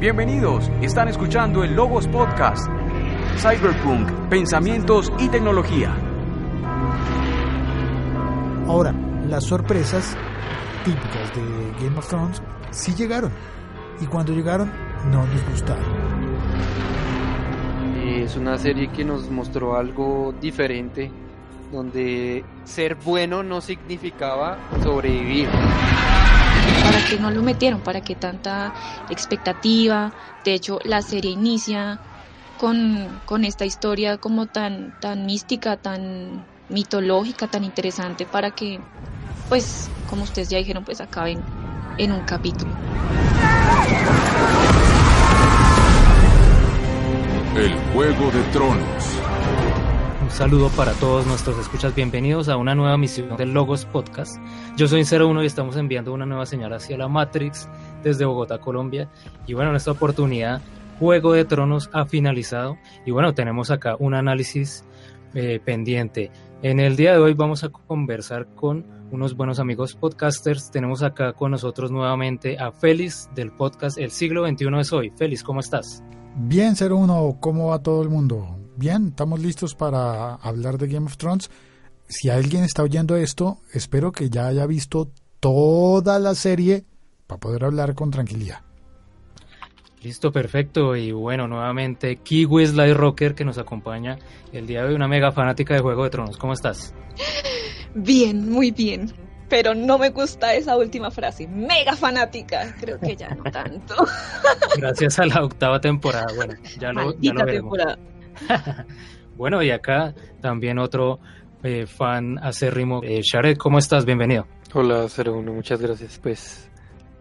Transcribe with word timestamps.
Bienvenidos, 0.00 0.70
están 0.80 1.08
escuchando 1.08 1.62
el 1.62 1.74
Logos 1.76 2.08
Podcast. 2.08 2.66
Cyberpunk, 3.36 4.10
pensamientos 4.30 5.12
y 5.18 5.28
tecnología. 5.28 5.94
Ahora, 8.66 8.94
las 9.28 9.44
sorpresas 9.44 10.16
típicas 10.86 11.34
de 11.34 11.84
Game 11.84 11.98
of 11.98 12.08
Thrones 12.08 12.40
sí 12.70 12.94
llegaron. 12.94 13.30
Y 14.00 14.06
cuando 14.06 14.32
llegaron, 14.32 14.72
no 15.10 15.26
nos 15.26 15.50
gustaron. 15.50 15.84
Es 18.02 18.34
una 18.36 18.56
serie 18.56 18.88
que 18.88 19.04
nos 19.04 19.30
mostró 19.30 19.76
algo 19.76 20.32
diferente, 20.40 21.10
donde 21.70 22.42
ser 22.64 22.94
bueno 22.94 23.42
no 23.42 23.60
significaba 23.60 24.56
sobrevivir. 24.82 25.50
¿Para 26.82 27.04
qué 27.08 27.18
no 27.18 27.30
lo 27.30 27.42
metieron? 27.42 27.80
¿Para 27.80 28.00
qué 28.00 28.14
tanta 28.14 28.72
expectativa? 29.10 30.12
De 30.44 30.54
hecho, 30.54 30.78
la 30.84 31.02
serie 31.02 31.30
inicia 31.30 32.00
con, 32.58 33.20
con 33.26 33.44
esta 33.44 33.64
historia 33.64 34.18
como 34.18 34.46
tan, 34.46 34.92
tan 35.00 35.26
mística, 35.26 35.76
tan 35.76 36.46
mitológica, 36.68 37.46
tan 37.46 37.64
interesante 37.64 38.26
para 38.26 38.50
que, 38.50 38.80
pues, 39.48 39.90
como 40.08 40.24
ustedes 40.24 40.48
ya 40.48 40.58
dijeron, 40.58 40.84
pues 40.84 41.00
acaben 41.00 41.42
en 41.98 42.12
un 42.12 42.22
capítulo. 42.22 42.72
El 47.56 47.76
Juego 47.92 48.30
de 48.30 48.42
Tronos. 48.52 49.19
Saludo 50.30 50.70
para 50.70 50.92
todos 50.92 51.26
nuestros 51.26 51.58
escuchas. 51.58 51.94
Bienvenidos 51.94 52.48
a 52.48 52.56
una 52.56 52.74
nueva 52.74 52.96
misión 52.96 53.36
del 53.36 53.52
Logos 53.52 53.84
Podcast. 53.84 54.36
Yo 54.76 54.88
soy 54.88 55.02
01 55.02 55.42
y 55.42 55.46
estamos 55.46 55.76
enviando 55.76 56.14
una 56.14 56.24
nueva 56.24 56.46
señal 56.46 56.72
hacia 56.72 56.96
la 56.96 57.08
Matrix 57.08 57.68
desde 58.02 58.24
Bogotá, 58.24 58.58
Colombia. 58.58 59.10
Y 59.46 59.52
bueno, 59.54 59.70
en 59.70 59.76
esta 59.76 59.90
oportunidad, 59.90 60.62
Juego 60.98 61.32
de 61.32 61.44
Tronos 61.44 61.90
ha 61.92 62.06
finalizado. 62.06 62.78
Y 63.04 63.10
bueno, 63.10 63.34
tenemos 63.34 63.70
acá 63.70 63.96
un 63.98 64.14
análisis 64.14 64.84
eh, 65.34 65.60
pendiente. 65.62 66.30
En 66.62 66.80
el 66.80 66.96
día 66.96 67.12
de 67.12 67.18
hoy 67.18 67.34
vamos 67.34 67.64
a 67.64 67.68
conversar 67.68 68.46
con 68.54 68.86
unos 69.10 69.36
buenos 69.36 69.58
amigos 69.58 69.94
podcasters. 69.94 70.70
Tenemos 70.70 71.02
acá 71.02 71.34
con 71.34 71.50
nosotros 71.50 71.90
nuevamente 71.90 72.58
a 72.58 72.70
Félix 72.72 73.28
del 73.34 73.50
podcast 73.50 73.98
El 73.98 74.10
siglo 74.10 74.46
XXI 74.46 74.66
es 74.78 74.92
hoy. 74.92 75.12
Félix, 75.16 75.42
¿cómo 75.42 75.60
estás? 75.60 76.02
Bien, 76.36 76.74
01, 76.80 77.38
¿cómo 77.40 77.68
va 77.68 77.82
todo 77.82 78.02
el 78.02 78.08
mundo? 78.08 78.59
Bien, 78.76 79.08
estamos 79.08 79.40
listos 79.40 79.74
para 79.74 80.34
hablar 80.34 80.78
de 80.78 80.88
Game 80.88 81.06
of 81.06 81.16
Thrones. 81.16 81.50
Si 82.08 82.28
alguien 82.30 82.64
está 82.64 82.82
oyendo 82.82 83.16
esto, 83.16 83.58
espero 83.72 84.10
que 84.12 84.30
ya 84.30 84.46
haya 84.46 84.66
visto 84.66 85.10
toda 85.38 86.18
la 86.18 86.34
serie 86.34 86.84
para 87.26 87.38
poder 87.38 87.64
hablar 87.64 87.94
con 87.94 88.10
tranquilidad. 88.10 88.60
Listo, 90.02 90.32
perfecto. 90.32 90.96
Y 90.96 91.12
bueno, 91.12 91.46
nuevamente 91.46 92.16
Kiwi 92.16 92.66
Sly 92.66 92.94
Rocker 92.94 93.34
que 93.34 93.44
nos 93.44 93.58
acompaña 93.58 94.18
el 94.52 94.66
día 94.66 94.82
de 94.82 94.88
hoy, 94.88 94.94
una 94.94 95.08
mega 95.08 95.30
fanática 95.30 95.74
de 95.74 95.80
Juego 95.80 96.04
de 96.04 96.10
Tronos. 96.10 96.36
¿Cómo 96.38 96.54
estás? 96.54 96.94
Bien, 97.94 98.50
muy 98.50 98.70
bien. 98.70 99.12
Pero 99.48 99.74
no 99.74 99.98
me 99.98 100.10
gusta 100.10 100.54
esa 100.54 100.76
última 100.76 101.10
frase. 101.10 101.46
Mega 101.48 101.96
fanática. 101.96 102.74
Creo 102.80 102.98
que 103.00 103.16
ya 103.16 103.34
no 103.34 103.42
tanto. 103.50 103.94
Gracias 104.76 105.18
a 105.18 105.26
la 105.26 105.44
octava 105.44 105.80
temporada. 105.80 106.28
Bueno, 106.36 106.54
ya 106.78 106.92
lo, 106.92 107.18
ya 107.18 107.32
lo 107.32 107.44
veremos. 107.44 107.76
Temporada. 107.76 107.98
bueno, 109.36 109.62
y 109.62 109.70
acá 109.70 110.14
también 110.40 110.78
otro 110.78 111.20
eh, 111.62 111.86
fan 111.86 112.38
acérrimo. 112.38 113.00
Eh, 113.02 113.20
Shared, 113.22 113.56
¿cómo 113.56 113.78
estás? 113.78 114.04
Bienvenido. 114.04 114.46
Hola, 114.72 115.06
01, 115.06 115.52
muchas 115.52 115.80
gracias. 115.80 116.18
Pues 116.22 116.70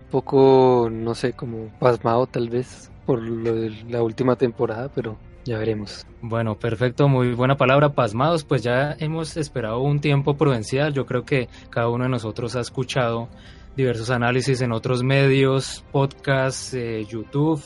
un 0.04 0.10
poco, 0.10 0.90
no 0.92 1.14
sé, 1.16 1.34
como 1.34 1.68
pasmado 1.80 2.28
tal 2.28 2.50
vez 2.50 2.92
por 3.06 3.22
lo 3.22 3.56
de 3.56 3.72
la 3.90 4.04
última 4.04 4.36
temporada, 4.36 4.90
pero 4.94 5.18
ya 5.46 5.58
veremos. 5.58 6.06
Bueno, 6.22 6.60
perfecto, 6.60 7.08
muy 7.08 7.34
buena 7.34 7.58
palabra, 7.58 7.90
pasmados, 7.94 8.44
pues 8.44 8.62
ya 8.62 8.96
hemos 9.00 9.36
esperado 9.36 9.80
un 9.80 10.00
tiempo 10.00 10.36
prudencial, 10.38 10.94
yo 10.94 11.08
creo 11.08 11.26
que 11.26 11.50
cada 11.72 11.90
uno 11.90 12.04
de 12.04 12.12
nosotros 12.12 12.56
ha 12.56 12.60
escuchado 12.60 13.28
diversos 13.76 14.12
análisis 14.12 14.62
en 14.62 14.72
otros 14.72 15.02
medios, 15.02 15.84
podcasts, 15.92 16.76
eh, 16.76 17.04
YouTube, 17.06 17.64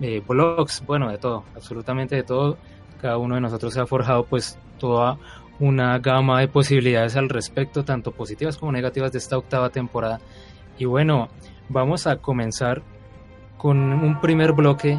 eh, 0.00 0.22
blogs, 0.26 0.84
bueno, 0.86 1.10
de 1.10 1.18
todo, 1.18 1.44
absolutamente 1.56 2.14
de 2.14 2.22
todo. 2.22 2.56
Cada 3.00 3.18
uno 3.18 3.34
de 3.34 3.40
nosotros 3.40 3.74
se 3.74 3.80
ha 3.80 3.86
forjado 3.86 4.24
pues 4.24 4.58
toda 4.78 5.18
una 5.58 5.98
gama 5.98 6.40
de 6.40 6.48
posibilidades 6.48 7.16
al 7.16 7.28
respecto, 7.28 7.84
tanto 7.84 8.12
positivas 8.12 8.56
como 8.56 8.72
negativas 8.72 9.12
de 9.12 9.18
esta 9.18 9.36
octava 9.36 9.70
temporada. 9.70 10.20
Y 10.78 10.86
bueno, 10.86 11.28
vamos 11.68 12.06
a 12.06 12.16
comenzar 12.16 12.82
con 13.58 13.78
un 13.78 14.20
primer 14.20 14.52
bloque 14.52 14.98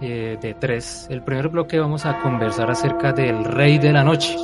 eh, 0.00 0.38
de 0.40 0.54
tres. 0.54 1.06
El 1.10 1.22
primer 1.22 1.48
bloque 1.48 1.78
vamos 1.78 2.06
a 2.06 2.20
conversar 2.20 2.70
acerca 2.70 3.12
del 3.12 3.44
Rey 3.44 3.78
de 3.78 3.92
la 3.92 4.02
Noche. 4.02 4.36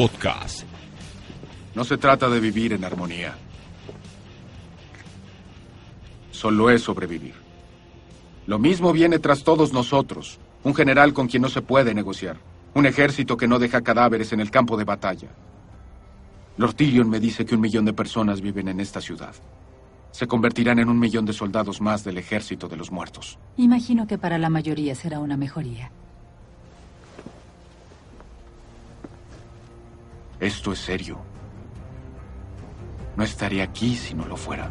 Podcast. 0.00 0.62
No 1.74 1.84
se 1.84 1.98
trata 1.98 2.30
de 2.30 2.40
vivir 2.40 2.72
en 2.72 2.86
armonía. 2.86 3.36
Solo 6.30 6.70
es 6.70 6.80
sobrevivir. 6.80 7.34
Lo 8.46 8.58
mismo 8.58 8.94
viene 8.94 9.18
tras 9.18 9.44
todos 9.44 9.74
nosotros. 9.74 10.40
Un 10.64 10.74
general 10.74 11.12
con 11.12 11.28
quien 11.28 11.42
no 11.42 11.50
se 11.50 11.60
puede 11.60 11.92
negociar. 11.92 12.38
Un 12.72 12.86
ejército 12.86 13.36
que 13.36 13.46
no 13.46 13.58
deja 13.58 13.82
cadáveres 13.82 14.32
en 14.32 14.40
el 14.40 14.50
campo 14.50 14.78
de 14.78 14.84
batalla. 14.84 15.28
Lord 16.56 16.76
Tyrion 16.76 17.10
me 17.10 17.20
dice 17.20 17.44
que 17.44 17.54
un 17.54 17.60
millón 17.60 17.84
de 17.84 17.92
personas 17.92 18.40
viven 18.40 18.68
en 18.68 18.80
esta 18.80 19.02
ciudad. 19.02 19.34
Se 20.12 20.26
convertirán 20.26 20.78
en 20.78 20.88
un 20.88 20.98
millón 20.98 21.26
de 21.26 21.34
soldados 21.34 21.82
más 21.82 22.04
del 22.04 22.16
ejército 22.16 22.68
de 22.68 22.78
los 22.78 22.90
muertos. 22.90 23.38
Imagino 23.58 24.06
que 24.06 24.16
para 24.16 24.38
la 24.38 24.48
mayoría 24.48 24.94
será 24.94 25.18
una 25.18 25.36
mejoría. 25.36 25.92
Esto 30.40 30.72
es 30.72 30.78
serio. 30.78 31.18
No 33.14 33.24
estaría 33.24 33.62
aquí 33.62 33.94
si 33.94 34.14
no 34.14 34.24
lo 34.24 34.38
fuera. 34.38 34.70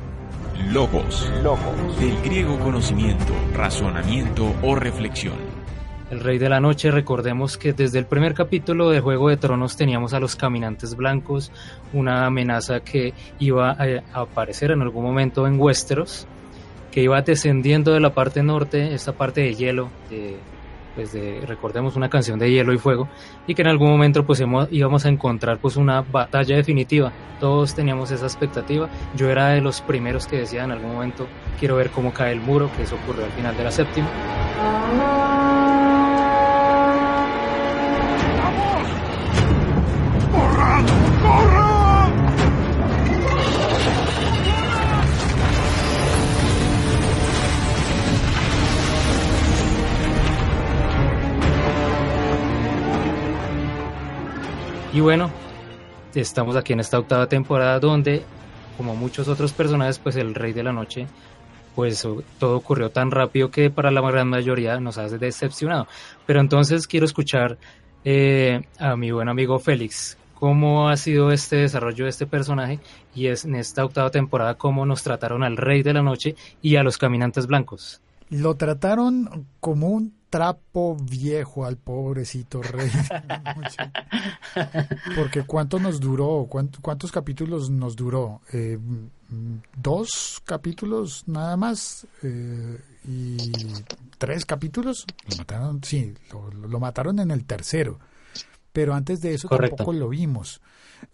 Logos. 0.71 1.31
Logos. 1.43 1.99
Del 1.99 2.19
griego 2.23 2.57
conocimiento, 2.57 3.33
razonamiento 3.53 4.51
o 4.63 4.73
reflexión. 4.73 5.35
El 6.09 6.21
Rey 6.21 6.39
de 6.39 6.49
la 6.49 6.59
Noche, 6.59 6.89
recordemos 6.89 7.55
que 7.59 7.73
desde 7.73 7.99
el 7.99 8.07
primer 8.07 8.33
capítulo 8.33 8.89
de 8.89 8.99
Juego 8.99 9.29
de 9.29 9.37
Tronos 9.37 9.77
teníamos 9.77 10.15
a 10.15 10.19
los 10.19 10.35
caminantes 10.35 10.95
blancos, 10.95 11.51
una 11.93 12.25
amenaza 12.25 12.79
que 12.79 13.13
iba 13.37 13.69
a 13.69 14.21
aparecer 14.21 14.71
en 14.71 14.81
algún 14.81 15.03
momento 15.03 15.45
en 15.45 15.59
Westeros, 15.59 16.25
que 16.91 17.03
iba 17.03 17.21
descendiendo 17.21 17.93
de 17.93 17.99
la 17.99 18.15
parte 18.15 18.41
norte, 18.41 18.95
esta 18.95 19.13
parte 19.13 19.41
de 19.41 19.53
hielo, 19.53 19.91
de 20.09 20.35
pues 20.99 21.13
de, 21.13 21.39
recordemos 21.47 21.95
una 21.95 22.09
canción 22.09 22.37
de 22.39 22.51
hielo 22.51 22.73
y 22.73 22.77
fuego 22.77 23.07
y 23.47 23.55
que 23.55 23.61
en 23.61 23.69
algún 23.69 23.89
momento 23.89 24.25
pues 24.25 24.43
íbamos 24.69 25.05
a 25.05 25.07
encontrar 25.07 25.57
pues 25.57 25.77
una 25.77 26.01
batalla 26.01 26.57
definitiva. 26.57 27.13
Todos 27.39 27.73
teníamos 27.73 28.11
esa 28.11 28.25
expectativa. 28.25 28.89
Yo 29.15 29.29
era 29.29 29.47
de 29.47 29.61
los 29.61 29.79
primeros 29.79 30.27
que 30.27 30.39
decía 30.39 30.65
en 30.65 30.71
algún 30.71 30.91
momento 30.91 31.25
quiero 31.57 31.77
ver 31.77 31.89
cómo 31.91 32.11
cae 32.11 32.33
el 32.33 32.41
muro 32.41 32.69
que 32.75 32.83
eso 32.83 32.97
ocurrió 33.01 33.23
al 33.23 33.31
final 33.31 33.55
de 33.55 33.63
la 33.63 33.71
séptima 33.71 34.09
Y 54.91 55.01
bueno, 55.01 55.29
estamos 56.15 56.55
aquí 56.55 56.73
en 56.73 56.79
esta 56.79 56.97
octava 56.97 57.27
temporada 57.27 57.79
donde, 57.79 58.23
como 58.75 58.95
muchos 58.95 59.27
otros 59.27 59.53
personajes, 59.53 59.99
pues 59.99 60.15
el 60.15 60.33
Rey 60.33 60.51
de 60.51 60.63
la 60.63 60.73
Noche, 60.73 61.05
pues 61.75 62.07
todo 62.39 62.57
ocurrió 62.57 62.89
tan 62.89 63.11
rápido 63.11 63.51
que 63.51 63.69
para 63.69 63.91
la 63.91 64.01
gran 64.01 64.27
mayoría 64.27 64.79
nos 64.79 64.97
ha 64.97 65.07
decepcionado. 65.07 65.87
Pero 66.25 66.39
entonces 66.39 66.87
quiero 66.87 67.05
escuchar 67.05 67.59
eh, 68.03 68.63
a 68.79 68.95
mi 68.95 69.11
buen 69.11 69.29
amigo 69.29 69.59
Félix. 69.59 70.17
¿Cómo 70.33 70.89
ha 70.89 70.97
sido 70.97 71.31
este 71.31 71.57
desarrollo 71.57 72.05
de 72.05 72.09
este 72.09 72.25
personaje? 72.25 72.79
Y 73.13 73.27
es 73.27 73.45
en 73.45 73.55
esta 73.55 73.85
octava 73.85 74.09
temporada 74.09 74.55
cómo 74.55 74.87
nos 74.87 75.03
trataron 75.03 75.43
al 75.43 75.55
Rey 75.55 75.83
de 75.83 75.93
la 75.93 76.01
Noche 76.01 76.35
y 76.63 76.77
a 76.77 76.83
los 76.83 76.97
Caminantes 76.97 77.45
Blancos. 77.45 78.01
Lo 78.29 78.55
trataron 78.55 79.45
como 79.59 79.89
un 79.89 80.18
trapo 80.29 80.95
viejo 80.95 81.65
al 81.65 81.77
pobrecito 81.77 82.61
rey. 82.61 82.89
Porque 85.15 85.43
¿cuánto 85.43 85.79
nos 85.79 85.99
duró? 85.99 86.47
¿Cuántos 86.49 87.11
capítulos 87.11 87.69
nos 87.69 87.95
duró? 87.95 88.41
Eh, 88.53 88.77
¿Dos 89.75 90.41
capítulos 90.45 91.23
nada 91.27 91.57
más? 91.57 92.07
Eh, 92.23 92.79
¿Y 93.05 93.51
tres 94.17 94.45
capítulos? 94.45 95.05
Lo 95.29 95.37
mataron, 95.37 95.83
sí, 95.83 96.13
lo, 96.31 96.79
mataron 96.79 97.19
en 97.19 97.31
el 97.31 97.45
tercero. 97.45 97.99
Pero 98.71 98.93
antes 98.93 99.19
de 99.19 99.33
eso 99.33 99.47
tampoco 99.47 99.93
lo 99.93 100.09
vimos. 100.09 100.61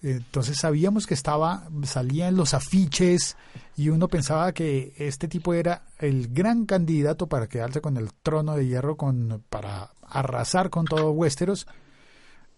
Entonces 0.01 0.57
sabíamos 0.57 1.07
que 1.07 1.13
estaba, 1.13 1.69
salía 1.83 2.27
en 2.27 2.35
los 2.35 2.53
afiches 2.53 3.37
y 3.75 3.89
uno 3.89 4.07
pensaba 4.07 4.53
que 4.53 4.93
este 4.97 5.27
tipo 5.27 5.53
era 5.53 5.83
el 5.99 6.27
gran 6.29 6.65
candidato 6.65 7.27
para 7.27 7.47
quedarse 7.47 7.81
con 7.81 7.97
el 7.97 8.13
trono 8.13 8.55
de 8.55 8.67
hierro 8.67 8.97
con, 8.97 9.43
para 9.49 9.91
arrasar 10.01 10.69
con 10.69 10.85
todo 10.85 11.11
Westeros. 11.11 11.67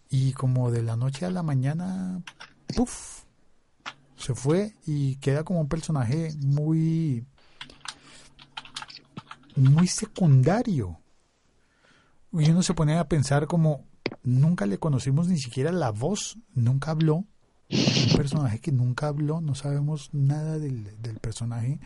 Y 0.10 0.34
como 0.34 0.72
de 0.72 0.84
la 0.84 0.96
noche 0.96 1.26
a 1.26 1.32
la 1.32 1.44
mañana, 1.44 2.22
¡puf! 2.76 3.24
Se 4.16 4.34
fue 4.34 4.76
y 4.86 5.18
queda 5.18 5.44
como 5.44 5.62
un 5.62 5.68
personaje 5.68 6.34
muy 6.40 7.26
muy 9.58 9.88
secundario. 9.88 11.00
Y 12.32 12.50
uno 12.50 12.62
se 12.62 12.74
pone 12.74 12.98
a 12.98 13.08
pensar 13.08 13.48
como, 13.48 13.87
nunca 14.28 14.66
le 14.66 14.78
conocimos 14.78 15.30
ni 15.30 15.38
siquiera 15.38 15.72
la 15.72 15.92
voz, 15.92 16.38
nunca 16.54 16.92
habló. 16.92 17.26
Un 17.70 18.16
personaje 18.16 18.60
que 18.60 18.72
nunca 18.72 19.08
habló, 19.08 19.42
no 19.42 19.56
sabemos 19.56 20.10
nada 20.14 20.60
del, 20.60 20.86
personaje, 21.22 21.80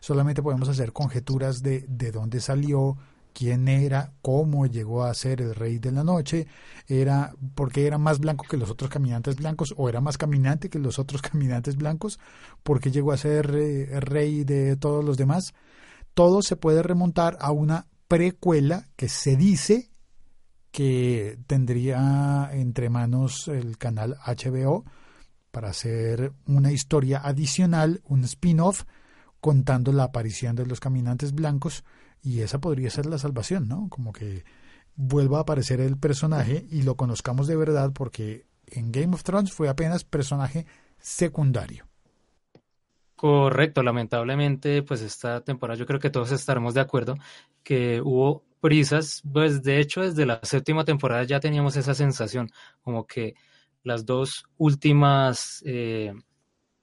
solamente 0.00 0.42
podemos 0.42 0.68
hacer 0.68 0.92
conjeturas 0.92 1.62
de, 1.62 1.84
de 1.88 2.12
dónde 2.12 2.40
salió, 2.40 2.96
quién 3.34 3.68
era, 3.68 4.12
cómo 4.22 4.66
llegó 4.66 5.04
a 5.04 5.12
ser 5.12 5.42
el 5.42 5.54
rey 5.54 5.78
de 5.78 5.92
la 5.92 6.04
noche, 6.04 6.46
era 6.86 7.34
porque 7.54 7.86
era 7.86 7.98
más 7.98 8.18
blanco 8.18 8.46
que 8.48 8.56
los 8.56 8.70
otros 8.70 8.90
caminantes 8.90 9.36
blancos 9.36 9.74
o 9.76 9.90
era 9.90 10.00
más 10.00 10.16
caminante 10.16 10.70
que 10.70 10.78
los 10.78 10.98
otros 10.98 11.20
caminantes 11.30 11.76
blancos, 11.76 12.18
porque 12.62 12.90
llegó 12.90 13.12
a 13.12 13.18
ser 13.18 13.54
eh, 13.54 14.00
rey 14.00 14.44
de 14.44 14.76
todos 14.76 15.04
los 15.04 15.16
demás. 15.16 15.54
Todo 16.14 16.40
se 16.40 16.56
puede 16.56 16.82
remontar 16.82 17.36
a 17.40 17.52
una 17.52 17.86
precuela 18.08 18.88
que 18.96 19.08
se 19.10 19.36
dice 19.36 19.90
que 20.76 21.38
tendría 21.46 22.50
entre 22.52 22.90
manos 22.90 23.48
el 23.48 23.78
canal 23.78 24.18
HBO 24.26 24.84
para 25.50 25.70
hacer 25.70 26.34
una 26.46 26.70
historia 26.70 27.18
adicional, 27.24 28.02
un 28.04 28.24
spin-off, 28.24 28.84
contando 29.40 29.90
la 29.90 30.02
aparición 30.02 30.54
de 30.54 30.66
los 30.66 30.78
caminantes 30.78 31.32
blancos, 31.32 31.82
y 32.22 32.40
esa 32.40 32.60
podría 32.60 32.90
ser 32.90 33.06
la 33.06 33.16
salvación, 33.16 33.68
¿no? 33.68 33.88
Como 33.88 34.12
que 34.12 34.44
vuelva 34.96 35.38
a 35.38 35.42
aparecer 35.42 35.80
el 35.80 35.96
personaje 35.96 36.66
y 36.70 36.82
lo 36.82 36.94
conozcamos 36.94 37.46
de 37.46 37.56
verdad, 37.56 37.92
porque 37.94 38.44
en 38.66 38.92
Game 38.92 39.14
of 39.14 39.22
Thrones 39.22 39.54
fue 39.54 39.70
apenas 39.70 40.04
personaje 40.04 40.66
secundario. 40.98 41.86
Correcto, 43.14 43.82
lamentablemente, 43.82 44.82
pues 44.82 45.00
esta 45.00 45.40
temporada 45.40 45.78
yo 45.78 45.86
creo 45.86 46.00
que 46.00 46.10
todos 46.10 46.32
estaremos 46.32 46.74
de 46.74 46.82
acuerdo 46.82 47.14
que 47.62 48.02
hubo 48.02 48.45
prisas, 48.66 49.22
pues 49.32 49.62
de 49.62 49.78
hecho 49.78 50.00
desde 50.00 50.26
la 50.26 50.40
séptima 50.42 50.84
temporada 50.84 51.22
ya 51.22 51.38
teníamos 51.38 51.76
esa 51.76 51.94
sensación, 51.94 52.50
como 52.80 53.06
que 53.06 53.34
las 53.84 54.04
dos 54.04 54.42
últimas, 54.56 55.62
eh, 55.64 56.12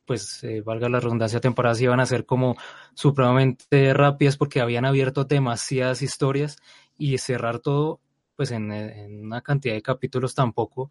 pues 0.06 0.42
eh, 0.46 0.62
valga 0.62 0.88
la 0.88 1.02
redundancia, 1.02 1.42
temporadas 1.42 1.82
iban 1.82 2.00
a 2.00 2.06
ser 2.06 2.26
como 2.26 2.56
supremamente 2.94 3.94
rápidas 3.94 4.38
porque 4.38 4.62
habían 4.62 4.86
abierto 4.86 5.26
demasiadas 5.26 6.02
historias 6.02 6.56
y 6.98 7.18
cerrar 7.18 7.60
todo, 7.60 8.00
pues 8.38 8.52
en, 8.52 8.72
en 8.72 9.26
una 9.26 9.42
cantidad 9.42 9.74
de 9.74 9.82
capítulos 9.82 10.36
tampoco, 10.36 10.90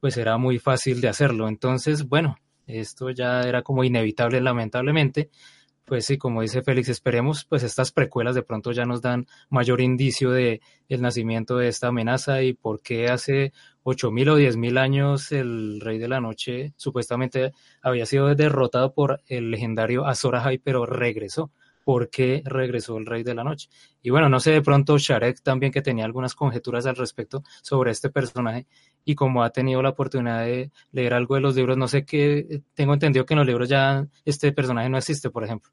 pues 0.00 0.16
era 0.16 0.38
muy 0.38 0.58
fácil 0.58 1.02
de 1.02 1.08
hacerlo. 1.08 1.48
Entonces, 1.48 2.08
bueno, 2.08 2.38
esto 2.66 3.10
ya 3.10 3.42
era 3.42 3.60
como 3.60 3.84
inevitable, 3.84 4.40
lamentablemente 4.40 5.28
pues 5.90 6.06
sí, 6.06 6.18
como 6.18 6.40
dice 6.40 6.62
Félix, 6.62 6.88
esperemos, 6.88 7.44
pues 7.46 7.64
estas 7.64 7.90
precuelas 7.90 8.36
de 8.36 8.44
pronto 8.44 8.70
ya 8.70 8.84
nos 8.84 9.02
dan 9.02 9.26
mayor 9.48 9.80
indicio 9.80 10.30
de 10.30 10.60
el 10.88 11.02
nacimiento 11.02 11.56
de 11.56 11.66
esta 11.66 11.88
amenaza 11.88 12.44
y 12.44 12.52
por 12.52 12.80
qué 12.80 13.08
hace 13.08 13.52
ocho 13.82 14.12
mil 14.12 14.28
o 14.28 14.36
diez 14.36 14.56
mil 14.56 14.78
años 14.78 15.32
el 15.32 15.80
Rey 15.80 15.98
de 15.98 16.06
la 16.06 16.20
Noche 16.20 16.74
supuestamente 16.76 17.50
había 17.82 18.06
sido 18.06 18.32
derrotado 18.36 18.94
por 18.94 19.20
el 19.26 19.50
legendario 19.50 20.06
Azor 20.06 20.36
Ahai, 20.36 20.58
pero 20.58 20.86
regresó. 20.86 21.50
¿Por 21.82 22.08
qué 22.08 22.42
regresó 22.44 22.98
el 22.98 23.06
Rey 23.06 23.24
de 23.24 23.34
la 23.34 23.42
Noche? 23.42 23.68
Y 24.00 24.10
bueno, 24.10 24.28
no 24.28 24.38
sé, 24.38 24.52
de 24.52 24.62
pronto 24.62 24.96
Sharek 24.96 25.42
también 25.42 25.72
que 25.72 25.82
tenía 25.82 26.04
algunas 26.04 26.36
conjeturas 26.36 26.86
al 26.86 26.94
respecto 26.94 27.42
sobre 27.62 27.90
este 27.90 28.10
personaje 28.10 28.68
y 29.04 29.16
como 29.16 29.42
ha 29.42 29.50
tenido 29.50 29.82
la 29.82 29.88
oportunidad 29.88 30.44
de 30.44 30.70
leer 30.92 31.14
algo 31.14 31.34
de 31.34 31.40
los 31.40 31.56
libros, 31.56 31.76
no 31.76 31.88
sé 31.88 32.04
qué, 32.04 32.62
tengo 32.74 32.94
entendido 32.94 33.26
que 33.26 33.34
en 33.34 33.38
los 33.38 33.46
libros 33.46 33.68
ya 33.68 34.06
este 34.24 34.52
personaje 34.52 34.88
no 34.88 34.98
existe, 34.98 35.30
por 35.30 35.42
ejemplo. 35.42 35.72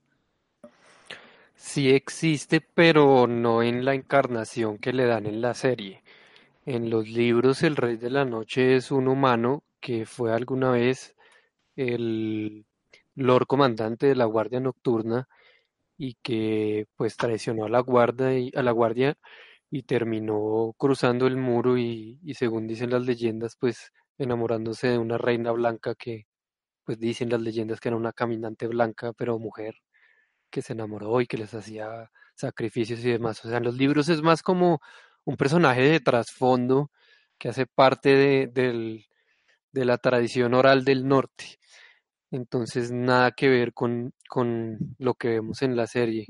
Sí 1.57 1.89
existe, 1.89 2.61
pero 2.61 3.27
no 3.27 3.63
en 3.63 3.83
la 3.83 3.93
encarnación 3.95 4.77
que 4.77 4.93
le 4.93 5.05
dan 5.05 5.25
en 5.25 5.41
la 5.41 5.53
serie. 5.55 6.03
En 6.65 6.89
los 6.91 7.07
libros 7.09 7.63
el 7.63 7.75
Rey 7.77 7.97
de 7.97 8.09
la 8.11 8.25
Noche 8.25 8.75
es 8.77 8.91
un 8.91 9.07
humano 9.07 9.63
que 9.81 10.05
fue 10.05 10.33
alguna 10.33 10.71
vez 10.71 11.15
el 11.77 12.65
Lord 13.15 13.47
Comandante 13.47 14.07
de 14.07 14.15
la 14.15 14.25
Guardia 14.25 14.59
Nocturna 14.61 15.27
y 15.97 16.15
que 16.23 16.87
pues 16.97 17.17
traicionó 17.17 17.65
a 17.65 17.69
la 17.69 17.81
guardia 17.81 18.37
y, 18.39 18.51
a 18.55 18.63
la 18.63 18.71
guardia 18.71 19.17
y 19.71 19.83
terminó 19.83 20.73
cruzando 20.77 21.27
el 21.27 21.37
muro 21.37 21.77
y, 21.77 22.19
y 22.23 22.35
según 22.35 22.67
dicen 22.67 22.91
las 22.91 23.05
leyendas 23.05 23.57
pues 23.59 23.93
enamorándose 24.19 24.89
de 24.89 24.99
una 24.99 25.17
reina 25.19 25.51
blanca 25.53 25.95
que 25.95 26.27
pues 26.85 26.99
dicen 26.99 27.29
las 27.31 27.41
leyendas 27.41 27.79
que 27.81 27.89
era 27.89 27.97
una 27.97 28.13
caminante 28.13 28.67
blanca 28.67 29.13
pero 29.13 29.39
mujer 29.39 29.75
que 30.49 30.61
se 30.61 30.73
enamoró 30.73 31.21
y 31.21 31.27
que 31.27 31.37
les 31.37 31.53
hacía 31.53 32.11
sacrificios 32.35 32.99
y 33.01 33.11
demás. 33.11 33.43
O 33.45 33.49
sea, 33.49 33.57
en 33.57 33.63
los 33.65 33.75
libros 33.75 34.09
es 34.09 34.21
más 34.21 34.41
como 34.43 34.79
un 35.25 35.37
personaje 35.37 35.81
de 35.81 35.99
trasfondo 35.99 36.91
que 37.37 37.49
hace 37.49 37.65
parte 37.67 38.09
de, 38.15 38.47
del, 38.47 39.05
de 39.71 39.85
la 39.85 39.97
tradición 39.97 40.53
oral 40.53 40.85
del 40.85 41.07
norte. 41.07 41.59
Entonces, 42.31 42.91
nada 42.91 43.31
que 43.31 43.49
ver 43.49 43.73
con, 43.73 44.13
con 44.29 44.77
lo 44.99 45.13
que 45.15 45.29
vemos 45.29 45.61
en 45.61 45.75
la 45.75 45.87
serie. 45.87 46.27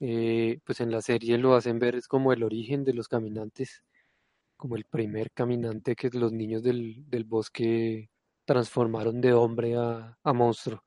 Eh, 0.00 0.58
pues 0.64 0.80
en 0.80 0.90
la 0.90 1.00
serie 1.02 1.38
lo 1.38 1.54
hacen 1.54 1.78
ver 1.78 1.94
es 1.96 2.08
como 2.08 2.32
el 2.32 2.42
origen 2.42 2.84
de 2.84 2.94
los 2.94 3.08
caminantes, 3.08 3.84
como 4.56 4.76
el 4.76 4.84
primer 4.84 5.30
caminante 5.32 5.94
que 5.96 6.10
los 6.12 6.32
niños 6.32 6.62
del, 6.64 7.08
del 7.08 7.24
bosque 7.24 8.10
transformaron 8.44 9.20
de 9.20 9.32
hombre 9.34 9.76
a, 9.76 10.18
a 10.22 10.32
monstruo. 10.32 10.82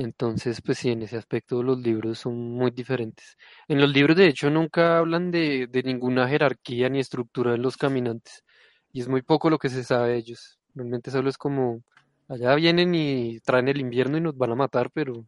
Entonces, 0.00 0.62
pues 0.62 0.78
sí, 0.78 0.90
en 0.90 1.02
ese 1.02 1.16
aspecto 1.16 1.60
los 1.60 1.76
libros 1.80 2.20
son 2.20 2.52
muy 2.52 2.70
diferentes. 2.70 3.36
En 3.66 3.80
los 3.80 3.90
libros, 3.90 4.16
de 4.16 4.28
hecho, 4.28 4.48
nunca 4.48 4.98
hablan 4.98 5.32
de, 5.32 5.66
de 5.66 5.82
ninguna 5.82 6.28
jerarquía 6.28 6.88
ni 6.88 7.00
estructura 7.00 7.50
de 7.50 7.58
los 7.58 7.76
caminantes. 7.76 8.44
Y 8.92 9.00
es 9.00 9.08
muy 9.08 9.22
poco 9.22 9.50
lo 9.50 9.58
que 9.58 9.68
se 9.68 9.82
sabe 9.82 10.10
de 10.10 10.18
ellos. 10.18 10.60
Realmente 10.72 11.10
solo 11.10 11.28
es 11.28 11.36
como, 11.36 11.82
allá 12.28 12.54
vienen 12.54 12.94
y 12.94 13.40
traen 13.40 13.66
el 13.66 13.80
invierno 13.80 14.16
y 14.16 14.20
nos 14.20 14.38
van 14.38 14.52
a 14.52 14.54
matar, 14.54 14.88
pero 14.92 15.14
lo 15.14 15.24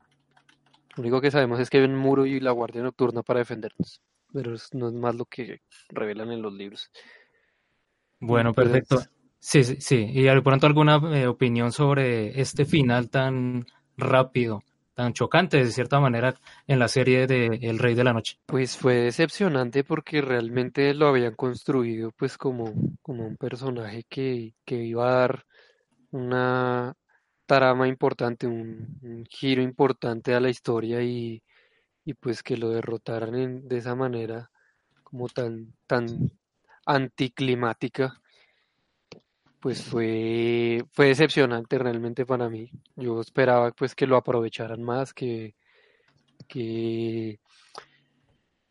único 0.98 1.20
que 1.20 1.32
sabemos 1.32 1.58
es 1.58 1.68
que 1.68 1.78
hay 1.78 1.84
un 1.84 1.96
muro 1.96 2.24
y 2.24 2.38
la 2.38 2.52
guardia 2.52 2.80
nocturna 2.80 3.24
para 3.24 3.40
defendernos. 3.40 4.00
Pero 4.32 4.54
no 4.74 4.86
es 4.86 4.94
más 4.94 5.16
lo 5.16 5.24
que 5.24 5.62
revelan 5.88 6.30
en 6.30 6.42
los 6.42 6.52
libros. 6.52 6.92
Bueno, 8.20 8.54
perfecto. 8.54 9.00
Sí, 9.40 9.64
sí, 9.64 9.80
sí. 9.80 9.96
¿Y 10.12 10.22
de 10.22 10.42
pronto 10.42 10.68
alguna 10.68 11.00
eh, 11.18 11.26
opinión 11.26 11.72
sobre 11.72 12.40
este 12.40 12.66
final 12.66 13.10
tan 13.10 13.66
rápido, 14.00 14.62
tan 14.95 15.12
chocante 15.12 15.59
de 15.59 15.71
cierta 15.71 16.00
manera 16.00 16.35
en 16.66 16.78
la 16.78 16.88
serie 16.88 17.26
de 17.26 17.59
El 17.62 17.78
Rey 17.78 17.95
de 17.95 18.04
la 18.04 18.12
Noche. 18.12 18.38
Pues 18.47 18.76
fue 18.76 18.97
decepcionante 18.97 19.85
porque 19.85 20.21
realmente 20.21 20.92
lo 20.95 21.09
habían 21.09 21.35
construido 21.35 22.11
pues 22.12 22.37
como, 22.37 22.73
como 23.02 23.26
un 23.26 23.37
personaje 23.37 24.04
que, 24.09 24.54
que 24.64 24.76
iba 24.76 25.09
a 25.09 25.21
dar 25.21 25.47
una 26.11 26.95
trama 27.47 27.88
importante, 27.88 28.47
un, 28.47 29.25
giro 29.28 29.62
importante 29.62 30.35
a 30.35 30.40
la 30.40 30.50
historia 30.50 31.02
y, 31.02 31.42
y 32.04 32.14
pues 32.14 32.42
que 32.42 32.57
lo 32.57 32.71
derrotaran 32.71 33.66
de 33.69 33.76
esa 33.76 33.95
manera 33.95 34.50
como 35.02 35.28
tan, 35.28 35.73
tan 35.87 36.30
anticlimática 36.87 38.21
pues 39.61 39.85
fue, 39.85 40.85
fue 40.93 41.09
decepcionante 41.09 41.79
realmente 41.79 42.26
para 42.26 42.49
mí. 42.49 42.71
Yo 42.97 43.21
esperaba 43.21 43.71
pues 43.73 43.95
que 43.95 44.07
lo 44.07 44.17
aprovecharan 44.17 44.83
más, 44.83 45.12
que, 45.12 45.55
que 46.49 47.40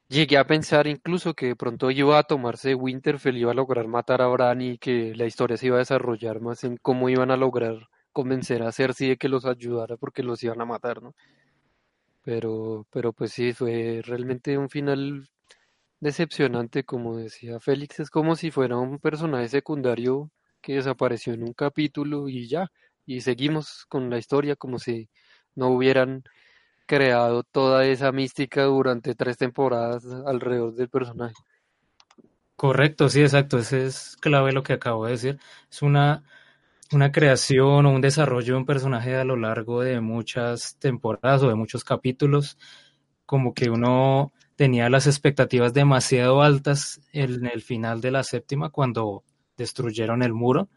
llegué 0.09 0.37
a 0.37 0.47
pensar 0.47 0.87
incluso 0.87 1.33
que 1.35 1.47
de 1.47 1.55
pronto 1.55 1.91
iba 1.91 2.17
a 2.17 2.23
tomarse 2.23 2.75
Winterfell, 2.75 3.37
iba 3.37 3.51
a 3.51 3.55
lograr 3.55 3.87
matar 3.87 4.21
a 4.21 4.27
Bran 4.27 4.61
y 4.61 4.77
que 4.79 5.15
la 5.15 5.25
historia 5.25 5.57
se 5.57 5.67
iba 5.67 5.75
a 5.77 5.79
desarrollar 5.79 6.41
más 6.41 6.63
en 6.63 6.77
cómo 6.77 7.09
iban 7.09 7.31
a 7.31 7.37
lograr 7.37 7.87
convencer 8.11 8.63
a 8.63 8.71
Cersei 8.71 9.09
de 9.09 9.17
que 9.17 9.29
los 9.29 9.45
ayudara 9.45 9.97
porque 9.97 10.23
los 10.23 10.43
iban 10.43 10.61
a 10.61 10.65
matar, 10.65 11.01
¿no? 11.03 11.13
Pero, 12.23 12.85
pero 12.91 13.13
pues 13.13 13.31
sí, 13.31 13.53
fue 13.53 14.01
realmente 14.03 14.57
un 14.57 14.69
final 14.69 15.29
decepcionante, 15.99 16.83
como 16.83 17.17
decía 17.17 17.59
Félix, 17.59 17.99
es 17.99 18.09
como 18.09 18.35
si 18.35 18.51
fuera 18.51 18.77
un 18.77 18.99
personaje 18.99 19.49
secundario 19.49 20.31
que 20.61 20.75
desapareció 20.75 21.33
en 21.33 21.43
un 21.43 21.53
capítulo 21.53 22.29
y 22.29 22.47
ya, 22.47 22.71
y 23.05 23.21
seguimos 23.21 23.85
con 23.87 24.09
la 24.09 24.17
historia 24.17 24.55
como 24.55 24.79
si 24.79 25.09
no 25.55 25.69
hubieran 25.69 26.23
creado 26.85 27.43
toda 27.43 27.85
esa 27.85 28.11
mística 28.11 28.63
durante 28.63 29.15
tres 29.15 29.37
temporadas 29.37 30.05
alrededor 30.25 30.73
del 30.73 30.89
personaje. 30.89 31.35
Correcto, 32.55 33.07
sí, 33.07 33.21
exacto, 33.21 33.59
ese 33.59 33.85
es 33.85 34.17
clave 34.19 34.51
lo 34.51 34.63
que 34.63 34.73
acabo 34.73 35.05
de 35.05 35.11
decir. 35.11 35.39
Es 35.71 35.81
una, 35.81 36.23
una 36.91 37.11
creación 37.11 37.85
o 37.85 37.91
un 37.91 38.01
desarrollo 38.01 38.53
de 38.53 38.59
un 38.59 38.65
personaje 38.65 39.15
a 39.15 39.23
lo 39.23 39.37
largo 39.37 39.81
de 39.81 40.01
muchas 40.01 40.77
temporadas 40.77 41.41
o 41.43 41.47
de 41.47 41.55
muchos 41.55 41.83
capítulos, 41.83 42.57
como 43.25 43.53
que 43.53 43.69
uno 43.69 44.33
tenía 44.55 44.89
las 44.89 45.07
expectativas 45.07 45.73
demasiado 45.73 46.41
altas 46.41 46.99
en 47.13 47.45
el 47.45 47.61
final 47.61 48.01
de 48.01 48.11
la 48.11 48.23
séptima 48.23 48.71
cuando 48.71 49.23
destruyeron 49.59 50.23
el 50.23 50.33
muro 50.33 50.69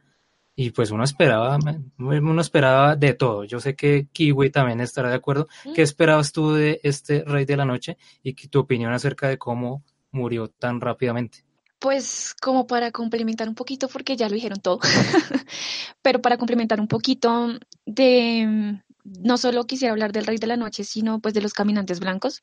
y 0.54 0.70
pues 0.70 0.90
uno 0.90 1.02
esperaba, 1.02 1.58
uno 1.98 2.40
esperaba 2.40 2.94
de 2.94 3.14
todo. 3.14 3.44
Yo 3.44 3.58
sé 3.58 3.74
que 3.74 4.08
Kiwi 4.12 4.50
también 4.50 4.80
estará 4.80 5.08
de 5.08 5.14
acuerdo. 5.14 5.48
¿Qué 5.74 5.80
mm. 5.80 5.84
esperabas 5.84 6.32
tú 6.32 6.52
de 6.52 6.80
este 6.82 7.24
Rey 7.24 7.46
de 7.46 7.56
la 7.56 7.64
Noche 7.64 7.96
y 8.22 8.34
tu 8.34 8.58
opinión 8.58 8.92
acerca 8.92 9.28
de 9.28 9.38
cómo 9.38 9.82
murió 10.10 10.48
tan 10.48 10.80
rápidamente? 10.80 11.44
Pues 11.78 12.34
como 12.40 12.66
para 12.66 12.92
complementar 12.92 13.48
un 13.48 13.54
poquito, 13.54 13.88
porque 13.88 14.14
ya 14.14 14.28
lo 14.28 14.34
dijeron 14.34 14.60
todo, 14.60 14.78
pero 16.02 16.20
para 16.20 16.36
complementar 16.36 16.80
un 16.80 16.86
poquito 16.86 17.58
de, 17.86 18.78
no 19.04 19.36
solo 19.36 19.64
quisiera 19.64 19.92
hablar 19.92 20.12
del 20.12 20.26
Rey 20.26 20.36
de 20.36 20.46
la 20.46 20.56
Noche, 20.56 20.84
sino 20.84 21.18
pues 21.18 21.34
de 21.34 21.40
los 21.40 21.54
caminantes 21.54 21.98
blancos, 21.98 22.40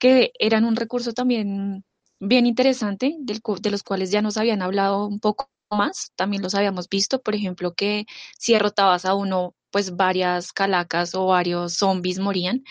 que 0.00 0.32
eran 0.38 0.64
un 0.64 0.74
recurso 0.74 1.12
también 1.12 1.84
bien 2.18 2.46
interesante, 2.46 3.14
del, 3.20 3.40
de 3.60 3.70
los 3.70 3.84
cuales 3.84 4.10
ya 4.10 4.22
nos 4.22 4.36
habían 4.36 4.62
hablado 4.62 5.06
un 5.06 5.20
poco 5.20 5.51
más, 5.76 6.12
también 6.16 6.42
los 6.42 6.54
habíamos 6.54 6.88
visto, 6.88 7.20
por 7.22 7.34
ejemplo, 7.34 7.74
que 7.74 8.06
si 8.38 8.52
derrotabas 8.52 9.04
a 9.04 9.14
uno, 9.14 9.54
pues 9.70 9.96
varias 9.96 10.52
calacas 10.52 11.14
o 11.14 11.26
varios 11.26 11.74
zombies 11.74 12.18
morían, 12.18 12.64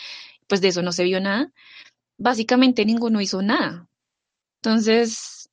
pues 0.48 0.62
de 0.62 0.70
eso 0.70 0.82
no 0.82 0.92
se 0.92 1.04
vio 1.04 1.20
nada. 1.22 1.52
Básicamente 2.18 2.86
ninguno 2.86 3.22
hizo 3.22 3.42
nada. 3.42 3.88
Entonces, 4.62 5.50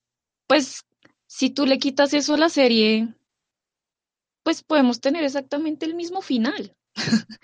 pues 0.47 0.85
si 1.27 1.51
tú 1.51 1.67
le 1.67 1.79
quitas 1.79 2.13
eso 2.15 2.35
a 2.35 2.39
la 2.39 2.49
serie, 2.49 3.15
pues 4.43 4.63
podemos 4.63 5.01
tener 5.01 5.25
exactamente 5.25 5.87
el 5.87 5.95
mismo 5.95 6.23
final. 6.23 6.75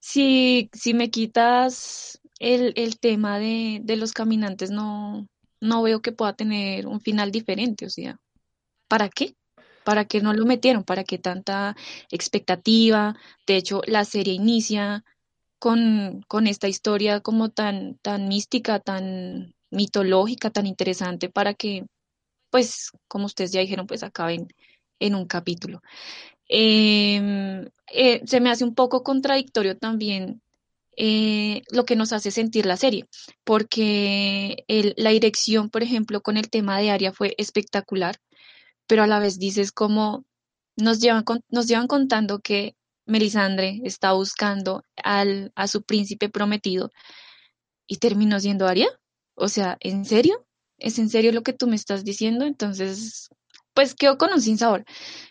si, 0.00 0.70
si 0.72 0.94
me 0.94 1.10
quitas 1.10 2.20
el, 2.38 2.72
el 2.76 2.98
tema 2.98 3.38
de, 3.38 3.80
de, 3.82 3.96
los 3.96 4.12
caminantes, 4.12 4.70
no, 4.70 5.26
no 5.60 5.82
veo 5.82 6.02
que 6.02 6.12
pueda 6.12 6.34
tener 6.34 6.86
un 6.86 7.00
final 7.00 7.30
diferente. 7.30 7.86
O 7.86 7.90
sea, 7.90 8.18
¿para 8.88 9.08
qué? 9.08 9.34
¿Para 9.84 10.04
qué 10.04 10.20
no 10.20 10.32
lo 10.34 10.46
metieron? 10.46 10.84
¿Para 10.84 11.04
qué 11.04 11.18
tanta 11.18 11.76
expectativa? 12.10 13.16
De 13.46 13.56
hecho, 13.56 13.82
la 13.86 14.04
serie 14.04 14.34
inicia 14.34 15.04
con, 15.58 16.22
con 16.28 16.46
esta 16.46 16.68
historia 16.68 17.20
como 17.20 17.50
tan, 17.50 17.96
tan 18.02 18.28
mística, 18.28 18.80
tan 18.80 19.54
mitológica, 19.70 20.50
tan 20.50 20.66
interesante 20.66 21.28
para 21.28 21.54
que, 21.54 21.86
pues, 22.50 22.90
como 23.08 23.26
ustedes 23.26 23.52
ya 23.52 23.60
dijeron, 23.60 23.86
pues 23.86 24.02
acaben 24.02 24.48
en 25.00 25.14
un 25.14 25.26
capítulo. 25.26 25.82
Em, 26.48 27.68
eh, 27.92 28.22
se 28.26 28.40
me 28.40 28.50
hace 28.50 28.64
un 28.64 28.74
poco 28.74 29.02
contradictorio 29.02 29.76
también 29.76 30.42
eh, 30.96 31.62
lo 31.70 31.84
que 31.84 31.96
nos 31.96 32.12
hace 32.12 32.30
sentir 32.30 32.66
la 32.66 32.76
serie, 32.76 33.06
porque 33.44 34.64
la 34.96 35.10
dirección, 35.10 35.70
por 35.70 35.82
ejemplo, 35.82 36.22
con 36.22 36.36
el 36.38 36.48
tema 36.50 36.78
de 36.78 36.90
Aria 36.90 37.12
fue 37.12 37.34
espectacular, 37.38 38.16
pero 38.86 39.02
a 39.02 39.06
la 39.06 39.18
vez 39.18 39.38
dices 39.38 39.72
como 39.72 40.24
nos 40.76 41.00
llevan, 41.00 41.24
nos 41.48 41.66
llevan 41.66 41.86
contando 41.86 42.40
que 42.40 42.76
Melisandre 43.06 43.80
está 43.84 44.12
buscando 44.12 44.82
al, 45.02 45.52
a 45.54 45.68
su 45.68 45.82
príncipe 45.82 46.28
prometido 46.28 46.90
y 47.86 47.98
terminó 47.98 48.40
siendo 48.40 48.66
Aria. 48.66 48.88
O 49.34 49.48
sea, 49.48 49.76
¿en 49.80 50.04
serio? 50.04 50.46
¿Es 50.78 50.98
en 50.98 51.08
serio 51.08 51.32
lo 51.32 51.42
que 51.42 51.52
tú 51.52 51.66
me 51.68 51.76
estás 51.76 52.04
diciendo? 52.04 52.44
Entonces, 52.44 53.30
pues 53.76 53.94
quedó 53.94 54.16
con 54.16 54.32
un 54.32 54.40
sinsabor, 54.40 54.86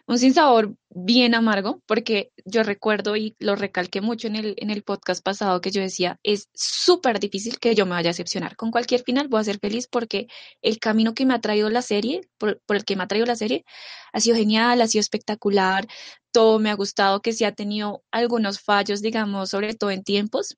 un 0.06 0.20
sinsabor 0.20 0.75
bien 0.92 1.34
amargo, 1.34 1.82
porque 1.88 2.32
yo 2.46 2.62
recuerdo 2.62 3.16
y 3.16 3.36
lo 3.40 3.56
recalqué 3.56 4.02
mucho 4.02 4.28
en 4.28 4.36
el, 4.36 4.54
en 4.58 4.70
el 4.70 4.84
podcast 4.84 5.24
pasado 5.24 5.62
que 5.62 5.72
yo 5.72 5.82
decía, 5.82 6.20
es 6.22 6.48
súper 6.54 7.20
difícil 7.20 7.58
que 7.58 7.74
yo 7.74 7.88
me 7.88 7.94
vaya 7.94 8.10
a 8.10 8.14
decepcionar. 8.14 8.56
Con 8.56 8.70
cualquier 8.70 9.02
final 9.02 9.30
voy 9.30 9.42
a 9.42 9.46
ser 9.46 9.58
feliz 9.58 9.88
porque 9.88 10.28
el 10.62 10.78
camino 10.78 11.16
que 11.16 11.25
me 11.25 11.34
ha 11.34 11.42
traído 11.42 11.72
la 11.72 11.82
serie, 11.82 12.22
por, 12.38 12.62
el 12.68 12.86
que 12.86 12.96
me 12.96 13.04
ha 13.04 13.08
traído 13.08 13.25
la 13.25 13.36
serie, 13.36 13.66
ha 14.14 14.20
sido 14.20 14.36
genial, 14.36 14.80
ha 14.80 14.88
sido 14.88 15.00
espectacular, 15.00 15.88
todo 16.32 16.60
me 16.60 16.70
ha 16.70 16.75
gustado, 16.75 17.24
que 17.24 17.34
sí 17.34 17.46
ha 17.46 17.52
tenido 17.52 18.04
algunos 18.12 18.60
fallos, 18.62 19.02
digamos, 19.02 19.50
sobre 19.50 19.74
todo 19.74 19.90
en 19.90 20.04
tiempos. 20.04 20.56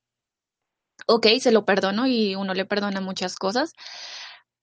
Ok, 1.08 1.28
se 1.40 1.54
lo 1.54 1.64
perdono 1.64 2.06
y 2.06 2.36
uno 2.36 2.54
le 2.54 2.66
perdona 2.66 3.00
muchas 3.00 3.38
cosas, 3.38 3.72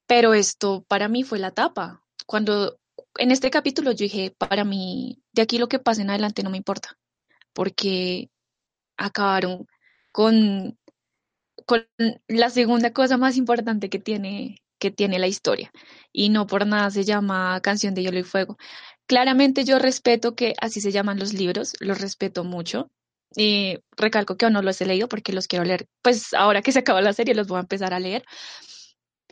pero 0.07 0.35
esto 0.35 0.85
para 0.88 1.09
mí 1.09 1.23
fue 1.23 1.38
la 1.38 1.52
tapa. 1.52 2.02
Cuando 2.26 2.78
en 3.18 3.30
este 3.30 3.50
capítulo 3.50 3.92
yo 3.92 4.04
dije, 4.04 4.35
para 4.37 4.64
mí, 4.64 5.23
de 5.33 5.42
aquí 5.42 5.59
lo 5.59 5.68
que 5.68 5.78
pase 5.78 6.02
en 6.02 6.11
adelante 6.11 6.42
no 6.42 6.50
me 6.50 6.56
importa, 6.56 6.99
porque 7.52 8.30
acabaron 8.97 9.66
con, 10.12 10.78
la 12.28 12.50
segunda 12.50 12.92
cosa 12.92 13.16
más 13.16 13.37
importante 13.37 13.88
que 13.88 13.99
tiene, 13.99 14.62
que 14.78 14.90
tiene 14.90 15.18
la 15.18 15.28
historia, 15.28 15.73
y 16.12 16.28
no 16.28 16.47
por 16.47 16.66
nada 16.66 16.90
se 16.90 17.04
llama 17.04 17.61
Canción 17.62 17.94
de 17.94 18.02
Hielo 18.02 18.18
y 18.18 18.25
Fuego. 18.25 18.56
Claramente 19.06 19.64
yo 19.64 19.78
respeto 19.78 20.35
que 20.35 20.54
así 20.61 20.80
se 20.80 20.92
llaman 20.92 21.18
los 21.18 21.33
libros, 21.35 21.75
los 21.80 22.00
respeto 22.00 22.44
mucho, 22.44 22.90
y 23.37 23.78
recalco 23.97 24.37
que 24.37 24.44
aún 24.44 24.54
no 24.54 24.62
los 24.62 24.80
he 24.80 24.87
leído 24.87 25.09
porque 25.09 25.33
los 25.33 25.49
quiero 25.49 25.64
leer, 25.64 25.87
pues 26.02 26.35
ahora 26.35 26.62
que 26.62 26.73
se 26.73 26.80
acaba 26.80 27.00
la 27.00 27.12
serie 27.12 27.35
los 27.35 27.49
voy 27.49 27.59
a 27.59 27.61
empezar 27.61 27.94
a 27.94 28.00
leer, 28.00 28.25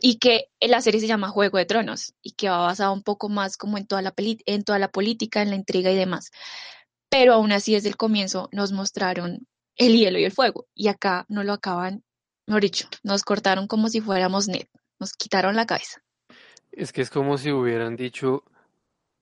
y 0.05 0.17
que 0.17 0.49
la 0.59 0.81
serie 0.81 0.99
se 0.99 1.07
llama 1.07 1.29
Juego 1.29 1.57
de 1.57 1.65
Tronos 1.65 2.13
y 2.21 2.31
que 2.33 2.49
va 2.49 2.57
basada 2.57 2.91
un 2.91 3.03
poco 3.03 3.29
más 3.29 3.55
como 3.55 3.77
en 3.77 3.87
toda 3.87 4.01
la, 4.01 4.13
en 4.17 4.63
toda 4.65 4.77
la 4.77 4.89
política, 4.91 5.41
en 5.41 5.49
la 5.49 5.55
intriga 5.55 5.91
y 5.91 5.95
demás. 5.95 6.29
Pero 7.09 7.35
aún 7.35 7.53
así 7.53 7.73
desde 7.73 7.87
el 7.87 7.95
comienzo 7.95 8.49
nos 8.51 8.73
mostraron 8.73 9.47
el 9.77 9.95
hielo 9.95 10.19
y 10.19 10.25
el 10.25 10.33
fuego 10.33 10.67
y 10.75 10.89
acá 10.89 11.25
no 11.29 11.45
lo 11.45 11.53
acaban, 11.53 12.03
mejor 12.45 12.63
dicho, 12.63 12.89
nos 13.01 13.23
cortaron 13.23 13.65
como 13.67 13.87
si 13.87 14.01
fuéramos 14.01 14.49
net, 14.49 14.67
nos 14.99 15.13
quitaron 15.13 15.55
la 15.55 15.65
cabeza. 15.65 16.03
Es 16.73 16.91
que 16.91 17.01
es 17.01 17.09
como 17.09 17.37
si 17.37 17.53
hubieran 17.53 17.95
dicho 17.95 18.43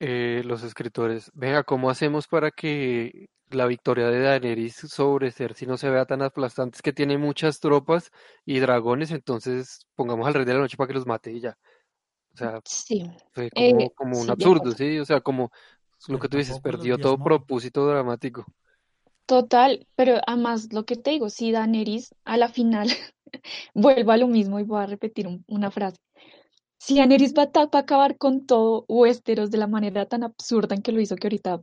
eh, 0.04 0.42
los 0.46 0.64
escritores, 0.64 1.30
venga, 1.36 1.64
¿cómo 1.64 1.92
hacemos 1.92 2.28
para 2.28 2.50
que 2.50 3.30
la 3.52 3.68
victoria 3.68 4.08
de 4.08 4.20
Daenerys 4.20 4.76
sobre 4.76 5.32
Cersei 5.32 5.68
no 5.68 5.78
se 5.78 5.92
vea 5.92 6.06
tan 6.06 6.24
aplastante, 6.24 6.78
es 6.78 6.82
que 6.82 6.92
tiene 6.92 7.20
muchas 7.20 7.60
tropas 7.60 8.10
y 8.44 8.58
dragones, 8.58 9.12
entonces 9.12 9.86
pongamos 9.94 10.26
al 10.26 10.34
rey 10.34 10.46
de 10.46 10.56
la 10.56 10.60
noche 10.62 10.76
para 10.76 10.88
que 10.88 10.96
los 10.96 11.06
mate 11.06 11.32
y 11.32 11.42
ya. 11.42 11.56
O 12.34 12.38
sea, 12.38 12.62
fue 13.32 13.52
como, 13.52 13.90
como 13.92 14.20
un 14.20 14.30
absurdo, 14.32 14.72
¿sí? 14.72 14.98
O 14.98 15.06
sea, 15.06 15.22
como 15.22 15.52
lo 16.08 16.18
que 16.18 16.30
tú 16.30 16.38
dices, 16.38 16.60
perdió 16.60 16.98
todo 16.98 17.24
propósito 17.24 17.86
dramático. 17.86 18.44
Total, 19.28 19.86
pero 19.96 20.20
además 20.26 20.74
lo 20.74 20.84
que 20.84 20.96
te 20.96 21.12
digo, 21.12 21.30
si 21.30 21.52
Daenerys 21.52 22.16
a 22.26 22.38
la 22.38 22.48
final 22.48 22.88
vuelvo 23.76 24.14
a 24.14 24.18
lo 24.18 24.28
mismo 24.28 24.60
y 24.60 24.64
voy 24.64 24.82
a 24.82 24.88
repetir 24.88 25.28
una 25.46 25.70
frase. 25.70 26.00
Si 26.82 26.98
Daenerys 26.98 27.36
va 27.36 27.44
a, 27.44 27.78
acabar 27.78 28.18
con 28.18 28.48
todo 28.48 28.86
Westeros 28.88 29.52
de 29.52 29.60
la 29.60 29.68
manera 29.68 30.08
tan 30.08 30.24
absurda 30.24 30.74
en 30.74 30.82
que 30.82 30.92
lo 30.92 31.00
hizo, 31.00 31.16
que 31.16 31.28
ahorita 31.28 31.62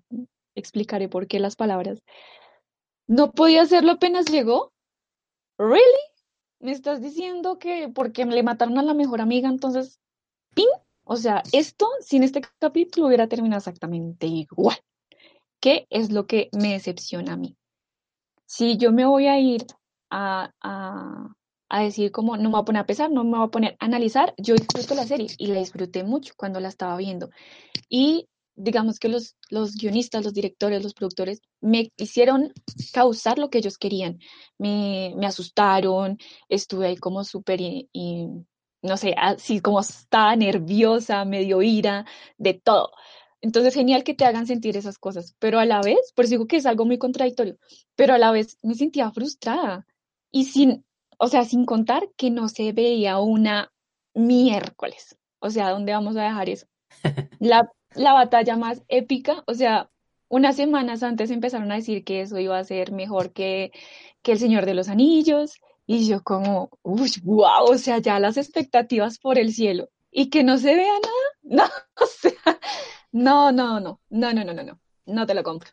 explicaré 0.55 1.09
por 1.09 1.27
qué 1.27 1.41
las 1.41 1.57
palabras. 1.57 2.05
¿No 3.09 3.33
podía 3.33 3.63
hacerlo 3.63 3.91
apenas 3.91 4.27
llegó? 4.27 4.73
¿Really? 5.59 5.83
¿Me 6.61 6.71
estás 6.71 7.03
diciendo 7.03 7.59
que 7.59 7.89
porque 7.89 8.25
le 8.27 8.45
mataron 8.45 8.79
a 8.79 8.83
la 8.83 8.95
mejor 8.95 9.21
amiga, 9.21 9.49
entonces, 9.49 9.99
¡ping! 10.55 10.69
O 11.03 11.17
sea, 11.17 11.43
esto 11.53 11.89
sin 11.99 12.23
este 12.23 12.41
capítulo 12.61 13.09
hubiera 13.09 13.27
terminado 13.27 13.59
exactamente 13.59 14.29
igual. 14.29 14.79
¿Qué 15.61 15.89
es 15.91 16.13
lo 16.13 16.29
que 16.29 16.49
me 16.53 16.75
decepciona 16.75 17.33
a 17.33 17.37
mí? 17.37 17.57
Si 18.47 18.77
yo 18.77 18.93
me 18.93 19.05
voy 19.05 19.27
a 19.27 19.41
ir 19.41 19.67
a, 20.11 20.53
a, 20.63 21.35
a 21.69 21.83
decir 21.83 22.11
como 22.13 22.37
no 22.37 22.45
me 22.45 22.51
voy 22.51 22.61
a 22.63 22.65
poner 22.65 22.83
a 22.83 22.87
pesar, 22.87 23.11
no 23.11 23.25
me 23.25 23.39
voy 23.39 23.47
a 23.47 23.51
poner 23.51 23.77
a 23.81 23.85
analizar, 23.85 24.35
yo 24.39 24.55
disfruto 24.55 24.95
la 24.95 25.07
serie 25.07 25.29
y 25.39 25.49
la 25.49 25.61
disfruté 25.61 26.05
mucho 26.05 26.35
cuando 26.37 26.61
la 26.61 26.69
estaba 26.69 26.97
viendo. 26.97 27.31
Y 27.89 28.29
digamos 28.59 28.99
que 28.99 29.09
los, 29.09 29.37
los 29.51 29.75
guionistas, 29.77 30.25
los 30.25 30.35
directores, 30.35 30.83
los 30.83 30.95
productores 30.95 31.41
me 31.61 31.93
hicieron 31.97 32.53
causar 32.93 33.39
lo 33.39 33.51
que 33.51 33.59
ellos 33.59 33.79
querían. 33.79 34.19
Me, 34.59 35.15
me 35.17 35.27
asustaron, 35.27 36.19
estuve 36.49 36.89
ahí 36.89 36.97
como 36.97 37.25
súper, 37.25 37.61
no 38.83 38.97
sé, 38.97 39.15
así 39.17 39.61
como 39.61 39.81
estaba 39.81 40.35
nerviosa, 40.37 41.25
medio 41.25 41.63
ira, 41.63 42.05
de 42.37 42.55
todo. 42.55 42.91
Entonces, 43.41 43.75
genial 43.75 44.03
que 44.03 44.15
te 44.15 44.25
hagan 44.25 44.47
sentir 44.47 44.77
esas 44.77 44.99
cosas, 44.99 45.37
pero 45.39 45.61
a 45.61 45.65
la 45.65 45.81
vez, 45.81 46.13
por 46.15 46.25
eso 46.25 46.33
digo 46.33 46.47
que 46.49 46.57
es 46.57 46.67
algo 46.67 46.85
muy 46.85 46.99
contradictorio, 46.99 47.57
pero 47.95 48.15
a 48.15 48.19
la 48.19 48.33
vez 48.33 48.59
me 48.63 48.75
sentía 48.75 49.11
frustrada 49.13 49.87
y 50.33 50.47
sin, 50.47 50.85
o 51.19 51.29
sea, 51.29 51.45
sin 51.45 51.65
contar 51.65 52.09
que 52.17 52.31
no 52.31 52.49
se 52.49 52.73
veía 52.73 53.19
una 53.19 53.73
miércoles. 54.15 55.19
O 55.41 55.51
sea, 55.51 55.71
¿dónde 55.71 55.93
vamos 55.93 56.17
a 56.17 56.23
dejar 56.23 56.49
eso? 56.49 56.67
La, 57.41 57.71
la 57.95 58.13
batalla 58.13 58.57
más 58.57 58.83
épica, 58.89 59.45
o 59.47 59.55
sea, 59.55 59.91
unas 60.29 60.57
semanas 60.57 61.03
antes 61.03 61.31
empezaron 61.31 61.71
a 61.73 61.77
decir 61.77 62.05
que 62.05 62.21
eso 62.21 62.39
iba 62.39 62.59
a 62.59 62.65
ser 62.65 62.93
mejor 62.93 63.33
que, 63.33 63.73
que 64.23 64.33
El 64.33 64.39
Señor 64.39 64.67
de 64.67 64.75
los 64.75 64.89
Anillos, 64.89 65.61
y 65.87 66.07
yo 66.07 66.23
como, 66.23 66.71
uy, 66.83 67.11
wow, 67.23 67.65
o 67.71 67.79
sea, 67.79 67.99
ya 67.99 68.21
las 68.21 68.37
expectativas 68.37 69.19
por 69.19 69.39
el 69.39 69.53
cielo, 69.53 69.89
y 70.11 70.29
que 70.31 70.45
no 70.45 70.59
se 70.59 70.75
vea 70.75 70.93
nada, 71.03 71.29
no, 71.43 71.65
o 72.03 72.07
sea, 72.07 72.61
no, 73.13 73.53
no, 73.53 73.81
no, 73.81 74.01
no, 74.11 74.33
no, 74.35 74.45
no, 74.45 74.55
no, 74.55 74.63
no, 74.63 74.81
no 75.07 75.27
te 75.27 75.35
lo 75.35 75.43
compro. 75.43 75.71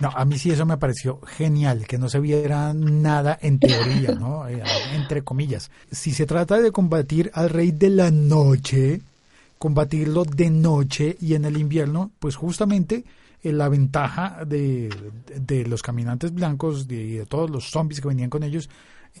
No, 0.00 0.10
a 0.14 0.24
mí 0.24 0.38
sí 0.38 0.50
eso 0.50 0.64
me 0.64 0.76
pareció 0.76 1.20
genial, 1.20 1.86
que 1.86 1.98
no 1.98 2.08
se 2.08 2.20
viera 2.20 2.72
nada 2.72 3.38
en 3.40 3.58
teoría, 3.58 4.12
¿no? 4.12 4.38
Eh, 4.48 4.62
entre 4.94 5.22
comillas. 5.22 5.70
Si 5.90 6.12
se 6.12 6.24
trata 6.24 6.58
de 6.60 6.72
combatir 6.72 7.30
al 7.34 7.50
rey 7.50 7.70
de 7.70 7.90
la 7.90 8.10
noche, 8.10 9.02
combatirlo 9.58 10.24
de 10.24 10.50
noche 10.50 11.16
y 11.20 11.34
en 11.34 11.44
el 11.44 11.58
invierno, 11.58 12.12
pues 12.18 12.36
justamente 12.36 13.04
eh, 13.42 13.52
la 13.52 13.68
ventaja 13.68 14.44
de, 14.46 14.88
de, 15.36 15.66
los 15.66 15.82
caminantes 15.82 16.32
blancos, 16.32 16.88
de, 16.88 17.18
de 17.18 17.26
todos 17.26 17.50
los 17.50 17.70
zombies 17.70 18.00
que 18.00 18.08
venían 18.08 18.30
con 18.30 18.42
ellos, 18.42 18.70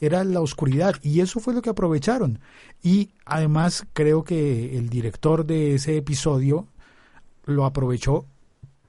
era 0.00 0.24
la 0.24 0.40
oscuridad 0.40 0.94
y 1.02 1.20
eso 1.20 1.40
fue 1.40 1.52
lo 1.54 1.62
que 1.62 1.70
aprovecharon. 1.70 2.38
Y 2.82 3.10
además 3.24 3.86
creo 3.92 4.24
que 4.24 4.78
el 4.78 4.88
director 4.88 5.44
de 5.44 5.74
ese 5.74 5.96
episodio 5.96 6.66
lo 7.44 7.64
aprovechó 7.64 8.24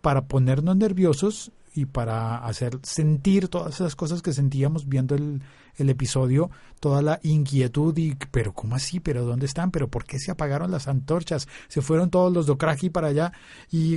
para 0.02 0.26
ponernos 0.26 0.76
nerviosos 0.78 1.52
y 1.80 1.86
para 1.86 2.38
hacer 2.38 2.78
sentir 2.84 3.48
todas 3.48 3.76
esas 3.76 3.96
cosas 3.96 4.22
que 4.22 4.34
sentíamos 4.34 4.90
viendo 4.90 5.16
el, 5.16 5.42
el, 5.78 5.90
episodio, 5.90 6.52
toda 6.82 7.02
la 7.02 7.20
inquietud 7.24 7.98
y, 7.98 8.16
pero 8.32 8.54
¿cómo 8.54 8.76
así? 8.76 9.00
¿Pero 9.00 9.24
dónde 9.24 9.46
están? 9.46 9.72
¿Pero 9.72 9.88
por 9.88 10.04
qué 10.04 10.20
se 10.20 10.32
apagaron 10.32 10.72
las 10.72 10.90
antorchas? 10.90 11.48
Se 11.70 11.82
fueron 11.82 12.10
todos 12.10 12.34
los 12.34 12.48
Dokraki 12.48 12.90
para 12.90 13.08
allá 13.08 13.32
y, 13.72 13.96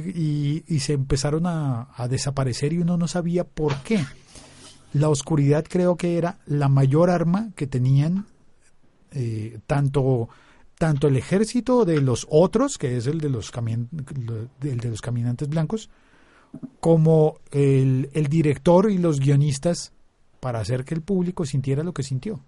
y, 0.72 0.80
se 0.80 0.92
empezaron 0.92 1.46
a, 1.46 1.88
a, 1.96 2.06
desaparecer 2.06 2.72
y 2.72 2.78
uno 2.78 2.96
no 2.96 3.08
sabía 3.08 3.42
por 3.42 3.74
qué. 3.82 4.04
La 4.92 5.08
oscuridad 5.08 5.64
creo 5.68 5.96
que 5.96 6.18
era 6.18 6.38
la 6.46 6.68
mayor 6.68 7.10
arma 7.10 7.50
que 7.56 7.66
tenían 7.66 8.26
eh, 9.10 9.58
tanto 9.66 10.28
tanto 10.78 11.06
el 11.06 11.16
ejército 11.16 11.84
de 11.84 12.00
los 12.00 12.26
otros, 12.28 12.76
que 12.76 12.96
es 12.96 13.06
el 13.06 13.20
de 13.20 13.28
los, 13.30 13.52
el 14.62 14.78
de 14.78 14.88
los 14.88 15.00
caminantes 15.00 15.48
blancos, 15.48 15.90
como 16.80 17.38
el, 17.50 18.11
el 18.12 18.26
director 18.26 18.90
y 18.90 18.99
los 18.99 19.21
guionistas 19.21 19.92
para 20.40 20.61
hacer 20.61 20.85
que 20.85 20.94
el 20.94 21.02
público 21.02 21.44
sintiera 21.44 21.82
lo 21.82 21.92
que 21.92 22.02
sintió. 22.02 22.40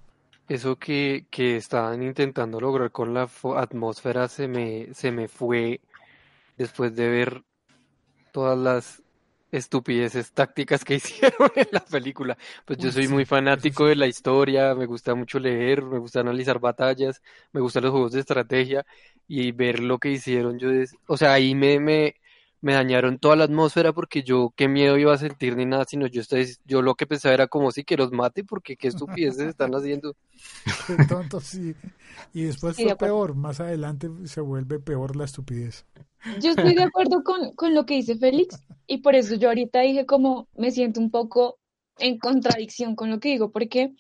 Eso 0.48 0.76
que, 0.76 1.26
que 1.30 1.56
estaban 1.56 2.02
intentando 2.02 2.60
lograr 2.60 2.90
con 2.90 3.14
la 3.14 3.28
atmósfera 3.56 4.28
se 4.28 4.48
me, 4.48 4.92
se 4.92 5.10
me 5.10 5.28
fue 5.28 5.80
después 6.58 6.94
de 6.94 7.08
ver 7.08 7.44
todas 8.32 8.58
las 8.58 9.02
estupideces 9.52 10.32
tácticas 10.32 10.84
que 10.84 10.94
hicieron 10.96 11.50
en 11.54 11.68
la 11.70 11.80
película. 11.80 12.36
Pues 12.64 12.78
yo 12.78 12.90
soy 12.90 13.08
muy 13.08 13.24
fanático 13.24 13.86
de 13.86 13.96
la 13.96 14.06
historia, 14.06 14.74
me 14.74 14.86
gusta 14.86 15.14
mucho 15.14 15.38
leer, 15.38 15.82
me 15.82 15.98
gusta 15.98 16.20
analizar 16.20 16.58
batallas, 16.58 17.22
me 17.52 17.60
gustan 17.60 17.84
los 17.84 17.92
juegos 17.92 18.12
de 18.12 18.20
estrategia 18.20 18.84
y 19.28 19.52
ver 19.52 19.80
lo 19.80 19.98
que 19.98 20.10
hicieron 20.10 20.58
yo, 20.58 20.68
o 21.06 21.16
sea, 21.16 21.32
ahí 21.34 21.54
me, 21.54 21.80
me, 21.80 22.16
me 22.64 22.72
dañaron 22.72 23.18
toda 23.18 23.36
la 23.36 23.44
atmósfera 23.44 23.92
porque 23.92 24.22
yo 24.22 24.54
qué 24.56 24.68
miedo 24.68 24.96
iba 24.96 25.12
a 25.12 25.18
sentir 25.18 25.54
ni 25.54 25.66
nada, 25.66 25.84
sino 25.84 26.06
yo 26.06 26.22
estoy, 26.22 26.48
yo 26.64 26.80
lo 26.80 26.94
que 26.94 27.06
pensaba 27.06 27.34
era 27.34 27.46
como 27.46 27.70
si 27.70 27.84
que 27.84 27.98
los 27.98 28.10
mate 28.10 28.42
porque 28.42 28.74
qué 28.74 28.88
estupideces 28.88 29.48
están 29.48 29.72
haciendo. 29.74 30.16
Qué 30.86 31.04
tonto, 31.06 31.40
sí. 31.40 31.74
Y 32.32 32.44
después 32.44 32.74
sí, 32.74 32.84
fue 32.84 32.96
peor, 32.96 33.34
más 33.34 33.60
adelante 33.60 34.08
se 34.24 34.40
vuelve 34.40 34.80
peor 34.80 35.14
la 35.14 35.26
estupidez. 35.26 35.84
Yo 36.40 36.52
estoy 36.52 36.74
de 36.74 36.82
acuerdo 36.84 37.22
con, 37.22 37.54
con 37.54 37.74
lo 37.74 37.84
que 37.84 37.96
dice 37.96 38.16
Félix 38.16 38.58
y 38.86 38.98
por 39.02 39.14
eso 39.14 39.34
yo 39.34 39.48
ahorita 39.48 39.80
dije 39.80 40.06
como 40.06 40.48
me 40.56 40.70
siento 40.70 41.00
un 41.00 41.10
poco 41.10 41.58
en 41.98 42.18
contradicción 42.18 42.96
con 42.96 43.10
lo 43.10 43.20
que 43.20 43.28
digo, 43.28 43.52
porque 43.52 43.92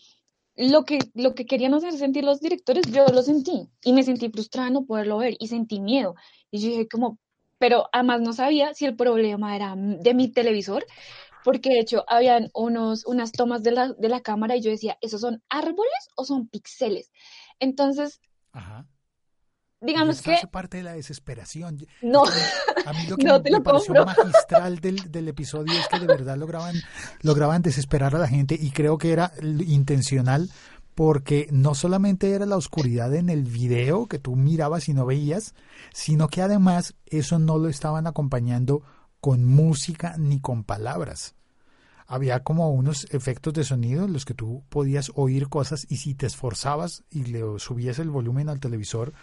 lo 0.56 0.86
que, 0.86 1.00
lo 1.12 1.34
que 1.34 1.44
querían 1.44 1.74
hacer 1.74 1.92
sentir 1.92 2.24
los 2.24 2.40
directores, 2.40 2.86
yo 2.90 3.04
lo 3.08 3.22
sentí 3.22 3.68
y 3.84 3.92
me 3.92 4.04
sentí 4.04 4.30
frustrada 4.30 4.70
no 4.70 4.86
poderlo 4.86 5.18
ver 5.18 5.36
y 5.38 5.48
sentí 5.48 5.80
miedo. 5.80 6.14
Y 6.50 6.60
yo 6.60 6.68
dije 6.68 6.88
como, 6.88 7.18
pero 7.64 7.88
además 7.92 8.20
no 8.20 8.34
sabía 8.34 8.74
si 8.74 8.84
el 8.84 8.94
problema 8.94 9.56
era 9.56 9.74
de 9.74 10.12
mi 10.12 10.28
televisor, 10.28 10.84
porque 11.42 11.70
de 11.70 11.80
hecho 11.80 12.04
habían 12.06 12.50
unos, 12.52 13.06
unas 13.06 13.32
tomas 13.32 13.62
de 13.62 13.70
la, 13.70 13.94
de 13.94 14.10
la 14.10 14.20
cámara 14.20 14.54
y 14.54 14.60
yo 14.60 14.70
decía, 14.70 14.98
¿esos 15.00 15.22
son 15.22 15.42
árboles 15.48 16.10
o 16.14 16.26
son 16.26 16.46
píxeles? 16.46 17.10
Entonces, 17.60 18.20
Ajá. 18.52 18.86
digamos 19.80 20.20
que... 20.20 20.34
hace 20.34 20.46
parte 20.46 20.76
de 20.76 20.82
la 20.82 20.92
desesperación. 20.92 21.86
No, 22.02 22.24
a 22.24 22.92
mí 22.92 23.06
lo 23.08 23.16
que 23.16 23.24
no 23.24 23.38
me, 23.38 23.40
te 23.40 23.50
lo 23.50 23.58
me 23.60 23.64
pareció 23.64 23.94
magistral 23.94 24.80
del, 24.80 25.10
del 25.10 25.28
episodio 25.28 25.72
es 25.72 25.88
que 25.88 26.00
de 26.00 26.06
verdad 26.06 26.36
lograban, 26.36 26.76
lograban 27.22 27.62
desesperar 27.62 28.14
a 28.14 28.18
la 28.18 28.28
gente 28.28 28.58
y 28.60 28.72
creo 28.72 28.98
que 28.98 29.10
era 29.10 29.32
intencional 29.40 30.50
porque 30.94 31.48
no 31.50 31.74
solamente 31.74 32.30
era 32.32 32.46
la 32.46 32.56
oscuridad 32.56 33.14
en 33.14 33.28
el 33.28 33.42
video 33.42 34.06
que 34.06 34.18
tú 34.18 34.36
mirabas 34.36 34.88
y 34.88 34.94
no 34.94 35.06
veías, 35.06 35.54
sino 35.92 36.28
que 36.28 36.42
además 36.42 36.94
eso 37.06 37.38
no 37.38 37.58
lo 37.58 37.68
estaban 37.68 38.06
acompañando 38.06 38.82
con 39.20 39.44
música 39.44 40.16
ni 40.18 40.40
con 40.40 40.64
palabras. 40.64 41.34
Había 42.06 42.44
como 42.44 42.70
unos 42.70 43.06
efectos 43.10 43.54
de 43.54 43.64
sonido 43.64 44.04
en 44.04 44.12
los 44.12 44.24
que 44.24 44.34
tú 44.34 44.62
podías 44.68 45.10
oír 45.14 45.48
cosas 45.48 45.86
y 45.88 45.96
si 45.96 46.14
te 46.14 46.26
esforzabas 46.26 47.02
y 47.10 47.24
le 47.24 47.42
subías 47.58 47.98
el 47.98 48.10
volumen 48.10 48.48
al 48.48 48.60
televisor 48.60 49.14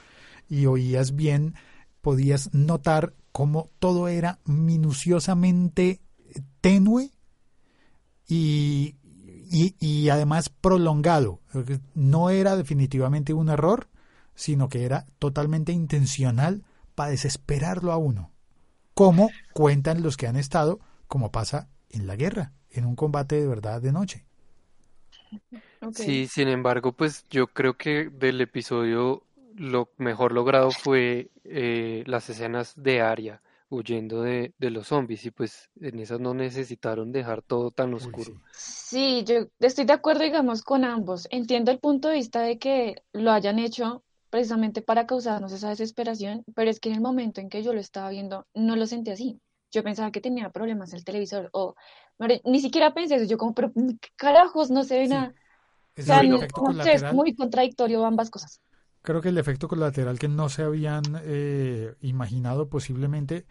y 0.50 0.66
oías 0.66 1.16
bien, 1.16 1.54
podías 2.02 2.54
notar 2.54 3.14
cómo 3.32 3.70
todo 3.80 4.08
era 4.08 4.40
minuciosamente 4.46 6.02
tenue 6.60 7.12
y, 8.28 8.96
y, 9.52 9.76
y, 9.80 10.10
además 10.10 10.50
prolongado. 10.50 11.42
No 11.94 12.30
era 12.30 12.56
definitivamente 12.56 13.34
un 13.34 13.50
error, 13.50 13.90
sino 14.34 14.70
que 14.70 14.86
era 14.86 15.06
totalmente 15.20 15.74
intencional 15.74 16.64
para 16.96 17.12
desesperarlo 17.12 17.92
a 17.92 17.98
uno. 17.98 18.32
Como 18.94 19.30
cuentan 19.54 20.04
los 20.04 20.16
que 20.16 20.28
han 20.28 20.38
estado, 20.38 20.80
como 21.08 21.32
pasa 21.32 21.68
en 21.90 22.08
la 22.08 22.16
guerra, 22.16 22.54
en 22.70 22.86
un 22.86 22.96
combate 22.96 23.36
de 23.36 23.48
verdad 23.48 23.82
de 23.82 23.92
noche. 23.92 24.26
Okay. 25.82 26.06
Sí, 26.06 26.28
sin 26.28 26.48
embargo, 26.48 26.94
pues 26.94 27.26
yo 27.30 27.48
creo 27.48 27.76
que 27.76 28.10
del 28.10 28.40
episodio 28.40 29.24
lo 29.56 29.90
mejor 29.98 30.32
logrado 30.32 30.72
fue 30.72 31.30
eh, 31.44 32.04
las 32.06 32.30
escenas 32.30 32.74
de 32.78 33.02
Aria 33.02 33.42
huyendo 33.72 34.22
de, 34.22 34.54
de, 34.58 34.70
los 34.70 34.88
zombies 34.88 35.26
y 35.26 35.32
pues 35.32 35.70
en 35.80 36.00
esas 36.00 36.20
no 36.20 36.34
necesitaron 36.34 37.12
dejar 37.12 37.42
todo 37.42 37.72
tan 37.72 37.94
oscuro. 37.94 38.34
Sí. 38.52 39.24
yo 39.26 39.48
estoy 39.60 39.86
de 39.86 39.94
acuerdo, 39.94 40.24
digamos, 40.24 40.62
con 40.62 40.84
ambos. 40.84 41.28
Entiendo 41.32 41.72
el 41.72 41.80
punto 41.80 42.10
de 42.10 42.16
vista 42.16 42.42
de 42.42 42.60
que 42.60 43.02
lo 43.14 43.32
hayan 43.32 43.60
hecho 43.60 44.04
precisamente 44.30 44.82
para 44.82 45.08
causarnos 45.08 45.54
esa 45.54 45.70
desesperación, 45.70 46.44
pero 46.54 46.70
es 46.70 46.80
que 46.80 46.90
en 46.90 46.96
el 46.96 47.02
momento 47.02 47.40
en 47.40 47.50
que 47.50 47.64
yo 47.64 47.74
lo 47.74 47.80
estaba 47.80 48.10
viendo 48.10 48.46
no 48.54 48.76
lo 48.76 48.86
sentí 48.86 49.12
así. 49.12 49.40
Yo 49.72 49.84
pensaba 49.84 50.12
que 50.12 50.20
tenía 50.20 50.50
problemas 50.50 50.94
el 50.94 51.06
televisor 51.06 51.50
o 51.54 51.76
ni 52.44 52.60
siquiera 52.60 52.94
pensé 52.94 53.16
eso, 53.16 53.26
yo 53.26 53.38
como, 53.38 53.54
pero 53.56 53.72
¿qué 53.74 54.10
carajos, 54.18 54.70
no 54.70 54.84
se 54.84 55.00
ve 55.00 55.06
sí. 55.06 55.14
nada. 55.14 55.34
Es, 55.96 56.06
o 56.06 56.08
sea, 56.08 56.24
no, 56.24 56.40
no 56.40 56.84
sé, 56.84 56.94
es 56.94 57.14
muy 57.14 57.36
contradictorio 57.36 58.06
ambas 58.06 58.30
cosas. 58.30 58.62
Creo 59.02 59.22
que 59.22 59.30
el 59.30 59.38
efecto 59.38 59.68
colateral 59.68 60.20
que 60.20 60.28
no 60.28 60.50
se 60.50 60.64
habían 60.64 61.04
eh, 61.24 61.96
imaginado 62.02 62.70
posiblemente 62.70 63.46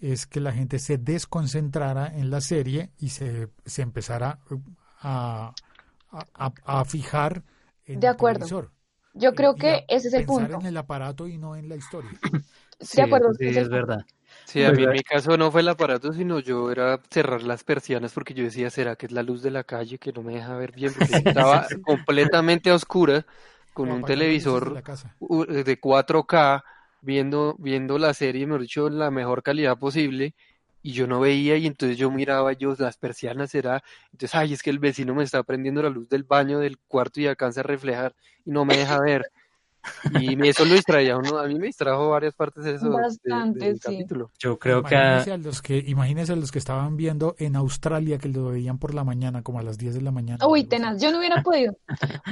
es 0.00 0.26
que 0.26 0.40
la 0.40 0.52
gente 0.52 0.78
se 0.78 0.98
desconcentrara 0.98 2.06
en 2.14 2.30
la 2.30 2.40
serie 2.40 2.90
y 2.98 3.10
se, 3.10 3.48
se 3.64 3.82
empezara 3.82 4.40
a, 5.00 5.52
a, 6.10 6.52
a, 6.64 6.84
fijar 6.84 7.42
en 7.86 8.00
de 8.00 8.08
acuerdo. 8.08 8.44
el 8.44 8.50
televisor. 8.50 8.72
Yo 9.14 9.34
creo 9.34 9.54
que 9.54 9.84
ese 9.88 10.08
es 10.08 10.14
el 10.14 10.26
pensar 10.26 10.50
punto. 10.50 10.60
en 10.60 10.66
el 10.66 10.76
aparato 10.76 11.26
y 11.26 11.38
no 11.38 11.56
en 11.56 11.68
la 11.68 11.76
historia. 11.76 12.10
Sí, 12.78 12.98
de 12.98 13.02
acuerdo. 13.04 13.32
Sí, 13.32 13.46
es, 13.46 13.56
es 13.56 13.68
verdad. 13.70 14.04
Sí, 14.44 14.62
a 14.62 14.70
mí 14.70 14.84
en 14.84 14.90
mi 14.90 15.02
caso 15.02 15.36
no 15.36 15.50
fue 15.50 15.62
el 15.62 15.68
aparato, 15.68 16.12
sino 16.12 16.40
yo 16.40 16.70
era 16.70 17.00
cerrar 17.10 17.42
las 17.42 17.64
persianas 17.64 18.12
porque 18.12 18.34
yo 18.34 18.44
decía, 18.44 18.68
¿será 18.70 18.96
que 18.96 19.06
es 19.06 19.12
la 19.12 19.22
luz 19.22 19.42
de 19.42 19.50
la 19.50 19.64
calle 19.64 19.98
que 19.98 20.12
no 20.12 20.22
me 20.22 20.34
deja 20.34 20.54
ver 20.56 20.72
bien? 20.72 20.92
Porque 20.92 21.12
estaba 21.24 21.66
completamente 21.82 22.70
a 22.70 22.74
oscura 22.74 23.24
con 23.76 23.92
un 23.92 24.04
televisor 24.04 24.82
de, 25.20 25.64
de 25.64 25.80
4K 25.80 26.64
viendo, 27.02 27.54
viendo 27.58 27.98
la 27.98 28.14
serie, 28.14 28.46
mejor 28.46 28.62
dicho, 28.62 28.86
en 28.86 28.98
la 28.98 29.10
mejor 29.10 29.42
calidad 29.42 29.78
posible, 29.78 30.34
y 30.82 30.92
yo 30.92 31.06
no 31.06 31.20
veía, 31.20 31.58
y 31.58 31.66
entonces 31.66 31.98
yo 31.98 32.10
miraba 32.10 32.54
yo 32.54 32.74
las 32.78 32.96
persianas, 32.96 33.54
era, 33.54 33.82
entonces, 34.12 34.34
ay, 34.34 34.54
es 34.54 34.62
que 34.62 34.70
el 34.70 34.78
vecino 34.78 35.14
me 35.14 35.24
está 35.24 35.42
prendiendo 35.42 35.82
la 35.82 35.90
luz 35.90 36.08
del 36.08 36.24
baño 36.24 36.58
del 36.58 36.78
cuarto 36.78 37.20
y 37.20 37.26
alcanza 37.26 37.60
a 37.60 37.64
reflejar 37.64 38.14
y 38.46 38.50
no 38.50 38.64
me 38.64 38.78
deja 38.78 38.98
ver. 39.00 39.22
Y 40.10 40.48
eso 40.48 40.64
lo 40.64 40.74
distraía 40.74 41.16
uno, 41.16 41.38
a 41.38 41.46
mí 41.46 41.54
me 41.56 41.66
distrajo 41.66 42.10
varias 42.10 42.34
partes 42.34 42.64
de 42.64 42.74
eso 42.74 42.90
Bastante, 42.90 43.58
del 43.58 43.74
sí. 43.76 43.80
capítulo. 43.80 44.30
Yo 44.38 44.58
creo 44.58 44.82
que 44.82 44.94
Imagínense 44.94 45.30
a- 45.30 45.34
a 45.34 45.38
los 45.38 45.62
que, 45.62 45.78
imagínense 45.86 46.32
a 46.32 46.36
los 46.36 46.52
que 46.52 46.58
estaban 46.58 46.96
viendo 46.96 47.34
en 47.38 47.56
Australia 47.56 48.18
que 48.18 48.28
lo 48.28 48.46
veían 48.46 48.78
por 48.78 48.94
la 48.94 49.04
mañana, 49.04 49.42
como 49.42 49.58
a 49.58 49.62
las 49.62 49.78
10 49.78 49.94
de 49.94 50.02
la 50.02 50.10
mañana. 50.12 50.46
Uy, 50.46 50.64
tenaz, 50.64 51.00
yo 51.00 51.10
no 51.12 51.18
hubiera 51.18 51.42
podido, 51.42 51.76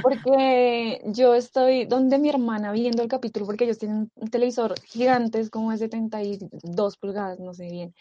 porque 0.03 1.01
yo 1.07 1.35
estoy 1.35 1.87
donde 1.87 2.19
mi 2.19 2.29
hermana 2.29 2.73
viendo 2.73 3.03
el 3.03 3.09
capítulo, 3.09 3.47
porque 3.47 3.65
ellos 3.65 3.79
tienen 3.79 4.11
un 4.15 4.29
televisor 4.29 4.75
gigante, 4.85 5.41
es 5.41 5.51
como 5.51 5.71
de 5.71 5.79
72 5.79 6.97
pulgadas, 6.97 7.39
no 7.41 7.55
sé 7.55 7.69
bien, 7.71 7.95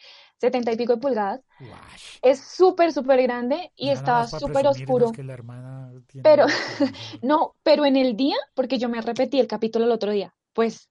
70 0.43 0.73
y 0.73 0.75
pico 0.75 0.93
de 0.95 0.99
pulgadas, 1.01 1.41
es 2.21 2.41
súper, 2.41 2.91
súper 2.91 3.21
grande 3.21 3.71
y 3.77 3.85
nada 3.87 3.97
estaba 3.97 4.27
súper 4.27 4.67
oscuro. 4.67 5.11
que 5.13 5.23
la 5.23 5.33
hermana 5.33 5.89
tiene- 6.07 6.23
Pero- 6.23 6.45
No, 7.21 7.55
pero 7.63 7.85
en 7.85 7.95
el 7.95 8.17
día, 8.17 8.35
porque 8.53 8.77
yo 8.77 8.89
me 8.89 9.01
repetí 9.01 9.39
el 9.39 9.47
capítulo 9.47 9.85
el 9.85 9.91
otro 9.91 10.11
día, 10.11 10.33
pues 10.51 10.89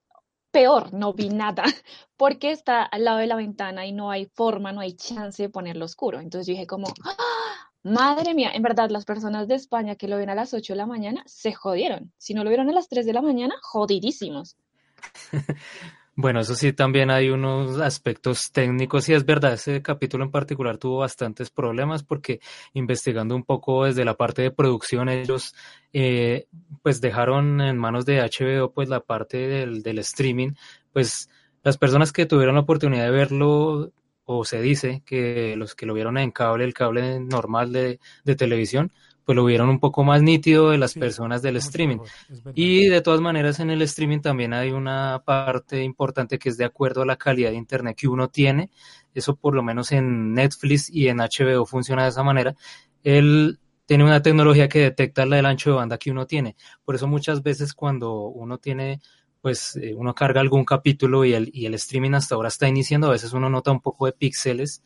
peor, 0.51 0.95
no 0.95 1.13
vi 1.13 1.29
nada, 1.29 1.65
porque 2.17 2.51
está 2.51 2.83
al 2.83 3.05
lado 3.05 3.19
de 3.19 3.27
la 3.27 3.37
ventana 3.37 3.85
y 3.85 3.93
no 3.93 4.11
hay 4.11 4.25
forma, 4.35 4.73
no 4.73 4.81
hay 4.81 4.95
chance 4.95 5.43
de 5.43 5.49
ponerlo 5.51 5.85
oscuro. 5.85 6.19
Entonces 6.21 6.47
yo 6.47 6.53
dije 6.53 6.67
como, 6.67 6.89
¡Ah! 7.05 7.69
madre 7.83 8.33
mía, 8.35 8.51
en 8.55 8.63
verdad 8.63 8.89
las 8.91 9.05
personas 9.05 9.49
de 9.49 9.57
España 9.57 9.97
que 9.97 10.09
lo 10.09 10.17
ven 10.17 10.31
a 10.31 10.35
las 10.35 10.55
8 10.55 10.73
de 10.73 10.77
la 10.79 10.87
mañana 10.87 11.23
se 11.27 11.53
jodieron. 11.53 12.11
Si 12.17 12.33
no 12.33 12.43
lo 12.43 12.49
vieron 12.49 12.71
a 12.71 12.73
las 12.73 12.89
3 12.89 13.05
de 13.05 13.13
la 13.13 13.21
mañana, 13.21 13.55
jodidísimos. 13.61 14.57
Bueno, 16.15 16.41
eso 16.41 16.55
sí, 16.55 16.75
también 16.75 17.11
hay 17.11 17.31
unos 17.31 17.81
aspectos 17.81 18.53
técnicos 18.53 19.09
y 19.09 19.15
es 19.15 19.25
verdad, 19.25 19.55
ese 19.55 19.81
capítulo 19.81 20.25
en 20.25 20.31
particular 20.31 20.77
tuvo 20.77 20.99
bastantes 20.99 21.49
problemas 21.49 22.03
porque 22.03 22.41
investigando 22.75 23.35
un 23.35 23.45
poco 23.45 23.87
desde 23.87 24.05
la 24.05 24.15
parte 24.15 24.43
de 24.43 24.51
producción, 24.51 25.09
ellos 25.09 25.55
eh, 25.95 26.49
pues 26.83 27.01
dejaron 27.01 27.63
en 27.63 27.79
manos 27.79 28.05
de 28.05 28.21
HBO 28.21 28.73
pues 28.73 28.91
la 28.91 29.01
parte 29.01 29.39
del, 29.39 29.83
del 29.83 29.99
streaming, 30.01 30.51
pues 30.93 31.31
las 31.63 31.79
personas 31.79 32.13
que 32.13 32.27
tuvieron 32.27 32.57
la 32.57 32.61
oportunidad 32.61 33.05
de 33.05 33.11
verlo 33.11 33.91
o 34.25 34.45
se 34.45 34.61
dice 34.61 35.03
que 35.07 35.57
los 35.57 35.75
que 35.75 35.87
lo 35.87 35.95
vieron 35.95 36.19
en 36.19 36.31
cable, 36.31 36.65
el 36.65 36.75
cable 36.75 37.21
normal 37.21 37.73
de, 37.73 38.01
de 38.25 38.37
televisión, 38.37 38.93
pues 39.25 39.37
lo 39.37 39.45
vieron 39.45 39.69
un 39.69 39.79
poco 39.79 40.05
más 40.05 40.23
nítido 40.23 40.71
de 40.71 40.79
las 40.79 40.93
Sí, 40.93 41.01
personas 41.01 41.43
del 41.43 41.57
streaming. 41.57 41.99
mejor. 41.99 42.53
Y 42.55 42.87
de 42.89 43.01
todas 43.01 43.21
maneras 43.21 43.61
en 43.61 43.71
el 43.71 43.83
streaming 43.83 44.21
también 44.21 44.53
hay 44.53 44.71
una 44.71 45.23
parte 45.25 45.83
importante 45.83 46.39
que 46.39 46.49
es 46.49 46.57
de 46.57 46.65
acuerdo 46.65 47.03
a 47.03 47.07
la 47.07 47.17
calidad 47.17 47.51
de 47.51 47.57
internet 47.57 47.97
que 47.97 48.09
uno 48.09 48.29
tiene. 48.29 48.71
Eso 49.15 49.37
por 49.37 49.55
lo 49.55 49.63
menos 49.63 49.93
en 49.93 50.35
Netflix 50.35 50.91
y 50.91 51.09
en 51.09 51.21
HBO 51.21 51.67
funciona 51.67 52.03
de 52.05 52.09
esa 52.11 52.23
manera. 52.23 52.55
Él 53.03 53.59
tiene 53.87 54.05
una 54.05 54.23
tecnología 54.23 54.69
que 54.69 54.79
detecta 54.81 55.25
el 55.25 55.47
ancho 55.47 55.71
de 55.71 55.77
banda 55.77 55.99
que 55.99 56.11
uno 56.11 56.27
tiene. 56.27 56.57
Por 56.85 56.95
eso 56.95 57.07
muchas 57.07 57.43
veces 57.43 57.75
cuando 57.75 58.23
uno 58.29 58.59
tiene, 58.59 59.01
pues 59.41 59.77
eh, 59.77 59.93
uno 59.95 60.15
carga 60.15 60.41
algún 60.41 60.65
capítulo 60.65 61.25
y 61.25 61.35
el, 61.35 61.51
y 61.53 61.67
el 61.67 61.75
streaming 61.75 62.13
hasta 62.15 62.35
ahora 62.37 62.49
está 62.49 62.69
iniciando, 62.69 63.09
a 63.09 63.11
veces 63.11 63.33
uno 63.33 63.51
nota 63.51 63.71
un 63.71 63.81
poco 63.81 64.07
de 64.07 64.13
píxeles, 64.13 64.83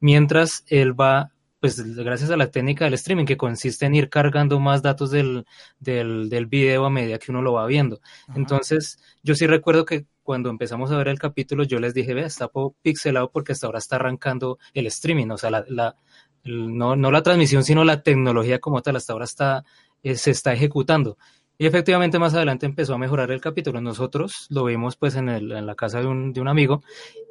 mientras 0.00 0.64
él 0.66 0.98
va 0.98 1.32
pues 1.60 1.82
gracias 1.96 2.30
a 2.30 2.36
la 2.36 2.50
técnica 2.50 2.84
del 2.84 2.94
streaming 2.94 3.24
que 3.24 3.36
consiste 3.36 3.86
en 3.86 3.94
ir 3.94 4.08
cargando 4.08 4.60
más 4.60 4.82
datos 4.82 5.10
del, 5.10 5.44
del, 5.78 6.28
del 6.28 6.46
video 6.46 6.84
a 6.84 6.90
medida 6.90 7.18
que 7.18 7.30
uno 7.30 7.42
lo 7.42 7.54
va 7.54 7.66
viendo. 7.66 8.00
Ajá. 8.28 8.38
Entonces, 8.38 8.98
yo 9.22 9.34
sí 9.34 9.46
recuerdo 9.46 9.84
que 9.84 10.06
cuando 10.22 10.50
empezamos 10.50 10.90
a 10.92 10.98
ver 10.98 11.08
el 11.08 11.18
capítulo, 11.18 11.64
yo 11.64 11.80
les 11.80 11.94
dije, 11.94 12.14
ve, 12.14 12.22
está 12.22 12.50
pixelado 12.82 13.30
porque 13.30 13.52
hasta 13.52 13.66
ahora 13.66 13.78
está 13.78 13.96
arrancando 13.96 14.58
el 14.74 14.86
streaming, 14.86 15.30
o 15.30 15.38
sea, 15.38 15.50
la, 15.50 15.64
la, 15.68 15.96
no, 16.44 16.96
no 16.96 17.10
la 17.10 17.22
transmisión, 17.22 17.64
sino 17.64 17.82
la 17.82 18.02
tecnología 18.02 18.58
como 18.58 18.82
tal, 18.82 18.96
hasta 18.96 19.14
ahora 19.14 19.24
está, 19.24 19.64
eh, 20.02 20.16
se 20.16 20.30
está 20.30 20.52
ejecutando. 20.52 21.16
Y 21.56 21.66
efectivamente 21.66 22.18
más 22.20 22.34
adelante 22.34 22.66
empezó 22.66 22.94
a 22.94 22.98
mejorar 22.98 23.32
el 23.32 23.40
capítulo. 23.40 23.80
Nosotros 23.80 24.46
lo 24.48 24.64
vimos 24.64 24.96
pues 24.96 25.16
en, 25.16 25.28
el, 25.28 25.50
en 25.50 25.66
la 25.66 25.74
casa 25.74 26.00
de 26.00 26.06
un, 26.06 26.32
de 26.32 26.40
un 26.40 26.46
amigo 26.46 26.84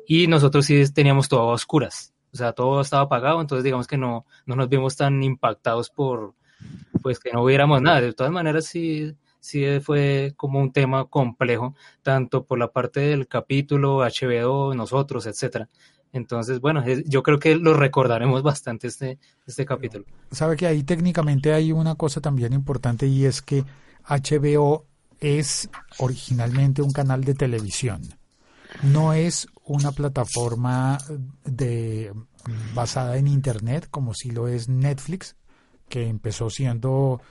y 0.06 0.28
nosotros 0.28 0.66
sí 0.66 0.84
teníamos 0.92 1.30
todo 1.30 1.42
a 1.42 1.54
oscuras. 1.54 2.14
O 2.34 2.38
sea, 2.38 2.54
todo 2.54 2.82
estaba 2.82 3.04
apagado, 3.04 3.42
entonces 3.42 3.64
digamos 3.64 3.88
que 3.88 3.98
no, 3.98 4.26
no 4.46 4.56
nos 4.56 4.70
vimos 4.70 4.96
tan 4.96 5.24
impactados 5.24 5.90
por, 5.90 6.34
pues 7.02 7.20
que 7.20 7.32
no 7.32 7.44
hubiéramos 7.44 7.82
nada. 7.82 8.02
De 8.02 8.14
todas 8.14 8.32
maneras, 8.32 8.66
sí, 8.66 9.16
sí 9.40 9.66
fue 9.82 10.34
como 10.36 10.60
un 10.60 10.72
tema 10.72 11.06
complejo, 11.06 11.76
tanto 12.04 12.46
por 12.46 12.60
la 12.60 12.72
parte 12.72 13.00
del 13.00 13.28
capítulo, 13.28 14.00
HBO, 14.00 14.74
nosotros, 14.74 15.26
etcétera. 15.26 15.70
Entonces, 16.14 16.60
bueno, 16.62 16.84
yo 17.06 17.22
creo 17.22 17.40
que 17.40 17.56
lo 17.56 17.74
recordaremos 17.74 18.42
bastante 18.42 18.88
este, 18.88 19.20
este 19.46 19.66
capítulo. 19.66 20.06
Sabe 20.32 20.56
que 20.56 20.68
ahí 20.68 20.84
técnicamente 20.84 21.54
hay 21.54 21.72
una 21.72 21.96
cosa 21.96 22.22
también 22.22 22.54
importante 22.54 23.08
y 23.08 23.26
es 23.26 23.42
que 23.42 23.64
HBO 24.08 24.86
es 25.20 25.70
originalmente 26.00 26.82
un 26.82 26.92
canal 26.92 27.24
de 27.24 27.34
televisión. 27.34 28.02
No 28.84 29.14
es 29.14 29.48
una 29.68 29.92
plataforma 29.92 30.98
de 31.44 32.14
basada 32.74 33.18
en 33.18 33.28
internet 33.28 33.88
como 33.90 34.14
si 34.14 34.32
lo 34.32 34.48
es 34.48 34.70
Netflix, 34.70 35.36
que 35.90 36.08
empezó 36.08 36.50
siendo 36.50 37.22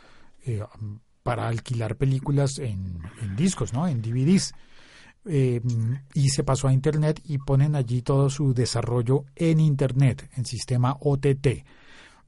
eh, 0.45 0.63
para 1.23 1.49
alquilar 1.49 1.97
películas 1.97 2.59
en, 2.59 3.01
discos, 3.37 3.73
¿no? 3.73 3.89
En 3.89 4.03
DVDs. 4.03 4.55
Eh, 5.29 5.61
y 6.15 6.29
se 6.29 6.45
pasó 6.45 6.69
a 6.69 6.73
internet 6.73 7.21
y 7.25 7.39
ponen 7.39 7.75
allí 7.75 8.03
todo 8.03 8.31
su 8.31 8.55
desarrollo 8.55 9.25
en 9.35 9.59
internet, 9.59 10.31
en 10.37 10.45
sistema 10.45 10.97
OTT. 11.01 11.65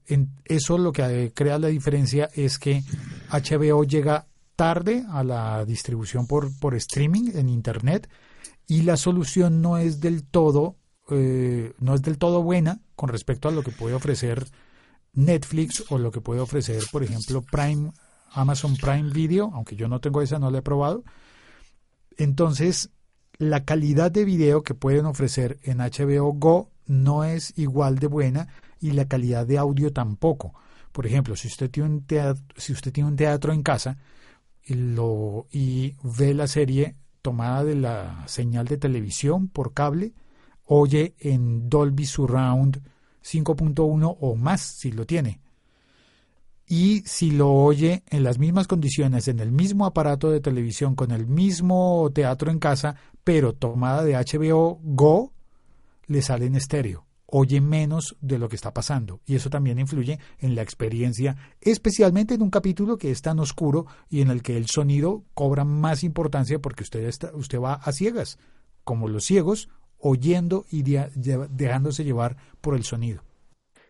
En 0.07 0.31
eso 0.43 0.77
lo 0.77 0.91
que 0.91 1.31
crea 1.33 1.59
la 1.59 1.67
diferencia 1.69 2.29
es 2.33 2.59
que 2.59 2.83
HBO 3.31 3.85
llega 3.85 4.27
tarde 4.57 5.05
a 5.09 5.23
la 5.23 5.63
distribución 5.63 6.27
por, 6.27 6.49
por 6.59 6.75
streaming 6.75 7.31
en 7.35 7.47
internet 7.47 8.09
y 8.69 8.83
la 8.83 8.95
solución 8.95 9.61
no 9.61 9.77
es 9.77 9.99
del 9.99 10.23
todo 10.23 10.77
eh, 11.11 11.73
no 11.79 11.95
es 11.95 12.01
del 12.01 12.17
todo 12.17 12.41
buena 12.43 12.79
con 12.95 13.09
respecto 13.09 13.49
a 13.49 13.51
lo 13.51 13.63
que 13.63 13.71
puede 13.71 13.95
ofrecer 13.95 14.45
Netflix 15.11 15.83
o 15.89 15.97
lo 15.97 16.11
que 16.11 16.21
puede 16.21 16.39
ofrecer 16.39 16.81
por 16.91 17.03
ejemplo 17.03 17.41
Prime 17.41 17.91
Amazon 18.31 18.77
Prime 18.77 19.09
Video 19.09 19.51
aunque 19.53 19.75
yo 19.75 19.89
no 19.89 19.99
tengo 19.99 20.21
esa 20.21 20.39
no 20.39 20.51
la 20.51 20.59
he 20.59 20.61
probado 20.61 21.03
entonces 22.15 22.91
la 23.39 23.65
calidad 23.65 24.11
de 24.11 24.23
video 24.23 24.63
que 24.63 24.75
pueden 24.75 25.05
ofrecer 25.05 25.59
en 25.63 25.79
HBO 25.79 26.33
Go 26.33 26.69
no 26.85 27.23
es 27.23 27.57
igual 27.57 27.97
de 27.97 28.07
buena 28.07 28.47
y 28.81 28.91
la 28.91 29.07
calidad 29.07 29.47
de 29.47 29.57
audio 29.57 29.93
tampoco. 29.93 30.53
Por 30.91 31.05
ejemplo, 31.05 31.35
si 31.35 31.47
usted 31.47 31.71
tiene 31.71 31.89
un 31.89 32.05
teatro, 32.05 32.43
si 32.57 32.73
usted 32.73 32.91
tiene 32.91 33.09
un 33.09 33.15
teatro 33.15 33.53
en 33.53 33.63
casa 33.63 33.97
y, 34.65 34.73
lo, 34.73 35.47
y 35.51 35.95
ve 36.03 36.33
la 36.33 36.47
serie 36.47 36.95
tomada 37.29 37.63
de 37.63 37.75
la 37.75 38.23
señal 38.25 38.65
de 38.65 38.79
televisión 38.79 39.49
por 39.49 39.75
cable, 39.75 40.13
oye 40.65 41.13
en 41.19 41.69
Dolby 41.69 42.07
Surround 42.07 42.81
5.1 43.23 44.17
o 44.19 44.35
más 44.35 44.61
si 44.61 44.91
lo 44.91 45.05
tiene. 45.05 45.39
Y 46.65 47.01
si 47.01 47.29
lo 47.29 47.53
oye 47.53 48.01
en 48.09 48.23
las 48.23 48.39
mismas 48.39 48.65
condiciones, 48.65 49.27
en 49.27 49.39
el 49.39 49.51
mismo 49.51 49.85
aparato 49.85 50.31
de 50.31 50.39
televisión, 50.39 50.95
con 50.95 51.11
el 51.11 51.27
mismo 51.27 52.09
teatro 52.15 52.49
en 52.49 52.57
casa, 52.57 52.95
pero 53.23 53.53
tomada 53.53 54.03
de 54.03 54.15
HBO 54.15 54.79
Go, 54.81 55.31
le 56.07 56.23
sale 56.23 56.47
en 56.47 56.55
estéreo 56.55 57.08
oye 57.31 57.61
menos 57.61 58.15
de 58.21 58.39
lo 58.39 58.49
que 58.49 58.55
está 58.55 58.73
pasando 58.73 59.21
y 59.25 59.35
eso 59.35 59.49
también 59.49 59.79
influye 59.79 60.19
en 60.39 60.55
la 60.55 60.61
experiencia, 60.61 61.37
especialmente 61.61 62.33
en 62.33 62.41
un 62.41 62.49
capítulo 62.49 62.97
que 62.97 63.11
es 63.11 63.21
tan 63.21 63.39
oscuro 63.39 63.85
y 64.09 64.21
en 64.21 64.29
el 64.29 64.41
que 64.41 64.57
el 64.57 64.67
sonido 64.67 65.23
cobra 65.33 65.63
más 65.63 66.03
importancia 66.03 66.59
porque 66.59 66.83
usted 66.83 67.05
está, 67.05 67.31
usted 67.33 67.59
va 67.59 67.75
a 67.75 67.91
ciegas, 67.91 68.39
como 68.83 69.07
los 69.07 69.25
ciegos, 69.25 69.69
oyendo 69.99 70.65
y 70.71 70.83
de, 70.83 71.09
de, 71.15 71.47
dejándose 71.49 72.03
llevar 72.03 72.37
por 72.61 72.75
el 72.75 72.83
sonido. 72.83 73.21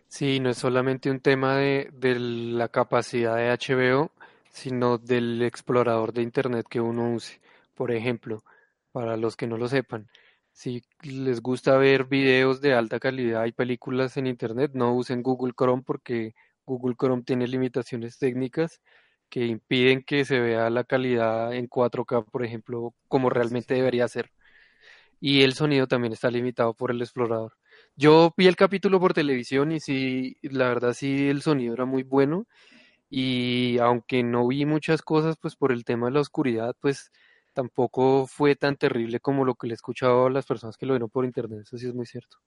Sí, 0.08 0.40
no 0.40 0.50
es 0.50 0.58
solamente 0.58 1.10
un 1.10 1.20
tema 1.20 1.56
de, 1.56 1.88
de 1.92 2.18
la 2.18 2.68
capacidad 2.68 3.36
de 3.36 3.50
HBO, 3.50 4.10
sino 4.50 4.98
del 4.98 5.40
explorador 5.42 6.12
de 6.12 6.22
Internet 6.22 6.66
que 6.68 6.80
uno 6.80 7.14
use. 7.14 7.40
Por 7.76 7.92
ejemplo, 7.92 8.42
para 8.90 9.16
los 9.16 9.36
que 9.36 9.46
no 9.46 9.56
lo 9.56 9.68
sepan, 9.68 10.08
si 10.60 10.82
les 11.02 11.40
gusta 11.40 11.78
ver 11.78 12.04
videos 12.04 12.60
de 12.60 12.74
alta 12.74 13.00
calidad 13.00 13.46
y 13.46 13.52
películas 13.52 14.18
en 14.18 14.26
internet, 14.26 14.72
no 14.74 14.94
usen 14.94 15.22
Google 15.22 15.54
Chrome 15.58 15.82
porque 15.86 16.34
Google 16.66 16.96
Chrome 17.00 17.22
tiene 17.22 17.46
limitaciones 17.48 18.18
técnicas 18.18 18.82
que 19.30 19.46
impiden 19.46 20.02
que 20.02 20.26
se 20.26 20.38
vea 20.38 20.68
la 20.68 20.84
calidad 20.84 21.54
en 21.54 21.66
4K, 21.66 22.26
por 22.26 22.44
ejemplo, 22.44 22.94
como 23.08 23.30
realmente 23.30 23.72
debería 23.72 24.06
ser. 24.06 24.32
Y 25.18 25.44
el 25.44 25.54
sonido 25.54 25.86
también 25.86 26.12
está 26.12 26.30
limitado 26.30 26.74
por 26.74 26.90
el 26.90 27.00
explorador. 27.00 27.54
Yo 27.96 28.34
vi 28.36 28.46
el 28.46 28.56
capítulo 28.56 29.00
por 29.00 29.14
televisión 29.14 29.72
y 29.72 29.80
sí, 29.80 30.36
la 30.42 30.68
verdad 30.68 30.92
sí, 30.92 31.28
el 31.30 31.40
sonido 31.40 31.72
era 31.72 31.86
muy 31.86 32.02
bueno. 32.02 32.46
Y 33.08 33.78
aunque 33.78 34.22
no 34.22 34.46
vi 34.46 34.66
muchas 34.66 35.00
cosas, 35.00 35.36
pues 35.40 35.56
por 35.56 35.72
el 35.72 35.86
tema 35.86 36.08
de 36.08 36.12
la 36.12 36.20
oscuridad, 36.20 36.76
pues 36.80 37.10
tampoco 37.52 38.26
fue 38.26 38.56
tan 38.56 38.76
terrible 38.76 39.20
como 39.20 39.44
lo 39.44 39.54
que 39.54 39.66
le 39.66 39.74
he 39.74 39.74
escuchado 39.74 40.26
a 40.26 40.30
las 40.30 40.46
personas 40.46 40.76
que 40.76 40.86
lo 40.86 40.94
vieron 40.94 41.10
por 41.10 41.24
internet, 41.24 41.60
eso 41.62 41.78
sí 41.78 41.86
es 41.86 41.94
muy 41.94 42.06
cierto. 42.06 42.38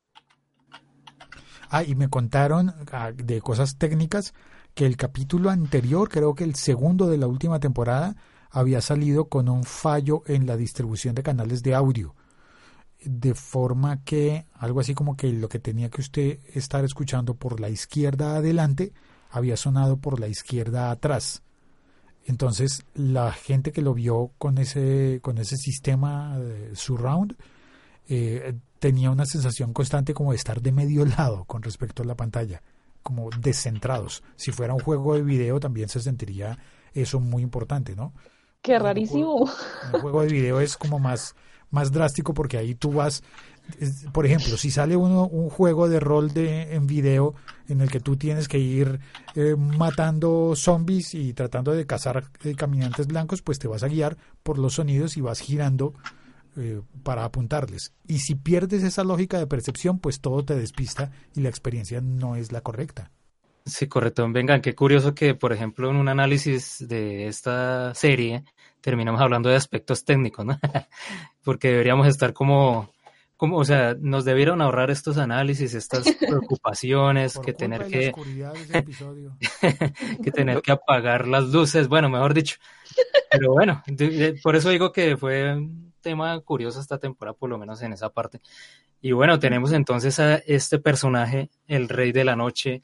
Ah, 1.69 1.83
y 1.83 1.95
me 1.95 2.09
contaron 2.09 2.71
ah, 2.91 3.11
de 3.11 3.41
cosas 3.41 3.77
técnicas 3.77 4.33
que 4.73 4.85
el 4.85 4.97
capítulo 4.97 5.49
anterior, 5.49 6.09
creo 6.09 6.35
que 6.35 6.43
el 6.43 6.55
segundo 6.55 7.07
de 7.07 7.17
la 7.17 7.27
última 7.27 7.59
temporada, 7.59 8.15
había 8.49 8.81
salido 8.81 9.29
con 9.29 9.49
un 9.49 9.63
fallo 9.63 10.23
en 10.27 10.45
la 10.45 10.57
distribución 10.57 11.15
de 11.15 11.23
canales 11.23 11.63
de 11.63 11.73
audio. 11.73 12.15
De 13.03 13.33
forma 13.33 14.03
que, 14.03 14.45
algo 14.53 14.79
así 14.79 14.93
como 14.93 15.17
que 15.17 15.33
lo 15.33 15.49
que 15.49 15.59
tenía 15.59 15.89
que 15.89 16.01
usted 16.01 16.39
estar 16.53 16.85
escuchando 16.85 17.35
por 17.35 17.59
la 17.59 17.69
izquierda 17.69 18.35
adelante, 18.35 18.93
había 19.29 19.57
sonado 19.57 19.97
por 19.97 20.19
la 20.19 20.27
izquierda 20.27 20.91
atrás. 20.91 21.41
Entonces, 22.25 22.85
la 22.93 23.31
gente 23.31 23.71
que 23.71 23.81
lo 23.81 23.93
vio 23.93 24.31
con 24.37 24.57
ese, 24.57 25.19
con 25.21 25.37
ese 25.37 25.57
sistema 25.57 26.37
surround 26.73 27.35
eh, 28.07 28.53
tenía 28.79 29.11
una 29.11 29.25
sensación 29.25 29.73
constante 29.73 30.13
como 30.13 30.31
de 30.31 30.37
estar 30.37 30.61
de 30.61 30.71
medio 30.71 31.05
lado 31.17 31.45
con 31.45 31.61
respecto 31.61 32.03
a 32.03 32.05
la 32.05 32.15
pantalla, 32.15 32.61
como 33.01 33.29
descentrados. 33.29 34.23
Si 34.35 34.51
fuera 34.51 34.73
un 34.73 34.79
juego 34.79 35.15
de 35.15 35.23
video, 35.23 35.59
también 35.59 35.89
se 35.89 35.99
sentiría 35.99 36.57
eso 36.93 37.19
muy 37.19 37.43
importante, 37.43 37.95
¿no? 37.95 38.13
Qué 38.61 38.79
rarísimo. 38.79 39.49
Un 39.93 39.99
juego 39.99 40.21
de 40.21 40.27
video 40.27 40.61
es 40.61 40.77
como 40.77 40.99
más, 40.99 41.35
más 41.69 41.91
drástico 41.91 42.33
porque 42.33 42.57
ahí 42.57 42.75
tú 42.75 42.93
vas, 42.93 43.23
por 44.11 44.25
ejemplo, 44.25 44.57
si 44.57 44.71
sale 44.71 44.95
uno, 44.95 45.27
un 45.27 45.49
juego 45.49 45.89
de 45.89 45.99
rol 45.99 46.33
de, 46.33 46.75
en 46.75 46.87
video 46.87 47.33
en 47.67 47.81
el 47.81 47.89
que 47.89 47.99
tú 47.99 48.17
tienes 48.17 48.47
que 48.47 48.59
ir 48.59 48.99
eh, 49.35 49.55
matando 49.57 50.53
zombies 50.55 51.13
y 51.13 51.33
tratando 51.33 51.71
de 51.71 51.85
cazar 51.85 52.25
eh, 52.43 52.55
caminantes 52.55 53.07
blancos, 53.07 53.41
pues 53.41 53.59
te 53.59 53.67
vas 53.67 53.83
a 53.83 53.87
guiar 53.87 54.17
por 54.43 54.57
los 54.57 54.75
sonidos 54.75 55.17
y 55.17 55.21
vas 55.21 55.39
girando 55.39 55.93
eh, 56.55 56.81
para 57.03 57.23
apuntarles. 57.23 57.93
Y 58.07 58.19
si 58.19 58.35
pierdes 58.35 58.83
esa 58.83 59.03
lógica 59.03 59.39
de 59.39 59.47
percepción, 59.47 59.99
pues 59.99 60.19
todo 60.19 60.43
te 60.43 60.55
despista 60.55 61.11
y 61.35 61.41
la 61.41 61.49
experiencia 61.49 62.01
no 62.01 62.35
es 62.35 62.51
la 62.51 62.61
correcta. 62.61 63.11
Sí, 63.65 63.87
correcto. 63.87 64.29
Vengan, 64.29 64.61
qué 64.61 64.75
curioso 64.75 65.15
que, 65.15 65.35
por 65.35 65.53
ejemplo, 65.53 65.89
en 65.89 65.95
un 65.95 66.09
análisis 66.09 66.85
de 66.85 67.27
esta 67.27 67.95
serie 67.95 68.43
terminamos 68.81 69.21
hablando 69.21 69.47
de 69.47 69.55
aspectos 69.55 70.03
técnicos, 70.03 70.45
¿no? 70.45 70.59
Porque 71.43 71.69
deberíamos 71.69 72.05
estar 72.07 72.33
como, 72.33 72.92
como, 73.43 73.57
o 73.57 73.65
sea, 73.65 73.93
nos 73.99 74.23
debieron 74.23 74.61
ahorrar 74.61 74.89
estos 74.89 75.17
análisis, 75.17 75.73
estas 75.73 76.05
preocupaciones, 76.29 77.37
que 77.39 77.51
tener 77.51 77.87
que, 77.87 78.13
que 80.23 80.31
tener 80.31 80.61
que 80.61 80.71
apagar 80.71 81.27
las 81.27 81.49
luces, 81.49 81.89
bueno, 81.89 82.07
mejor 82.07 82.33
dicho. 82.33 82.55
Pero 83.29 83.51
bueno, 83.51 83.83
por 84.41 84.55
eso 84.55 84.69
digo 84.69 84.93
que 84.93 85.17
fue 85.17 85.55
un 85.55 85.93
tema 85.99 86.39
curioso 86.39 86.79
esta 86.79 86.99
temporada, 86.99 87.35
por 87.37 87.49
lo 87.49 87.57
menos 87.57 87.81
en 87.81 87.91
esa 87.91 88.11
parte. 88.11 88.39
Y 89.01 89.11
bueno, 89.11 89.37
tenemos 89.39 89.73
entonces 89.73 90.21
a 90.21 90.35
este 90.35 90.79
personaje, 90.79 91.49
el 91.67 91.89
Rey 91.89 92.13
de 92.13 92.23
la 92.23 92.37
Noche, 92.37 92.81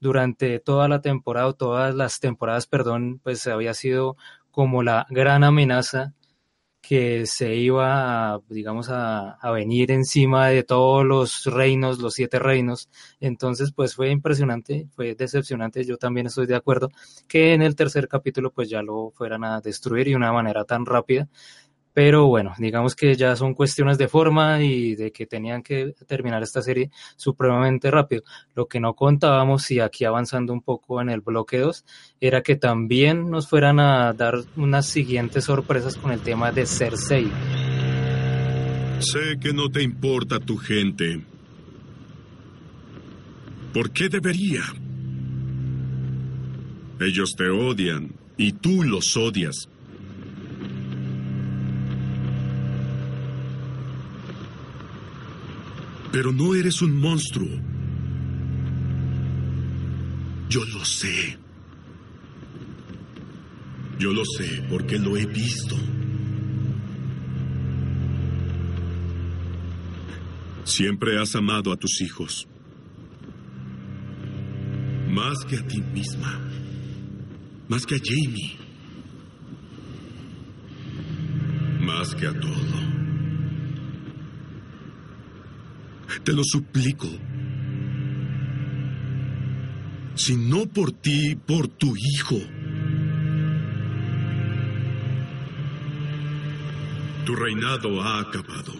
durante 0.00 0.58
toda 0.58 0.88
la 0.88 1.02
temporada, 1.02 1.46
o 1.46 1.54
todas 1.54 1.94
las 1.94 2.18
temporadas, 2.18 2.66
perdón, 2.66 3.20
pues 3.22 3.46
había 3.46 3.74
sido 3.74 4.16
como 4.50 4.82
la 4.82 5.06
gran 5.08 5.44
amenaza 5.44 6.14
que 6.80 7.26
se 7.26 7.54
iba, 7.54 8.34
a, 8.34 8.40
digamos, 8.48 8.88
a, 8.90 9.32
a, 9.32 9.50
venir 9.50 9.90
encima 9.90 10.48
de 10.48 10.62
todos 10.62 11.04
los 11.04 11.44
reinos, 11.46 11.98
los 11.98 12.14
siete 12.14 12.38
reinos. 12.38 12.88
Entonces, 13.20 13.72
pues 13.72 13.94
fue 13.94 14.10
impresionante, 14.10 14.88
fue 14.94 15.14
decepcionante. 15.14 15.84
Yo 15.84 15.96
también 15.98 16.26
estoy 16.26 16.46
de 16.46 16.56
acuerdo 16.56 16.88
que 17.28 17.54
en 17.54 17.62
el 17.62 17.76
tercer 17.76 18.08
capítulo, 18.08 18.52
pues 18.52 18.68
ya 18.70 18.82
lo 18.82 19.10
fueran 19.10 19.44
a 19.44 19.60
destruir 19.60 20.08
y 20.08 20.10
de 20.10 20.16
una 20.16 20.32
manera 20.32 20.64
tan 20.64 20.86
rápida. 20.86 21.28
Pero 22.02 22.28
bueno, 22.28 22.54
digamos 22.56 22.96
que 22.96 23.14
ya 23.14 23.36
son 23.36 23.52
cuestiones 23.52 23.98
de 23.98 24.08
forma 24.08 24.62
y 24.62 24.94
de 24.94 25.12
que 25.12 25.26
tenían 25.26 25.62
que 25.62 25.94
terminar 26.06 26.42
esta 26.42 26.62
serie 26.62 26.90
supremamente 27.14 27.90
rápido. 27.90 28.22
Lo 28.54 28.68
que 28.68 28.80
no 28.80 28.94
contábamos, 28.94 29.70
y 29.70 29.80
aquí 29.80 30.06
avanzando 30.06 30.54
un 30.54 30.62
poco 30.62 31.02
en 31.02 31.10
el 31.10 31.20
bloque 31.20 31.58
2, 31.58 31.84
era 32.18 32.40
que 32.40 32.56
también 32.56 33.30
nos 33.30 33.50
fueran 33.50 33.80
a 33.80 34.14
dar 34.14 34.36
unas 34.56 34.86
siguientes 34.86 35.44
sorpresas 35.44 35.98
con 35.98 36.10
el 36.10 36.20
tema 36.20 36.52
de 36.52 36.64
Cersei. 36.64 37.30
Sé 39.00 39.38
que 39.38 39.52
no 39.52 39.68
te 39.68 39.82
importa 39.82 40.40
tu 40.40 40.56
gente. 40.56 41.22
¿Por 43.74 43.90
qué 43.90 44.08
debería? 44.08 44.62
Ellos 46.98 47.34
te 47.36 47.50
odian 47.50 48.14
y 48.38 48.52
tú 48.52 48.84
los 48.84 49.18
odias. 49.18 49.68
Pero 56.12 56.32
no 56.32 56.54
eres 56.54 56.82
un 56.82 56.98
monstruo. 56.98 57.48
Yo 60.48 60.64
lo 60.64 60.84
sé. 60.84 61.38
Yo 63.98 64.12
lo 64.12 64.24
sé 64.24 64.64
porque 64.68 64.98
lo 64.98 65.16
he 65.16 65.26
visto. 65.26 65.76
Siempre 70.64 71.20
has 71.20 71.36
amado 71.36 71.72
a 71.72 71.76
tus 71.76 72.00
hijos. 72.00 72.48
Más 75.08 75.44
que 75.44 75.56
a 75.56 75.66
ti 75.66 75.80
misma. 75.80 76.40
Más 77.68 77.86
que 77.86 77.96
a 77.96 77.98
Jamie. 77.98 78.56
Más 81.80 82.14
que 82.14 82.26
a 82.26 82.32
todo. 82.32 82.99
Te 86.24 86.32
lo 86.32 86.42
suplico. 86.44 87.08
Si 90.14 90.36
no 90.36 90.66
por 90.66 90.92
ti, 90.92 91.34
por 91.34 91.68
tu 91.68 91.94
hijo. 91.96 92.38
Tu 97.24 97.34
reinado 97.34 98.02
ha 98.02 98.20
acabado. 98.20 98.72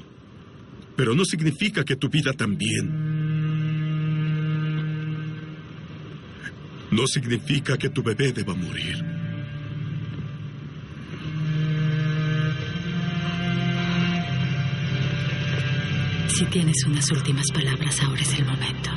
Pero 0.96 1.14
no 1.14 1.24
significa 1.24 1.84
que 1.84 1.96
tu 1.96 2.08
vida 2.08 2.32
también. 2.32 3.10
No 6.90 7.06
significa 7.06 7.78
que 7.78 7.88
tu 7.88 8.02
bebé 8.02 8.32
deba 8.32 8.54
morir. 8.54 9.19
Si 16.40 16.46
tienes 16.46 16.86
unas 16.86 17.10
últimas 17.10 17.44
palabras, 17.52 18.00
ahora 18.00 18.22
es 18.22 18.38
el 18.38 18.46
momento. 18.46 18.90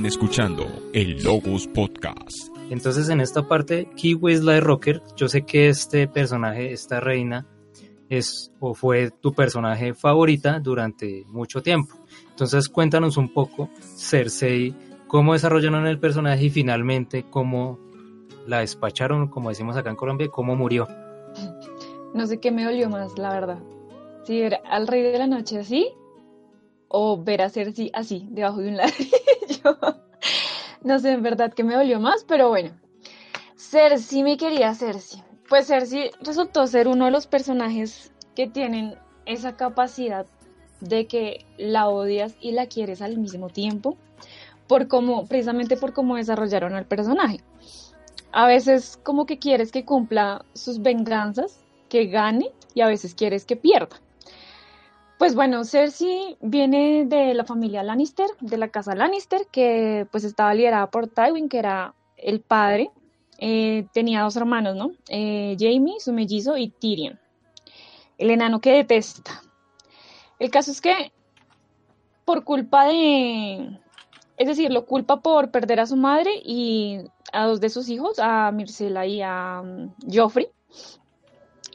Están 0.00 0.06
escuchando 0.06 0.66
el 0.94 1.22
Logos 1.22 1.66
Podcast. 1.66 2.48
Entonces 2.70 3.10
en 3.10 3.20
esta 3.20 3.46
parte, 3.46 3.90
Kiwi 3.96 4.32
es 4.32 4.42
la 4.42 4.54
de 4.54 4.60
Rocker. 4.60 5.02
Yo 5.14 5.28
sé 5.28 5.42
que 5.42 5.68
este 5.68 6.08
personaje, 6.08 6.72
esta 6.72 7.00
reina, 7.00 7.46
es 8.08 8.50
o 8.60 8.72
fue 8.72 9.10
tu 9.10 9.34
personaje 9.34 9.92
favorita 9.92 10.58
durante 10.58 11.24
mucho 11.26 11.62
tiempo. 11.62 11.96
Entonces 12.30 12.70
cuéntanos 12.70 13.18
un 13.18 13.34
poco, 13.34 13.68
Cersei, 13.78 14.74
cómo 15.06 15.34
desarrollaron 15.34 15.86
el 15.86 16.00
personaje 16.00 16.46
y 16.46 16.50
finalmente 16.50 17.26
cómo 17.28 17.78
la 18.46 18.60
despacharon, 18.60 19.28
como 19.28 19.50
decimos 19.50 19.76
acá 19.76 19.90
en 19.90 19.96
Colombia, 19.96 20.28
cómo 20.28 20.56
murió. 20.56 20.88
No 22.14 22.26
sé 22.26 22.40
qué 22.40 22.50
me 22.50 22.64
dolió 22.64 22.88
más, 22.88 23.18
la 23.18 23.34
verdad. 23.34 23.58
Si 24.24 24.40
era 24.40 24.62
al 24.64 24.86
rey 24.86 25.02
de 25.02 25.18
la 25.18 25.26
noche 25.26 25.58
así, 25.58 25.90
o 26.88 27.22
ver 27.22 27.42
a 27.42 27.50
Cersei 27.50 27.90
así, 27.92 28.26
debajo 28.30 28.62
de 28.62 28.68
un 28.70 28.78
ladrillo. 28.78 29.18
no 30.82 30.98
sé 30.98 31.12
en 31.12 31.22
verdad 31.22 31.52
qué 31.52 31.64
me 31.64 31.74
dolió 31.74 32.00
más, 32.00 32.24
pero 32.24 32.48
bueno. 32.48 32.70
Cersei 33.56 34.22
me 34.22 34.36
quería 34.36 34.74
Cersei. 34.74 35.22
Pues 35.48 35.66
Cersei 35.66 36.10
resultó 36.22 36.66
ser 36.66 36.88
uno 36.88 37.06
de 37.06 37.10
los 37.10 37.26
personajes 37.26 38.12
que 38.34 38.46
tienen 38.46 38.96
esa 39.26 39.56
capacidad 39.56 40.26
de 40.80 41.06
que 41.06 41.44
la 41.58 41.88
odias 41.88 42.34
y 42.40 42.52
la 42.52 42.66
quieres 42.66 43.02
al 43.02 43.18
mismo 43.18 43.48
tiempo, 43.48 43.96
por 44.66 44.88
cómo, 44.88 45.26
precisamente 45.26 45.76
por 45.76 45.92
cómo 45.92 46.16
desarrollaron 46.16 46.74
al 46.74 46.86
personaje. 46.86 47.40
A 48.32 48.46
veces 48.46 48.98
como 49.02 49.26
que 49.26 49.38
quieres 49.38 49.72
que 49.72 49.84
cumpla 49.84 50.44
sus 50.54 50.80
venganzas, 50.80 51.60
que 51.88 52.06
gane, 52.06 52.52
y 52.74 52.80
a 52.82 52.86
veces 52.86 53.14
quieres 53.14 53.44
que 53.44 53.56
pierda. 53.56 54.00
Pues 55.20 55.34
bueno, 55.34 55.64
Cersei 55.64 56.38
viene 56.40 57.04
de 57.04 57.34
la 57.34 57.44
familia 57.44 57.82
Lannister, 57.82 58.26
de 58.40 58.56
la 58.56 58.68
casa 58.68 58.94
Lannister, 58.94 59.48
que 59.52 60.06
pues 60.10 60.24
estaba 60.24 60.54
liderada 60.54 60.90
por 60.90 61.08
Tywin, 61.08 61.50
que 61.50 61.58
era 61.58 61.94
el 62.16 62.40
padre. 62.40 62.90
Eh, 63.36 63.86
tenía 63.92 64.22
dos 64.22 64.36
hermanos, 64.36 64.76
¿no? 64.76 64.92
Eh, 65.10 65.58
Jamie, 65.60 66.00
su 66.00 66.14
mellizo, 66.14 66.56
y 66.56 66.70
Tyrion, 66.70 67.20
el 68.16 68.30
enano 68.30 68.62
que 68.62 68.72
detesta. 68.72 69.42
El 70.38 70.50
caso 70.50 70.70
es 70.70 70.80
que 70.80 71.12
por 72.24 72.42
culpa 72.42 72.86
de, 72.86 73.78
es 74.38 74.48
decir, 74.48 74.72
lo 74.72 74.86
culpa 74.86 75.20
por 75.20 75.50
perder 75.50 75.80
a 75.80 75.86
su 75.86 75.96
madre 75.96 76.30
y 76.42 77.00
a 77.34 77.44
dos 77.44 77.60
de 77.60 77.68
sus 77.68 77.90
hijos, 77.90 78.18
a 78.20 78.50
Myrcella 78.52 79.04
y 79.04 79.20
a 79.20 79.60
um, 79.62 79.92
Joffrey. 80.10 80.48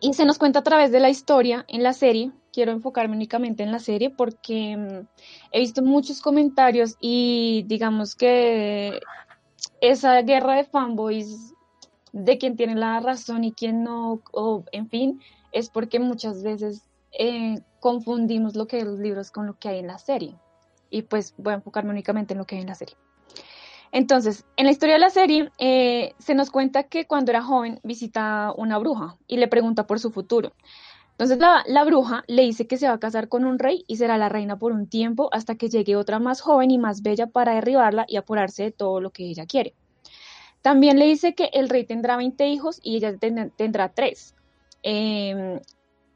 Y 0.01 0.15
se 0.15 0.25
nos 0.25 0.39
cuenta 0.39 0.59
a 0.59 0.63
través 0.63 0.91
de 0.91 0.99
la 0.99 1.11
historia 1.11 1.63
en 1.67 1.83
la 1.83 1.93
serie. 1.93 2.31
Quiero 2.55 2.71
enfocarme 2.71 3.17
únicamente 3.17 3.63
en 3.63 3.73
la 3.73 3.79
serie 3.79 4.09
porque 4.09 4.77
um, 4.77 5.05
he 5.51 5.59
visto 5.59 5.81
muchos 5.81 6.21
comentarios 6.21 6.95
y 7.01 7.65
digamos 7.67 8.15
que 8.15 9.01
esa 9.81 10.21
guerra 10.21 10.55
de 10.55 10.63
fanboys 10.63 11.53
de 12.13 12.37
quién 12.37 12.55
tiene 12.55 12.75
la 12.75 13.01
razón 13.01 13.43
y 13.43 13.51
quién 13.51 13.83
no, 13.83 14.21
o 14.31 14.63
en 14.71 14.87
fin, 14.87 15.19
es 15.51 15.69
porque 15.69 15.99
muchas 15.99 16.43
veces 16.43 16.87
eh, 17.19 17.59
confundimos 17.81 18.55
lo 18.55 18.67
que 18.67 18.77
hay 18.77 18.83
en 18.83 18.87
los 18.87 18.99
libros 18.99 19.31
con 19.31 19.47
lo 19.47 19.59
que 19.59 19.67
hay 19.67 19.79
en 19.79 19.87
la 19.87 19.97
serie 19.97 20.33
y 20.89 21.01
pues 21.01 21.33
voy 21.37 21.51
a 21.51 21.57
enfocarme 21.57 21.91
únicamente 21.91 22.35
en 22.35 22.37
lo 22.37 22.45
que 22.45 22.55
hay 22.55 22.61
en 22.61 22.67
la 22.69 22.75
serie. 22.75 22.95
Entonces, 23.91 24.45
en 24.55 24.65
la 24.65 24.71
historia 24.71 24.95
de 24.95 24.99
la 24.99 25.09
serie 25.09 25.51
eh, 25.57 26.13
se 26.19 26.35
nos 26.35 26.51
cuenta 26.51 26.83
que 26.83 27.05
cuando 27.05 27.31
era 27.31 27.41
joven 27.41 27.81
visita 27.83 28.53
una 28.55 28.77
bruja 28.77 29.17
y 29.27 29.35
le 29.35 29.49
pregunta 29.49 29.87
por 29.87 29.99
su 29.99 30.11
futuro. 30.11 30.53
Entonces 31.15 31.37
la, 31.39 31.63
la, 31.65 31.85
bruja 31.85 32.25
le 32.27 32.41
dice 32.43 32.67
que 32.67 32.75
se 32.75 32.87
va 32.87 32.93
a 32.93 32.99
casar 32.99 33.29
con 33.29 33.45
un 33.45 33.57
rey 33.57 33.85
y 33.87 33.95
será 33.95 34.17
la 34.17 34.27
reina 34.27 34.59
por 34.59 34.73
un 34.73 34.87
tiempo 34.87 35.29
hasta 35.31 35.55
que 35.55 35.69
llegue 35.69 35.95
otra 35.95 36.19
más 36.19 36.41
joven 36.41 36.71
y 36.71 36.77
más 36.77 37.01
bella 37.01 37.27
para 37.27 37.53
derribarla 37.55 38.05
y 38.07 38.17
apurarse 38.17 38.63
de 38.63 38.71
todo 38.71 38.99
lo 38.99 39.11
que 39.11 39.23
ella 39.23 39.45
quiere. 39.45 39.73
También 40.61 40.99
le 40.99 41.05
dice 41.05 41.35
que 41.35 41.51
el 41.53 41.69
rey 41.69 41.85
tendrá 41.85 42.17
20 42.17 42.47
hijos 42.47 42.79
y 42.83 42.97
ella 42.97 43.15
tendrá 43.55 43.89
3. 43.89 44.35
Eh, 44.83 45.61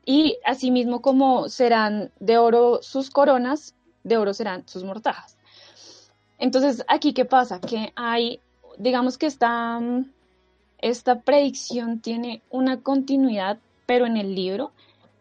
y 0.05 0.37
asimismo 0.43 1.03
como 1.03 1.49
serán 1.49 2.11
de 2.19 2.39
oro 2.39 2.79
sus 2.81 3.11
coronas, 3.11 3.75
de 4.03 4.17
oro 4.17 4.33
serán 4.33 4.67
sus 4.67 4.83
mortajas. 4.83 5.37
Entonces, 6.39 6.83
aquí, 6.87 7.13
¿qué 7.13 7.25
pasa? 7.25 7.61
Que 7.61 7.93
hay, 7.95 8.41
digamos 8.79 9.19
que 9.19 9.27
esta 9.27 9.81
predicción 11.23 11.99
tiene 11.99 12.41
una 12.49 12.81
continuidad, 12.81 13.59
pero 13.85 14.07
en 14.07 14.17
el 14.17 14.33
libro, 14.33 14.71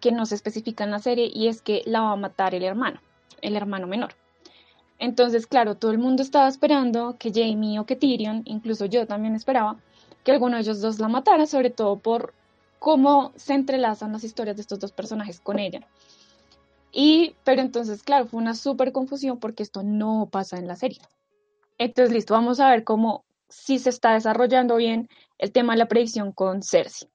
que 0.01 0.13
no 0.13 0.27
se 0.27 0.35
especifica 0.35 0.85
en 0.85 0.91
la 0.91 0.99
serie, 0.99 1.31
y 1.33 1.49
es 1.49 1.63
que 1.63 1.83
la 1.87 2.01
va 2.01 2.13
a 2.13 2.17
matar 2.17 2.55
el 2.55 2.65
hermano, 2.65 3.01
el 3.41 3.57
hermano 3.57 3.87
menor. 3.87 4.15
Entonces, 4.99 5.47
claro, 5.47 5.77
todo 5.77 5.93
el 5.93 5.99
mundo 5.99 6.23
estaba 6.23 6.49
esperando 6.49 7.17
que 7.19 7.33
Jamie 7.33 7.79
o 7.79 7.87
que 7.87 7.97
Tyrion, 7.97 8.43
incluso 8.45 8.85
yo 8.87 9.07
también 9.07 9.35
esperaba, 9.35 9.77
que 10.25 10.33
alguno 10.33 10.57
de 10.57 10.63
ellos 10.63 10.81
dos 10.81 10.99
la 10.99 11.09
matara, 11.09 11.47
sobre 11.47 11.71
todo 11.71 11.97
por 11.99 12.35
cómo 12.79 13.33
se 13.37 13.55
entrelazan 13.55 14.13
las 14.13 14.25
historias 14.25 14.57
de 14.57 14.63
estos 14.63 14.79
dos 14.79 14.93
personajes 14.93 15.41
con 15.41 15.59
ella. 15.59 15.87
Y, 16.93 17.35
pero 17.45 17.61
entonces, 17.61 18.03
claro, 18.03 18.27
fue 18.27 18.41
una 18.41 18.55
súper 18.55 18.93
confusión 18.93 19.39
porque 19.39 19.63
esto 19.63 19.83
no 19.83 20.29
pasa 20.31 20.59
en 20.59 20.67
la 20.67 20.77
serie. 20.77 21.01
Entonces, 21.77 22.13
listo, 22.13 22.35
vamos 22.35 22.61
a 22.61 22.71
ver 22.71 22.83
cómo 22.85 23.25
si 23.49 23.79
se 23.79 23.91
está 23.91 24.15
desarrollando 24.15 24.77
bien 24.77 25.09
el 25.39 25.53
tema 25.53 25.75
de 25.75 25.79
la 25.79 25.89
predicción 25.89 26.33
con 26.33 26.63
Cersei. 26.63 27.09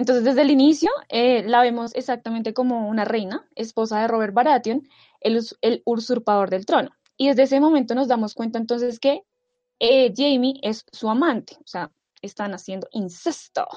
Entonces, 0.00 0.24
desde 0.24 0.40
el 0.40 0.50
inicio, 0.50 0.88
eh, 1.10 1.42
la 1.46 1.60
vemos 1.60 1.94
exactamente 1.94 2.54
como 2.54 2.88
una 2.88 3.04
reina, 3.04 3.46
esposa 3.54 4.00
de 4.00 4.08
Robert 4.08 4.32
Baratheon, 4.32 4.88
el, 5.20 5.82
usurpador 5.84 6.48
del 6.48 6.64
trono. 6.64 6.88
Y 7.18 7.28
desde 7.28 7.42
ese 7.42 7.60
momento 7.60 7.94
nos 7.94 8.08
damos 8.08 8.32
cuenta 8.32 8.58
entonces 8.58 8.98
que 8.98 9.24
eh, 9.78 10.10
Jamie 10.16 10.54
es 10.62 10.86
su 10.90 11.10
amante, 11.10 11.54
o 11.60 11.66
sea, 11.66 11.92
están 12.22 12.54
haciendo 12.54 12.88
incesto. 12.92 13.68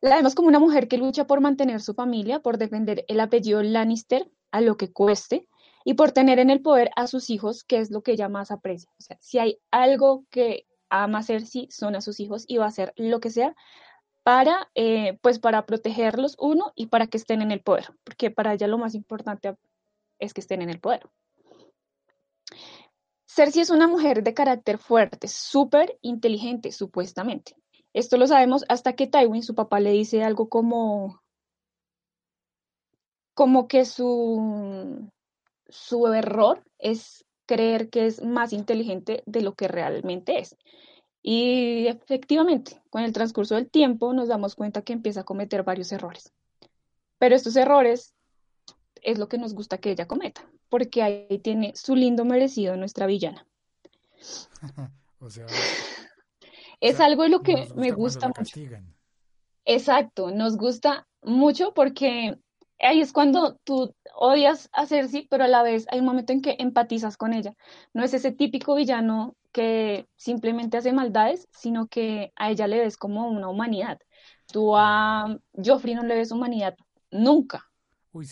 La 0.00 0.16
vemos 0.16 0.34
como 0.34 0.48
una 0.48 0.58
mujer 0.58 0.88
que 0.88 0.96
lucha 0.96 1.26
por 1.26 1.42
mantener 1.42 1.82
su 1.82 1.92
familia, 1.92 2.40
por 2.40 2.56
defender 2.56 3.04
el 3.06 3.20
apellido 3.20 3.62
Lannister 3.62 4.26
a 4.52 4.62
lo 4.62 4.78
que 4.78 4.90
cueste 4.90 5.46
y 5.84 5.94
por 5.94 6.12
tener 6.12 6.38
en 6.38 6.48
el 6.48 6.62
poder 6.62 6.92
a 6.96 7.06
sus 7.06 7.28
hijos, 7.28 7.62
que 7.62 7.76
es 7.76 7.90
lo 7.90 8.02
que 8.02 8.12
ella 8.12 8.30
más 8.30 8.50
aprecia. 8.50 8.90
O 8.98 9.02
sea, 9.02 9.18
si 9.20 9.38
hay 9.38 9.58
algo 9.70 10.24
que 10.30 10.64
ama 10.88 11.22
Cersei, 11.22 11.68
son 11.70 11.94
a 11.94 12.00
sus 12.00 12.20
hijos 12.20 12.46
y 12.48 12.56
va 12.56 12.64
a 12.64 12.68
hacer 12.68 12.94
lo 12.96 13.20
que 13.20 13.28
sea 13.28 13.54
para, 14.22 14.70
eh, 14.74 15.18
pues 15.22 15.38
para 15.38 15.66
protegerlos, 15.66 16.36
uno, 16.38 16.72
y 16.74 16.86
para 16.86 17.06
que 17.06 17.16
estén 17.16 17.42
en 17.42 17.52
el 17.52 17.62
poder, 17.62 17.94
porque 18.04 18.30
para 18.30 18.52
ella 18.52 18.66
lo 18.66 18.78
más 18.78 18.94
importante 18.94 19.56
es 20.18 20.34
que 20.34 20.40
estén 20.40 20.62
en 20.62 20.70
el 20.70 20.80
poder. 20.80 21.08
Cersei 23.26 23.62
es 23.62 23.70
una 23.70 23.86
mujer 23.86 24.22
de 24.22 24.34
carácter 24.34 24.78
fuerte, 24.78 25.28
súper 25.28 25.98
inteligente, 26.02 26.72
supuestamente. 26.72 27.54
Esto 27.92 28.16
lo 28.16 28.26
sabemos 28.26 28.64
hasta 28.68 28.94
que 28.94 29.06
Tywin, 29.06 29.42
su 29.42 29.54
papá, 29.54 29.80
le 29.80 29.90
dice 29.90 30.22
algo 30.22 30.48
como, 30.48 31.22
como 33.34 33.68
que 33.68 33.84
su, 33.84 35.08
su 35.68 36.06
error 36.08 36.64
es 36.78 37.24
creer 37.46 37.88
que 37.88 38.06
es 38.06 38.22
más 38.22 38.52
inteligente 38.52 39.22
de 39.26 39.42
lo 39.42 39.54
que 39.54 39.66
realmente 39.68 40.38
es. 40.38 40.56
Y 41.22 41.86
efectivamente, 41.86 42.80
con 42.88 43.02
el 43.02 43.12
transcurso 43.12 43.54
del 43.54 43.70
tiempo 43.70 44.12
nos 44.12 44.28
damos 44.28 44.54
cuenta 44.54 44.82
que 44.82 44.92
empieza 44.92 45.20
a 45.20 45.24
cometer 45.24 45.62
varios 45.62 45.92
errores. 45.92 46.32
Pero 47.18 47.36
estos 47.36 47.56
errores 47.56 48.14
es 49.02 49.18
lo 49.18 49.28
que 49.28 49.38
nos 49.38 49.54
gusta 49.54 49.78
que 49.78 49.90
ella 49.90 50.06
cometa, 50.06 50.48
porque 50.68 51.02
ahí 51.02 51.38
tiene 51.42 51.74
su 51.76 51.94
lindo 51.94 52.24
merecido 52.24 52.76
nuestra 52.76 53.06
villana. 53.06 53.46
o 55.20 55.30
sea, 55.30 55.46
es 56.80 57.00
algo 57.00 57.24
de 57.24 57.28
lo 57.28 57.42
que 57.42 57.68
me 57.74 57.90
gusta 57.90 58.28
mucho. 58.28 58.60
Exacto, 59.66 60.30
nos 60.30 60.56
gusta 60.56 61.06
mucho 61.22 61.74
porque 61.74 62.38
ahí 62.80 63.00
es 63.00 63.12
cuando 63.12 63.56
tú 63.64 63.94
odias 64.14 64.68
a 64.72 64.86
Cersei, 64.86 65.26
pero 65.28 65.44
a 65.44 65.48
la 65.48 65.62
vez 65.62 65.86
hay 65.90 66.00
un 66.00 66.06
momento 66.06 66.32
en 66.32 66.42
que 66.42 66.56
empatizas 66.58 67.16
con 67.16 67.32
ella. 67.32 67.54
No 67.92 68.02
es 68.04 68.14
ese 68.14 68.32
típico 68.32 68.74
villano 68.74 69.36
que 69.52 70.08
simplemente 70.16 70.76
hace 70.76 70.92
maldades, 70.92 71.48
sino 71.52 71.88
que 71.88 72.32
a 72.36 72.50
ella 72.50 72.66
le 72.66 72.80
ves 72.80 72.96
como 72.96 73.28
una 73.28 73.48
humanidad. 73.48 73.98
Tú 74.46 74.76
a 74.76 75.36
Joffrey 75.52 75.94
no 75.94 76.02
le 76.02 76.16
ves 76.16 76.32
humanidad 76.32 76.76
nunca. 77.10 77.66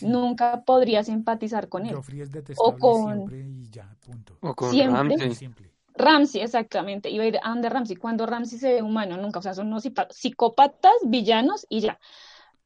Nunca 0.03 0.65
podrías 0.65 1.09
empatizar 1.09 1.69
con 1.69 1.87
él. 1.87 1.95
Joffrey 1.95 2.21
es 2.21 2.33
detestable 2.33 2.75
o 2.75 2.79
con... 2.79 3.15
siempre 3.15 3.41
y 3.41 3.71
ya, 3.71 3.97
punto. 4.01 4.39
O 4.41 4.55
con 4.55 4.71
siempre. 4.71 5.73
Ramsey, 5.95 6.41
exactamente, 6.43 7.11
iba 7.11 7.25
a 7.25 7.27
ir 7.27 7.39
a 7.43 7.51
donde 7.51 7.69
Ramsey, 7.69 7.97
cuando 7.97 8.25
Ramsey 8.25 8.59
se 8.59 8.75
ve 8.75 8.83
humano, 8.83 9.17
nunca, 9.17 9.41
o 9.41 9.43
sea, 9.43 9.53
son 9.53 9.67
unos 9.67 9.83
psicópatas, 10.11 10.93
villanos 11.05 11.67
y 11.69 11.81
ya. 11.81 11.99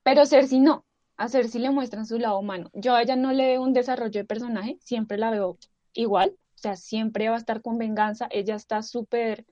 Pero 0.03 0.27
Cersei 0.27 0.61
no, 0.61 0.85
a 1.23 1.29
Cersei 1.29 1.61
le 1.61 1.71
muestran 1.71 2.07
su 2.07 2.19
lado 2.19 2.39
humano. 2.39 2.71
Yo 2.73 2.95
a 2.95 3.03
ella 3.03 3.17
no 3.17 3.33
le 3.33 3.47
veo 3.47 3.63
un 3.63 3.73
desarrollo 3.73 4.21
de 4.21 4.25
personaje, 4.25 4.79
siempre 4.81 5.19
la 5.19 5.31
veo 5.31 5.59
igual, 5.95 6.31
o 6.55 6.59
sea, 6.59 6.77
siempre 6.77 7.29
va 7.29 7.37
a 7.37 7.39
estar 7.39 7.63
con 7.63 7.79
venganza, 7.79 8.29
ella 8.31 8.55
está 8.55 8.83
súper 8.83 9.45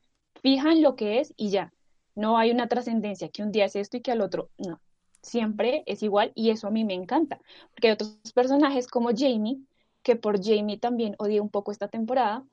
fija 0.42 0.72
en 0.72 0.82
lo 0.82 0.96
que 0.96 1.20
es 1.20 1.32
y 1.36 1.50
ya. 1.50 1.72
No 2.14 2.38
hay 2.38 2.50
una 2.50 2.68
trascendencia, 2.68 3.28
que 3.28 3.42
un 3.42 3.52
día 3.52 3.66
es 3.66 3.76
esto 3.76 3.96
y 3.96 4.00
que 4.00 4.12
al 4.12 4.20
otro 4.20 4.50
no. 4.58 4.80
Siempre 5.22 5.82
es 5.86 6.02
igual 6.02 6.32
y 6.34 6.50
eso 6.50 6.66
a 6.66 6.70
mí 6.70 6.84
me 6.84 6.94
encanta, 6.94 7.40
porque 7.72 7.88
hay 7.88 7.94
otros 7.94 8.18
personajes 8.34 8.88
como 8.88 9.10
Jamie, 9.14 9.58
que 10.02 10.16
por 10.16 10.42
Jamie 10.42 10.78
también 10.78 11.14
odié 11.18 11.40
un 11.40 11.50
poco 11.50 11.72
esta 11.72 11.88
temporada, 11.88 12.44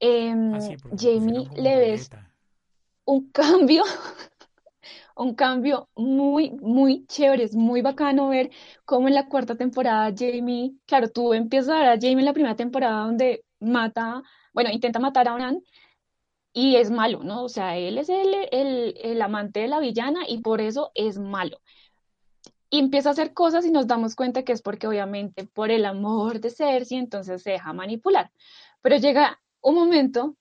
Em, 0.00 0.54
ah, 0.54 0.58
Jamie 0.96 1.46
le 1.56 1.76
ves 1.76 2.10
un 3.04 3.30
cambio, 3.32 3.84
un 5.16 5.34
cambio 5.34 5.88
muy, 5.94 6.50
muy 6.52 7.06
chévere, 7.06 7.44
es 7.44 7.54
muy 7.54 7.82
bacano 7.82 8.28
ver 8.28 8.50
cómo 8.84 9.08
en 9.08 9.14
la 9.14 9.28
cuarta 9.28 9.56
temporada 9.56 10.12
Jamie, 10.16 10.72
claro, 10.86 11.10
tú 11.10 11.34
empiezas 11.34 11.70
a 11.70 11.78
ver 11.78 11.88
a 11.88 11.94
Jamie 11.94 12.20
en 12.20 12.24
la 12.24 12.32
primera 12.32 12.56
temporada 12.56 13.04
donde 13.04 13.44
mata, 13.60 14.22
bueno, 14.52 14.70
intenta 14.70 14.98
matar 14.98 15.28
a 15.28 15.34
Onan 15.34 15.62
y 16.52 16.76
es 16.76 16.90
malo, 16.90 17.22
¿no? 17.22 17.44
O 17.44 17.48
sea, 17.48 17.76
él 17.76 17.98
es 17.98 18.08
el, 18.08 18.34
el, 18.52 18.94
el 19.02 19.22
amante 19.22 19.60
de 19.60 19.68
la 19.68 19.80
villana 19.80 20.20
y 20.28 20.38
por 20.38 20.60
eso 20.60 20.90
es 20.94 21.18
malo. 21.18 21.60
Y 22.70 22.78
empieza 22.78 23.08
a 23.10 23.12
hacer 23.12 23.34
cosas 23.34 23.66
y 23.66 23.70
nos 23.72 23.86
damos 23.86 24.14
cuenta 24.14 24.44
que 24.44 24.52
es 24.52 24.62
porque 24.62 24.86
obviamente 24.86 25.44
por 25.46 25.70
el 25.70 25.84
amor 25.84 26.40
de 26.40 26.50
Cersei 26.50 26.98
entonces 26.98 27.42
se 27.42 27.50
deja 27.50 27.72
manipular. 27.72 28.30
Pero 28.80 28.96
llega 28.96 29.40
un 29.60 29.74
momento 29.74 30.36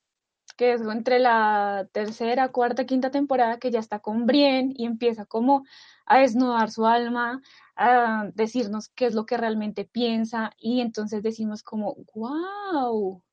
que 0.60 0.74
es 0.74 0.82
entre 0.82 1.20
la 1.20 1.88
tercera, 1.93 2.49
cuarta, 2.49 2.86
quinta 2.86 3.12
temporada 3.12 3.60
que 3.60 3.72
ya 3.72 3.80
está 3.80 3.99
con 3.99 4.26
Brienne 4.26 4.74
y 4.76 4.86
empieza 4.86 5.26
como 5.26 5.64
a 6.05 6.20
desnudar 6.20 6.70
su 6.70 6.86
alma, 6.86 7.41
a 7.78 8.30
decirnos 8.36 8.89
qué 8.89 9.05
es 9.05 9.14
lo 9.16 9.26
que 9.26 9.38
realmente 9.38 9.86
piensa 9.86 10.51
y 10.57 10.82
entonces 10.82 11.24
decimos 11.24 11.64
como, 11.64 11.95
wow, 12.14 13.24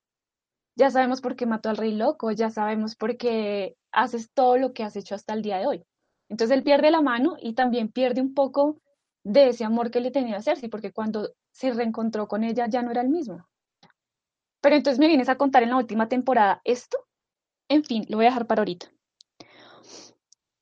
ya 0.76 0.92
sabemos 0.92 1.20
por 1.20 1.34
qué 1.34 1.46
mató 1.46 1.68
al 1.68 1.78
rey 1.78 1.96
loco, 1.96 2.30
ya 2.30 2.50
sabemos 2.50 2.94
por 2.94 3.16
qué 3.16 3.76
haces 3.90 4.30
todo 4.32 4.56
lo 4.56 4.72
que 4.72 4.84
has 4.84 4.94
hecho 4.94 5.16
hasta 5.16 5.34
el 5.34 5.42
día 5.42 5.58
de 5.58 5.66
hoy. 5.66 5.84
Entonces 6.28 6.56
él 6.56 6.62
pierde 6.62 6.92
la 6.92 7.00
mano 7.00 7.36
y 7.40 7.54
también 7.54 7.90
pierde 7.90 8.20
un 8.20 8.34
poco 8.34 8.80
de 9.24 9.48
ese 9.48 9.64
amor 9.64 9.90
que 9.90 10.00
le 10.00 10.12
tenía 10.12 10.36
a 10.36 10.42
Cersei, 10.42 10.68
porque 10.68 10.92
cuando 10.92 11.32
se 11.50 11.72
reencontró 11.72 12.28
con 12.28 12.44
ella 12.44 12.68
ya 12.68 12.82
no 12.82 12.92
era 12.92 13.00
el 13.00 13.08
mismo. 13.08 13.48
Pero 14.60 14.76
entonces 14.76 15.00
me 15.00 15.08
vienes 15.08 15.28
a 15.28 15.36
contar 15.36 15.64
en 15.64 15.70
la 15.70 15.76
última 15.76 16.08
temporada 16.08 16.60
esto. 16.62 16.98
En 17.68 17.84
fin, 17.84 18.04
lo 18.08 18.16
voy 18.16 18.26
a 18.26 18.30
dejar 18.30 18.46
para 18.46 18.60
ahorita. 18.60 18.86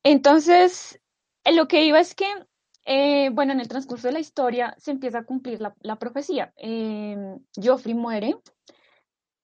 Entonces, 0.03 0.99
lo 1.51 1.67
que 1.67 1.83
iba 1.83 1.99
es 1.99 2.15
que, 2.15 2.27
eh, 2.85 3.29
bueno, 3.29 3.53
en 3.53 3.59
el 3.59 3.67
transcurso 3.67 4.07
de 4.07 4.13
la 4.13 4.19
historia 4.19 4.75
se 4.77 4.91
empieza 4.91 5.19
a 5.19 5.25
cumplir 5.25 5.59
la, 5.59 5.95
profecía. 5.97 6.53
Eh, 6.57 7.37
Joffrey 7.55 7.95
muere, 7.95 8.35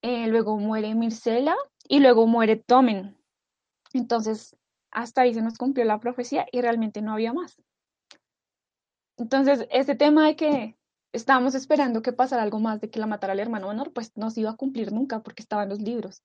eh, 0.01 0.27
luego 0.27 0.57
muere 0.57 0.93
Mircela 0.95 1.55
y 1.87 1.99
luego 1.99 2.27
muere 2.27 2.57
Tomen. 2.57 3.17
Entonces, 3.93 4.55
hasta 4.91 5.21
ahí 5.21 5.33
se 5.33 5.41
nos 5.41 5.57
cumplió 5.57 5.85
la 5.85 5.99
profecía 5.99 6.45
y 6.51 6.61
realmente 6.61 7.01
no 7.01 7.13
había 7.13 7.33
más. 7.33 7.57
Entonces, 9.17 9.67
este 9.71 9.95
tema 9.95 10.27
de 10.27 10.35
que 10.35 10.77
estábamos 11.13 11.55
esperando 11.55 12.01
que 12.01 12.13
pasara 12.13 12.43
algo 12.43 12.59
más, 12.59 12.81
de 12.81 12.89
que 12.89 12.99
la 12.99 13.07
matara 13.07 13.33
el 13.33 13.39
hermano 13.39 13.67
menor, 13.67 13.93
pues 13.93 14.11
no 14.15 14.29
se 14.31 14.41
iba 14.41 14.51
a 14.51 14.55
cumplir 14.55 14.91
nunca 14.91 15.21
porque 15.21 15.43
estaban 15.43 15.69
los 15.69 15.79
libros. 15.81 16.23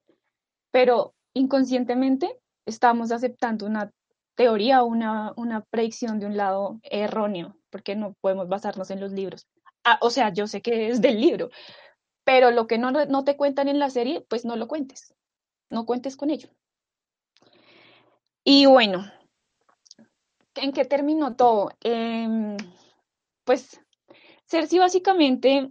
Pero 0.70 1.14
inconscientemente 1.37 2.39
estábamos 2.64 3.12
aceptando 3.12 3.66
una 3.66 3.93
teoría 4.34 4.82
o 4.82 4.87
una, 4.87 5.32
una 5.37 5.62
predicción 5.62 6.18
de 6.18 6.26
un 6.26 6.37
lado 6.37 6.80
erróneo, 6.82 7.57
porque 7.70 7.95
no 7.95 8.14
podemos 8.20 8.49
basarnos 8.49 8.91
en 8.91 9.01
los 9.01 9.12
libros. 9.12 9.47
Ah, 9.84 9.99
o 10.01 10.11
sea, 10.11 10.32
yo 10.32 10.47
sé 10.47 10.62
que 10.62 10.89
es 10.89 11.01
del 11.01 11.20
libro, 11.20 11.51
pero 12.24 12.51
lo 12.51 12.66
que 12.66 12.78
no, 12.78 12.91
no 12.91 13.24
te 13.24 13.37
cuentan 13.37 13.68
en 13.68 13.78
la 13.78 13.91
serie, 13.91 14.20
pues 14.28 14.45
no 14.45 14.57
lo 14.57 14.66
cuentes, 14.66 15.14
no 15.70 15.87
cuentes 15.87 16.16
con 16.16 16.30
ello. 16.30 16.49
Y 18.43 18.66
bueno, 18.66 19.05
¿en 20.55 20.72
qué 20.72 20.84
terminó 20.84 21.37
todo? 21.37 21.70
Em, 21.82 22.57
pues 23.45 23.80
Cersei 24.47 24.78
básicamente 24.78 25.70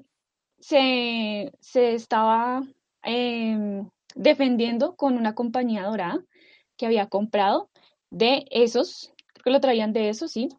se, 0.59 1.51
estaba 1.61 2.63
em, 3.03 3.89
defendiendo 4.15 4.95
con 4.95 5.17
una 5.17 5.35
compañía 5.35 5.83
dorada 5.83 6.23
que 6.77 6.85
había 6.85 7.07
comprado 7.07 7.69
de 8.09 8.45
esos, 8.49 9.13
creo 9.33 9.43
que 9.43 9.51
lo 9.51 9.59
traían 9.59 9.93
de 9.93 10.09
esos, 10.09 10.31
sí, 10.31 10.49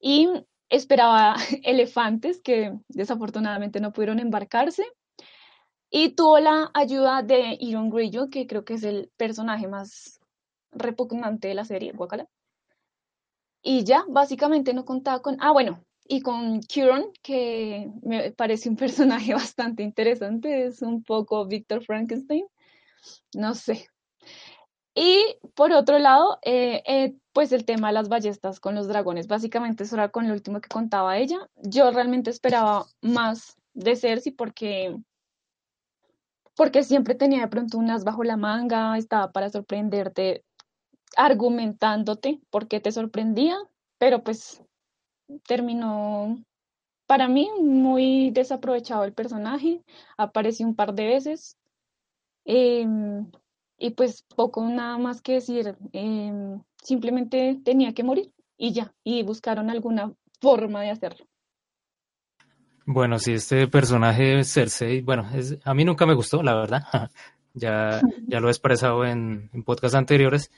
y 0.00 0.28
esperaba 0.68 1.36
elefantes 1.62 2.40
que 2.42 2.72
desafortunadamente 2.88 3.80
no 3.80 3.92
pudieron 3.92 4.18
embarcarse. 4.18 4.84
Y 5.88 6.10
tuvo 6.10 6.40
la 6.40 6.70
ayuda 6.74 7.22
de 7.22 7.56
Iron 7.60 7.90
Greyjoy, 7.90 8.28
que 8.28 8.46
creo 8.46 8.64
que 8.64 8.74
es 8.74 8.82
el 8.82 9.10
personaje 9.16 9.68
más 9.68 10.20
repugnante 10.72 11.48
de 11.48 11.54
la 11.54 11.64
serie, 11.64 11.92
Guacala. 11.92 12.28
Y 13.62 13.84
ya, 13.84 14.04
básicamente 14.08 14.74
no 14.74 14.84
contaba 14.84 15.22
con. 15.22 15.36
Ah, 15.40 15.52
bueno, 15.52 15.84
y 16.08 16.20
con 16.20 16.60
Kieran, 16.60 17.06
que 17.22 17.90
me 18.02 18.32
parece 18.32 18.68
un 18.68 18.76
personaje 18.76 19.32
bastante 19.34 19.82
interesante, 19.82 20.66
es 20.66 20.82
un 20.82 21.02
poco 21.02 21.46
Victor 21.46 21.84
Frankenstein, 21.84 22.46
no 23.34 23.54
sé. 23.54 23.88
Y 24.94 25.36
por 25.54 25.72
otro 25.72 25.98
lado, 25.98 26.38
eh, 26.42 26.82
eh, 26.86 27.14
pues 27.34 27.52
el 27.52 27.66
tema 27.66 27.88
de 27.88 27.94
las 27.94 28.08
ballestas 28.08 28.60
con 28.60 28.74
los 28.74 28.88
dragones, 28.88 29.28
básicamente 29.28 29.84
eso 29.84 29.96
era 29.96 30.08
con 30.08 30.26
lo 30.26 30.32
último 30.32 30.60
que 30.62 30.70
contaba 30.70 31.18
ella. 31.18 31.38
Yo 31.56 31.90
realmente 31.90 32.30
esperaba 32.30 32.86
más 33.02 33.56
de 33.74 33.94
Cersei 33.94 34.32
porque, 34.32 34.96
porque 36.56 36.82
siempre 36.82 37.14
tenía 37.14 37.42
de 37.42 37.48
pronto 37.48 37.76
unas 37.76 38.04
bajo 38.04 38.24
la 38.24 38.38
manga, 38.38 38.96
estaba 38.96 39.32
para 39.32 39.50
sorprenderte, 39.50 40.44
argumentándote 41.16 42.40
por 42.50 42.66
qué 42.66 42.80
te 42.80 42.90
sorprendía, 42.90 43.58
pero 43.98 44.24
pues 44.24 44.62
terminó 45.46 46.38
para 47.06 47.28
mí 47.28 47.50
muy 47.60 48.30
desaprovechado 48.30 49.04
el 49.04 49.12
personaje, 49.12 49.82
apareció 50.16 50.66
un 50.66 50.74
par 50.74 50.94
de 50.94 51.06
veces 51.06 51.58
em, 52.46 53.30
y 53.78 53.90
pues 53.90 54.24
poco 54.34 54.66
nada 54.66 54.96
más 54.96 55.20
que 55.20 55.34
decir, 55.34 55.76
em, 55.92 56.62
simplemente 56.82 57.60
tenía 57.64 57.92
que 57.92 58.04
morir 58.04 58.32
y 58.56 58.72
ya, 58.72 58.94
y 59.04 59.22
buscaron 59.22 59.68
alguna 59.68 60.14
forma 60.40 60.80
de 60.80 60.90
hacerlo. 60.90 61.26
Bueno, 62.86 63.18
sí, 63.18 63.32
este 63.32 63.66
personaje 63.66 64.44
Cersei, 64.44 65.02
bueno, 65.02 65.28
es, 65.34 65.58
a 65.64 65.74
mí 65.74 65.84
nunca 65.84 66.06
me 66.06 66.14
gustó, 66.14 66.42
la 66.42 66.54
verdad. 66.54 66.82
ya, 67.54 68.00
ya 68.28 68.40
lo 68.40 68.48
he 68.48 68.52
expresado 68.52 69.04
en, 69.04 69.50
en 69.52 69.62
podcasts 69.64 69.96
anteriores. 69.96 70.50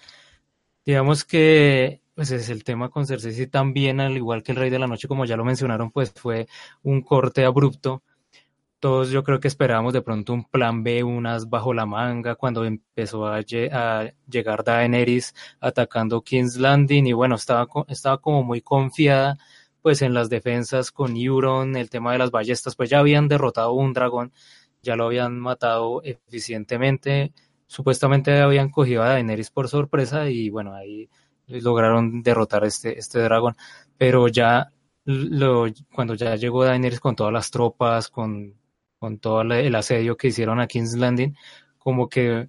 Digamos 0.84 1.24
que 1.24 2.02
pues 2.18 2.32
es 2.32 2.50
el 2.50 2.64
tema 2.64 2.88
con 2.88 3.06
Cersei 3.06 3.46
también, 3.46 4.00
al 4.00 4.16
igual 4.16 4.42
que 4.42 4.50
el 4.50 4.58
Rey 4.58 4.70
de 4.70 4.80
la 4.80 4.88
Noche, 4.88 5.06
como 5.06 5.24
ya 5.24 5.36
lo 5.36 5.44
mencionaron, 5.44 5.92
pues 5.92 6.12
fue 6.12 6.48
un 6.82 7.00
corte 7.00 7.44
abrupto. 7.44 8.02
Todos 8.80 9.10
yo 9.10 9.24
creo 9.24 9.40
que 9.40 9.48
esperábamos 9.48 9.92
de 9.92 10.02
pronto 10.02 10.32
un 10.32 10.44
plan 10.44 10.84
B, 10.84 11.02
unas 11.02 11.48
bajo 11.50 11.74
la 11.74 11.84
manga, 11.84 12.36
cuando 12.36 12.64
empezó 12.64 13.26
a, 13.26 13.40
llegar 13.40 14.64
Daenerys 14.64 15.34
atacando 15.60 16.22
King's 16.22 16.56
Landing 16.56 17.06
y 17.06 17.12
bueno, 17.12 17.34
estaba, 17.34 17.66
estaba 17.88 18.18
como 18.18 18.44
muy 18.44 18.60
confiada 18.60 19.36
pues 19.82 20.02
en 20.02 20.14
las 20.14 20.28
defensas 20.28 20.92
con 20.92 21.16
Euron, 21.16 21.76
el 21.76 21.90
tema 21.90 22.12
de 22.12 22.18
las 22.18 22.30
ballestas, 22.30 22.76
pues 22.76 22.90
ya 22.90 22.98
habían 22.98 23.28
derrotado 23.28 23.72
un 23.72 23.92
dragón, 23.92 24.32
ya 24.82 24.96
lo 24.96 25.06
habían 25.06 25.38
matado 25.38 26.02
eficientemente, 26.04 27.32
supuestamente 27.66 28.40
habían 28.40 28.70
cogido 28.70 29.02
a 29.02 29.08
Daenerys 29.08 29.50
por 29.50 29.68
sorpresa 29.68 30.28
y 30.30 30.50
bueno, 30.50 30.74
ahí 30.74 31.08
lograron 31.46 32.22
derrotar 32.22 32.64
este, 32.64 32.98
este 32.98 33.20
dragón, 33.20 33.56
pero 33.96 34.28
ya 34.28 34.72
lo, 35.04 35.66
cuando 35.94 36.14
ya 36.14 36.36
llegó 36.36 36.64
Daenerys 36.64 37.00
con 37.00 37.16
todas 37.16 37.32
las 37.32 37.50
tropas, 37.50 38.08
con, 38.08 38.54
con 38.98 39.18
todo 39.18 39.42
el 39.42 39.74
asedio 39.74 40.16
que 40.16 40.28
hicieron 40.28 40.60
a 40.60 40.66
King's 40.66 40.96
Landing, 40.96 41.36
como 41.78 42.08
que 42.08 42.48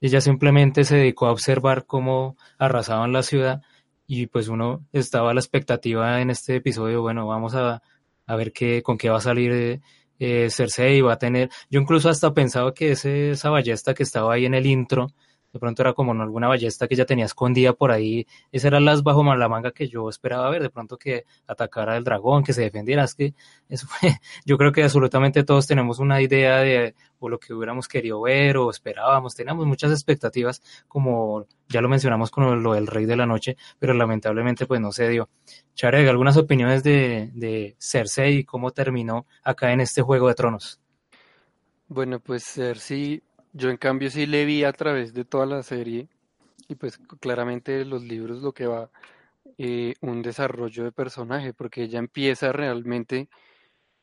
ella 0.00 0.20
simplemente 0.20 0.84
se 0.84 0.96
dedicó 0.96 1.26
a 1.26 1.32
observar 1.32 1.86
cómo 1.86 2.36
arrasaban 2.58 3.12
la 3.12 3.22
ciudad 3.22 3.62
y 4.06 4.26
pues 4.26 4.48
uno 4.48 4.84
estaba 4.92 5.30
a 5.30 5.34
la 5.34 5.40
expectativa 5.40 6.20
en 6.20 6.30
este 6.30 6.56
episodio, 6.56 7.02
bueno, 7.02 7.26
vamos 7.26 7.54
a, 7.54 7.82
a 8.26 8.36
ver 8.36 8.52
qué, 8.52 8.82
con 8.82 8.98
qué 8.98 9.10
va 9.10 9.18
a 9.18 9.20
salir 9.20 9.80
eh, 10.18 10.50
Cersei, 10.50 11.00
va 11.00 11.14
a 11.14 11.18
tener, 11.18 11.50
yo 11.70 11.80
incluso 11.80 12.08
hasta 12.08 12.34
pensaba 12.34 12.74
que 12.74 12.92
ese, 12.92 13.30
esa 13.30 13.50
ballesta 13.50 13.94
que 13.94 14.02
estaba 14.02 14.34
ahí 14.34 14.44
en 14.44 14.54
el 14.54 14.66
intro, 14.66 15.08
de 15.52 15.58
pronto 15.58 15.82
era 15.82 15.92
como 15.92 16.12
alguna 16.12 16.48
ballesta 16.48 16.88
que 16.88 16.96
ya 16.96 17.04
tenía 17.04 17.26
escondida 17.26 17.72
por 17.72 17.92
ahí, 17.92 18.26
esas 18.50 18.66
eran 18.68 18.84
las 18.84 19.02
bajo 19.02 19.22
la 19.22 19.48
manga 19.48 19.72
que 19.72 19.88
yo 19.88 20.08
esperaba 20.08 20.50
ver, 20.50 20.62
de 20.62 20.70
pronto 20.70 20.96
que 20.96 21.24
atacara 21.46 21.96
el 21.96 22.04
dragón, 22.04 22.42
que 22.42 22.52
se 22.52 22.62
defendiera, 22.62 23.04
es 23.04 23.14
que 23.14 23.34
eso 23.68 23.86
fue, 24.00 24.16
yo 24.44 24.58
creo 24.58 24.72
que 24.72 24.82
absolutamente 24.82 25.44
todos 25.44 25.66
tenemos 25.66 25.98
una 25.98 26.20
idea 26.20 26.58
de 26.58 26.94
o 27.18 27.28
lo 27.28 27.38
que 27.38 27.54
hubiéramos 27.54 27.86
querido 27.86 28.20
ver 28.22 28.56
o 28.56 28.68
esperábamos, 28.68 29.36
teníamos 29.36 29.64
muchas 29.64 29.92
expectativas, 29.92 30.60
como 30.88 31.46
ya 31.68 31.80
lo 31.80 31.88
mencionamos 31.88 32.30
con 32.32 32.62
lo 32.62 32.74
del 32.74 32.88
Rey 32.88 33.06
de 33.06 33.16
la 33.16 33.26
Noche, 33.26 33.56
pero 33.78 33.94
lamentablemente 33.94 34.66
pues 34.66 34.80
no 34.80 34.90
se 34.90 35.08
dio. 35.08 35.28
Chareg, 35.74 36.08
algunas 36.08 36.36
opiniones 36.36 36.82
de, 36.82 37.30
de 37.34 37.76
Cersei 37.78 38.38
y 38.38 38.44
cómo 38.44 38.72
terminó 38.72 39.26
acá 39.44 39.72
en 39.72 39.80
este 39.80 40.02
Juego 40.02 40.26
de 40.26 40.34
Tronos. 40.34 40.80
Bueno, 41.86 42.18
pues 42.20 42.44
Cersei 42.44 43.22
yo 43.52 43.70
en 43.70 43.76
cambio 43.76 44.10
sí 44.10 44.26
le 44.26 44.44
vi 44.44 44.64
a 44.64 44.72
través 44.72 45.14
de 45.14 45.24
toda 45.24 45.46
la 45.46 45.62
serie 45.62 46.08
y 46.68 46.76
pues 46.76 46.98
claramente 47.20 47.84
los 47.84 48.02
libros 48.04 48.42
lo 48.42 48.52
que 48.52 48.66
va 48.66 48.90
eh, 49.58 49.94
un 50.02 50.22
desarrollo 50.22 50.84
de 50.84 50.92
personaje 50.92 51.54
porque 51.54 51.84
ella 51.84 51.98
empieza 51.98 52.52
realmente 52.52 53.28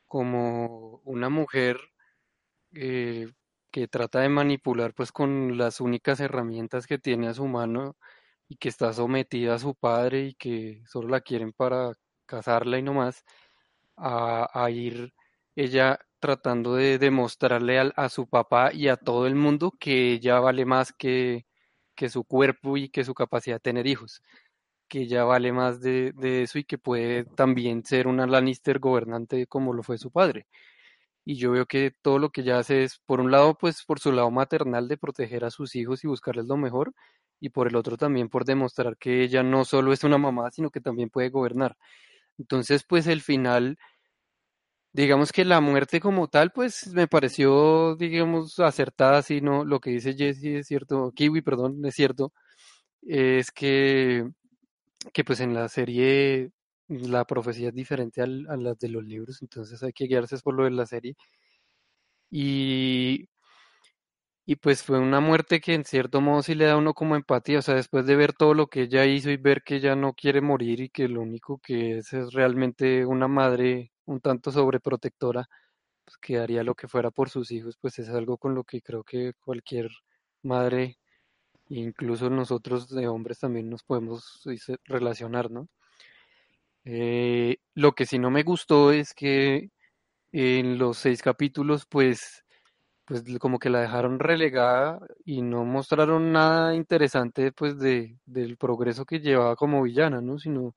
como 0.07 1.01
una 1.05 1.29
mujer 1.29 1.79
eh, 2.73 3.31
que 3.71 3.87
trata 3.87 4.19
de 4.21 4.29
manipular 4.29 4.93
pues 4.93 5.11
con 5.11 5.57
las 5.57 5.81
únicas 5.81 6.19
herramientas 6.19 6.87
que 6.87 6.99
tiene 6.99 7.27
a 7.27 7.33
su 7.33 7.47
mano 7.47 7.97
y 8.47 8.57
que 8.57 8.69
está 8.69 8.93
sometida 8.93 9.55
a 9.55 9.59
su 9.59 9.75
padre 9.75 10.25
y 10.27 10.33
que 10.35 10.83
solo 10.87 11.09
la 11.09 11.21
quieren 11.21 11.53
para 11.53 11.93
casarla 12.25 12.79
y 12.79 12.83
no 12.83 12.93
más 12.93 13.23
a, 13.97 14.49
a 14.53 14.71
ir 14.71 15.13
ella 15.55 15.99
tratando 16.19 16.75
de 16.75 16.99
demostrarle 16.99 17.79
a, 17.95 18.09
su 18.09 18.27
papá 18.27 18.73
y 18.73 18.87
a 18.89 18.97
todo 18.97 19.27
el 19.27 19.35
mundo 19.35 19.73
que 19.79 20.13
ella 20.13 20.39
vale 20.39 20.65
más 20.65 20.93
que, 20.93 21.45
que 21.95 22.09
su 22.09 22.23
cuerpo 22.23 22.77
y 22.77 22.89
que 22.89 23.03
su 23.03 23.13
capacidad 23.13 23.57
de 23.57 23.61
tener 23.61 23.87
hijos, 23.87 24.21
que 24.87 25.01
ella 25.01 25.23
vale 25.25 25.51
más 25.51 25.81
de, 25.81 26.13
de 26.13 26.43
eso 26.43 26.59
y 26.59 26.63
que 26.65 26.77
puede 26.77 27.25
también 27.25 27.85
ser 27.85 28.07
una 28.07 28.27
Lannister 28.27 28.79
gobernante 28.79 29.47
como 29.47 29.73
lo 29.73 29.83
fue 29.83 29.97
su 29.97 30.11
padre. 30.11 30.47
Y 31.25 31.35
yo 31.35 31.51
veo 31.51 31.65
que 31.67 31.91
todo 32.01 32.19
lo 32.19 32.31
que 32.31 32.41
ella 32.41 32.59
hace 32.59 32.83
es, 32.83 32.99
por 33.05 33.21
un 33.21 33.31
lado, 33.31 33.55
pues 33.57 33.83
por 33.85 33.99
su 33.99 34.11
lado 34.11 34.31
maternal 34.31 34.87
de 34.87 34.97
proteger 34.97 35.45
a 35.45 35.51
sus 35.51 35.75
hijos 35.75 36.03
y 36.03 36.07
buscarles 36.07 36.45
lo 36.47 36.57
mejor, 36.57 36.93
y 37.39 37.49
por 37.49 37.67
el 37.67 37.75
otro 37.75 37.97
también 37.97 38.29
por 38.29 38.45
demostrar 38.45 38.97
que 38.97 39.23
ella 39.23 39.43
no 39.43 39.65
solo 39.65 39.93
es 39.93 40.03
una 40.03 40.17
mamá, 40.17 40.51
sino 40.51 40.71
que 40.71 40.81
también 40.81 41.09
puede 41.09 41.29
gobernar. 41.29 41.77
Entonces, 42.37 42.83
pues 42.83 43.07
el 43.07 43.21
final 43.21 43.77
digamos 44.99 45.31
que 45.31 45.45
la 45.45 45.61
muerte 45.61 45.99
como 46.01 46.27
tal, 46.27 46.51
pues 46.51 46.87
me 46.93 47.07
pareció, 47.07 47.95
digamos, 47.95 48.59
acertada, 48.59 49.21
si 49.21 49.39
no, 49.41 49.63
lo 49.65 49.79
que 49.79 49.91
dice 49.91 50.13
Jesse 50.13 50.45
es 50.59 50.67
cierto, 50.67 51.11
Kiwi, 51.15 51.41
perdón, 51.41 51.85
es 51.85 51.95
cierto, 51.95 52.33
es 53.03 53.51
que, 53.51 54.29
que 55.13 55.23
pues 55.25 55.39
en 55.41 55.53
la 55.53 55.69
serie 55.69 56.51
la 56.89 57.25
profecía 57.25 57.69
es 57.69 57.75
diferente 57.75 58.21
al, 58.21 58.47
a 58.49 58.57
las 58.57 58.79
de 58.79 58.89
los 58.89 59.03
libros, 59.05 59.41
entonces 59.41 59.81
hay 59.83 59.93
que 59.93 60.07
guiarse 60.07 60.37
por 60.39 60.55
lo 60.55 60.65
de 60.65 60.71
la 60.71 60.85
serie. 60.85 61.15
Y, 62.31 63.27
y 64.45 64.55
pues 64.55 64.83
fue 64.83 64.99
una 64.99 65.19
muerte 65.19 65.61
que 65.61 65.73
en 65.75 65.85
cierto 65.85 66.21
modo 66.21 66.41
sí 66.41 66.55
le 66.55 66.65
da 66.65 66.73
a 66.73 66.77
uno 66.77 66.93
como 66.93 67.15
empatía, 67.15 67.59
o 67.59 67.61
sea, 67.61 67.75
después 67.75 68.05
de 68.05 68.15
ver 68.15 68.33
todo 68.33 68.53
lo 68.53 68.67
que 68.67 68.81
ella 68.83 69.05
hizo 69.05 69.29
y 69.29 69.37
ver 69.37 69.61
que 69.63 69.75
ella 69.75 69.95
no 69.95 70.13
quiere 70.13 70.41
morir 70.41 70.81
y 70.81 70.89
que 70.89 71.07
lo 71.07 71.21
único 71.21 71.59
que 71.59 71.97
es 71.99 72.13
es 72.13 72.33
realmente 72.33 73.05
una 73.05 73.27
madre 73.27 73.91
un 74.09 74.21
tanto 74.21 74.51
sobreprotectora, 74.51 75.47
pues 76.05 76.17
que 76.17 76.39
haría 76.39 76.63
lo 76.63 76.75
que 76.75 76.87
fuera 76.87 77.11
por 77.11 77.29
sus 77.29 77.51
hijos, 77.51 77.77
pues 77.79 77.99
es 77.99 78.09
algo 78.09 78.37
con 78.37 78.55
lo 78.55 78.63
que 78.63 78.81
creo 78.81 79.03
que 79.03 79.33
cualquier 79.39 79.89
madre, 80.43 80.97
incluso 81.69 82.29
nosotros 82.29 82.89
de 82.89 83.07
hombres 83.07 83.39
también 83.39 83.69
nos 83.69 83.83
podemos 83.83 84.43
relacionar, 84.85 85.51
¿no? 85.51 85.69
Eh, 86.85 87.57
lo 87.75 87.93
que 87.93 88.05
sí 88.05 88.19
no 88.19 88.31
me 88.31 88.43
gustó 88.43 88.91
es 88.91 89.13
que 89.13 89.69
en 90.31 90.77
los 90.79 90.97
seis 90.97 91.21
capítulos, 91.21 91.85
pues, 91.87 92.43
pues 93.05 93.23
como 93.39 93.59
que 93.59 93.69
la 93.69 93.81
dejaron 93.81 94.19
relegada 94.19 94.99
y 95.25 95.41
no 95.41 95.65
mostraron 95.65 96.31
nada 96.31 96.75
interesante, 96.75 97.51
pues, 97.51 97.79
de, 97.79 98.17
del 98.25 98.57
progreso 98.57 99.05
que 99.05 99.19
llevaba 99.19 99.55
como 99.55 99.83
villana, 99.83 100.21
¿no? 100.21 100.39
Sino 100.39 100.75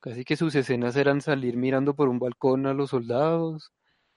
casi 0.00 0.24
que 0.24 0.36
sus 0.36 0.54
escenas 0.54 0.96
eran 0.96 1.20
salir 1.20 1.56
mirando 1.56 1.94
por 1.94 2.08
un 2.08 2.18
balcón 2.18 2.66
a 2.66 2.74
los 2.74 2.90
soldados, 2.90 3.72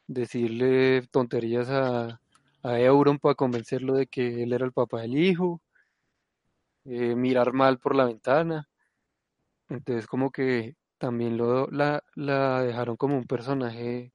decirle 0.07 1.03
tonterías 1.11 1.69
a, 1.69 2.21
a 2.63 2.79
Euron 2.79 3.19
para 3.19 3.36
convencerlo 3.36 3.93
de 3.95 4.07
que 4.07 4.43
él 4.43 4.53
era 4.53 4.65
el 4.65 4.73
papá 4.73 5.01
del 5.01 5.17
hijo, 5.17 5.61
eh, 6.86 7.15
mirar 7.15 7.53
mal 7.53 7.79
por 7.79 7.95
la 7.95 8.05
ventana. 8.05 8.67
Entonces 9.69 10.07
como 10.07 10.32
que 10.32 10.75
también 10.97 11.38
lo, 11.38 11.67
la, 11.71 12.03
la 12.15 12.61
dejaron 12.63 12.97
como 12.97 13.17
un 13.17 13.25
personaje 13.25 14.13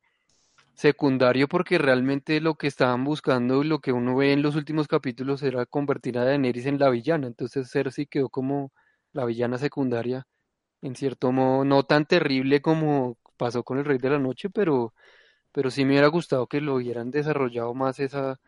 secundario 0.74 1.48
porque 1.48 1.78
realmente 1.78 2.40
lo 2.40 2.54
que 2.56 2.66
estaban 2.68 3.04
buscando 3.04 3.62
y 3.64 3.66
lo 3.66 3.80
que 3.80 3.92
uno 3.92 4.16
ve 4.16 4.32
en 4.32 4.42
los 4.42 4.56
últimos 4.56 4.88
capítulos 4.88 5.42
era 5.42 5.66
convertir 5.66 6.18
a 6.18 6.24
Daenerys 6.24 6.66
en 6.66 6.78
la 6.78 6.90
villana. 6.90 7.26
Entonces 7.26 7.70
Cersei 7.70 8.06
quedó 8.06 8.28
como 8.28 8.72
la 9.12 9.24
villana 9.24 9.58
secundaria, 9.58 10.26
en 10.82 10.96
cierto 10.96 11.32
modo, 11.32 11.64
no 11.64 11.84
tan 11.84 12.06
terrible 12.06 12.62
como 12.62 13.16
pasó 13.36 13.62
con 13.64 13.78
el 13.78 13.84
Rey 13.84 13.98
de 13.98 14.10
la 14.10 14.18
Noche, 14.18 14.50
pero, 14.50 14.94
pero 15.52 15.70
sí 15.70 15.84
me 15.84 15.92
hubiera 15.92 16.08
gustado 16.08 16.46
que 16.46 16.60
lo 16.60 16.76
hubieran 16.76 17.10
desarrollado 17.10 17.74
más 17.74 18.00
esa, 18.00 18.40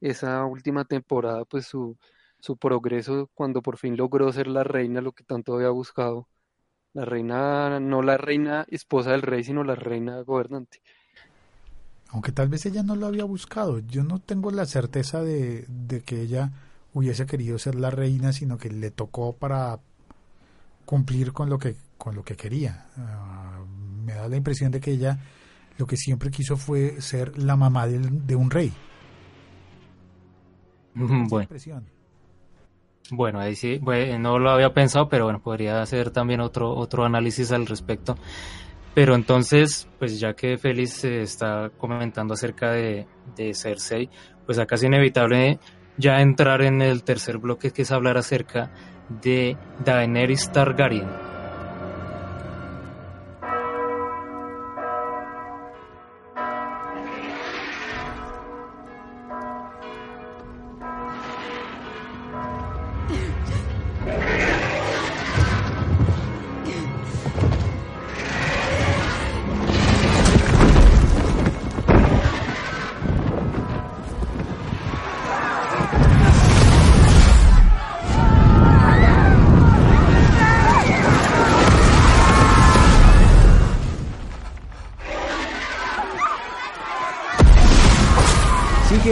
esa 0.00 0.44
última 0.46 0.84
temporada, 0.84 1.44
pues 1.44 1.66
su, 1.66 1.96
su 2.40 2.56
progreso 2.56 3.30
cuando 3.34 3.62
por 3.62 3.78
fin 3.78 3.96
logró 3.96 4.32
ser 4.32 4.48
la 4.48 4.64
reina, 4.64 5.00
lo 5.00 5.12
que 5.12 5.24
tanto 5.24 5.54
había 5.54 5.70
buscado. 5.70 6.28
La 6.94 7.04
reina, 7.04 7.80
no 7.80 8.02
la 8.02 8.18
reina 8.18 8.66
esposa 8.68 9.12
del 9.12 9.22
rey, 9.22 9.44
sino 9.44 9.64
la 9.64 9.74
reina 9.74 10.20
gobernante. 10.22 10.82
Aunque 12.10 12.32
tal 12.32 12.48
vez 12.48 12.66
ella 12.66 12.82
no 12.82 12.96
lo 12.96 13.06
había 13.06 13.24
buscado. 13.24 13.78
Yo 13.78 14.04
no 14.04 14.18
tengo 14.18 14.50
la 14.50 14.66
certeza 14.66 15.22
de, 15.22 15.64
de 15.68 16.02
que 16.02 16.20
ella 16.20 16.50
hubiese 16.92 17.26
querido 17.26 17.58
ser 17.58 17.74
la 17.74 17.90
reina, 17.90 18.32
sino 18.32 18.58
que 18.58 18.70
le 18.70 18.90
tocó 18.90 19.32
para 19.32 19.80
cumplir 20.84 21.32
con 21.32 21.48
lo 21.48 21.58
que, 21.58 21.76
con 21.98 22.14
lo 22.14 22.22
que 22.22 22.36
quería. 22.36 22.86
Uh, 22.96 24.04
me 24.04 24.14
da 24.14 24.28
la 24.28 24.36
impresión 24.36 24.70
de 24.70 24.80
que 24.80 24.92
ella 24.92 25.18
lo 25.78 25.86
que 25.86 25.96
siempre 25.96 26.30
quiso 26.30 26.56
fue 26.56 27.00
ser 27.00 27.38
la 27.38 27.56
mamá 27.56 27.86
de, 27.86 27.98
de 27.98 28.36
un 28.36 28.50
rey. 28.50 28.72
Bueno. 30.94 31.48
Bueno, 33.10 33.40
ahí 33.40 33.56
sí, 33.56 33.78
bueno, 33.78 34.18
no 34.18 34.38
lo 34.38 34.50
había 34.50 34.72
pensado, 34.72 35.08
pero 35.08 35.24
bueno, 35.24 35.42
podría 35.42 35.82
hacer 35.82 36.10
también 36.10 36.40
otro, 36.40 36.70
otro 36.74 37.04
análisis 37.04 37.50
al 37.52 37.66
respecto. 37.66 38.16
Pero 38.94 39.14
entonces, 39.14 39.88
pues 39.98 40.20
ya 40.20 40.34
que 40.34 40.56
Félix 40.56 41.04
está 41.04 41.70
comentando 41.76 42.34
acerca 42.34 42.70
de, 42.70 43.06
de 43.36 43.54
Cersei, 43.54 44.08
pues 44.46 44.58
acá 44.58 44.76
es 44.76 44.84
inevitable 44.84 45.58
ya 45.96 46.20
entrar 46.20 46.62
en 46.62 46.80
el 46.80 47.02
tercer 47.02 47.38
bloque 47.38 47.70
que 47.70 47.82
es 47.82 47.92
hablar 47.92 48.16
acerca 48.16 48.70
de 49.20 49.56
Daenerys 49.84 50.50
Targaryen. 50.50 51.31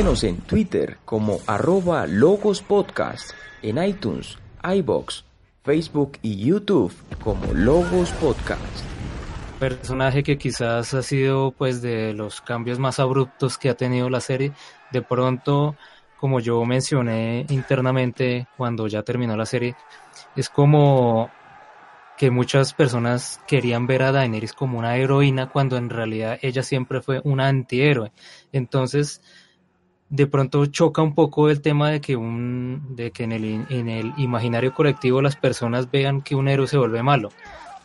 En 0.00 0.38
Twitter 0.38 0.96
como 1.04 1.40
arroba 1.46 2.06
Logos 2.06 2.62
Podcast, 2.62 3.32
en 3.60 3.76
iTunes, 3.84 4.38
iBox, 4.64 5.26
Facebook 5.62 6.12
y 6.22 6.36
YouTube 6.42 6.90
como 7.22 7.52
Logos 7.52 8.10
Podcast. 8.12 8.82
Personaje 9.58 10.22
que 10.22 10.38
quizás 10.38 10.94
ha 10.94 11.02
sido 11.02 11.50
pues 11.50 11.82
de 11.82 12.14
los 12.14 12.40
cambios 12.40 12.78
más 12.78 12.98
abruptos 12.98 13.58
que 13.58 13.68
ha 13.68 13.76
tenido 13.76 14.08
la 14.08 14.22
serie. 14.22 14.52
De 14.90 15.02
pronto, 15.02 15.76
como 16.18 16.40
yo 16.40 16.64
mencioné 16.64 17.44
internamente 17.50 18.48
cuando 18.56 18.86
ya 18.86 19.02
terminó 19.02 19.36
la 19.36 19.44
serie, 19.44 19.76
es 20.34 20.48
como 20.48 21.30
que 22.16 22.30
muchas 22.30 22.72
personas 22.72 23.38
querían 23.46 23.86
ver 23.86 24.02
a 24.02 24.12
Daenerys 24.12 24.54
como 24.54 24.78
una 24.78 24.96
heroína 24.96 25.50
cuando 25.50 25.76
en 25.76 25.90
realidad 25.90 26.38
ella 26.40 26.62
siempre 26.62 27.02
fue 27.02 27.20
una 27.22 27.48
antihéroe. 27.48 28.12
Entonces, 28.50 29.20
de 30.10 30.26
pronto 30.26 30.66
choca 30.66 31.02
un 31.02 31.14
poco 31.14 31.48
el 31.48 31.62
tema 31.62 31.90
de 31.90 32.00
que 32.00 32.16
un 32.16 32.94
de 32.96 33.12
que 33.12 33.24
en 33.24 33.32
el, 33.32 33.66
en 33.70 33.88
el 33.88 34.12
imaginario 34.18 34.74
colectivo 34.74 35.22
las 35.22 35.36
personas 35.36 35.90
vean 35.90 36.20
que 36.20 36.34
un 36.34 36.48
héroe 36.48 36.66
se 36.66 36.76
vuelve 36.76 37.02
malo 37.02 37.30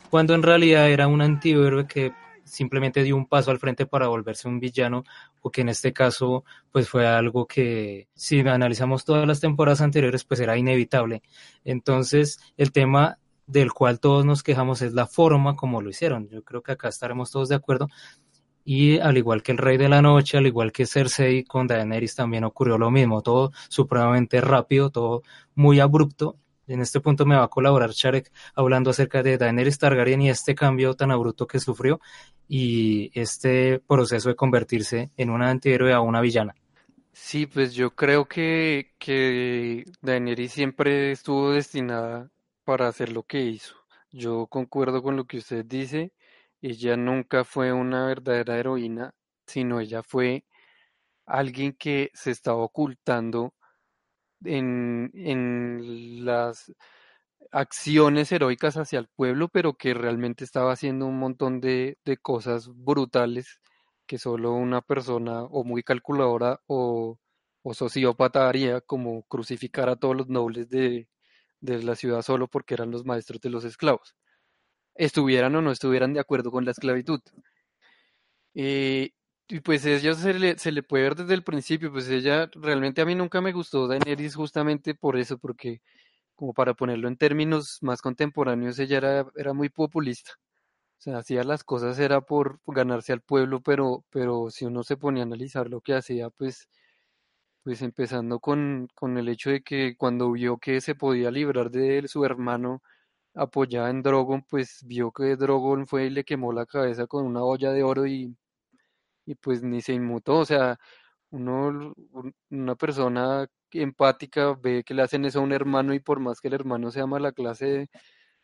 cuando 0.10 0.34
en 0.34 0.44
realidad 0.44 0.90
era 0.90 1.08
un 1.08 1.22
antihéroe 1.22 1.88
que 1.88 2.14
simplemente 2.44 3.04
dio 3.04 3.16
un 3.16 3.28
paso 3.28 3.52
al 3.52 3.60
frente 3.60 3.86
para 3.86 4.08
volverse 4.08 4.48
un 4.48 4.60
villano 4.60 5.04
o 5.42 5.52
que 5.52 5.62
en 5.62 5.70
este 5.70 5.94
caso 5.94 6.44
pues 6.72 6.90
fue 6.90 7.06
algo 7.08 7.46
que 7.46 8.08
si 8.14 8.40
analizamos 8.40 9.04
todas 9.04 9.28
las 9.28 9.40
temporadas 9.40 9.82
anteriores 9.82 10.24
pues 10.24 10.40
era 10.40 10.58
inevitable. 10.58 11.22
Entonces 11.64 12.40
el 12.58 12.72
tema 12.72 13.20
del 13.48 13.74
cual 13.74 14.00
todos 14.00 14.26
nos 14.26 14.42
quejamos 14.42 14.82
es 14.82 14.94
la 14.94 15.06
forma 15.06 15.56
como 15.56 15.82
lo 15.82 15.90
hicieron. 15.90 16.30
Yo 16.30 16.44
creo 16.44 16.64
que 16.64 16.72
acá 16.72 16.88
estaremos 16.88 17.32
todos 17.32 17.50
de 17.50 17.56
acuerdo 17.56 17.90
y 18.66 18.98
al 18.98 19.16
igual 19.18 19.44
que 19.44 19.52
el 19.52 19.60
Rey 19.60 19.78
de 19.78 19.88
la 19.88 20.02
Noche, 20.02 20.38
al 20.38 20.48
igual 20.48 20.72
que 20.72 20.88
Cersei 20.88 21.44
con 21.44 21.68
Daenerys 21.68 22.16
también 22.16 22.44
ocurrió 22.44 22.80
lo 22.80 22.90
mismo, 22.90 23.22
todo 23.22 23.52
supremamente 23.70 24.42
rápido, 24.42 24.90
todo 24.90 25.22
muy 25.54 25.80
abrupto. 25.80 26.38
En 26.68 26.82
este 26.82 27.00
punto 27.00 27.28
me 27.28 27.36
va 27.36 27.44
a 27.44 27.48
colaborar 27.48 27.92
Charek 27.92 28.32
hablando 28.56 28.90
acerca 28.90 29.22
de 29.22 29.38
Daenerys 29.38 29.78
Targaryen 29.78 30.24
y 30.24 30.32
este 30.32 30.56
cambio 30.56 30.96
tan 30.96 31.12
abrupto 31.12 31.46
que 31.46 31.60
sufrió 31.60 32.02
y 32.48 33.12
este 33.14 33.80
proceso 33.88 34.30
de 34.30 34.36
convertirse 34.36 35.12
en 35.16 35.30
una 35.30 35.52
antihéroe 35.52 35.94
a 35.94 36.02
una 36.02 36.22
villana. 36.22 36.56
Sí, 37.14 37.46
pues 37.46 37.76
yo 37.76 37.92
creo 37.92 38.26
que, 38.26 38.94
que 38.98 39.86
Daenerys 40.02 40.54
siempre 40.54 41.12
estuvo 41.12 41.52
destinada 41.52 42.32
para 42.64 42.88
hacer 42.88 43.12
lo 43.12 43.22
que 43.22 43.42
hizo. 43.42 43.76
Yo 44.12 44.48
concuerdo 44.48 45.04
con 45.04 45.16
lo 45.16 45.26
que 45.26 45.38
usted 45.38 45.64
dice 45.64 46.14
ella 46.70 46.98
nunca 46.98 47.44
fue 47.46 47.74
una 47.74 48.08
verdadera 48.08 48.58
heroína, 48.60 49.14
sino 49.48 49.80
ella 49.80 50.04
fue 50.04 50.46
alguien 51.26 51.74
que 51.74 52.12
se 52.14 52.32
estaba 52.32 52.60
ocultando 52.64 53.54
en, 54.44 55.12
en 55.14 56.26
las 56.26 56.74
acciones 57.52 58.32
heroicas 58.32 58.78
hacia 58.78 59.00
el 59.00 59.08
pueblo, 59.10 59.50
pero 59.50 59.76
que 59.76 59.94
realmente 59.94 60.44
estaba 60.44 60.74
haciendo 60.74 61.06
un 61.08 61.20
montón 61.20 61.62
de, 61.62 61.98
de 62.06 62.18
cosas 62.18 62.70
brutales 62.74 63.62
que 64.08 64.18
solo 64.20 64.54
una 64.54 64.82
persona 64.82 65.44
o 65.44 65.64
muy 65.64 65.84
calculadora 65.84 66.62
o, 66.68 67.20
o 67.64 67.74
sociópata 67.74 68.50
haría, 68.50 68.82
como 68.82 69.24
crucificar 69.24 69.90
a 69.90 69.96
todos 69.98 70.16
los 70.18 70.30
nobles 70.30 70.70
de, 70.70 71.10
de 71.62 71.84
la 71.84 71.96
ciudad 71.96 72.22
solo 72.24 72.48
porque 72.48 72.76
eran 72.76 72.92
los 72.92 73.06
maestros 73.06 73.42
de 73.42 73.50
los 73.52 73.66
esclavos 73.66 74.16
estuvieran 74.96 75.56
o 75.56 75.62
no 75.62 75.72
estuvieran 75.72 76.14
de 76.14 76.20
acuerdo 76.22 76.52
con 76.52 76.66
la 76.66 76.72
esclavitud. 76.72 77.22
Eh, 78.54 79.12
y 79.48 79.60
pues 79.60 79.86
ella 79.86 80.14
se 80.16 80.34
le, 80.34 80.58
se 80.58 80.72
le 80.72 80.82
puede 80.84 81.04
ver 81.04 81.16
desde 81.16 81.34
el 81.36 81.44
principio, 81.44 81.92
pues 81.92 82.10
ella 82.10 82.50
realmente 82.56 83.02
a 83.02 83.06
mí 83.06 83.14
nunca 83.16 83.42
me 83.42 83.52
gustó 83.52 83.88
Daenerys 83.88 84.36
justamente 84.36 84.96
por 84.96 85.18
eso, 85.18 85.38
porque 85.38 85.82
como 86.36 86.54
para 86.54 86.74
ponerlo 86.76 87.08
en 87.08 87.18
términos 87.18 87.80
más 87.82 88.02
contemporáneos, 88.02 88.80
ella 88.80 88.98
era, 88.98 89.28
era 89.36 89.54
muy 89.54 89.70
populista. 89.70 90.34
O 91.00 91.02
sea, 91.02 91.20
hacía 91.20 91.44
las 91.44 91.64
cosas 91.64 92.00
era 92.00 92.22
por 92.22 92.60
ganarse 92.68 93.14
al 93.14 93.22
pueblo, 93.22 93.62
pero, 93.62 94.06
pero 94.12 94.50
si 94.52 94.66
uno 94.66 94.84
se 94.84 94.98
ponía 94.98 95.24
a 95.24 95.28
analizar 95.28 95.70
lo 95.70 95.82
que 95.82 95.96
hacía, 95.96 96.30
pues, 96.32 96.70
pues 97.64 97.82
empezando 97.82 98.40
con, 98.40 98.88
con 98.96 99.18
el 99.18 99.30
hecho 99.30 99.50
de 99.52 99.62
que 99.64 99.96
cuando 99.98 100.32
vio 100.32 100.58
que 100.58 100.82
se 100.82 100.96
podía 100.96 101.32
librar 101.32 101.72
de 101.72 102.08
su 102.08 102.26
hermano 102.26 102.82
apoyada 103.36 103.90
en 103.90 104.02
Drogon, 104.02 104.44
pues 104.50 104.82
vio 104.86 105.12
que 105.12 105.36
Drogon 105.36 105.88
fue 105.88 106.06
y 106.06 106.10
le 106.10 106.24
quemó 106.24 106.54
la 106.54 106.66
cabeza 106.66 107.08
con 107.08 107.26
una 107.26 107.44
olla 107.44 107.72
de 107.72 107.84
oro 107.84 108.08
y, 108.08 108.36
y 109.26 109.36
pues 109.36 109.64
ni 109.64 109.82
se 109.82 109.94
inmutó. 109.94 110.38
O 110.40 110.46
sea, 110.46 110.80
uno, 111.32 111.94
una 112.50 112.76
persona 112.76 113.48
empática 113.72 114.54
ve 114.56 114.84
que 114.84 114.94
le 114.94 115.04
hacen 115.04 115.26
eso 115.26 115.40
a 115.40 115.44
un 115.44 115.52
hermano 115.54 115.94
y 115.94 116.00
por 116.00 116.20
más 116.20 116.40
que 116.42 116.48
el 116.48 116.56
hermano 116.56 116.92
sea 116.92 117.06
mala 117.08 117.32
clase, 117.32 117.90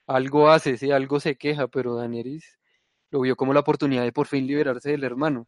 algo 0.08 0.50
hace, 0.50 0.78
sí, 0.78 0.92
algo 0.92 1.20
se 1.20 1.38
queja, 1.38 1.68
pero 1.68 1.96
Daenerys 1.96 2.60
lo 3.12 3.22
vio 3.22 3.36
como 3.36 3.54
la 3.54 3.60
oportunidad 3.62 4.04
de 4.04 4.12
por 4.14 4.28
fin 4.28 4.48
liberarse 4.48 4.92
del 4.92 5.04
hermano. 5.04 5.48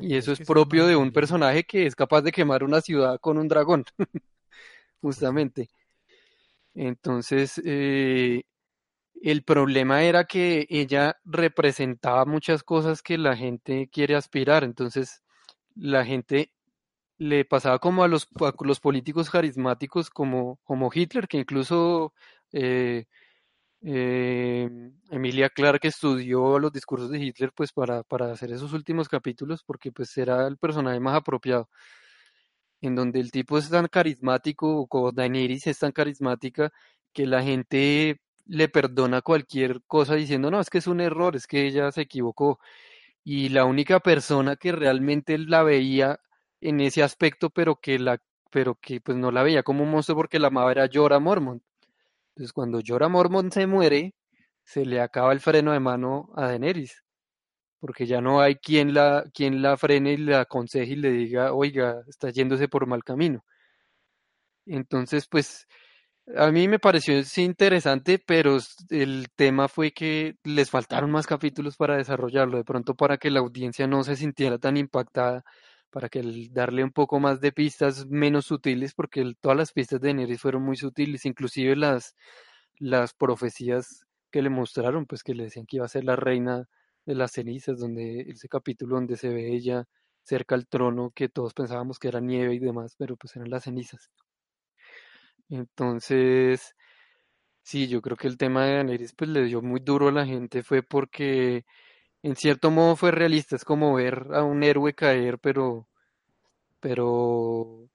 y 0.00 0.16
eso 0.16 0.32
es, 0.32 0.40
propio 0.40 0.86
de 0.86 0.96
un 0.96 1.12
personaje 1.12 1.64
que 1.64 1.86
es 1.86 1.94
capaz 1.94 2.22
de 2.22 2.32
quemar 2.32 2.64
una 2.64 2.80
ciudad 2.80 3.18
con 3.20 3.38
un 3.38 3.48
dragón, 3.48 3.84
justamente. 5.00 5.68
Entonces, 6.74 7.60
eh, 7.64 8.42
el 9.22 9.42
problema 9.42 10.02
era 10.02 10.24
que 10.24 10.66
ella 10.70 11.16
representaba 11.24 12.24
muchas 12.24 12.62
cosas 12.62 13.02
que 13.02 13.18
la 13.18 13.36
gente 13.36 13.88
quiere 13.92 14.16
aspirar, 14.16 14.64
entonces 14.64 15.22
la 15.74 16.04
gente 16.04 16.52
le 17.18 17.44
pasaba 17.44 17.78
como 17.78 18.04
a 18.04 18.08
los, 18.08 18.26
políticos 18.80 19.30
carismáticos 19.30 20.10
como, 20.10 20.58
como 20.64 20.90
Hitler, 20.92 21.28
que 21.28 21.38
incluso 21.38 22.12
eh, 22.52 23.06
eh, 23.82 24.68
Emilia 25.10 25.48
Clark 25.50 25.80
estudió 25.84 26.58
los 26.58 26.72
discursos 26.72 27.10
de 27.10 27.20
Hitler 27.20 27.52
pues 27.54 27.72
para, 27.72 28.04
hacer 28.32 28.52
esos 28.52 28.72
últimos 28.72 29.08
capítulos 29.08 29.62
porque 29.64 29.92
pues 29.92 30.16
era 30.18 30.46
el 30.46 30.58
personaje 30.58 31.00
más 31.00 31.16
apropiado 31.16 31.68
en 32.80 32.94
donde 32.94 33.20
el 33.20 33.30
tipo 33.30 33.58
es 33.58 33.70
tan 33.70 33.86
carismático 33.88 34.86
o 34.90 35.12
Daenerys 35.12 35.66
es 35.66 35.78
tan 35.78 35.92
carismática 35.92 36.72
que 37.12 37.26
la 37.26 37.42
gente 37.42 38.20
le 38.46 38.68
perdona 38.68 39.22
cualquier 39.22 39.82
cosa 39.86 40.14
diciendo 40.14 40.50
no, 40.50 40.60
es 40.60 40.70
que 40.70 40.78
es 40.78 40.86
un 40.86 41.00
error, 41.00 41.36
es 41.36 41.46
que 41.46 41.66
ella 41.66 41.92
se 41.92 42.02
equivocó 42.02 42.60
y 43.24 43.50
la 43.50 43.64
única 43.66 44.00
persona 44.00 44.56
que 44.56 44.72
realmente 44.72 45.38
la 45.38 45.62
veía 45.64 46.20
en 46.60 46.80
ese 46.80 47.02
aspecto, 47.02 47.50
pero 47.50 47.76
que 47.76 47.98
la 47.98 48.20
pero 48.50 48.76
que 48.76 49.00
pues 49.00 49.18
no 49.18 49.30
la 49.32 49.42
veía 49.42 49.62
como 49.64 49.82
un 49.84 49.90
monstruo 49.90 50.16
porque 50.16 50.38
la 50.38 50.48
amaba 50.48 50.72
era 50.72 50.88
Jorah 50.92 51.18
Mormont. 51.20 51.62
Entonces 52.30 52.52
cuando 52.52 52.80
Jorah 52.86 53.08
Mormont 53.08 53.52
se 53.52 53.66
muere, 53.66 54.14
se 54.64 54.86
le 54.86 55.00
acaba 55.00 55.32
el 55.32 55.40
freno 55.40 55.72
de 55.72 55.80
mano 55.80 56.30
a 56.36 56.46
Daenerys, 56.48 57.04
porque 57.80 58.06
ya 58.06 58.20
no 58.20 58.40
hay 58.40 58.56
quien 58.56 58.94
la 58.94 59.24
quien 59.34 59.62
la 59.62 59.76
frene 59.78 60.14
y 60.14 60.18
la 60.18 60.42
aconseje 60.42 60.92
y 60.94 60.96
le 60.96 61.10
diga, 61.12 61.52
"Oiga, 61.54 62.02
está 62.08 62.30
yéndose 62.30 62.68
por 62.68 62.86
mal 62.86 63.04
camino." 63.04 63.44
Entonces, 64.66 65.26
pues 65.28 65.66
a 66.34 66.50
mí 66.50 66.66
me 66.68 66.78
pareció 66.78 67.14
interesante, 67.36 68.18
pero 68.18 68.58
el 68.90 69.28
tema 69.36 69.68
fue 69.68 69.92
que 69.92 70.36
les 70.44 70.70
faltaron 70.70 71.10
más 71.10 71.26
capítulos 71.26 71.76
para 71.76 71.96
desarrollarlo, 71.96 72.56
de 72.58 72.64
pronto 72.64 72.94
para 72.94 73.18
que 73.18 73.30
la 73.30 73.40
audiencia 73.40 73.86
no 73.86 74.02
se 74.02 74.16
sintiera 74.16 74.58
tan 74.58 74.76
impactada 74.76 75.44
para 75.90 76.08
que 76.08 76.22
darle 76.50 76.84
un 76.84 76.92
poco 76.92 77.20
más 77.20 77.40
de 77.40 77.52
pistas 77.52 78.06
menos 78.06 78.46
sutiles, 78.46 78.92
porque 78.94 79.34
todas 79.40 79.56
las 79.56 79.72
pistas 79.72 80.00
de 80.00 80.08
Daenerys 80.08 80.40
fueron 80.40 80.62
muy 80.62 80.76
sutiles, 80.76 81.24
inclusive 81.26 81.76
las, 81.76 82.16
las 82.78 83.14
profecías 83.14 84.06
que 84.30 84.42
le 84.42 84.50
mostraron, 84.50 85.06
pues 85.06 85.22
que 85.22 85.34
le 85.34 85.44
decían 85.44 85.66
que 85.66 85.76
iba 85.76 85.86
a 85.86 85.88
ser 85.88 86.04
la 86.04 86.16
reina 86.16 86.68
de 87.06 87.14
las 87.14 87.32
cenizas, 87.32 87.78
donde 87.78 88.22
ese 88.28 88.48
capítulo 88.48 88.96
donde 88.96 89.16
se 89.16 89.28
ve 89.28 89.54
ella 89.54 89.84
cerca 90.22 90.56
al 90.56 90.66
trono, 90.66 91.12
que 91.14 91.28
todos 91.28 91.54
pensábamos 91.54 91.98
que 91.98 92.08
era 92.08 92.20
nieve 92.20 92.54
y 92.54 92.58
demás, 92.58 92.96
pero 92.98 93.16
pues 93.16 93.36
eran 93.36 93.50
las 93.50 93.64
cenizas. 93.64 94.10
Entonces, 95.48 96.74
sí, 97.62 97.88
yo 97.88 98.02
creo 98.02 98.16
que 98.16 98.28
el 98.28 98.38
tema 98.38 98.64
de 98.66 98.74
Daenerys 98.76 99.14
pues 99.14 99.30
le 99.30 99.44
dio 99.44 99.62
muy 99.62 99.80
duro 99.80 100.08
a 100.08 100.12
la 100.12 100.26
gente, 100.26 100.62
fue 100.62 100.82
porque 100.82 101.64
en 102.22 102.36
cierto 102.36 102.70
modo 102.72 102.96
fue 102.96 103.12
realista, 103.12 103.56
es 103.56 103.64
como 103.66 103.94
ver 103.96 104.28
a 104.34 104.44
un 104.44 104.62
héroe 104.64 104.94
caer, 104.94 105.38
pero, 105.40 105.88
pero, 106.80 107.88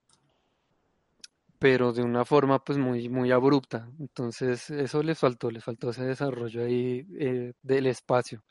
pero 1.58 1.92
de 1.92 2.02
una 2.02 2.24
forma 2.24 2.58
pues 2.64 2.78
muy, 2.78 3.08
muy 3.08 3.30
abrupta. 3.30 3.88
Entonces 4.00 4.68
eso 4.70 5.02
les 5.02 5.18
faltó, 5.18 5.50
les 5.50 5.64
faltó 5.64 5.90
ese 5.90 6.04
desarrollo 6.04 6.64
ahí 6.64 7.06
eh, 7.18 7.52
del 7.62 7.86
espacio 7.86 8.42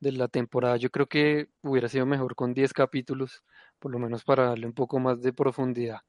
de 0.00 0.12
la 0.12 0.28
temporada. 0.28 0.76
Yo 0.78 0.90
creo 0.90 1.08
que 1.08 1.48
hubiera 1.62 1.88
sido 1.88 2.06
mejor 2.06 2.34
con 2.36 2.54
10 2.54 2.72
capítulos, 2.72 3.44
por 3.80 3.92
lo 3.92 3.98
menos 4.00 4.24
para 4.24 4.46
darle 4.46 4.66
un 4.68 4.74
poco 4.74 5.00
más 5.00 5.22
de 5.22 5.32
profundidad. 5.32 6.00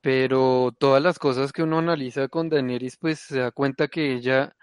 Pero 0.00 0.74
todas 0.78 1.02
las 1.02 1.18
cosas 1.18 1.52
que 1.52 1.62
uno 1.62 1.78
analiza 1.78 2.28
con 2.28 2.48
Daenerys, 2.48 2.96
pues 2.96 3.20
se 3.20 3.38
da 3.40 3.50
cuenta 3.50 3.88
que 3.88 4.14
ella 4.14 4.54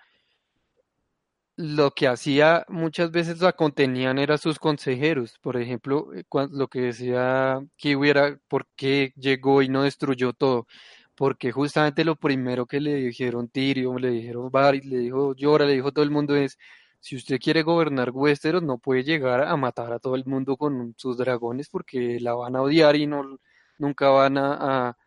lo 1.58 1.92
que 1.92 2.08
hacía 2.08 2.66
muchas 2.70 3.12
veces 3.12 3.42
la 3.42 3.52
contenían 3.54 4.20
eran 4.20 4.38
sus 4.38 4.60
consejeros. 4.60 5.38
Por 5.42 5.58
ejemplo, 5.58 6.14
eh, 6.14 6.24
lo 6.52 6.68
que 6.68 6.82
decía 6.82 7.60
que 7.78 7.96
hubiera, 7.96 8.38
¿por 8.48 8.68
qué 8.76 9.14
llegó 9.18 9.62
y 9.64 9.70
no 9.70 9.84
destruyó 9.84 10.34
todo? 10.34 10.68
Porque 11.16 11.52
justamente 11.52 12.06
lo 12.06 12.16
primero 12.16 12.68
que 12.68 12.80
le 12.80 12.96
dijeron 12.96 13.50
Tyrion, 13.50 14.02
le 14.02 14.10
dijeron 14.12 14.52
Varys, 14.52 14.86
le 14.86 15.00
dijo 15.00 15.34
Llora, 15.36 15.66
le 15.66 15.74
dijo 15.74 15.92
todo 15.92 16.06
el 16.06 16.12
mundo 16.12 16.36
es, 16.36 16.60
si 17.00 17.16
usted 17.16 17.40
quiere 17.40 17.64
gobernar 17.64 18.12
Westeros, 18.12 18.64
no 18.64 18.78
puede 18.78 19.04
llegar 19.04 19.44
a 19.44 19.58
matar 19.58 19.94
a 19.94 20.00
todo 20.00 20.16
el 20.16 20.26
mundo 20.26 20.58
con 20.58 20.94
sus 20.98 21.18
dragones 21.18 21.70
porque 21.70 22.20
la 22.20 22.36
van 22.36 22.56
a 22.56 22.62
odiar 22.62 22.96
y 22.96 23.08
no 23.08 23.40
nunca 23.80 24.10
van 24.10 24.38
a 24.38 24.98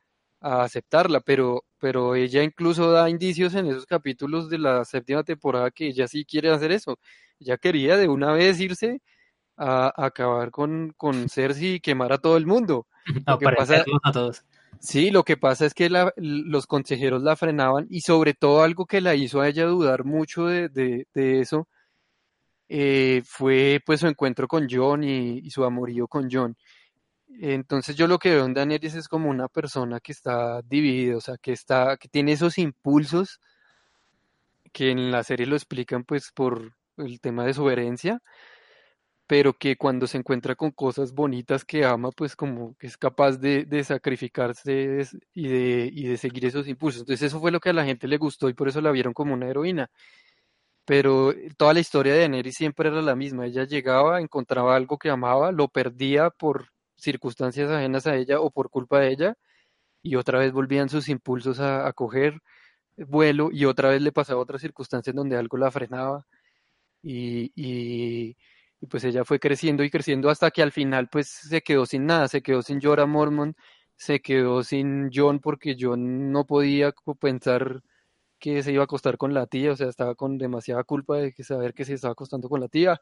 aceptarla, 0.40 1.20
pero, 1.20 1.64
pero 1.78 2.14
ella 2.14 2.42
incluso 2.42 2.90
da 2.90 3.10
indicios 3.10 3.54
en 3.54 3.66
esos 3.66 3.86
capítulos 3.86 4.48
de 4.48 4.58
la 4.58 4.84
séptima 4.84 5.22
temporada 5.22 5.70
que 5.70 5.88
ella 5.88 6.08
sí 6.08 6.24
quiere 6.24 6.50
hacer 6.50 6.72
eso. 6.72 6.98
Ella 7.38 7.58
quería 7.58 7.96
de 7.96 8.08
una 8.08 8.32
vez 8.32 8.60
irse 8.60 9.00
a, 9.56 9.92
acabar 9.96 10.50
con, 10.50 10.92
con 10.96 11.28
Cersei 11.28 11.74
y 11.74 11.80
quemar 11.80 12.12
a 12.12 12.18
todo 12.18 12.36
el 12.36 12.46
mundo. 12.46 12.86
Lo 13.26 13.38
que 13.38 13.46
pasa, 13.46 13.84
a 14.02 14.12
todos. 14.12 14.44
Sí, 14.78 15.10
lo 15.10 15.24
que 15.24 15.36
pasa 15.36 15.66
es 15.66 15.74
que 15.74 15.90
la, 15.90 16.12
los 16.16 16.66
consejeros 16.66 17.22
la 17.22 17.36
frenaban 17.36 17.86
y 17.90 18.00
sobre 18.00 18.32
todo 18.32 18.62
algo 18.62 18.86
que 18.86 19.02
la 19.02 19.14
hizo 19.14 19.40
a 19.40 19.48
ella 19.48 19.66
dudar 19.66 20.04
mucho 20.04 20.46
de, 20.46 20.70
de, 20.70 21.06
de 21.12 21.40
eso 21.40 21.68
eh, 22.68 23.22
fue 23.26 23.82
pues 23.84 24.00
su 24.00 24.06
encuentro 24.06 24.48
con 24.48 24.68
John 24.70 25.04
y, 25.04 25.38
y 25.40 25.50
su 25.50 25.64
amorío 25.64 26.06
con 26.08 26.28
John. 26.30 26.56
Entonces 27.38 27.96
yo 27.96 28.06
lo 28.06 28.18
que 28.18 28.30
veo 28.30 28.44
en 28.44 28.54
Daenerys 28.54 28.94
es 28.94 29.08
como 29.08 29.30
una 29.30 29.48
persona 29.48 30.00
que 30.00 30.12
está 30.12 30.62
dividida, 30.62 31.16
o 31.16 31.20
sea, 31.20 31.36
que 31.38 31.52
está, 31.52 31.96
que 31.96 32.08
tiene 32.08 32.32
esos 32.32 32.58
impulsos 32.58 33.40
que 34.72 34.90
en 34.90 35.10
la 35.10 35.22
serie 35.24 35.46
lo 35.46 35.56
explican 35.56 36.04
pues 36.04 36.32
por 36.32 36.74
el 36.96 37.20
tema 37.20 37.44
de 37.44 37.54
su 37.54 37.68
herencia, 37.70 38.20
pero 39.26 39.54
que 39.54 39.76
cuando 39.76 40.06
se 40.06 40.18
encuentra 40.18 40.56
con 40.56 40.72
cosas 40.72 41.12
bonitas 41.12 41.64
que 41.64 41.84
ama, 41.84 42.10
pues 42.12 42.36
como 42.36 42.74
que 42.76 42.88
es 42.88 42.96
capaz 42.96 43.38
de, 43.38 43.84
sacrificarse 43.84 45.06
y 45.34 45.48
de, 45.48 45.90
y 45.92 46.08
de 46.08 46.16
seguir 46.16 46.46
esos 46.46 46.68
impulsos. 46.68 47.02
Entonces 47.02 47.28
eso 47.28 47.40
fue 47.40 47.52
lo 47.52 47.60
que 47.60 47.70
a 47.70 47.72
la 47.72 47.84
gente 47.84 48.08
le 48.08 48.18
gustó 48.18 48.48
y 48.48 48.54
por 48.54 48.68
eso 48.68 48.80
la 48.80 48.90
vieron 48.90 49.12
como 49.14 49.34
una 49.34 49.48
heroína. 49.48 49.88
Pero 50.84 51.32
toda 51.56 51.74
la 51.74 51.80
historia 51.80 52.12
de 52.14 52.20
Daenerys 52.20 52.56
siempre 52.56 52.88
era 52.88 53.02
la 53.02 53.14
misma. 53.14 53.46
Ella 53.46 53.64
llegaba, 53.64 54.20
encontraba 54.20 54.76
algo 54.76 54.98
que 54.98 55.10
amaba, 55.10 55.52
lo 55.52 55.68
perdía 55.68 56.30
por 56.30 56.66
circunstancias 57.00 57.70
ajenas 57.70 58.06
a 58.06 58.16
ella 58.16 58.40
o 58.40 58.50
por 58.50 58.70
culpa 58.70 59.00
de 59.00 59.10
ella, 59.12 59.36
y 60.02 60.16
otra 60.16 60.38
vez 60.40 60.52
volvían 60.52 60.88
sus 60.88 61.08
impulsos 61.08 61.60
a, 61.60 61.92
coger 61.92 62.40
vuelo 62.96 63.50
y 63.52 63.64
otra 63.66 63.90
vez 63.90 64.02
le 64.02 64.12
pasaba 64.12 64.40
otra 64.40 64.58
circunstancia 64.58 65.10
en 65.10 65.16
donde 65.16 65.36
algo 65.36 65.56
la 65.58 65.70
frenaba 65.70 66.26
y, 67.02 67.52
y, 67.56 68.36
pues 68.88 69.04
ella 69.04 69.24
fue 69.24 69.38
creciendo 69.40 69.84
y 69.84 69.90
creciendo 69.90 70.30
hasta 70.30 70.50
que 70.50 70.62
al 70.62 70.72
final 70.72 71.08
pues 71.10 71.28
se 71.28 71.62
quedó 71.62 71.86
sin 71.86 72.06
nada, 72.06 72.28
se 72.28 72.42
quedó 72.42 72.62
sin 72.62 72.80
Jorah 72.80 73.06
Mormon, 73.06 73.56
se 73.96 74.20
quedó 74.20 74.62
sin 74.64 75.10
John 75.14 75.40
porque 75.40 75.76
John 75.78 76.32
no 76.32 76.46
podía 76.46 76.94
pensar 77.20 77.82
que 78.38 78.62
se 78.62 78.72
iba 78.72 78.82
a 78.82 78.84
acostar 78.84 79.18
con 79.18 79.34
la 79.34 79.46
tía, 79.46 79.72
o 79.72 79.76
sea, 79.76 79.88
estaba 79.88 80.14
con 80.14 80.38
demasiada 80.38 80.84
culpa 80.84 81.18
de 81.18 81.32
que 81.32 81.44
saber 81.44 81.74
que 81.74 81.84
se 81.84 81.94
estaba 81.94 82.12
acostando 82.12 82.48
con 82.48 82.60
la 82.60 82.68
tía. 82.68 83.00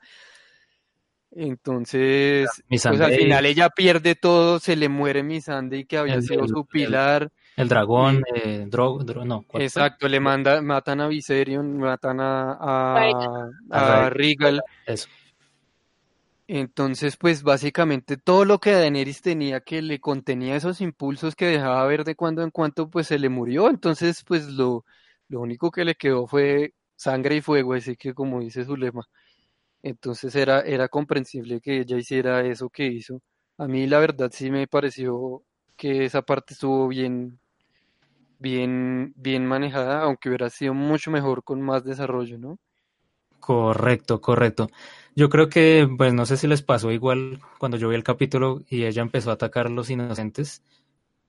Entonces, 1.30 2.48
pues 2.68 2.86
al 2.86 3.12
final 3.12 3.46
ella 3.46 3.68
pierde 3.68 4.14
todo, 4.14 4.58
se 4.58 4.76
le 4.76 4.88
muere 4.88 5.22
Missandei 5.22 5.84
que 5.84 5.98
había 5.98 6.20
sido 6.22 6.48
su 6.48 6.64
pilar. 6.64 7.30
El, 7.56 7.68
dragón, 7.68 8.22
eh, 8.34 8.66
no. 8.70 9.44
Exacto, 9.54 10.08
le 10.08 10.20
manda, 10.20 10.62
matan 10.62 11.00
a 11.00 11.08
Viserion, 11.08 11.76
matan 11.78 12.20
a, 12.20 12.52
a, 12.52 13.50
a, 13.70 14.10
Regal. 14.10 14.62
Eso. 14.86 15.08
Entonces, 16.50 17.18
pues 17.18 17.42
básicamente 17.42 18.16
todo 18.16 18.46
lo 18.46 18.58
que 18.58 18.72
Daenerys 18.72 19.20
tenía 19.20 19.60
que 19.60 19.82
le 19.82 20.00
contenía 20.00 20.56
esos 20.56 20.80
impulsos 20.80 21.36
que 21.36 21.44
dejaba 21.44 21.84
ver 21.86 22.04
de 22.04 22.14
cuando 22.14 22.42
en 22.42 22.50
cuando, 22.50 22.88
pues 22.88 23.08
se 23.08 23.18
le 23.18 23.28
murió. 23.28 23.68
Entonces, 23.68 24.24
pues 24.26 24.46
lo, 24.46 24.86
lo 25.28 25.40
único 25.40 25.70
que 25.70 25.84
le 25.84 25.94
quedó 25.94 26.26
fue 26.26 26.72
sangre 26.96 27.36
y 27.36 27.40
fuego, 27.42 27.74
así 27.74 27.96
que 27.96 28.14
como 28.14 28.40
dice 28.40 28.64
su 28.64 28.76
lema. 28.76 29.06
Entonces 29.82 30.34
era, 30.36 30.60
era 30.62 30.88
comprensible 30.88 31.60
que 31.60 31.80
ella 31.80 31.96
hiciera 31.98 32.42
eso 32.46 32.68
que 32.70 32.86
hizo. 32.86 33.20
A 33.58 33.66
mí 33.68 33.86
la 33.86 33.98
verdad 34.00 34.30
sí 34.32 34.50
me 34.50 34.66
pareció 34.68 35.42
que 35.76 36.04
esa 36.04 36.22
parte 36.22 36.54
estuvo 36.54 36.88
bien, 36.88 37.40
bien, 38.38 39.12
bien 39.16 39.46
manejada, 39.46 40.02
aunque 40.02 40.28
hubiera 40.28 40.50
sido 40.50 40.74
mucho 40.74 41.10
mejor 41.10 41.44
con 41.44 41.60
más 41.62 41.84
desarrollo, 41.84 42.38
¿no? 42.38 42.58
Correcto, 43.40 44.20
correcto. 44.20 44.68
Yo 45.14 45.28
creo 45.28 45.48
que, 45.48 45.88
pues 45.96 46.12
no 46.12 46.26
sé 46.26 46.36
si 46.36 46.46
les 46.46 46.62
pasó 46.62 46.90
igual 46.92 47.40
cuando 47.58 47.76
yo 47.76 47.88
vi 47.88 47.94
el 47.96 48.04
capítulo 48.04 48.62
y 48.68 48.84
ella 48.84 49.02
empezó 49.02 49.30
a 49.30 49.34
atacar 49.34 49.66
a 49.66 49.70
los 49.70 49.90
inocentes. 49.90 50.62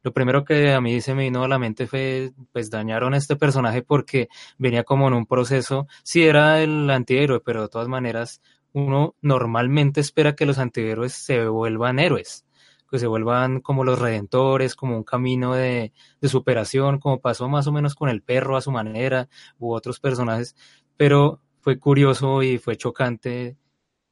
Lo 0.02 0.14
primero 0.14 0.46
que 0.46 0.74
a 0.74 0.82
mí 0.82 1.02
se 1.02 1.14
me 1.14 1.24
vino 1.24 1.44
a 1.44 1.48
la 1.48 1.60
mente 1.60 1.86
fue, 1.88 2.32
pues 2.54 2.70
dañaron 2.70 3.14
a 3.14 3.18
este 3.18 3.36
personaje 3.36 3.82
porque 3.82 4.30
venía 4.58 4.84
como 4.84 5.08
en 5.08 5.14
un 5.14 5.26
proceso, 5.26 5.88
sí 6.04 6.24
era 6.24 6.62
el 6.62 6.90
antihéroe, 6.90 7.42
pero 7.42 7.64
de 7.64 7.70
todas 7.70 7.88
maneras 7.90 8.42
uno 8.72 9.16
normalmente 9.22 10.00
espera 10.00 10.36
que 10.36 10.46
los 10.46 10.58
antihéroes 10.58 11.14
se 11.14 11.48
vuelvan 11.48 12.00
héroes, 12.00 12.46
que 12.90 13.00
se 13.00 13.08
vuelvan 13.08 13.60
como 13.60 13.84
los 13.84 14.00
redentores, 14.00 14.76
como 14.76 14.96
un 14.96 15.04
camino 15.04 15.54
de, 15.54 15.92
de 16.22 16.30
superación, 16.30 17.00
como 17.00 17.20
pasó 17.20 17.50
más 17.50 17.68
o 17.68 17.72
menos 17.72 17.96
con 17.96 18.10
el 18.10 18.22
perro 18.22 18.56
a 18.56 18.62
su 18.62 18.72
manera 18.72 19.28
u 19.58 19.74
otros 19.74 20.00
personajes, 20.00 20.56
pero 20.98 21.42
fue 21.62 21.78
curioso 21.78 22.42
y 22.42 22.58
fue 22.58 22.78
chocante 22.78 23.58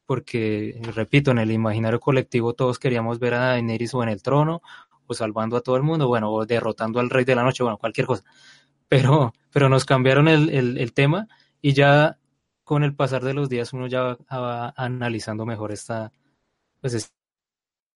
porque, 0.07 0.79
repito, 0.95 1.31
en 1.31 1.37
el 1.37 1.51
imaginario 1.51 1.99
colectivo 1.99 2.53
todos 2.53 2.79
queríamos 2.79 3.19
ver 3.19 3.33
a 3.33 3.39
Daenerys 3.39 3.93
o 3.93 4.01
en 4.03 4.09
el 4.09 4.23
trono 4.23 4.61
o 5.07 5.13
salvando 5.13 5.57
a 5.57 5.61
todo 5.61 5.77
el 5.77 5.83
mundo, 5.83 6.07
bueno, 6.07 6.31
o 6.31 6.45
derrotando 6.45 6.99
al 6.99 7.09
rey 7.09 7.25
de 7.25 7.35
la 7.35 7.43
noche, 7.43 7.63
bueno, 7.63 7.77
cualquier 7.77 8.07
cosa. 8.07 8.23
Pero, 8.87 9.33
pero 9.51 9.69
nos 9.69 9.85
cambiaron 9.85 10.27
el, 10.27 10.49
el, 10.77 10.93
tema 10.93 11.27
y 11.61 11.73
ya 11.73 12.17
con 12.63 12.83
el 12.83 12.95
pasar 12.95 13.23
de 13.23 13.33
los 13.33 13.49
días 13.49 13.73
uno 13.73 13.87
ya 13.87 14.17
va 14.31 14.73
analizando 14.77 15.45
mejor 15.45 15.71
esta, 15.71 16.11
pues 16.81 16.93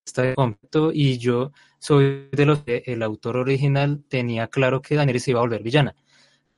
este 0.06 0.36
concepto 0.36 0.92
y 0.94 1.18
yo 1.18 1.52
soy 1.80 2.30
de 2.32 2.46
los 2.46 2.64
que 2.64 2.84
el 2.86 3.04
autor 3.04 3.38
original 3.38 4.04
tenía 4.08 4.48
claro 4.48 4.82
que 4.82 4.96
Daenerys 4.96 5.28
iba 5.28 5.40
a 5.40 5.44
volver 5.44 5.64
villana. 5.64 5.96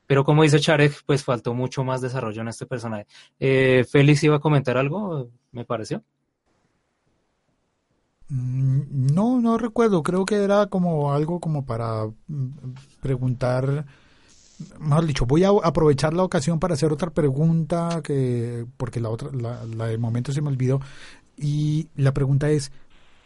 Pero 0.06 0.24
como 0.24 0.42
dice 0.42 0.60
Charek, 0.60 1.02
pues 1.06 1.24
faltó 1.24 1.54
mucho 1.54 1.82
más 1.82 2.00
desarrollo 2.00 2.42
en 2.42 2.48
este 2.48 2.66
personaje. 2.66 3.06
Eh, 3.38 3.84
Félix 3.90 4.22
iba 4.24 4.36
a 4.36 4.40
comentar 4.40 4.76
algo, 4.76 5.30
me 5.52 5.64
pareció. 5.64 6.04
Mm, 8.28 9.14
no, 9.14 9.40
no 9.40 9.58
recuerdo. 9.58 10.02
Creo 10.02 10.24
que 10.24 10.36
era 10.36 10.66
como 10.66 11.12
algo 11.12 11.40
como 11.40 11.64
para 11.66 12.06
mm, 12.26 12.48
preguntar. 13.00 13.86
Mejor 14.78 15.06
dicho, 15.06 15.26
voy 15.26 15.44
a 15.44 15.50
aprovechar 15.62 16.14
la 16.14 16.22
ocasión 16.22 16.60
para 16.60 16.74
hacer 16.74 16.92
otra 16.92 17.10
pregunta 17.10 18.00
que 18.02 18.66
porque 18.76 19.00
la 19.00 19.10
otra, 19.10 19.30
la, 19.32 19.86
de 19.86 19.98
momento 19.98 20.32
se 20.32 20.42
me 20.42 20.48
olvidó. 20.48 20.80
Y 21.36 21.88
la 21.96 22.14
pregunta 22.14 22.50
es, 22.50 22.72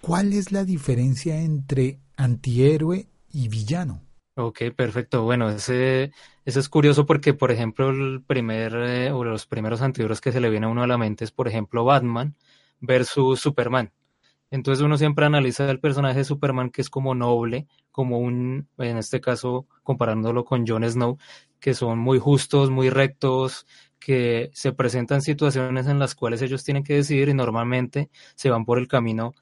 ¿cuál 0.00 0.32
es 0.32 0.52
la 0.52 0.64
diferencia 0.64 1.40
entre 1.40 2.00
antihéroe 2.16 3.06
y 3.32 3.48
villano? 3.48 4.00
Ok, 4.36 4.62
perfecto. 4.76 5.24
Bueno, 5.24 5.50
ese, 5.50 6.12
es 6.44 6.68
curioso 6.68 7.06
porque, 7.06 7.34
por 7.34 7.50
ejemplo, 7.50 7.90
el 7.90 8.22
primer 8.22 8.72
eh, 8.74 9.12
o 9.12 9.24
los 9.24 9.46
primeros 9.46 9.82
antihéroes 9.82 10.20
que 10.20 10.32
se 10.32 10.40
le 10.40 10.48
viene 10.48 10.66
a 10.66 10.70
uno 10.70 10.82
a 10.82 10.86
la 10.86 10.96
mente 10.98 11.24
es, 11.24 11.32
por 11.32 11.48
ejemplo, 11.48 11.84
Batman 11.84 12.36
versus 12.80 13.40
Superman. 13.40 13.92
Entonces 14.50 14.84
uno 14.84 14.96
siempre 14.98 15.26
analiza 15.26 15.70
el 15.70 15.80
personaje 15.80 16.18
de 16.18 16.24
Superman 16.24 16.70
que 16.70 16.80
es 16.82 16.90
como 16.90 17.14
noble, 17.14 17.66
como 17.90 18.18
un, 18.18 18.68
en 18.78 18.96
este 18.98 19.20
caso, 19.20 19.66
comparándolo 19.82 20.44
con 20.44 20.66
Jon 20.66 20.84
Snow, 20.88 21.18
que 21.60 21.74
son 21.74 21.98
muy 21.98 22.18
justos, 22.18 22.70
muy 22.70 22.90
rectos, 22.90 23.66
que 23.98 24.50
se 24.54 24.72
presentan 24.72 25.22
situaciones 25.22 25.86
en 25.86 25.98
las 25.98 26.14
cuales 26.14 26.40
ellos 26.42 26.64
tienen 26.64 26.84
que 26.84 26.94
decidir 26.94 27.28
y 27.28 27.34
normalmente 27.34 28.10
se 28.36 28.50
van 28.50 28.64
por 28.64 28.78
el 28.78 28.88
camino 28.88 29.34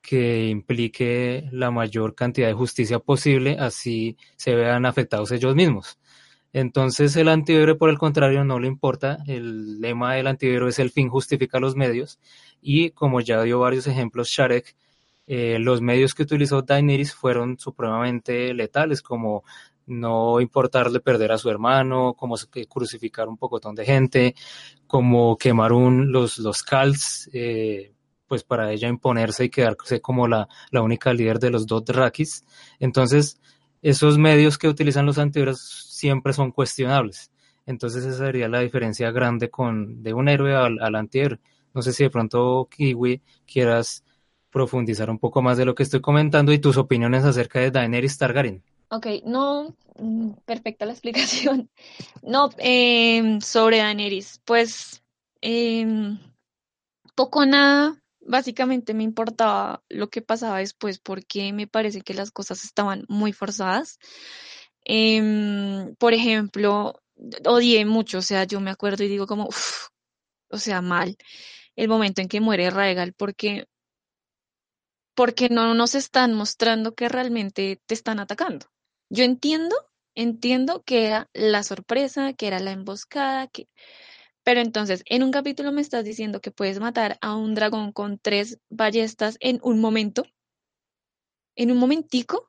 que 0.00 0.46
implique 0.48 1.48
la 1.52 1.70
mayor 1.70 2.14
cantidad 2.14 2.46
de 2.48 2.54
justicia 2.54 3.00
posible, 3.00 3.56
así 3.58 4.16
se 4.36 4.54
vean 4.54 4.86
afectados 4.86 5.32
ellos 5.32 5.54
mismos. 5.56 5.98
Entonces 6.52 7.16
el 7.16 7.28
antihéroe, 7.28 7.74
por 7.76 7.90
el 7.90 7.98
contrario, 7.98 8.44
no 8.44 8.58
le 8.60 8.68
importa. 8.68 9.18
El 9.26 9.80
lema 9.80 10.14
del 10.14 10.26
antihéroe 10.28 10.70
es 10.70 10.78
el 10.78 10.90
fin 10.90 11.08
justifica 11.10 11.60
los 11.60 11.76
medios. 11.76 12.18
Y 12.68 12.90
como 12.90 13.20
ya 13.20 13.44
dio 13.44 13.60
varios 13.60 13.86
ejemplos 13.86 14.28
Sharek, 14.28 14.74
eh, 15.28 15.56
los 15.60 15.80
medios 15.80 16.16
que 16.16 16.24
utilizó 16.24 16.62
Daenerys 16.62 17.14
fueron 17.14 17.60
supremamente 17.60 18.52
letales, 18.54 19.02
como 19.02 19.44
no 19.86 20.40
importarle 20.40 20.98
perder 20.98 21.30
a 21.30 21.38
su 21.38 21.48
hermano, 21.48 22.14
como 22.14 22.34
crucificar 22.68 23.28
un 23.28 23.36
pocotón 23.36 23.76
de 23.76 23.84
gente, 23.84 24.34
como 24.88 25.36
quemar 25.36 25.70
los, 25.70 26.38
los 26.38 26.64
eh, 27.32 27.92
pues 28.26 28.42
para 28.42 28.72
ella 28.72 28.88
imponerse 28.88 29.44
y 29.44 29.48
quedarse 29.48 30.00
como 30.00 30.26
la, 30.26 30.48
la 30.72 30.82
única 30.82 31.14
líder 31.14 31.38
de 31.38 31.50
los 31.50 31.68
Dothrakis. 31.68 32.44
Entonces, 32.80 33.40
esos 33.80 34.18
medios 34.18 34.58
que 34.58 34.66
utilizan 34.66 35.06
los 35.06 35.18
antihéroes 35.18 35.60
siempre 35.60 36.32
son 36.32 36.50
cuestionables. 36.50 37.30
Entonces 37.64 38.04
esa 38.04 38.26
sería 38.26 38.48
la 38.48 38.58
diferencia 38.58 39.12
grande 39.12 39.50
con 39.50 40.02
de 40.02 40.14
un 40.14 40.28
héroe 40.28 40.56
al, 40.56 40.80
al 40.80 40.96
antihéroe. 40.96 41.38
No 41.76 41.82
sé 41.82 41.92
si 41.92 42.04
de 42.04 42.10
pronto, 42.10 42.68
Kiwi, 42.70 43.20
quieras 43.46 44.02
profundizar 44.50 45.10
un 45.10 45.18
poco 45.18 45.42
más 45.42 45.58
de 45.58 45.66
lo 45.66 45.74
que 45.74 45.82
estoy 45.82 46.00
comentando 46.00 46.52
y 46.52 46.58
tus 46.58 46.78
opiniones 46.78 47.22
acerca 47.24 47.60
de 47.60 47.70
Daenerys 47.70 48.16
Targaryen. 48.16 48.64
Ok, 48.88 49.06
no, 49.26 49.76
mm, 49.98 50.30
perfecta 50.46 50.86
la 50.86 50.92
explicación. 50.94 51.68
No, 52.22 52.48
eh, 52.56 53.38
sobre 53.42 53.78
Daenerys, 53.78 54.40
pues 54.46 55.02
eh, 55.42 56.16
poco 57.14 57.44
nada 57.44 58.00
básicamente 58.20 58.94
me 58.94 59.04
importaba 59.04 59.82
lo 59.90 60.08
que 60.08 60.22
pasaba 60.22 60.58
después 60.58 60.98
porque 60.98 61.52
me 61.52 61.66
parece 61.66 62.00
que 62.00 62.14
las 62.14 62.30
cosas 62.30 62.64
estaban 62.64 63.04
muy 63.08 63.34
forzadas. 63.34 63.98
Em, 64.84 65.94
por 65.96 66.14
ejemplo, 66.14 67.02
odié 67.44 67.84
mucho, 67.84 68.18
o 68.18 68.22
sea, 68.22 68.44
yo 68.44 68.60
me 68.60 68.70
acuerdo 68.70 69.04
y 69.04 69.08
digo 69.08 69.26
como, 69.26 69.48
o 70.50 70.58
sea, 70.58 70.80
mal, 70.82 71.16
el 71.76 71.88
momento 71.88 72.20
en 72.20 72.28
que 72.28 72.40
muere 72.40 72.70
Raegal 72.70 73.12
porque 73.12 73.66
porque 75.14 75.48
no 75.48 75.72
nos 75.74 75.94
están 75.94 76.34
mostrando 76.34 76.94
que 76.94 77.08
realmente 77.08 77.80
te 77.86 77.94
están 77.94 78.18
atacando. 78.18 78.66
Yo 79.08 79.24
entiendo, 79.24 79.74
entiendo 80.14 80.82
que 80.84 81.06
era 81.06 81.30
la 81.32 81.62
sorpresa, 81.62 82.34
que 82.34 82.48
era 82.48 82.60
la 82.60 82.72
emboscada, 82.72 83.48
que 83.48 83.68
pero 84.46 84.60
entonces, 84.60 85.02
en 85.06 85.24
un 85.24 85.32
capítulo 85.32 85.72
me 85.72 85.80
estás 85.80 86.04
diciendo 86.04 86.40
que 86.40 86.52
puedes 86.52 86.78
matar 86.78 87.18
a 87.20 87.34
un 87.34 87.56
dragón 87.56 87.90
con 87.90 88.16
tres 88.16 88.60
ballestas 88.70 89.38
en 89.40 89.58
un 89.60 89.80
momento, 89.80 90.24
en 91.56 91.72
un 91.72 91.78
momentico, 91.78 92.48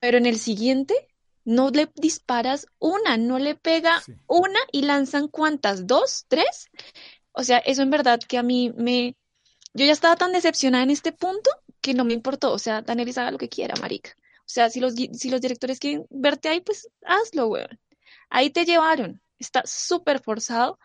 pero 0.00 0.18
en 0.18 0.26
el 0.26 0.36
siguiente 0.36 1.08
no 1.44 1.70
le 1.70 1.88
disparas 1.94 2.66
una, 2.80 3.16
no 3.18 3.38
le 3.38 3.54
pega 3.54 4.02
una 4.26 4.58
y 4.72 4.82
lanzan 4.82 5.28
cuántas, 5.28 5.86
dos, 5.86 6.24
tres. 6.26 6.70
O 7.32 7.44
sea, 7.44 7.58
eso 7.58 7.82
en 7.82 7.90
verdad 7.90 8.20
que 8.20 8.38
a 8.38 8.42
mí 8.42 8.72
me... 8.76 9.16
Yo 9.74 9.84
ya 9.86 9.92
estaba 9.92 10.16
tan 10.16 10.32
decepcionada 10.32 10.84
en 10.84 10.90
este 10.90 11.12
punto 11.12 11.50
que 11.80 11.94
no 11.94 12.04
me 12.04 12.14
importó. 12.14 12.52
O 12.52 12.58
sea, 12.58 12.82
Daenerys 12.82 13.18
haga 13.18 13.30
lo 13.30 13.38
que 13.38 13.48
quiera, 13.48 13.74
marica. 13.80 14.14
O 14.40 14.50
sea, 14.50 14.70
si 14.70 14.80
los, 14.80 14.94
si 14.94 15.30
los 15.30 15.40
directores 15.40 15.78
quieren 15.78 16.06
verte 16.10 16.48
ahí, 16.48 16.60
pues 16.60 16.88
hazlo, 17.04 17.48
weón. 17.48 17.78
Ahí 18.30 18.50
te 18.50 18.64
llevaron. 18.64 19.22
Está 19.38 19.62
súper 19.66 20.20
forzado. 20.20 20.78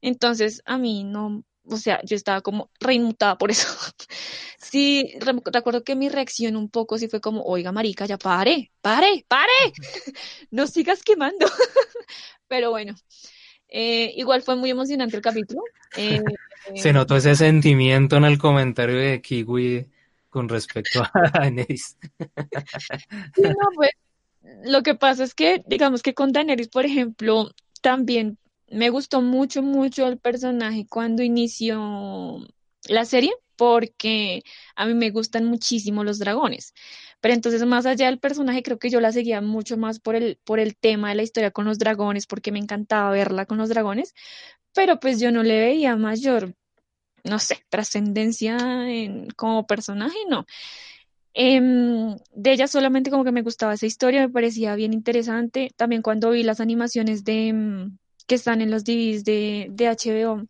Entonces, 0.00 0.62
a 0.64 0.78
mí 0.78 1.04
no, 1.04 1.44
o 1.64 1.76
sea, 1.76 2.00
yo 2.04 2.16
estaba 2.16 2.40
como 2.40 2.70
reinmutada 2.80 3.38
por 3.38 3.50
eso. 3.50 3.68
sí, 4.58 5.12
recuerdo 5.20 5.84
que 5.84 5.96
mi 5.96 6.08
reacción 6.08 6.56
un 6.56 6.68
poco 6.70 6.98
sí 6.98 7.08
fue 7.08 7.20
como, 7.20 7.42
oiga, 7.42 7.72
marica, 7.72 8.06
ya 8.06 8.18
pare, 8.18 8.72
pare, 8.80 9.24
pare, 9.28 9.52
no 10.50 10.66
sigas 10.66 11.02
quemando. 11.02 11.46
Pero 12.48 12.70
bueno, 12.70 12.94
eh, 13.70 14.12
igual 14.16 14.42
fue 14.42 14.56
muy 14.56 14.70
emocionante 14.70 15.16
el 15.16 15.22
capítulo. 15.22 15.62
Eh, 15.96 16.22
Se 16.74 16.92
notó 16.92 17.16
ese 17.16 17.34
sentimiento 17.36 18.16
en 18.16 18.24
el 18.24 18.38
comentario 18.38 18.96
de 18.96 19.20
Kiwi 19.20 19.86
con 20.28 20.48
respecto 20.48 21.02
a 21.02 21.10
Daenerys. 21.34 21.96
no, 23.36 23.68
pues, 23.74 23.90
lo 24.64 24.82
que 24.82 24.94
pasa 24.94 25.24
es 25.24 25.34
que, 25.34 25.62
digamos 25.66 26.02
que 26.02 26.14
con 26.14 26.32
Daenerys, 26.32 26.68
por 26.68 26.84
ejemplo, 26.84 27.50
también 27.82 28.38
me 28.70 28.90
gustó 28.90 29.20
mucho, 29.20 29.62
mucho 29.62 30.06
el 30.06 30.18
personaje 30.18 30.86
cuando 30.88 31.22
inició 31.22 32.38
la 32.88 33.04
serie, 33.04 33.32
porque 33.60 34.42
a 34.74 34.86
mí 34.86 34.94
me 34.94 35.10
gustan 35.10 35.44
muchísimo 35.44 36.02
los 36.02 36.18
dragones. 36.18 36.72
Pero 37.20 37.34
entonces, 37.34 37.62
más 37.66 37.84
allá 37.84 38.06
del 38.06 38.18
personaje, 38.18 38.62
creo 38.62 38.78
que 38.78 38.88
yo 38.88 39.02
la 39.02 39.12
seguía 39.12 39.42
mucho 39.42 39.76
más 39.76 40.00
por 40.00 40.14
el, 40.16 40.38
por 40.44 40.60
el 40.60 40.76
tema 40.78 41.10
de 41.10 41.16
la 41.16 41.22
historia 41.24 41.50
con 41.50 41.66
los 41.66 41.78
dragones, 41.78 42.26
porque 42.26 42.52
me 42.52 42.58
encantaba 42.58 43.10
verla 43.10 43.44
con 43.44 43.58
los 43.58 43.68
dragones, 43.68 44.14
pero 44.72 44.98
pues 44.98 45.20
yo 45.20 45.30
no 45.30 45.42
le 45.42 45.60
veía 45.60 45.94
mayor 45.96 46.54
no 47.24 47.38
sé, 47.38 47.58
trascendencia 47.68 48.56
como 49.36 49.66
personaje, 49.66 50.16
no. 50.30 50.46
Em, 51.34 52.16
de 52.34 52.52
ella 52.52 52.66
solamente 52.66 53.10
como 53.10 53.24
que 53.24 53.32
me 53.32 53.42
gustaba 53.42 53.74
esa 53.74 53.86
historia, 53.86 54.22
me 54.22 54.32
parecía 54.32 54.74
bien 54.74 54.94
interesante. 54.94 55.70
También 55.76 56.00
cuando 56.02 56.30
vi 56.30 56.44
las 56.44 56.60
animaciones 56.60 57.24
de 57.24 57.48
em, 57.48 57.98
que 58.26 58.36
están 58.36 58.62
en 58.62 58.70
los 58.70 58.84
DVDs 58.84 59.24
de, 59.24 59.68
de 59.70 59.88
HBO, 59.88 60.46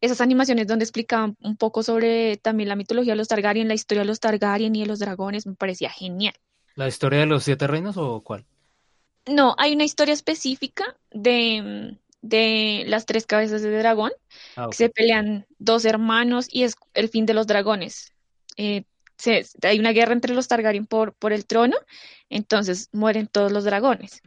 esas 0.00 0.20
animaciones 0.20 0.66
donde 0.66 0.84
explicaban 0.84 1.36
un 1.40 1.56
poco 1.56 1.82
sobre 1.82 2.36
también 2.38 2.68
la 2.68 2.76
mitología 2.76 3.12
de 3.12 3.16
los 3.16 3.28
Targaryen, 3.28 3.68
la 3.68 3.74
historia 3.74 4.02
de 4.02 4.06
los 4.06 4.20
Targaryen 4.20 4.74
y 4.74 4.80
de 4.80 4.86
los 4.86 4.98
dragones, 4.98 5.46
me 5.46 5.54
parecía 5.54 5.90
genial. 5.90 6.34
¿La 6.74 6.88
historia 6.88 7.20
de 7.20 7.26
los 7.26 7.44
siete 7.44 7.66
reinos 7.66 7.96
o 7.96 8.22
cuál? 8.22 8.46
No, 9.26 9.54
hay 9.58 9.74
una 9.74 9.84
historia 9.84 10.14
específica 10.14 10.96
de, 11.10 11.98
de 12.22 12.84
las 12.86 13.06
tres 13.06 13.26
cabezas 13.26 13.62
de 13.62 13.76
dragón, 13.78 14.12
ah, 14.56 14.68
que 14.70 14.76
se 14.76 14.88
pelean 14.88 15.46
dos 15.58 15.84
hermanos 15.84 16.46
y 16.50 16.62
es 16.62 16.76
el 16.94 17.08
fin 17.08 17.26
de 17.26 17.34
los 17.34 17.46
dragones. 17.46 18.14
Eh, 18.56 18.84
hay 19.62 19.78
una 19.78 19.92
guerra 19.92 20.14
entre 20.14 20.34
los 20.34 20.48
Targaryen 20.48 20.86
por, 20.86 21.12
por 21.12 21.32
el 21.32 21.44
trono, 21.44 21.76
entonces 22.30 22.88
mueren 22.92 23.26
todos 23.26 23.52
los 23.52 23.64
dragones. 23.64 24.22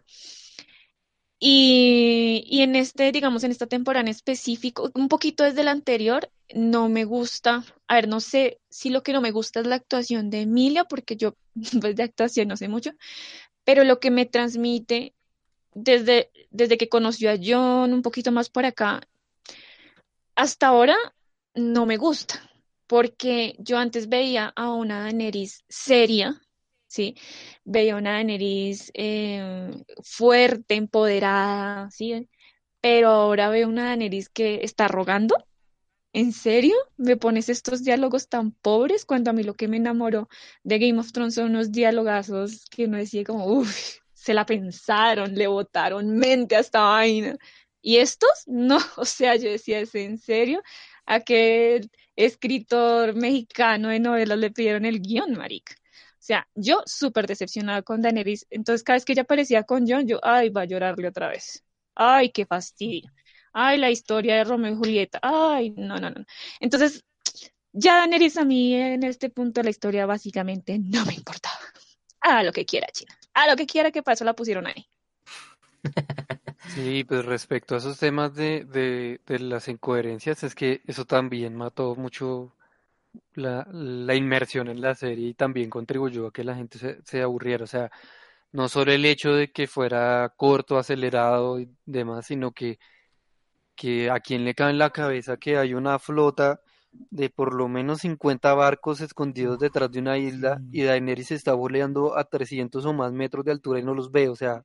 Y, 1.46 2.62
en 2.62 2.78
este, 2.78 3.12
digamos, 3.12 3.44
en 3.44 3.52
esta 3.52 3.68
temporada 3.68 4.00
en 4.00 4.08
específico, 4.08 4.90
un 4.96 5.10
poquito 5.10 5.44
desde 5.44 5.66
la 5.66 5.72
anterior, 5.72 6.32
no 6.56 6.88
me 6.88 7.04
gusta, 7.04 7.66
a 7.90 7.96
ver, 7.96 8.08
no 8.08 8.22
sé 8.22 8.62
si 8.70 8.90
lo 8.90 9.04
que 9.04 9.12
no 9.12 9.20
me 9.20 9.32
gusta 9.32 9.60
es 9.60 9.68
la 9.68 9.76
actuación 9.76 10.30
de 10.30 10.44
Emilia, 10.44 10.86
porque 10.86 11.18
yo 11.18 11.36
pues 11.82 11.98
de 11.98 12.04
actuación 12.04 12.48
no 12.48 12.56
sé 12.56 12.70
mucho, 12.70 12.92
pero 13.66 13.84
lo 13.84 14.00
que 14.00 14.10
me 14.10 14.26
transmite 14.26 15.16
desde, 15.74 16.32
desde 16.50 16.78
que 16.78 16.88
conoció 16.88 17.30
a 17.30 17.36
John, 17.38 17.94
un 17.94 18.04
poquito 18.04 18.32
más 18.32 18.50
por 18.50 18.66
acá, 18.66 19.02
hasta 20.36 20.68
ahora 20.68 20.96
no 21.56 21.86
me 21.86 21.98
gusta 21.98 22.50
porque 22.88 23.56
yo 23.60 23.80
antes 23.80 24.08
veía 24.08 24.54
a 24.56 24.72
una 24.72 25.02
Daenerys 25.02 25.66
seria, 25.68 26.42
¿sí? 26.94 27.16
Veía 27.66 27.96
a 27.96 27.98
una 27.98 28.14
Daenerys 28.14 28.92
em, 28.94 29.84
fuerte, 30.04 30.76
empoderada, 30.76 31.90
¿sí? 31.92 32.30
Pero 32.82 33.10
ahora 33.10 33.50
veo 33.50 33.68
una 33.70 33.86
Daenerys 33.88 34.30
que 34.30 34.62
está 34.64 34.88
rogando. 34.88 35.36
¿En 36.14 36.32
serio? 36.34 36.76
¿Me 36.98 37.18
pones 37.18 37.50
estos 37.50 37.84
diálogos 37.84 38.30
tan 38.30 38.52
pobres 38.52 39.06
cuando 39.06 39.32
a 39.32 39.34
mí 39.34 39.44
lo 39.44 39.56
que 39.56 39.68
me 39.68 39.78
enamoró 39.78 40.30
de 40.64 40.80
Game 40.80 41.00
of 41.00 41.12
Thrones 41.12 41.36
son 41.36 41.46
unos 41.52 41.72
diálogazos 41.72 42.66
que 42.72 42.86
uno 42.86 42.98
decía 42.98 43.24
como, 43.24 43.48
uff, 43.48 43.98
se 44.14 44.34
la 44.34 44.46
pensaron, 44.46 45.36
le 45.36 45.48
botaron 45.48 46.18
mente 46.18 46.56
a 46.56 46.60
esta 46.60 46.82
vaina. 46.82 47.38
¿Y 47.82 47.98
estos? 47.98 48.30
No, 48.48 48.78
o 48.98 49.06
sea, 49.06 49.36
yo 49.36 49.50
decía, 49.50 49.80
¿es 49.80 49.96
en 49.96 50.18
serio? 50.20 50.62
Aquel 51.06 51.92
escritor 52.16 53.16
mexicano 53.16 53.90
de 53.90 54.00
novelas 54.00 54.38
le 54.38 54.52
pidieron 54.52 54.86
el 54.86 55.02
guion, 55.02 55.34
marica. 55.38 55.76
O 56.24 56.26
sea, 56.26 56.48
yo 56.56 56.82
súper 56.86 57.28
decepcionada 57.28 57.82
con 57.82 58.02
Daenerys. 58.02 58.48
Entonces, 58.50 58.82
cada 58.84 58.96
vez 58.96 59.04
que 59.04 59.12
ella 59.12 59.24
aparecía 59.24 59.64
con 59.64 59.86
John, 59.86 60.08
yo, 60.08 60.20
ay, 60.24 60.48
va 60.48 60.62
a 60.62 60.66
llorarle 60.66 61.10
otra 61.10 61.28
vez. 61.28 61.66
Ay, 61.96 62.32
qué 62.32 62.46
fastidio. 62.46 63.12
Ay, 63.52 63.78
la 63.78 63.92
historia 63.92 64.38
de 64.38 64.46
Romeo 64.46 64.72
y 64.72 64.78
Julieta. 64.78 65.20
Ay, 65.22 65.72
no, 65.72 65.98
no, 65.98 66.10
no. 66.12 66.24
Entonces, 66.62 67.04
ya 67.74 67.98
Daenerys 67.98 68.38
a 68.38 68.46
mí 68.46 68.74
en 68.74 69.04
este 69.04 69.30
punto 69.30 69.60
de 69.60 69.66
la 69.66 69.72
historia 69.72 70.06
básicamente 70.06 70.80
no 70.80 71.06
me 71.06 71.14
importaba. 71.14 71.60
A 72.22 72.42
lo 72.44 72.54
que 72.54 72.66
quiera, 72.66 72.88
China. 72.94 73.14
A 73.34 73.48
lo 73.50 73.58
que 73.58 73.66
quiera 73.68 73.92
que 73.92 74.02
pasó 74.02 74.24
la 74.24 74.34
pusieron 74.34 74.66
ahí. 74.68 74.88
Sí, 76.66 77.04
pues 77.04 77.26
respecto 77.26 77.76
a 77.76 77.78
esos 77.80 78.00
temas 78.00 78.34
de, 78.36 78.66
de, 78.66 79.20
de 79.28 79.40
las 79.40 79.68
incoherencias, 79.68 80.44
es 80.44 80.56
que 80.56 80.82
eso 80.88 81.06
también 81.06 81.56
mató 81.56 81.96
mucho 81.96 82.54
la, 83.34 83.68
la 83.72 84.16
inmersión 84.16 84.68
en 84.70 84.82
la 84.82 84.96
serie 84.96 85.30
y 85.30 85.34
también 85.34 85.70
contribuyó 85.70 86.28
a 86.28 86.32
que 86.34 86.44
la 86.44 86.56
gente 86.56 86.78
se, 86.80 87.02
se 87.04 87.22
aburriera. 87.22 87.64
O 87.64 87.68
sea, 87.68 87.92
no 88.52 88.70
solo 88.70 88.92
el 88.92 89.06
hecho 89.06 89.34
de 89.34 89.52
que 89.52 89.68
fuera 89.68 90.34
corto, 90.38 90.78
acelerado 90.78 91.60
y 91.60 91.70
demás, 91.86 92.28
sino 92.28 92.52
que, 92.52 92.80
que 93.76 94.10
a 94.10 94.20
quien 94.20 94.46
le 94.46 94.56
cae 94.56 94.72
en 94.72 94.78
la 94.78 94.92
cabeza 94.92 95.38
que 95.38 95.58
hay 95.58 95.74
una 95.74 96.00
flota 96.00 96.62
de 96.92 97.30
por 97.30 97.54
lo 97.56 97.68
menos 97.68 98.02
50 98.02 98.54
barcos 98.54 99.02
escondidos 99.02 99.60
detrás 99.60 99.92
de 99.92 100.00
una 100.00 100.18
isla 100.18 100.62
y 100.72 100.84
Daenerys 100.84 101.32
está 101.32 101.54
voleando 101.54 102.18
a 102.18 102.26
300 102.26 102.86
o 102.86 102.94
más 102.94 103.12
metros 103.12 103.46
de 103.46 103.52
altura 103.52 103.80
y 103.80 103.84
no 103.84 103.96
los 103.96 104.12
ve, 104.12 104.30
o 104.30 104.36
sea, 104.36 104.64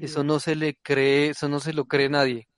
eso 0.00 0.24
no 0.24 0.40
se 0.40 0.56
le 0.56 0.76
cree, 0.82 1.30
eso 1.30 1.48
no 1.48 1.60
se 1.60 1.72
lo 1.72 1.86
cree 1.86 2.08
nadie. 2.08 2.48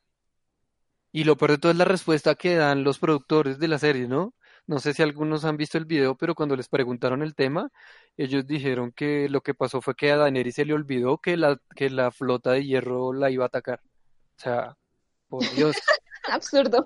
Y 1.13 1.25
lo 1.25 1.37
peor 1.37 1.53
de 1.53 1.59
todo 1.59 1.73
es 1.73 1.79
la 1.79 1.85
respuesta 1.85 2.35
que 2.35 2.57
dan 2.57 2.85
los 2.85 2.99
productores 2.99 3.59
de 3.59 3.69
la 3.69 3.79
serie, 3.79 4.09
¿no? 4.09 4.35
No 4.67 4.81
sé 4.81 4.95
si 4.95 5.03
algunos 5.03 5.45
han 5.45 5.57
visto 5.57 5.79
el 5.79 5.85
video, 5.85 6.17
pero 6.17 6.35
cuando 6.35 6.57
les 6.57 6.69
preguntaron 6.69 7.23
el 7.23 7.35
tema, 7.35 7.71
ellos 8.17 8.47
dijeron 8.47 8.93
que 8.93 9.29
lo 9.29 9.41
que 9.41 9.55
pasó 9.55 9.81
fue 9.81 9.95
que 9.95 10.11
a 10.11 10.17
Daenerys 10.17 10.57
se 10.57 10.65
le 10.65 10.75
olvidó 10.75 11.19
que 11.19 11.37
la, 11.37 11.61
que 11.77 11.89
la 11.89 12.11
flota 12.11 12.53
de 12.53 12.65
hierro 12.65 13.13
la 13.13 13.31
iba 13.31 13.45
a 13.45 13.49
atacar. 13.49 13.81
O 14.37 14.41
sea, 14.41 14.77
por 15.29 15.49
Dios. 15.55 15.77
Absurdo. 16.29 16.85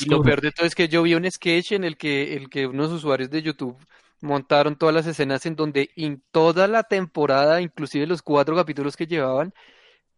Y 0.00 0.08
lo 0.08 0.22
peor 0.22 0.40
de 0.40 0.50
todo 0.50 0.66
es 0.66 0.74
que 0.74 0.88
yo 0.88 1.02
vi 1.02 1.14
un 1.14 1.30
sketch 1.30 1.72
en 1.72 1.84
el 1.84 1.96
que, 1.96 2.36
el 2.36 2.50
que 2.50 2.66
unos 2.66 2.90
usuarios 2.90 3.30
de 3.30 3.42
YouTube 3.42 3.76
montaron 4.20 4.76
todas 4.76 4.94
las 4.94 5.06
escenas 5.06 5.46
en 5.46 5.54
donde 5.54 5.90
en 5.94 6.22
toda 6.32 6.66
la 6.66 6.82
temporada, 6.82 7.60
inclusive 7.60 8.06
los 8.06 8.22
cuatro 8.22 8.56
capítulos 8.56 8.96
que 8.96 9.06
llevaban, 9.06 9.54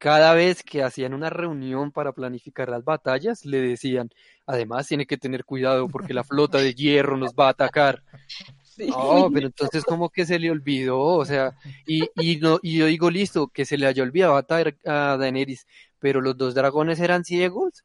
cada 0.05 0.35
vez 0.35 0.63
que 0.63 0.83
hacían 0.83 1.15
una 1.15 1.31
reunión 1.31 1.91
para 1.91 2.13
planificar 2.13 2.69
las 2.69 2.85
batallas, 2.85 3.47
le 3.47 3.63
decían, 3.63 4.11
además 4.45 4.87
tiene 4.87 5.07
que 5.07 5.17
tener 5.17 5.47
cuidado 5.47 5.89
porque 5.89 6.13
la 6.13 6.25
flota 6.25 6.59
de 6.59 6.75
hierro 6.75 7.17
nos 7.17 7.33
va 7.33 7.47
a 7.47 7.51
atacar. 7.51 8.03
Sí. 8.77 8.91
pero 9.33 9.47
entonces 9.47 9.85
como 9.85 10.11
que 10.11 10.27
se 10.27 10.37
le 10.41 10.51
olvidó, 10.51 10.99
o 10.99 11.25
sea, 11.25 11.53
y, 11.87 12.09
y, 12.17 12.39
no, 12.39 12.59
y 12.61 12.79
yo 12.79 12.87
digo, 12.87 13.09
listo, 13.09 13.47
que 13.47 13.65
se 13.65 13.79
le 13.79 13.87
haya 13.87 14.03
olvidado 14.03 14.37
a, 14.37 14.45
a 14.85 15.17
Daenerys, 15.17 15.69
pero 16.01 16.21
los 16.21 16.37
dos 16.37 16.57
dragones 16.57 16.99
eran 16.99 17.25
ciegos. 17.25 17.85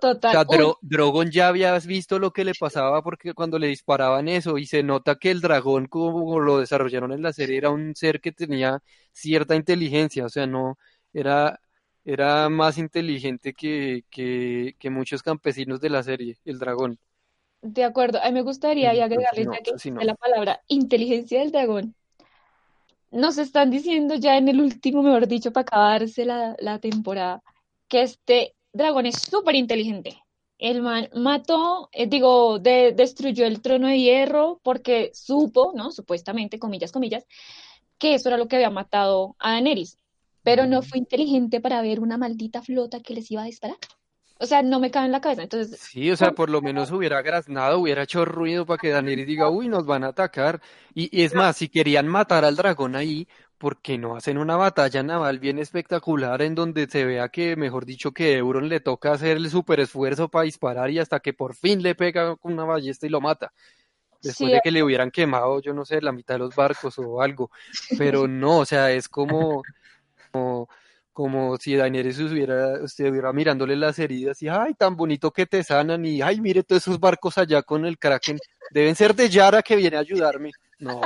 Total. 0.00 0.46
Drogon 0.80 1.30
ya 1.30 1.48
habías 1.48 1.86
visto 1.86 2.18
lo 2.18 2.32
que 2.32 2.44
le 2.44 2.54
pasaba 2.54 3.02
porque 3.02 3.34
cuando 3.34 3.58
le 3.58 3.66
disparaban 3.66 4.28
eso 4.28 4.58
y 4.58 4.66
se 4.66 4.82
nota 4.82 5.16
que 5.16 5.30
el 5.30 5.40
dragón 5.40 5.86
como 5.86 6.40
lo 6.40 6.58
desarrollaron 6.58 7.12
en 7.12 7.22
la 7.22 7.32
serie 7.32 7.58
era 7.58 7.70
un 7.70 7.94
ser 7.94 8.20
que 8.20 8.32
tenía 8.32 8.82
cierta 9.12 9.54
inteligencia, 9.54 10.24
o 10.24 10.28
sea, 10.28 10.46
no 10.46 10.78
era 11.12 11.60
era 12.04 12.48
más 12.48 12.78
inteligente 12.78 13.54
que, 13.54 14.04
que, 14.10 14.74
que 14.78 14.90
muchos 14.90 15.22
campesinos 15.22 15.80
de 15.80 15.90
la 15.90 16.02
serie, 16.02 16.36
el 16.44 16.58
dragón. 16.58 16.98
De 17.60 17.84
acuerdo, 17.84 18.20
a 18.20 18.26
mí 18.26 18.32
me 18.32 18.42
gustaría 18.42 18.90
agregarle 18.90 19.46
la 20.00 20.14
palabra 20.16 20.60
inteligencia 20.66 21.38
del 21.40 21.52
dragón. 21.52 21.94
Nos 23.12 23.38
están 23.38 23.70
diciendo 23.70 24.14
ya 24.16 24.36
en 24.36 24.48
el 24.48 24.60
último, 24.60 25.02
mejor 25.02 25.28
dicho, 25.28 25.52
para 25.52 25.62
acabarse 25.62 26.24
la, 26.24 26.56
la 26.58 26.80
temporada, 26.80 27.42
que 27.86 28.02
este 28.02 28.54
dragón 28.72 29.06
es 29.06 29.16
súper 29.20 29.54
inteligente. 29.54 30.22
El 30.58 30.82
man 30.82 31.08
mató, 31.14 31.88
eh, 31.92 32.06
digo, 32.06 32.58
destruyó 32.60 33.46
el 33.46 33.60
trono 33.60 33.88
de 33.88 33.98
hierro 33.98 34.60
porque 34.62 35.10
supo, 35.12 35.72
¿no? 35.74 35.90
Supuestamente, 35.90 36.58
comillas, 36.58 36.92
comillas, 36.92 37.26
que 37.98 38.14
eso 38.14 38.28
era 38.28 38.38
lo 38.38 38.46
que 38.46 38.56
había 38.56 38.70
matado 38.70 39.34
a 39.38 39.52
Daenerys. 39.52 39.98
Pero 40.44 40.66
no 40.66 40.82
fue 40.82 40.98
inteligente 40.98 41.60
para 41.60 41.82
ver 41.82 42.00
una 42.00 42.18
maldita 42.18 42.62
flota 42.62 43.00
que 43.00 43.14
les 43.14 43.30
iba 43.30 43.42
a 43.42 43.46
disparar. 43.46 43.76
O 44.38 44.46
sea, 44.46 44.62
no 44.62 44.80
me 44.80 44.90
cabe 44.90 45.06
en 45.06 45.12
la 45.12 45.20
cabeza. 45.20 45.42
Entonces, 45.42 45.78
sí, 45.80 46.10
o 46.10 46.16
sea, 46.16 46.32
por 46.32 46.50
lo 46.50 46.60
menos 46.60 46.90
hubiera 46.90 47.22
graznado, 47.22 47.78
hubiera 47.78 48.02
hecho 48.02 48.24
ruido 48.24 48.66
para 48.66 48.78
que 48.78 48.90
Daenerys 48.90 49.26
diga, 49.26 49.48
uy, 49.48 49.68
nos 49.68 49.86
van 49.86 50.02
a 50.02 50.08
atacar. 50.08 50.60
Y, 50.94 51.16
y 51.16 51.22
es 51.22 51.34
más, 51.34 51.56
si 51.56 51.68
querían 51.68 52.08
matar 52.08 52.44
al 52.44 52.56
dragón 52.56 52.96
ahí, 52.96 53.28
porque 53.62 53.96
no 53.96 54.16
hacen 54.16 54.38
una 54.38 54.56
batalla 54.56 55.04
naval 55.04 55.38
bien 55.38 55.60
espectacular 55.60 56.42
en 56.42 56.56
donde 56.56 56.88
se 56.88 57.04
vea 57.04 57.28
que, 57.28 57.54
mejor 57.54 57.86
dicho, 57.86 58.10
que 58.10 58.36
Euron 58.36 58.68
le 58.68 58.80
toca 58.80 59.12
hacer 59.12 59.36
el 59.36 59.48
super 59.50 59.78
esfuerzo 59.78 60.28
para 60.28 60.46
disparar 60.46 60.90
y 60.90 60.98
hasta 60.98 61.20
que 61.20 61.32
por 61.32 61.54
fin 61.54 61.80
le 61.80 61.94
pega 61.94 62.34
con 62.34 62.54
una 62.54 62.64
ballesta 62.64 63.06
y 63.06 63.08
lo 63.08 63.20
mata? 63.20 63.52
Después 64.20 64.50
de 64.50 64.60
que 64.64 64.72
le 64.72 64.82
hubieran 64.82 65.12
quemado, 65.12 65.60
yo 65.60 65.72
no 65.74 65.84
sé, 65.84 66.00
la 66.00 66.10
mitad 66.10 66.34
de 66.34 66.38
los 66.40 66.56
barcos 66.56 66.98
o 66.98 67.22
algo. 67.22 67.52
Pero 67.96 68.26
no, 68.28 68.58
o 68.58 68.64
sea, 68.64 68.90
es 68.90 69.08
como, 69.08 69.62
como, 70.32 70.68
como 71.12 71.56
si 71.56 71.76
Daenerys 71.76 72.18
estuviera, 72.18 72.84
estuviera 72.84 73.32
mirándole 73.32 73.76
las 73.76 73.96
heridas 74.00 74.42
y, 74.42 74.48
ay, 74.48 74.74
tan 74.74 74.96
bonito 74.96 75.30
que 75.30 75.46
te 75.46 75.62
sanan 75.62 76.04
y, 76.04 76.20
ay, 76.20 76.40
mire 76.40 76.64
todos 76.64 76.82
esos 76.82 76.98
barcos 76.98 77.38
allá 77.38 77.62
con 77.62 77.86
el 77.86 77.96
Kraken. 77.96 78.40
Deben 78.72 78.96
ser 78.96 79.14
de 79.14 79.28
Yara 79.28 79.62
que 79.62 79.76
viene 79.76 79.98
a 79.98 80.00
ayudarme. 80.00 80.50
No. 80.80 81.00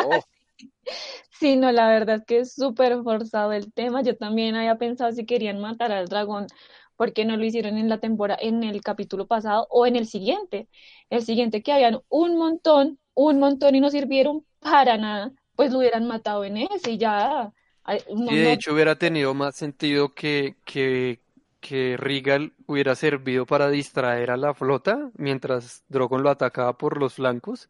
Sí, 1.31 1.57
no, 1.57 1.71
la 1.73 1.89
verdad 1.89 2.17
es 2.17 2.25
que 2.25 2.39
es 2.41 2.55
súper 2.55 3.03
forzado 3.03 3.53
el 3.53 3.73
tema. 3.73 4.03
Yo 4.03 4.17
también 4.17 4.55
había 4.57 4.77
pensado 4.79 5.13
si 5.13 5.27
querían 5.27 5.61
matar 5.61 5.93
al 5.93 6.09
dragón, 6.09 6.47
porque 6.97 7.25
no 7.25 7.37
lo 7.37 7.45
hicieron 7.45 7.77
en 7.79 7.89
la 7.89 7.99
temporada, 7.99 8.39
en 8.43 8.65
el 8.65 8.83
capítulo 8.83 9.27
pasado 9.27 9.67
o 9.71 9.87
en 9.87 9.97
el 9.97 10.07
siguiente. 10.07 10.69
El 11.11 11.23
siguiente 11.23 11.63
que 11.63 11.73
habían 11.73 12.01
un 12.09 12.37
montón, 12.37 12.99
un 13.15 13.39
montón 13.39 13.75
y 13.75 13.81
no 13.81 13.91
sirvieron 13.91 14.45
para 14.61 14.97
nada, 14.97 15.33
pues 15.55 15.73
lo 15.73 15.79
hubieran 15.79 16.07
matado 16.07 16.45
en 16.45 16.57
ese 16.59 16.93
y 16.93 16.99
ya. 16.99 17.53
de 17.87 18.53
hecho 18.53 18.73
hubiera 18.73 18.97
tenido 18.97 19.35
más 19.35 19.57
sentido 19.57 20.15
que, 20.15 20.57
que 20.65 21.21
que 21.61 21.97
Regal 21.97 22.53
hubiera 22.67 22.95
servido 22.95 23.45
para 23.45 23.69
distraer 23.71 24.31
a 24.31 24.37
la 24.37 24.55
flota 24.55 25.11
mientras 25.17 25.83
Drogon 25.89 26.23
lo 26.23 26.31
atacaba 26.31 26.79
por 26.79 26.97
los 26.99 27.15
flancos 27.15 27.69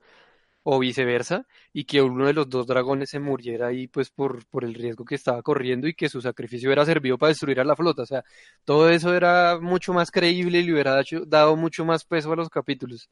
o 0.69 0.81
viceversa, 0.81 1.47
y 1.73 1.85
que 1.85 2.03
uno 2.03 2.27
de 2.27 2.33
los 2.33 2.51
dos 2.51 2.67
dragones 2.67 3.11
se 3.11 3.21
muriera 3.21 3.69
ahí 3.69 3.87
pues 3.87 4.11
por, 4.11 4.45
por 4.47 4.65
el 4.65 4.75
riesgo 4.75 5.05
que 5.05 5.15
estaba 5.15 5.41
corriendo 5.41 5.87
y 5.87 5.95
que 5.95 6.09
su 6.09 6.21
sacrificio 6.21 6.69
hubiera 6.69 6.85
servido 6.85 7.17
para 7.19 7.29
destruir 7.29 7.61
a 7.61 7.65
la 7.65 7.77
flota. 7.77 8.03
O 8.03 8.07
sea, 8.07 8.25
todo 8.65 8.91
eso 8.91 9.15
era 9.15 9.61
mucho 9.61 9.93
más 9.93 10.11
creíble 10.11 10.59
y 10.59 10.65
le 10.65 10.73
hubiera 10.73 11.01
dado 11.29 11.55
mucho 11.55 11.85
más 11.85 12.05
peso 12.05 12.33
a 12.33 12.37
los 12.37 12.49
capítulos. 12.49 13.09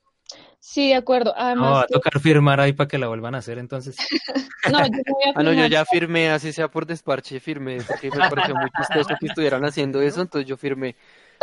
Sí, 0.58 0.88
de 0.88 0.96
acuerdo. 0.96 1.32
Además, 1.36 1.68
no, 1.70 1.74
va 1.74 1.82
a 1.82 1.86
tocar 1.86 2.18
firmar 2.18 2.58
ahí 2.58 2.72
para 2.72 2.88
que 2.88 2.98
la 2.98 3.06
vuelvan 3.06 3.36
a 3.36 3.38
hacer 3.38 3.58
entonces. 3.58 3.94
no, 4.72 4.84
yo 4.84 5.02
voy 5.06 5.22
a 5.24 5.32
Ah, 5.36 5.42
no, 5.44 5.52
yo 5.52 5.66
ya 5.66 5.84
firmé, 5.84 6.30
así 6.30 6.52
sea 6.52 6.66
por 6.66 6.86
desparche, 6.86 7.38
firmé, 7.38 7.78
porque 7.86 8.10
me 8.10 8.28
pareció 8.28 8.56
muy 8.56 8.70
chistoso 8.76 9.14
que 9.20 9.26
estuvieran 9.26 9.64
haciendo 9.64 10.02
eso, 10.02 10.22
entonces 10.22 10.48
yo 10.48 10.56
firmé. 10.56 10.96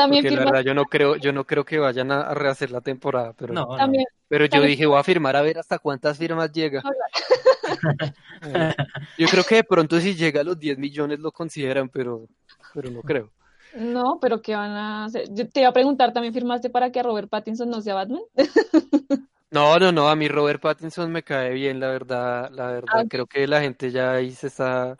También 0.03 0.23
porque 0.23 0.35
la 0.35 0.45
verdad 0.45 0.61
yo 0.63 0.73
no 0.73 0.85
creo, 0.85 1.15
yo 1.17 1.31
no 1.33 1.45
creo 1.45 1.63
que 1.65 1.77
vayan 1.79 2.11
a, 2.11 2.21
a 2.21 2.33
rehacer 2.33 2.71
la 2.71 2.81
temporada, 2.81 3.33
pero, 3.33 3.53
No, 3.53 3.65
no. 3.65 3.77
También, 3.77 4.05
pero 4.27 4.45
yo 4.45 4.49
también- 4.51 4.71
dije 4.71 4.85
voy 4.85 4.99
a 4.99 5.03
firmar 5.03 5.35
a 5.35 5.41
ver 5.41 5.57
hasta 5.59 5.79
cuántas 5.79 6.17
firmas 6.17 6.51
llega. 6.51 6.81
Eh, 8.43 8.73
Yo 9.17 9.27
creo 9.27 9.43
que 9.43 9.55
de 9.55 9.63
pronto 9.63 9.99
si 9.99 10.15
llega 10.15 10.41
a 10.41 10.43
los 10.43 10.57
10 10.59 10.77
millones 10.77 11.19
lo 11.19 11.31
consideran, 11.31 11.89
pero, 11.89 12.27
pero 12.73 12.89
no 12.89 13.01
creo. 13.01 13.29
No, 13.75 14.17
pero 14.19 14.41
¿qué 14.41 14.55
van 14.55 14.71
a 14.71 15.05
hacer? 15.05 15.27
Yo 15.31 15.47
te 15.47 15.61
iba 15.61 15.69
a 15.69 15.73
preguntar, 15.73 16.11
¿también 16.11 16.33
firmaste 16.33 16.69
para 16.69 16.91
que 16.91 17.01
Robert 17.03 17.29
Pattinson 17.29 17.69
no 17.69 17.81
sea 17.81 17.95
Batman? 17.95 18.21
No, 19.51 19.77
no, 19.79 19.91
no, 19.91 20.07
a 20.07 20.15
mí 20.15 20.29
Robert 20.29 20.61
Pattinson 20.61 21.11
me 21.11 21.23
cae 21.23 21.51
bien, 21.51 21.79
la 21.81 21.89
verdad, 21.89 22.49
la 22.51 22.67
verdad, 22.71 22.93
Ah, 22.99 23.03
creo 23.09 23.27
que 23.27 23.45
la 23.47 23.59
gente 23.59 23.91
ya 23.91 24.13
ahí 24.13 24.31
se 24.31 24.47
está, 24.47 24.97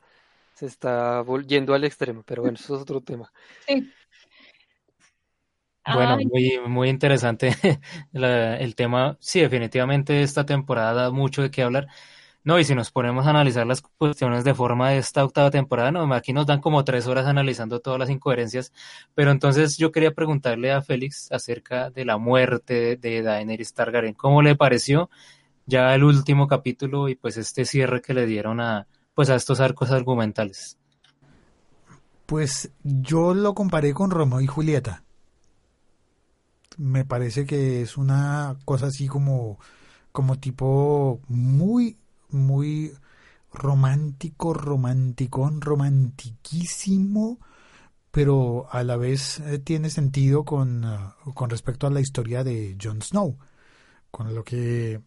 se 0.54 0.66
está 0.66 1.22
volviendo 1.22 1.74
al 1.74 1.86
extremo, 1.86 2.22
pero 2.26 2.42
bueno, 2.42 2.58
eso 2.60 2.76
es 2.76 2.82
otro 2.82 3.00
tema. 3.00 3.32
Sí. 3.66 3.90
Bueno, 5.86 6.18
Ay, 6.18 6.26
muy, 6.26 6.60
muy 6.68 6.90
interesante 6.90 7.52
la- 8.12 8.58
el 8.58 8.76
tema. 8.76 9.18
Sí, 9.20 9.42
definitivamente 9.42 10.22
esta 10.22 10.46
temporada 10.46 10.94
da 10.94 11.12
mucho 11.12 11.42
de 11.42 11.52
qué 11.52 11.64
hablar. 11.64 11.88
No, 12.44 12.60
y 12.60 12.66
si 12.66 12.76
nos 12.76 12.92
ponemos 12.92 13.26
a 13.28 13.32
analizar 13.32 13.68
las 13.68 13.82
cuestiones 13.82 14.44
de 14.44 14.54
forma 14.56 14.92
de 14.92 14.98
esta 15.00 15.24
octava 15.26 15.52
temporada, 15.52 15.92
no, 15.94 16.14
aquí 16.14 16.34
nos 16.34 16.46
dan 16.48 16.62
como 16.62 16.84
tres 16.84 17.08
horas 17.08 17.28
analizando 17.28 17.80
todas 17.82 18.00
las 18.00 18.10
incoherencias. 18.12 18.74
Pero 19.16 19.32
entonces 19.32 19.78
yo 19.78 19.92
quería 19.94 20.12
preguntarle 20.14 20.72
a 20.74 20.82
Félix 20.84 21.32
acerca 21.32 21.90
de 21.92 22.06
la 22.06 22.18
muerte 22.18 22.98
de 22.98 23.22
Daenerys 23.24 23.74
Targaryen. 23.74 24.16
¿Cómo 24.16 24.42
le 24.44 24.56
pareció 24.58 25.10
ya 25.68 25.96
el 25.96 26.04
último 26.06 26.48
capítulo 26.48 27.10
y 27.10 27.16
pues 27.16 27.38
este 27.38 27.66
cierre 27.66 28.02
que 28.02 28.14
le 28.16 28.26
dieron 28.28 28.62
a 28.62 28.88
pues 29.16 29.30
a 29.32 29.36
estos 29.36 29.60
arcos 29.62 29.92
argumentales? 29.92 30.78
Pues 32.26 32.72
yo 32.84 33.36
lo 33.36 33.54
comparé 33.54 33.94
con 33.94 34.10
Romeo 34.10 34.42
y 34.42 34.48
Julieta. 34.48 35.04
Me 36.82 37.06
parece 37.06 37.46
que 37.46 37.84
es 37.84 37.96
una 37.96 38.58
cosa 38.66 38.88
así 38.88 39.08
como, 39.08 39.60
como 40.12 40.40
tipo 40.40 41.22
muy, 41.28 41.98
muy 42.30 42.92
romántico, 43.54 44.56
romanticón, 44.56 45.62
romantiquísimo, 45.62 47.40
pero 48.10 48.68
a 48.72 48.84
la 48.84 48.98
vez 48.98 49.40
eh, 49.42 49.60
tiene 49.60 49.92
sentido 49.92 50.44
con, 50.44 50.84
ah, 50.84 51.16
con 51.36 51.52
respecto 51.52 51.86
a 51.86 51.92
la 51.92 52.02
historia 52.02 52.44
de 52.44 52.76
Jon 52.82 53.04
Snow. 53.04 53.38
Con 54.10 54.34
lo 54.34 54.44
que, 54.44 55.02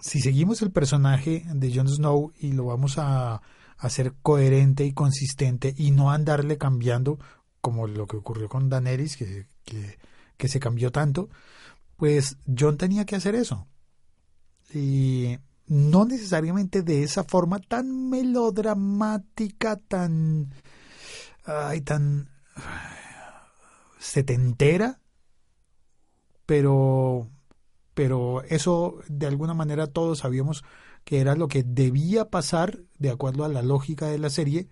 si 0.00 0.20
seguimos 0.20 0.62
el 0.62 0.70
personaje 0.70 1.44
de 1.52 1.74
Jon 1.74 1.88
Snow 1.88 2.32
y 2.38 2.52
lo 2.52 2.66
vamos 2.66 2.98
a 2.98 3.42
hacer 3.76 4.14
coherente 4.22 4.84
y 4.84 4.92
consistente 4.92 5.74
y 5.76 5.90
no 5.90 6.12
andarle 6.12 6.58
cambiando 6.58 7.18
como 7.60 7.88
lo 7.88 8.06
que 8.06 8.16
ocurrió 8.16 8.48
con 8.48 8.68
Daenerys, 8.68 9.16
que, 9.16 9.48
que, 9.64 9.98
que 10.36 10.48
se 10.48 10.60
cambió 10.60 10.92
tanto, 10.92 11.28
pues 11.96 12.36
John 12.46 12.76
tenía 12.76 13.06
que 13.06 13.16
hacer 13.16 13.34
eso. 13.34 13.66
Y 14.72 15.38
no 15.66 16.04
necesariamente 16.04 16.82
de 16.82 17.02
esa 17.02 17.24
forma 17.24 17.58
tan 17.58 18.08
melodramática, 18.08 19.76
tan, 19.76 20.54
ay, 21.44 21.80
tan 21.80 22.28
setentera, 23.98 25.00
pero, 26.44 27.28
pero 27.94 28.42
eso 28.44 29.00
de 29.08 29.26
alguna 29.26 29.54
manera 29.54 29.86
todos 29.88 30.20
sabíamos 30.20 30.64
que 31.04 31.20
era 31.20 31.34
lo 31.36 31.48
que 31.48 31.62
debía 31.62 32.30
pasar 32.30 32.80
de 32.98 33.10
acuerdo 33.10 33.44
a 33.44 33.48
la 33.48 33.62
lógica 33.62 34.06
de 34.06 34.18
la 34.18 34.30
serie 34.30 34.68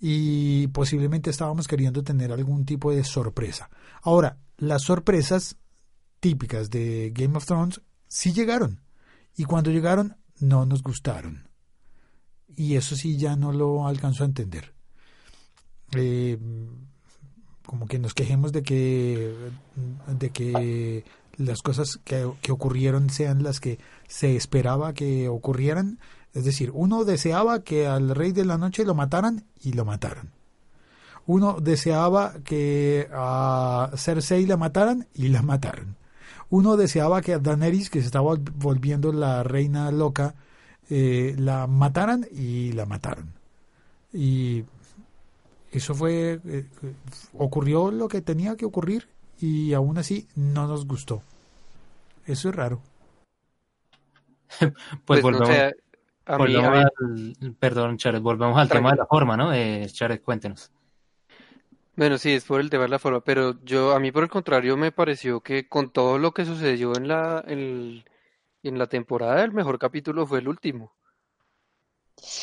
y 0.00 0.68
posiblemente 0.68 1.28
estábamos 1.28 1.68
queriendo 1.68 2.02
tener 2.02 2.32
algún 2.32 2.64
tipo 2.64 2.90
de 2.90 3.04
sorpresa. 3.04 3.68
Ahora, 4.02 4.38
las 4.60 4.82
sorpresas 4.82 5.56
típicas 6.20 6.70
de 6.70 7.12
Game 7.14 7.36
of 7.36 7.46
Thrones 7.46 7.80
sí 8.06 8.32
llegaron 8.32 8.80
y 9.36 9.44
cuando 9.44 9.70
llegaron 9.70 10.16
no 10.38 10.66
nos 10.66 10.82
gustaron. 10.82 11.48
Y 12.54 12.76
eso 12.76 12.94
sí 12.94 13.16
ya 13.16 13.36
no 13.36 13.52
lo 13.52 13.86
alcanzó 13.86 14.24
a 14.24 14.26
entender. 14.26 14.74
Eh, 15.92 16.38
como 17.64 17.86
que 17.86 17.98
nos 17.98 18.14
quejemos 18.14 18.52
de 18.52 18.62
que 18.62 19.34
de 20.06 20.30
que 20.30 21.04
las 21.36 21.62
cosas 21.62 21.98
que, 22.04 22.30
que 22.42 22.52
ocurrieron 22.52 23.08
sean 23.08 23.42
las 23.42 23.60
que 23.60 23.78
se 24.08 24.36
esperaba 24.36 24.92
que 24.92 25.28
ocurrieran. 25.28 26.00
Es 26.34 26.44
decir, 26.44 26.70
uno 26.74 27.04
deseaba 27.04 27.64
que 27.64 27.86
al 27.86 28.14
rey 28.14 28.32
de 28.32 28.44
la 28.44 28.58
noche 28.58 28.84
lo 28.84 28.94
mataran 28.94 29.46
y 29.60 29.72
lo 29.72 29.84
mataron. 29.84 30.39
Uno 31.30 31.58
deseaba 31.60 32.34
que 32.44 33.06
a 33.12 33.90
Cersei 33.94 34.46
la 34.46 34.56
mataran 34.56 35.06
y 35.14 35.28
la 35.28 35.42
mataron. 35.42 35.94
Uno 36.48 36.76
deseaba 36.76 37.22
que 37.22 37.34
a 37.34 37.38
Daenerys, 37.38 37.88
que 37.88 38.00
se 38.00 38.06
estaba 38.06 38.34
volviendo 38.56 39.12
la 39.12 39.44
reina 39.44 39.92
loca, 39.92 40.34
eh, 40.88 41.36
la 41.38 41.68
mataran 41.68 42.26
y 42.32 42.72
la 42.72 42.84
mataron. 42.84 43.32
Y 44.12 44.64
eso 45.70 45.94
fue, 45.94 46.40
eh, 46.44 46.64
ocurrió 47.38 47.92
lo 47.92 48.08
que 48.08 48.22
tenía 48.22 48.56
que 48.56 48.64
ocurrir 48.64 49.06
y 49.40 49.72
aún 49.72 49.98
así 49.98 50.26
no 50.34 50.66
nos 50.66 50.84
gustó. 50.84 51.22
Eso 52.26 52.48
es 52.48 52.56
raro. 52.56 52.80
Pues, 55.06 55.20
Pues, 55.20 55.22
no 55.22 55.38
volvemos, 55.38 55.48
sé, 55.48 55.76
a 56.26 56.32
mí, 56.32 56.38
volvemos 56.38 56.66
a 56.66 57.06
mí- 57.06 57.34
al, 57.40 57.54
perdón, 57.54 57.96
Charet, 57.98 58.20
volvemos 58.20 58.58
al 58.58 58.68
tema 58.68 58.90
de 58.90 58.96
la 58.96 59.06
forma, 59.06 59.36
¿no? 59.36 59.52
Eh, 59.54 59.86
Charet, 59.92 60.20
cuéntenos. 60.22 60.72
Bueno, 62.00 62.16
sí, 62.16 62.32
es 62.32 62.46
por 62.46 62.62
el 62.62 62.70
tema 62.70 62.84
de 62.84 62.88
la 62.88 62.98
forma, 62.98 63.20
pero 63.20 63.62
yo, 63.62 63.92
a 63.92 64.00
mí 64.00 64.10
por 64.10 64.22
el 64.22 64.30
contrario, 64.30 64.74
me 64.78 64.90
pareció 64.90 65.42
que 65.42 65.68
con 65.68 65.92
todo 65.92 66.16
lo 66.16 66.32
que 66.32 66.46
sucedió 66.46 66.96
en 66.96 67.06
la, 67.06 67.44
en, 67.46 68.02
en 68.62 68.78
la 68.78 68.86
temporada, 68.86 69.44
el 69.44 69.52
mejor 69.52 69.78
capítulo 69.78 70.26
fue 70.26 70.38
el 70.38 70.48
último. 70.48 70.94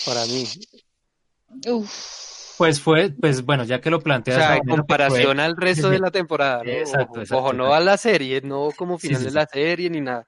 Para 0.06 0.24
mí. 0.26 0.44
Uf. 1.72 2.56
Pues 2.60 2.80
fue, 2.80 3.10
pues 3.20 3.44
bueno, 3.44 3.64
ya 3.64 3.82
que 3.82 3.90
lo 3.90 3.98
O 3.98 4.02
planteas. 4.02 4.38
sea, 4.38 4.52
de 4.52 4.58
en 4.58 4.64
comparación 4.68 5.38
fue- 5.38 5.44
al 5.44 5.58
resto 5.58 5.90
de 5.90 5.98
la 5.98 6.12
temporada, 6.12 6.64
¿no? 6.64 6.72
Exacto, 6.74 7.06
Ojo, 7.14 7.20
exacto, 7.22 7.44
ojo, 7.44 7.54
no 7.54 7.74
a 7.74 7.80
la 7.80 7.98
serie, 7.98 8.42
no 8.42 8.70
como 8.78 9.00
final 9.00 9.22
sí, 9.22 9.26
de 9.26 9.32
sí. 9.32 9.36
la 9.38 9.48
serie 9.48 9.90
ni 9.90 10.02
nada. 10.02 10.28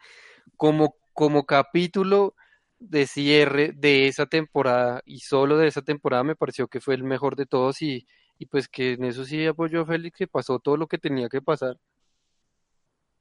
Como, 0.57 0.95
como 1.13 1.45
capítulo 1.45 2.33
de 2.79 3.05
cierre 3.05 3.73
de 3.75 4.07
esa 4.07 4.25
temporada 4.25 5.03
y 5.05 5.19
solo 5.19 5.55
de 5.59 5.67
esa 5.67 5.83
temporada 5.83 6.23
me 6.23 6.35
pareció 6.35 6.67
que 6.67 6.81
fue 6.81 6.95
el 6.95 7.03
mejor 7.03 7.35
de 7.35 7.45
todos 7.45 7.83
y, 7.83 8.07
y 8.39 8.47
pues 8.47 8.67
que 8.69 8.93
en 8.93 9.05
eso 9.05 9.25
sí 9.25 9.45
apoyó 9.47 9.81
a 9.81 9.85
Félix 9.85 10.17
que 10.17 10.27
pasó 10.27 10.59
todo 10.59 10.77
lo 10.77 10.87
que 10.87 10.97
tenía 10.99 11.29
que 11.29 11.41
pasar. 11.41 11.77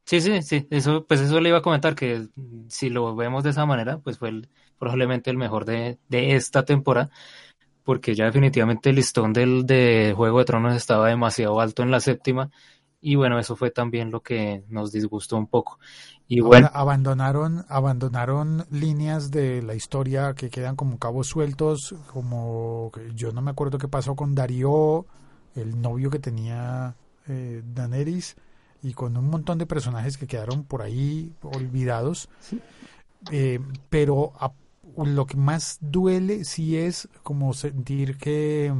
Sí, 0.06 0.22
sí, 0.22 0.40
sí, 0.42 0.66
eso, 0.70 1.06
pues 1.06 1.20
eso 1.20 1.38
le 1.38 1.50
iba 1.50 1.58
a 1.58 1.62
comentar 1.62 1.94
que 1.94 2.28
si 2.68 2.88
lo 2.88 3.14
vemos 3.14 3.44
de 3.44 3.50
esa 3.50 3.66
manera, 3.66 3.98
pues 3.98 4.18
fue 4.18 4.32
probablemente 4.78 5.28
el 5.30 5.36
mejor 5.36 5.66
de, 5.66 5.98
de 6.08 6.34
esta 6.34 6.64
temporada, 6.64 7.10
porque 7.84 8.14
ya 8.14 8.26
definitivamente 8.26 8.90
el 8.90 8.96
listón 8.96 9.32
del 9.32 9.66
de 9.66 10.14
Juego 10.16 10.40
de 10.40 10.46
Tronos 10.46 10.76
estaba 10.76 11.08
demasiado 11.08 11.60
alto 11.60 11.82
en 11.82 11.90
la 11.92 12.00
séptima, 12.00 12.50
y 13.00 13.14
bueno, 13.16 13.38
eso 13.38 13.56
fue 13.56 13.70
también 13.70 14.10
lo 14.10 14.22
que 14.22 14.64
nos 14.68 14.92
disgustó 14.92 15.36
un 15.36 15.46
poco. 15.48 15.78
Y 16.28 16.40
Ahora 16.40 16.68
bueno, 16.68 16.68
abandonaron, 16.68 17.64
abandonaron 17.68 18.64
líneas 18.70 19.30
de 19.32 19.60
la 19.62 19.74
historia 19.74 20.34
que 20.34 20.50
quedan 20.50 20.76
como 20.76 20.98
cabos 20.98 21.26
sueltos, 21.26 21.94
como 22.12 22.90
que 22.94 23.12
yo 23.14 23.32
no 23.32 23.42
me 23.42 23.50
acuerdo 23.50 23.78
qué 23.78 23.88
pasó 23.88 24.14
con 24.14 24.34
Darío, 24.36 25.06
el 25.56 25.80
novio 25.80 26.10
que 26.10 26.20
tenía 26.20 26.96
eh, 27.26 27.62
Daenerys, 27.74 28.36
y 28.82 28.94
con 28.94 29.16
un 29.16 29.28
montón 29.28 29.58
de 29.58 29.66
personajes 29.66 30.16
que 30.16 30.28
quedaron 30.28 30.64
por 30.64 30.82
ahí 30.82 31.34
olvidados. 31.42 32.28
Eh, 33.28 33.60
pero 33.90 34.32
a- 34.38 34.52
lo 34.96 35.26
que 35.26 35.36
más 35.36 35.78
duele 35.80 36.44
sí 36.44 36.76
es 36.76 37.08
como 37.22 37.52
sentir 37.54 38.16
que 38.18 38.72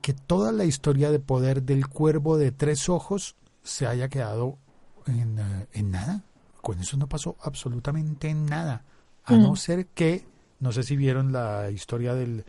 que 0.00 0.12
toda 0.12 0.52
la 0.52 0.64
historia 0.64 1.10
de 1.10 1.18
poder 1.18 1.62
del 1.62 1.86
cuervo 1.88 2.36
de 2.38 2.52
tres 2.52 2.88
ojos 2.88 3.36
se 3.62 3.86
haya 3.86 4.08
quedado 4.08 4.58
en, 5.06 5.38
eh, 5.38 5.66
en 5.72 5.90
nada. 5.90 6.24
Con 6.60 6.78
eso 6.78 6.96
no 6.96 7.08
pasó 7.08 7.36
absolutamente 7.42 8.32
nada. 8.34 8.84
A 9.24 9.34
no 9.36 9.52
Mm. 9.52 9.56
ser 9.56 9.86
que, 9.88 10.26
no 10.60 10.72
sé 10.72 10.82
si 10.82 10.96
vieron 10.96 11.32
la 11.32 11.70
historia 11.70 12.14
del, 12.14 12.44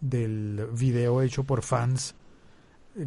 del 0.00 0.68
video 0.72 1.22
hecho 1.22 1.44
por 1.44 1.62
fans 1.62 2.14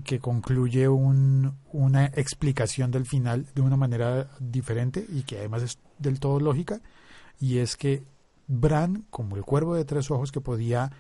que 0.04 0.20
concluye 0.20 0.90
un, 0.90 1.54
una 1.72 2.06
explicación 2.08 2.92
del 2.92 3.06
final 3.06 3.46
de 3.56 3.62
una 3.62 3.78
manera 3.78 4.30
diferente 4.40 5.06
y 5.08 5.24
que 5.24 5.38
además 5.40 5.64
es 5.64 5.80
del 5.98 6.20
todo 6.20 6.40
lógica, 6.42 6.82
y 7.40 7.60
es 7.60 7.78
que 7.78 8.04
Bran, 8.48 9.06
como 9.10 9.36
el 9.38 9.44
cuervo 9.44 9.76
de 9.76 9.86
tres 9.86 10.12
ojos 10.12 10.32
que 10.32 10.42
podía 10.42 10.92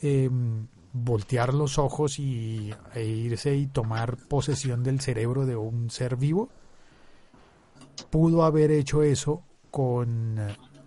em, 0.00 0.66
voltear 0.92 1.54
los 1.54 1.78
ojos 1.78 2.18
y, 2.18 2.72
e 2.94 3.04
irse 3.04 3.56
y 3.56 3.66
tomar 3.66 4.16
posesión 4.16 4.82
del 4.82 5.00
cerebro 5.00 5.46
de 5.46 5.56
un 5.56 5.90
ser 5.90 6.16
vivo, 6.16 6.50
pudo 8.10 8.44
haber 8.44 8.70
hecho 8.70 9.02
eso 9.02 9.42
con, 9.70 10.38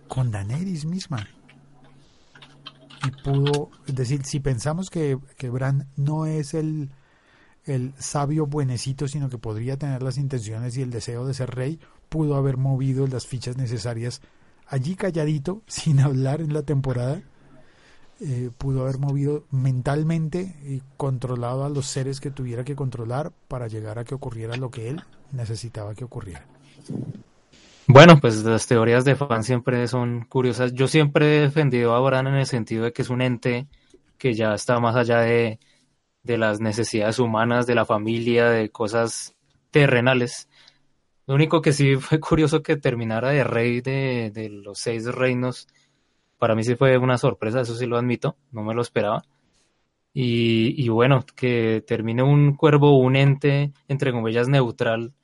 con 0.08 0.30
Daenerys 0.30 0.84
misma. 0.84 1.26
Y 3.04 3.10
pudo, 3.22 3.70
es 3.86 3.94
decir, 3.94 4.24
si 4.24 4.40
pensamos 4.40 4.90
que, 4.90 5.18
que 5.36 5.50
Bran 5.50 5.88
no 5.96 6.26
es 6.26 6.54
el, 6.54 6.90
el 7.64 7.92
sabio 7.98 8.46
buenecito, 8.46 9.08
sino 9.08 9.28
que 9.28 9.38
podría 9.38 9.76
tener 9.76 10.02
las 10.02 10.18
intenciones 10.18 10.76
y 10.76 10.82
el 10.82 10.90
deseo 10.90 11.26
de 11.26 11.34
ser 11.34 11.50
rey, 11.50 11.80
pudo 12.08 12.36
haber 12.36 12.56
movido 12.56 13.06
las 13.06 13.26
fichas 13.26 13.56
necesarias 13.56 14.22
allí 14.66 14.94
calladito, 14.94 15.62
sin 15.66 16.00
hablar 16.00 16.40
en 16.40 16.52
la 16.52 16.62
temporada, 16.62 17.22
eh, 18.20 18.50
pudo 18.56 18.82
haber 18.82 18.98
movido 18.98 19.44
mentalmente 19.50 20.54
y 20.64 20.82
controlado 20.96 21.64
a 21.64 21.68
los 21.68 21.86
seres 21.86 22.20
que 22.20 22.30
tuviera 22.30 22.64
que 22.64 22.76
controlar 22.76 23.32
para 23.48 23.68
llegar 23.68 23.98
a 23.98 24.04
que 24.04 24.14
ocurriera 24.14 24.56
lo 24.56 24.70
que 24.70 24.88
él 24.88 25.02
necesitaba 25.32 25.94
que 25.94 26.04
ocurriera. 26.04 26.46
Bueno, 27.88 28.18
pues 28.20 28.42
las 28.44 28.66
teorías 28.66 29.04
de 29.04 29.14
fan 29.14 29.44
siempre 29.44 29.86
son 29.86 30.24
curiosas. 30.28 30.72
Yo 30.72 30.88
siempre 30.88 31.38
he 31.38 31.40
defendido 31.42 31.94
a 31.94 32.00
Bran 32.00 32.26
en 32.26 32.34
el 32.34 32.46
sentido 32.46 32.84
de 32.84 32.92
que 32.92 33.02
es 33.02 33.10
un 33.10 33.22
ente 33.22 33.68
que 34.18 34.34
ya 34.34 34.54
está 34.54 34.80
más 34.80 34.96
allá 34.96 35.20
de, 35.20 35.60
de 36.22 36.38
las 36.38 36.60
necesidades 36.60 37.18
humanas, 37.18 37.66
de 37.66 37.76
la 37.76 37.84
familia, 37.84 38.50
de 38.50 38.70
cosas 38.70 39.36
terrenales. 39.70 40.48
Lo 41.26 41.34
único 41.34 41.62
que 41.62 41.72
sí 41.72 41.96
fue 41.96 42.20
curioso 42.20 42.62
que 42.62 42.76
terminara 42.76 43.30
de 43.30 43.44
rey 43.44 43.80
de, 43.80 44.30
de 44.34 44.48
los 44.48 44.78
seis 44.78 45.04
reinos. 45.06 45.68
Para 46.38 46.54
mí 46.54 46.64
sí 46.64 46.76
fue 46.76 46.98
una 46.98 47.18
sorpresa, 47.18 47.60
eso 47.62 47.74
sí 47.76 47.86
lo 47.86 47.96
admito, 47.98 48.36
no 48.52 48.62
me 48.62 48.74
lo 48.74 48.82
esperaba. 48.82 49.24
Y, 50.14 50.82
y 50.82 50.88
bueno, 50.88 51.24
que 51.36 51.84
termine 51.86 52.22
un 52.22 52.56
cuervo, 52.56 52.98
un 52.98 53.16
ente, 53.16 53.72
entre 53.88 54.12
comillas, 54.12 54.48
neutral, 54.48 55.14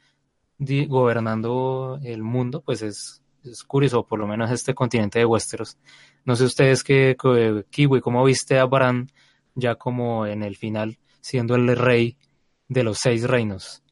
gobernando 0.89 1.99
el 2.05 2.23
mundo, 2.23 2.63
pues 2.63 2.83
es, 2.83 3.23
es 3.45 3.65
curioso, 3.65 4.07
por 4.07 4.19
lo 4.19 4.27
menos 4.27 4.51
este 4.51 4.75
continente 4.75 5.19
de 5.19 5.25
Westeros. 5.27 5.79
No 6.25 6.37
sé 6.37 6.45
ustedes 6.45 6.85
qué, 6.85 7.17
qué- 7.21 7.65
Kiwi, 7.71 8.01
¿cómo 8.01 8.25
viste 8.25 8.59
a 8.59 8.65
Bran 8.67 9.09
ya 9.55 9.75
como 9.77 10.27
en 10.27 10.43
el 10.43 10.57
final, 10.57 10.99
siendo 11.21 11.55
el 11.57 11.77
rey 11.77 12.17
de 12.69 12.85
los 12.85 12.99
seis 12.99 13.25
reinos? 13.29 13.83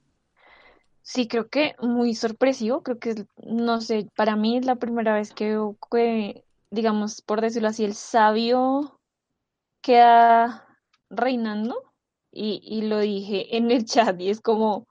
Sí, 1.03 1.27
creo 1.29 1.49
que 1.49 1.75
muy 1.81 2.15
sorpresivo, 2.15 2.83
creo 2.83 2.99
que, 2.99 3.15
no 3.45 3.81
sé, 3.81 4.09
para 4.17 4.37
mí 4.37 4.57
es 4.59 4.65
la 4.67 4.77
primera 4.77 5.15
vez 5.15 5.33
que, 5.35 5.59
digamos, 6.71 7.23
por 7.23 7.41
decirlo 7.41 7.69
así, 7.69 7.85
el 7.85 7.95
sabio 7.95 9.01
queda 9.83 10.67
reinando 11.09 11.93
y, 12.31 12.61
y 12.63 12.83
lo 12.83 13.01
dije 13.01 13.57
en 13.57 13.71
el 13.71 13.85
chat 13.85 14.21
y 14.21 14.31
es 14.31 14.41
como, 14.41 14.87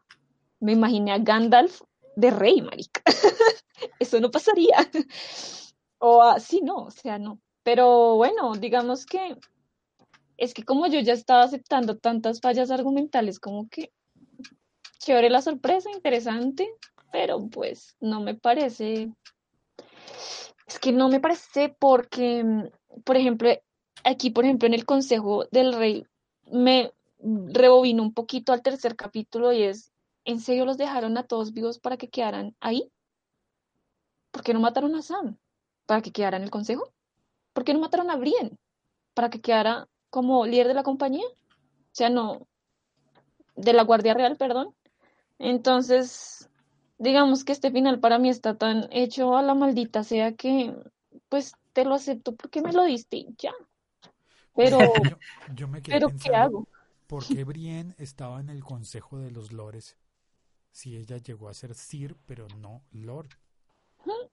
me 0.59 0.73
imaginé 0.73 1.11
a 1.11 1.19
Gandalf 1.19 1.82
de 2.15 2.32
rey, 2.32 2.61
marica. 2.61 3.01
Eso 3.99 4.19
no 4.19 4.32
pasaría. 4.32 4.77
O 6.01 6.23
así 6.23 6.61
no, 6.61 6.86
o 6.86 6.91
sea, 6.91 7.19
no. 7.19 7.41
Pero 7.61 8.15
bueno, 8.15 8.53
digamos 8.55 9.05
que 9.05 9.36
es 10.38 10.53
que 10.53 10.63
como 10.63 10.88
yo 10.88 11.01
ya 11.01 11.11
estaba 11.11 11.43
aceptando 11.43 11.97
tantas 11.97 12.39
fallas 12.39 12.71
argumentales, 12.71 13.38
como 13.39 13.67
que 13.67 13.91
chévere 14.99 15.30
la 15.30 15.41
sorpresa, 15.41 15.91
interesante, 15.91 16.69
pero 17.11 17.49
pues 17.49 17.97
no 17.99 18.21
me 18.21 18.34
parece, 18.34 19.11
es 20.70 20.80
que 20.80 20.91
no 20.91 21.09
me 21.09 21.20
parece 21.20 21.76
porque, 21.80 22.43
mm, 22.43 23.01
por 23.03 23.17
ejemplo, 23.17 23.49
aquí, 24.03 24.30
por 24.30 24.45
ejemplo, 24.45 24.67
en 24.67 24.74
el 24.74 24.86
Consejo 24.86 25.45
del 25.51 25.74
Rey, 25.74 26.05
me 26.51 26.93
rebobino 27.20 28.03
un 28.03 28.13
poquito 28.13 28.53
al 28.53 28.61
tercer 28.61 28.95
capítulo 28.95 29.51
y 29.51 29.63
es, 29.63 29.91
¿en 30.26 30.39
serio 30.39 30.65
los 30.65 30.78
dejaron 30.78 31.17
a 31.17 31.24
todos 31.24 31.53
vivos 31.53 31.80
para 31.80 31.97
que 31.97 32.09
quedaran 32.09 32.55
ahí? 32.59 32.91
¿Por 34.32 34.43
qué 34.43 34.53
no 34.53 34.59
mataron 34.59 34.95
a 34.95 35.01
Sam? 35.01 35.38
¿Para 35.86 36.01
que 36.01 36.11
quedara 36.11 36.38
en 36.38 36.43
el 36.43 36.51
Consejo? 36.51 36.93
¿Por 37.53 37.63
qué 37.63 37.74
no 37.74 37.80
mataron 37.80 38.11
a 38.11 38.15
Brienne? 38.15 38.57
¿Para 39.15 39.30
que 39.30 39.41
quedara 39.41 39.88
como 40.09 40.45
líder 40.45 40.67
de 40.67 40.76
la 40.76 40.84
compañía? 40.84 41.26
O 41.26 41.93
sea, 41.93 42.09
no, 42.09 42.47
de 43.55 43.74
la 43.74 43.84
Guardia 43.84 44.13
Real, 44.13 44.38
perdón. 44.38 44.76
Entonces, 45.39 46.49
digamos 47.00 47.43
que 47.43 47.54
este 47.54 47.72
final 47.72 48.00
para 48.00 48.20
mí 48.20 48.30
está 48.30 48.56
tan 48.56 48.88
hecho 48.91 49.36
a 49.36 49.41
la 49.41 49.56
maldita 49.56 50.04
sea 50.04 50.34
que, 50.34 50.76
pues, 51.30 51.54
te 51.74 51.86
lo 51.86 51.95
acepto 51.95 52.36
porque 52.36 52.62
me 52.62 52.74
lo 52.74 52.84
diste 52.84 53.26
ya. 53.38 53.54
Pero, 54.56 54.78
Yo, 54.80 55.18
yo 55.56 55.68
me 55.68 55.82
quedé 55.82 55.95
pero 55.95 56.10
¿qué 56.22 56.36
hago? 56.36 56.68
¿por 57.08 57.26
qué 57.26 57.43
Brienne 57.43 57.95
estaba 57.97 58.39
en 58.39 58.50
el 58.50 58.64
Consejo 58.64 59.18
de 59.18 59.32
los 59.32 59.52
Lores? 59.52 59.97
Si 60.72 60.95
ella 60.95 61.18
llegó 61.18 61.50
a 61.50 61.54
ser 61.54 61.74
Sir, 61.74 62.16
pero 62.26 62.47
no 62.60 62.84
Lord. 62.91 63.30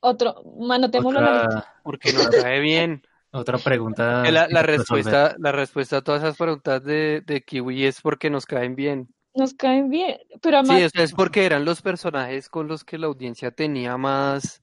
Otro, 0.00 0.42
manotémoslo 0.58 1.20
en 1.20 1.24
la. 1.24 1.44
Otra, 1.44 1.74
Porque 1.82 2.12
nos 2.12 2.28
cae 2.28 2.60
bien. 2.60 3.02
otra 3.30 3.58
pregunta. 3.58 4.30
La, 4.30 4.62
respuesta, 4.62 5.34
la 5.38 5.52
respuesta 5.52 5.98
a 5.98 6.02
todas 6.02 6.22
esas 6.22 6.36
preguntas 6.36 6.82
de, 6.84 7.22
de 7.26 7.42
Kiwi 7.42 7.84
es 7.84 8.00
porque 8.00 8.30
nos 8.30 8.46
caen 8.46 8.74
bien. 8.74 9.08
Nos 9.38 9.54
caen 9.54 9.88
bien, 9.88 10.18
pero 10.42 10.58
Sí, 10.62 10.72
además, 10.72 10.92
es 10.94 11.12
porque 11.14 11.46
eran 11.46 11.64
los 11.64 11.80
personajes 11.80 12.48
con 12.48 12.66
los 12.66 12.84
que 12.84 12.98
la 12.98 13.06
audiencia 13.06 13.52
tenía 13.52 13.96
más, 13.96 14.62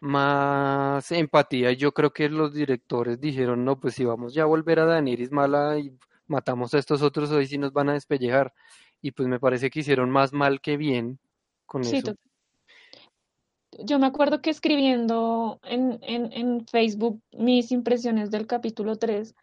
más 0.00 1.12
empatía. 1.12 1.70
Y 1.70 1.76
yo 1.76 1.92
creo 1.92 2.12
que 2.12 2.28
los 2.28 2.52
directores 2.52 3.20
dijeron, 3.20 3.64
no, 3.64 3.78
pues 3.78 3.94
si 3.94 4.04
vamos 4.04 4.34
ya 4.34 4.42
a 4.42 4.46
volver 4.46 4.80
a 4.80 4.86
Daenerys 4.86 5.30
mala 5.30 5.78
y 5.78 5.96
matamos 6.26 6.74
a 6.74 6.78
estos 6.78 7.02
otros, 7.02 7.30
hoy 7.30 7.46
sí 7.46 7.56
nos 7.56 7.72
van 7.72 7.88
a 7.90 7.92
despellejar. 7.92 8.52
Y 9.00 9.12
pues 9.12 9.28
me 9.28 9.38
parece 9.38 9.70
que 9.70 9.80
hicieron 9.80 10.10
más 10.10 10.32
mal 10.32 10.60
que 10.60 10.76
bien 10.76 11.20
con 11.66 11.84
sí, 11.84 11.98
eso. 11.98 12.14
yo 13.78 13.98
me 14.00 14.06
acuerdo 14.06 14.42
que 14.42 14.50
escribiendo 14.50 15.60
en, 15.62 16.00
en, 16.02 16.32
en 16.32 16.66
Facebook 16.66 17.22
mis 17.32 17.70
impresiones 17.70 18.32
del 18.32 18.48
capítulo 18.48 18.96
3, 18.96 19.36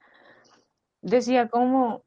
decía 1.01 1.47
como, 1.47 2.03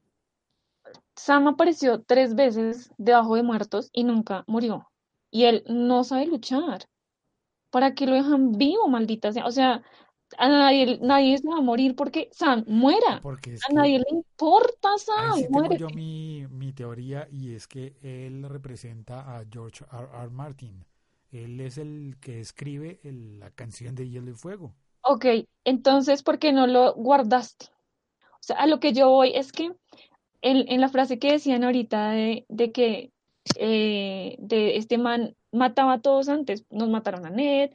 Sam 1.16 1.48
apareció 1.48 2.02
tres 2.02 2.34
veces 2.36 2.92
debajo 2.98 3.36
de 3.36 3.42
muertos 3.42 3.90
y 3.92 4.04
nunca 4.04 4.44
murió. 4.46 4.88
Y 5.30 5.44
él 5.44 5.64
no 5.68 6.04
sabe 6.04 6.26
luchar. 6.26 6.88
¿Para 7.70 7.94
qué 7.94 8.06
lo 8.06 8.14
dejan 8.14 8.52
vivo, 8.52 8.88
maldita 8.88 9.32
sea? 9.32 9.46
O 9.46 9.52
sea, 9.52 9.82
a 10.38 10.48
nadie, 10.48 10.98
nadie 11.02 11.38
se 11.38 11.48
va 11.48 11.58
a 11.58 11.62
morir 11.62 11.96
porque 11.96 12.30
Sam 12.32 12.64
muera. 12.68 13.22
Porque 13.22 13.58
A 13.68 13.72
que 13.72 13.74
nadie 13.74 13.98
le 14.00 14.06
importa, 14.10 14.90
ahí 15.14 15.32
Sam, 15.32 15.32
sí 15.32 15.48
tengo 15.50 15.72
muere. 15.72 15.76
yo 15.76 15.90
mi, 15.90 16.46
mi 16.50 16.72
teoría 16.72 17.28
y 17.30 17.54
es 17.54 17.66
que 17.66 17.96
él 18.02 18.44
representa 18.48 19.36
a 19.36 19.44
George 19.50 19.84
R. 19.92 20.08
R. 20.12 20.30
Martin. 20.30 20.84
Él 21.32 21.60
es 21.60 21.78
el 21.78 22.16
que 22.20 22.40
escribe 22.40 23.00
el- 23.02 23.40
la 23.40 23.50
canción 23.50 23.94
de 23.94 24.08
Hielo 24.08 24.30
y 24.30 24.34
Fuego. 24.34 24.74
Ok, 25.00 25.24
entonces, 25.64 26.22
¿por 26.22 26.38
qué 26.38 26.52
no 26.52 26.66
lo 26.66 26.92
guardaste? 26.94 27.66
O 28.34 28.42
sea, 28.42 28.56
a 28.56 28.66
lo 28.66 28.80
que 28.80 28.92
yo 28.92 29.10
voy 29.10 29.32
es 29.34 29.52
que 29.52 29.72
en, 30.46 30.80
la 30.80 30.88
frase 30.88 31.18
que 31.18 31.32
decían 31.32 31.64
ahorita 31.64 32.10
de, 32.10 32.72
que 32.72 33.12
eh, 33.56 34.36
de 34.38 34.76
este 34.76 34.98
man 34.98 35.36
mataba 35.52 35.94
a 35.94 36.00
todos 36.00 36.28
antes, 36.28 36.64
nos 36.70 36.88
mataron 36.88 37.26
a 37.26 37.30
Ned, 37.30 37.70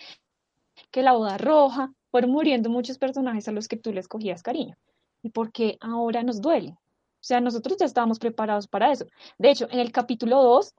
que 0.92 1.02
la 1.02 1.14
boda 1.14 1.38
roja, 1.38 1.94
fueron 2.12 2.32
muriendo 2.32 2.70
muchos 2.70 2.98
personajes 2.98 3.48
a 3.48 3.52
los 3.52 3.68
que 3.68 3.78
tú 3.78 3.94
les 3.94 4.08
cogías 4.08 4.44
cariño. 4.44 4.76
¿Y 5.24 5.30
por 5.30 5.52
qué 5.52 5.78
ahora 5.82 6.24
nos 6.24 6.42
duele? 6.42 6.72
O 6.72 7.24
sea, 7.24 7.40
nosotros 7.40 7.78
ya 7.78 7.86
estábamos 7.86 8.20
preparados 8.20 8.68
para 8.68 8.92
eso. 8.92 9.06
De 9.38 9.52
hecho, 9.52 9.68
en 9.70 9.80
el 9.80 9.92
capítulo 9.92 10.42
2, 10.42 10.74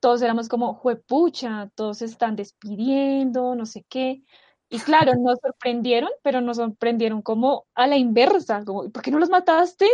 todos 0.00 0.22
éramos 0.22 0.48
como, 0.48 0.74
juepucha, 0.74 1.70
todos 1.74 1.98
se 1.98 2.06
están 2.06 2.36
despidiendo, 2.36 3.54
no 3.54 3.66
sé 3.66 3.84
qué. 3.88 4.22
Y 4.68 4.80
claro, 4.80 5.14
nos 5.14 5.38
sorprendieron, 5.40 6.10
pero 6.22 6.40
nos 6.40 6.56
sorprendieron 6.56 7.22
como 7.22 7.66
a 7.74 7.86
la 7.86 7.96
inversa, 7.96 8.64
como, 8.64 8.84
¿y 8.84 8.90
por 8.90 9.02
qué 9.02 9.10
no 9.10 9.18
los 9.18 9.30
mataste? 9.30 9.86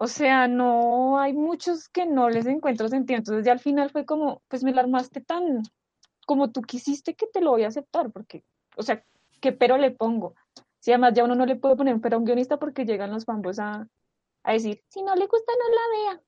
O 0.00 0.06
sea, 0.06 0.46
no 0.46 1.18
hay 1.18 1.32
muchos 1.32 1.88
que 1.88 2.06
no 2.06 2.30
les 2.30 2.46
encuentro 2.46 2.88
sentido. 2.88 3.18
Entonces 3.18 3.44
ya 3.44 3.50
al 3.50 3.58
final 3.58 3.90
fue 3.90 4.06
como, 4.06 4.42
pues 4.46 4.62
me 4.62 4.72
la 4.72 4.82
armaste 4.82 5.20
tan 5.20 5.64
como 6.24 6.52
tú 6.52 6.62
quisiste 6.62 7.14
que 7.14 7.26
te 7.26 7.40
lo 7.40 7.50
voy 7.50 7.64
a 7.64 7.68
aceptar, 7.68 8.12
porque, 8.12 8.44
o 8.76 8.82
sea, 8.84 9.02
¿qué 9.40 9.50
pero 9.50 9.76
le 9.76 9.90
pongo? 9.90 10.36
Si 10.78 10.92
además 10.92 11.14
ya 11.14 11.24
uno 11.24 11.34
no 11.34 11.46
le 11.46 11.56
puede 11.56 11.74
poner 11.74 11.94
un 11.94 12.00
pero 12.00 12.14
a 12.14 12.18
un 12.20 12.26
guionista 12.26 12.58
porque 12.58 12.84
llegan 12.84 13.10
los 13.10 13.24
fanboys 13.24 13.58
a, 13.58 13.88
a 14.44 14.52
decir, 14.52 14.80
si 14.88 15.02
no 15.02 15.16
le 15.16 15.26
gusta, 15.26 15.52
no 15.58 15.68
la 15.74 16.12
vea. 16.12 16.20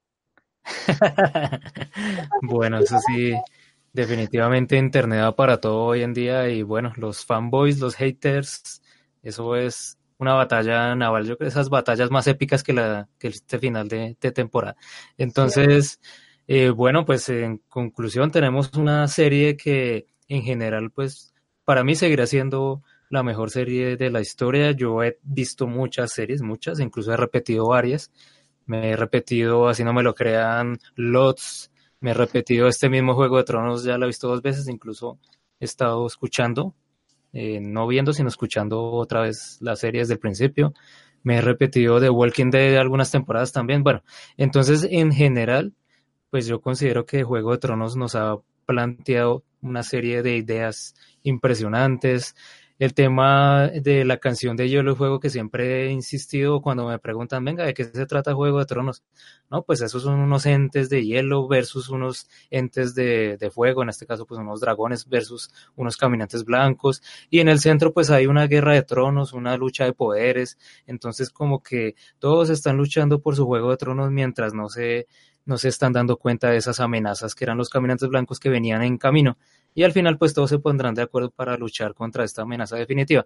Bueno, 2.42 2.80
eso 2.80 2.98
sí, 3.06 3.34
definitivamente 3.92 4.76
Internet 4.78 5.20
da 5.20 5.36
para 5.36 5.60
todo 5.60 5.84
hoy 5.84 6.02
en 6.02 6.12
día 6.12 6.48
y 6.48 6.62
bueno, 6.62 6.92
los 6.96 7.24
fanboys, 7.24 7.78
los 7.78 7.94
haters, 7.94 8.82
eso 9.22 9.54
es 9.54 9.99
una 10.20 10.34
batalla 10.34 10.94
naval, 10.94 11.26
yo 11.26 11.36
creo 11.36 11.48
esas 11.48 11.68
batallas 11.68 12.10
más 12.10 12.26
épicas 12.26 12.62
que, 12.62 12.72
la, 12.72 13.08
que 13.18 13.28
este 13.28 13.58
final 13.58 13.88
de, 13.88 14.14
temporada. 14.14 14.76
Entonces, 15.16 16.00
eh, 16.46 16.70
bueno, 16.70 17.04
pues 17.04 17.28
en 17.28 17.58
conclusión 17.68 18.30
tenemos 18.30 18.70
una 18.74 19.08
serie 19.08 19.56
que 19.56 20.06
en 20.28 20.42
general, 20.42 20.90
pues 20.90 21.34
para 21.64 21.84
mí 21.84 21.94
seguirá 21.94 22.26
siendo 22.26 22.82
la 23.10 23.22
mejor 23.22 23.50
serie 23.50 23.96
de 23.96 24.10
la 24.10 24.20
historia. 24.20 24.72
Yo 24.72 25.02
he 25.02 25.18
visto 25.22 25.66
muchas 25.66 26.12
series, 26.12 26.42
muchas, 26.42 26.80
incluso 26.80 27.12
he 27.12 27.16
repetido 27.16 27.68
varias. 27.68 28.10
Me 28.66 28.90
he 28.90 28.96
repetido, 28.96 29.68
así 29.68 29.84
no 29.84 29.92
me 29.92 30.02
lo 30.02 30.14
crean, 30.14 30.78
Lots. 30.94 31.70
Me 32.00 32.12
he 32.12 32.14
repetido 32.14 32.68
este 32.68 32.88
mismo 32.88 33.14
Juego 33.14 33.36
de 33.36 33.44
Tronos, 33.44 33.84
ya 33.84 33.98
lo 33.98 34.06
he 34.06 34.08
visto 34.08 34.28
dos 34.28 34.42
veces, 34.42 34.68
incluso 34.68 35.18
he 35.58 35.66
estado 35.66 36.06
escuchando, 36.06 36.74
eh, 37.32 37.60
no 37.60 37.86
viendo, 37.86 38.12
sino 38.12 38.28
escuchando 38.28 38.82
otra 38.82 39.22
vez 39.22 39.58
la 39.60 39.76
serie 39.76 40.00
desde 40.00 40.14
el 40.14 40.20
principio. 40.20 40.74
Me 41.22 41.36
he 41.36 41.40
repetido 41.40 42.00
The 42.00 42.10
Walking 42.10 42.50
Dead 42.50 42.76
algunas 42.76 43.10
temporadas 43.10 43.52
también. 43.52 43.82
Bueno, 43.82 44.02
entonces 44.36 44.86
en 44.90 45.12
general, 45.12 45.74
pues 46.30 46.46
yo 46.46 46.60
considero 46.60 47.06
que 47.06 47.24
Juego 47.24 47.52
de 47.52 47.58
Tronos 47.58 47.96
nos 47.96 48.14
ha 48.14 48.36
planteado 48.66 49.44
una 49.62 49.82
serie 49.82 50.22
de 50.22 50.36
ideas 50.36 50.94
impresionantes. 51.22 52.34
El 52.80 52.94
tema 52.94 53.68
de 53.68 54.06
la 54.06 54.16
canción 54.16 54.56
de 54.56 54.70
Hielo 54.70 54.92
y 54.92 54.94
Fuego 54.94 55.20
que 55.20 55.28
siempre 55.28 55.84
he 55.84 55.90
insistido 55.90 56.62
cuando 56.62 56.86
me 56.88 56.98
preguntan, 56.98 57.44
venga, 57.44 57.66
¿de 57.66 57.74
qué 57.74 57.84
se 57.84 58.06
trata 58.06 58.32
Juego 58.32 58.58
de 58.58 58.64
Tronos? 58.64 59.02
No, 59.50 59.64
pues 59.64 59.82
esos 59.82 60.02
son 60.02 60.18
unos 60.18 60.46
entes 60.46 60.88
de 60.88 61.04
hielo 61.04 61.46
versus 61.46 61.90
unos 61.90 62.26
entes 62.48 62.94
de, 62.94 63.36
de 63.36 63.50
fuego, 63.50 63.82
en 63.82 63.90
este 63.90 64.06
caso 64.06 64.24
pues 64.24 64.40
unos 64.40 64.60
dragones 64.60 65.06
versus 65.06 65.50
unos 65.76 65.98
caminantes 65.98 66.42
blancos. 66.42 67.02
Y 67.28 67.40
en 67.40 67.48
el 67.48 67.60
centro 67.60 67.92
pues 67.92 68.08
hay 68.08 68.26
una 68.26 68.46
guerra 68.46 68.72
de 68.72 68.82
tronos, 68.82 69.34
una 69.34 69.58
lucha 69.58 69.84
de 69.84 69.92
poderes. 69.92 70.56
Entonces 70.86 71.28
como 71.28 71.62
que 71.62 71.96
todos 72.18 72.48
están 72.48 72.78
luchando 72.78 73.20
por 73.20 73.36
su 73.36 73.44
Juego 73.44 73.70
de 73.72 73.76
Tronos 73.76 74.10
mientras 74.10 74.54
no 74.54 74.70
se 74.70 75.06
no 75.44 75.58
se 75.58 75.68
están 75.68 75.92
dando 75.92 76.16
cuenta 76.16 76.48
de 76.48 76.58
esas 76.58 76.80
amenazas 76.80 77.34
que 77.34 77.44
eran 77.44 77.58
los 77.58 77.68
caminantes 77.68 78.08
blancos 78.08 78.38
que 78.38 78.48
venían 78.50 78.82
en 78.82 78.98
camino 78.98 79.36
y 79.74 79.82
al 79.82 79.92
final 79.92 80.18
pues 80.18 80.34
todos 80.34 80.50
se 80.50 80.58
pondrán 80.58 80.94
de 80.94 81.02
acuerdo 81.02 81.30
para 81.30 81.56
luchar 81.56 81.94
contra 81.94 82.24
esta 82.24 82.42
amenaza 82.42 82.76
definitiva. 82.76 83.24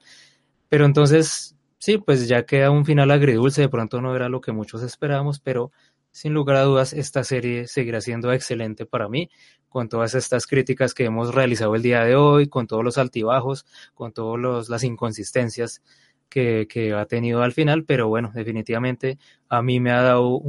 Pero 0.69 0.85
entonces, 0.87 1.57
sí, 1.79 1.99
pues 1.99 2.29
ya 2.29 2.45
queda 2.47 2.71
un 2.71 2.85
final 2.85 3.11
agridulce, 3.11 3.63
de 3.63 3.69
pronto 3.69 4.01
no 4.01 4.15
era 4.15 4.29
lo 4.29 4.41
que 4.41 4.53
muchos 4.53 4.83
esperábamos, 4.83 5.41
pero 5.41 5.73
sin 6.11 6.33
lugar 6.33 6.57
a 6.57 6.63
dudas 6.63 6.93
esta 6.93 7.25
serie 7.25 7.67
seguirá 7.67 8.01
siendo 8.01 8.33
excelente 8.33 8.87
para 8.87 9.09
mí, 9.09 9.31
con 9.69 9.89
todas 9.89 10.15
estas 10.15 10.47
críticas 10.47 10.95
que 10.95 11.05
hemos 11.05 11.35
realizado 11.35 11.75
el 11.75 11.83
día 11.83 12.05
de 12.05 12.15
hoy, 12.15 12.49
con 12.49 12.69
todos 12.69 12.85
los 12.85 12.99
altibajos, 12.99 13.67
con 13.95 14.13
todas 14.13 14.69
las 14.69 14.85
inconsistencias 14.85 15.83
que, 16.29 16.95
ha 16.97 17.07
tenido 17.07 17.43
al 17.43 17.53
final, 17.53 17.85
pero 17.85 18.09
bueno, 18.09 18.31
definitivamente 18.35 19.19
a 19.49 19.63
mí 19.63 19.81
me 19.81 19.93
ha 19.93 20.03
dado 20.03 20.41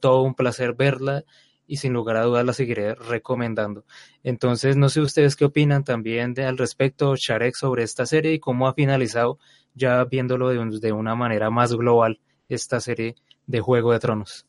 todo 0.00 0.22
un 0.22 0.34
placer 0.34 0.74
verla 0.74 1.24
y 1.70 1.76
sin 1.76 1.92
lugar 1.92 2.16
a 2.16 2.24
dudas 2.24 2.44
la 2.44 2.52
seguiré 2.52 2.96
recomendando. 2.96 3.84
Entonces, 4.24 4.76
no 4.76 4.88
sé 4.88 5.00
ustedes 5.00 5.36
qué 5.36 5.44
opinan 5.44 5.84
también 5.84 6.34
al 6.40 6.58
respecto, 6.58 7.14
Sharek, 7.14 7.54
sobre 7.54 7.84
esta 7.84 8.06
serie 8.06 8.32
y 8.32 8.40
cómo 8.40 8.66
ha 8.66 8.74
finalizado 8.74 9.38
ya 9.72 10.02
viéndolo 10.04 10.48
de, 10.48 10.80
de 10.80 10.92
una 10.92 11.14
manera 11.14 11.48
más 11.48 11.72
global 11.74 12.18
esta 12.48 12.80
serie 12.80 13.14
de 13.46 13.60
Juego 13.60 13.92
de 13.92 14.00
Tronos. 14.00 14.48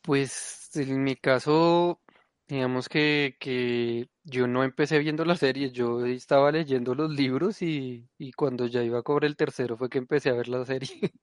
Pues 0.00 0.70
en 0.76 1.02
mi 1.02 1.16
caso, 1.16 2.00
digamos 2.46 2.88
que, 2.88 3.36
que 3.40 4.08
yo 4.22 4.46
no 4.46 4.62
empecé 4.62 5.00
viendo 5.00 5.24
la 5.24 5.34
serie, 5.34 5.72
yo 5.72 6.06
estaba 6.06 6.52
leyendo 6.52 6.94
los 6.94 7.10
libros 7.10 7.62
y, 7.62 8.08
y 8.16 8.30
cuando 8.30 8.68
ya 8.68 8.84
iba 8.84 9.00
a 9.00 9.02
cobrar 9.02 9.28
el 9.28 9.36
tercero 9.36 9.76
fue 9.76 9.90
que 9.90 9.98
empecé 9.98 10.30
a 10.30 10.34
ver 10.34 10.46
la 10.46 10.64
serie. 10.64 10.88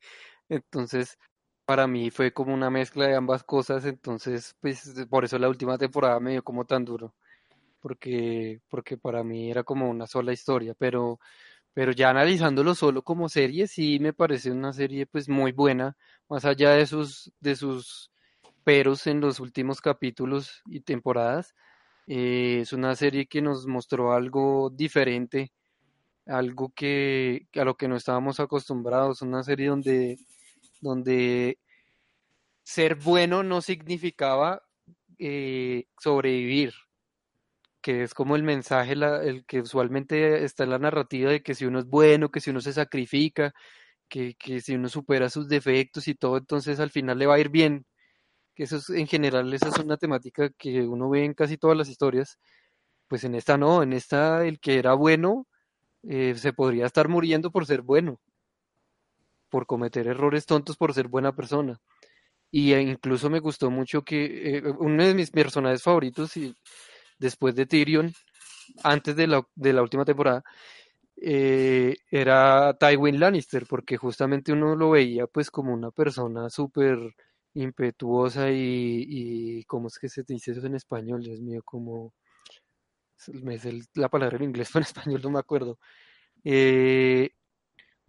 Entonces, 0.50 1.18
para 1.70 1.86
mí 1.86 2.10
fue 2.10 2.34
como 2.34 2.52
una 2.52 2.72
mezcla 2.72 3.06
de 3.06 3.16
ambas 3.16 3.44
cosas, 3.44 3.86
entonces 3.86 4.56
pues 4.60 4.92
por 5.08 5.24
eso 5.24 5.38
la 5.38 5.50
última 5.50 5.78
temporada 5.78 6.20
me 6.20 6.32
dio 6.32 6.44
como 6.44 6.66
tan 6.66 6.84
duro, 6.84 7.14
porque, 7.80 8.60
porque 8.70 8.98
para 8.98 9.24
mí 9.24 9.52
era 9.52 9.64
como 9.64 9.88
una 9.88 10.08
sola 10.08 10.34
historia, 10.34 10.74
pero, 10.76 11.20
pero 11.76 11.92
ya 11.92 12.10
analizándolo 12.10 12.74
solo 12.74 13.04
como 13.04 13.30
serie, 13.30 13.68
sí 13.68 14.00
me 14.00 14.14
parece 14.14 14.50
una 14.50 14.74
serie 14.74 15.06
pues 15.06 15.30
muy 15.30 15.52
buena, 15.52 15.96
más 16.28 16.44
allá 16.44 16.72
de 16.72 16.88
sus, 16.88 17.32
de 17.40 17.56
sus 17.56 18.12
peros 18.64 19.06
en 19.06 19.22
los 19.22 19.40
últimos 19.40 19.80
capítulos 19.80 20.64
y 20.66 20.80
temporadas, 20.80 21.54
eh, 22.08 22.62
es 22.62 22.74
una 22.74 22.96
serie 22.96 23.28
que 23.28 23.44
nos 23.44 23.68
mostró 23.68 24.14
algo 24.14 24.72
diferente, 24.72 25.52
algo 26.26 26.74
que 26.76 27.48
a 27.56 27.64
lo 27.64 27.76
que 27.78 27.88
no 27.88 27.96
estábamos 27.96 28.40
acostumbrados, 28.40 29.22
una 29.22 29.44
serie 29.44 29.68
donde 29.68 30.18
donde 30.82 31.60
ser 32.64 32.96
bueno 32.96 33.44
no 33.44 33.62
significaba 33.62 34.64
eh, 35.18 35.86
sobrevivir, 36.00 36.74
que 37.82 38.04
es 38.04 38.14
como 38.14 38.36
el 38.36 38.44
mensaje, 38.44 38.94
el 38.94 39.46
que 39.46 39.62
usualmente 39.62 40.44
está 40.44 40.64
en 40.66 40.72
la 40.72 40.80
narrativa 40.80 41.32
de 41.32 41.42
que 41.44 41.56
si 41.56 41.66
uno 41.66 41.80
es 41.80 41.86
bueno, 41.86 42.30
que 42.30 42.42
si 42.42 42.52
uno 42.52 42.62
se 42.62 42.74
sacrifica, 42.74 43.54
que, 44.10 44.36
que 44.36 44.62
si 44.62 44.76
uno 44.76 44.90
supera 44.90 45.30
sus 45.30 45.48
defectos 45.50 46.08
y 46.08 46.16
todo, 46.16 46.38
entonces 46.38 46.80
al 46.80 46.92
final 46.92 47.18
le 47.20 47.28
va 47.28 47.36
a 47.36 47.40
ir 47.40 47.50
bien. 47.50 47.86
Que 48.56 48.64
eso 48.66 48.78
es, 48.78 48.90
en 48.92 49.08
general, 49.08 49.54
esa 49.54 49.70
es 49.70 49.80
una 49.80 49.98
temática 49.98 50.50
que 50.58 50.82
uno 50.84 51.10
ve 51.10 51.26
en 51.26 51.34
casi 51.34 51.58
todas 51.58 51.78
las 51.78 51.90
historias. 51.90 52.40
Pues 53.08 53.24
en 53.26 53.36
esta 53.36 53.58
no, 53.58 53.84
en 53.84 53.94
esta 53.94 54.46
el 54.46 54.60
que 54.60 54.80
era 54.80 54.94
bueno 54.96 55.48
eh, 56.04 56.36
se 56.38 56.54
podría 56.54 56.86
estar 56.88 57.10
muriendo 57.10 57.52
por 57.52 57.66
ser 57.68 57.82
bueno 57.84 58.20
por 59.50 59.66
cometer 59.66 60.08
errores 60.08 60.46
tontos 60.46 60.78
por 60.78 60.94
ser 60.94 61.08
buena 61.08 61.36
persona. 61.36 61.80
Y 62.52 62.74
e 62.74 62.82
incluso 62.82 63.30
me 63.30 63.40
gustó 63.40 63.72
mucho 63.72 64.04
que 64.04 64.58
eh, 64.58 64.64
uno 64.80 65.04
de 65.06 65.16
mis 65.16 65.32
personajes 65.32 65.84
favoritos, 65.84 66.38
y 66.38 66.56
después 67.20 67.56
de 67.56 67.66
Tyrion, 67.68 68.14
antes 68.84 69.16
de 69.16 69.28
la, 69.28 69.48
de 69.56 69.74
la 69.74 69.82
última 69.84 70.06
temporada, 70.06 70.44
eh, 71.18 71.96
era 72.12 72.76
Tywin 72.80 73.20
Lannister, 73.20 73.66
porque 73.68 73.98
justamente 73.98 74.54
uno 74.54 74.76
lo 74.76 74.92
veía 74.92 75.28
pues 75.28 75.52
como 75.52 75.74
una 75.74 75.92
persona 75.92 76.50
súper 76.50 76.98
impetuosa 77.54 78.52
y, 78.52 79.06
y, 79.08 79.64
¿cómo 79.66 79.88
es 79.88 80.00
que 80.00 80.10
se 80.10 80.24
dice 80.24 80.52
eso 80.52 80.66
en 80.68 80.76
español? 80.76 81.22
Dios 81.24 81.42
mío, 81.42 81.62
como 81.66 82.14
me 83.44 83.60
la 83.96 84.10
palabra 84.10 84.38
en 84.38 84.44
inglés, 84.44 84.70
pero 84.74 84.84
en 84.84 84.88
español 84.88 85.22
no 85.24 85.32
me 85.32 85.40
acuerdo. 85.40 85.80
Eh, 86.44 87.32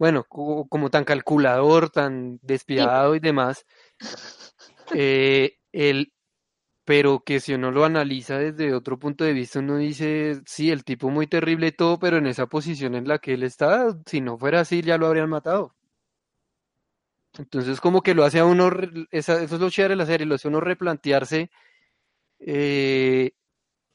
bueno, 0.01 0.23
como, 0.23 0.89
tan 0.89 1.03
calculador, 1.03 1.91
tan 1.91 2.39
despiadado 2.41 3.13
y 3.13 3.19
demás, 3.19 3.67
eh, 4.95 5.59
pero 6.83 7.23
que 7.23 7.39
si 7.39 7.53
uno 7.53 7.69
lo 7.69 7.85
analiza 7.85 8.39
desde 8.39 8.73
otro 8.73 8.97
punto 8.97 9.23
de 9.25 9.33
vista, 9.33 9.59
uno 9.59 9.77
dice, 9.77 10.41
sí, 10.47 10.71
el 10.71 10.83
tipo 10.83 11.11
muy 11.11 11.27
terrible 11.27 11.67
y 11.67 11.71
todo, 11.71 11.99
pero 11.99 12.17
en 12.17 12.25
esa 12.25 12.47
posición 12.47 12.95
en 12.95 13.07
la 13.07 13.19
que 13.19 13.35
él 13.35 13.43
está, 13.43 13.95
si 14.07 14.21
no 14.21 14.39
fuera 14.39 14.61
así, 14.61 14.81
ya 14.81 14.97
lo 14.97 15.05
habrían 15.05 15.29
matado. 15.29 15.75
Entonces, 17.37 17.79
como 17.79 18.01
que 18.01 18.15
lo 18.15 18.23
hace 18.23 18.39
a 18.39 18.45
uno, 18.45 18.71
eso 19.11 19.37
es 19.37 19.51
lo 19.51 19.69
chévere 19.69 19.91
de 19.93 19.97
la 19.97 20.07
serie, 20.07 20.25
lo 20.25 20.33
hace 20.33 20.47
a 20.47 20.49
uno 20.49 20.61
replantearse 20.61 21.51
eh, 22.39 23.33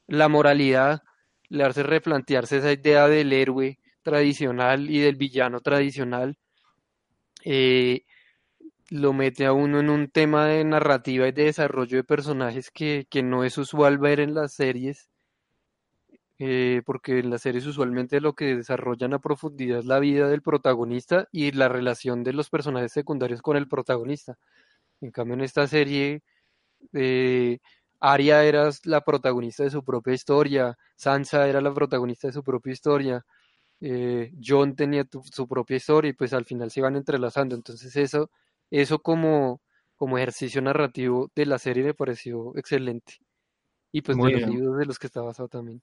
la 0.07 0.29
moralidad, 0.29 1.03
le 1.49 1.65
hace 1.65 1.83
replantearse 1.83 2.59
esa 2.59 2.71
idea 2.71 3.09
del 3.09 3.33
héroe, 3.33 3.77
tradicional 4.07 4.89
y 4.89 4.99
del 5.01 5.17
villano 5.17 5.59
tradicional, 5.59 6.37
eh, 7.43 8.05
lo 8.89 9.11
mete 9.11 9.45
a 9.45 9.51
uno 9.51 9.81
en 9.81 9.89
un 9.89 10.09
tema 10.09 10.45
de 10.47 10.63
narrativa 10.63 11.27
y 11.27 11.33
de 11.33 11.43
desarrollo 11.43 11.97
de 11.97 12.05
personajes 12.05 12.71
que, 12.71 13.05
no 13.21 13.43
es 13.43 13.57
usual 13.57 13.97
ver 13.97 14.21
en 14.21 14.33
las 14.33 14.53
series, 14.53 15.09
eh, 16.39 16.83
porque 16.85 17.19
en 17.19 17.29
las 17.31 17.41
series 17.41 17.65
usualmente 17.65 18.21
lo 18.21 18.33
que 18.33 18.55
desarrollan 18.55 19.13
a 19.13 19.19
profundidad 19.19 19.79
es 19.79 19.85
la 19.85 19.99
vida 19.99 20.29
del 20.29 20.41
protagonista 20.41 21.27
y 21.33 21.51
la 21.51 21.67
relación 21.67 22.23
de 22.23 22.31
los 22.31 22.49
personajes 22.49 22.93
secundarios 22.93 23.41
con 23.41 23.57
el 23.57 23.67
protagonista. 23.67 24.37
En 25.01 25.11
cambio, 25.11 25.33
en 25.35 25.41
esta 25.41 25.67
serie, 25.67 26.23
eh, 26.93 27.59
Arya 27.99 28.45
era 28.45 28.69
la 28.85 29.01
protagonista 29.01 29.63
de 29.63 29.71
su 29.71 29.83
propia 29.83 30.13
historia, 30.13 30.77
Sansa 30.95 31.47
era 31.49 31.59
la 31.61 31.73
protagonista 31.73 32.27
de 32.27 32.33
su 32.33 32.43
propia 32.43 32.71
historia, 32.73 33.25
eh, 33.79 34.33
John 34.43 34.75
tenía 34.75 35.07
su 35.31 35.47
propia 35.47 35.77
historia 35.77 36.09
y 36.09 36.13
pues 36.13 36.33
al 36.33 36.45
final 36.45 36.71
se 36.71 36.79
iban 36.79 36.95
entrelazando. 36.95 37.55
Entonces 37.55 37.95
eso, 37.95 38.29
eso 38.71 38.99
como, 38.99 39.61
como 39.95 40.17
ejercicio 40.17 40.61
narrativo 40.61 41.31
de 41.35 41.45
la 41.45 41.59
serie 41.59 41.83
me 41.83 41.93
pareció 41.93 42.55
excelente. 42.57 43.19
Y 43.91 44.01
pues 44.01 44.17
de 44.17 44.31
los 44.31 44.49
libros 44.49 44.77
de 44.77 44.85
los 44.85 44.99
que 44.99 45.07
está 45.07 45.21
basado 45.21 45.47
también. 45.47 45.81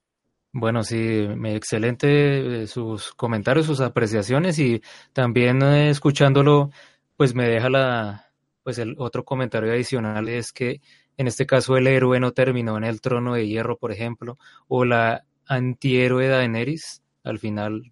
Bueno, 0.53 0.85
sí, 0.85 1.27
excelente 1.47 2.63
eh, 2.63 2.67
sus 2.69 3.13
comentarios, 3.15 3.67
sus 3.67 3.81
apreciaciones 3.81 4.59
y 4.61 4.83
también 5.13 5.61
eh, 5.63 5.91
escuchándolo, 5.91 6.71
pues 7.17 7.35
me 7.35 7.49
deja 7.49 7.69
la, 7.69 8.31
pues 8.63 8.79
el 8.79 8.95
otro 8.99 9.25
comentario 9.25 9.73
adicional 9.73 10.29
es 10.29 10.53
que 10.53 10.81
en 11.17 11.27
este 11.27 11.47
caso 11.47 11.77
el 11.77 11.87
héroe 11.87 12.21
no 12.21 12.33
terminó 12.33 12.77
en 12.77 12.85
el 12.85 13.01
trono 13.01 13.35
de 13.35 13.49
hierro, 13.49 13.79
por 13.79 13.91
ejemplo, 13.91 14.39
o 14.69 14.85
la 14.85 15.25
antihéroe 15.47 16.29
Daenerys 16.29 17.04
al 17.25 17.39
final 17.39 17.91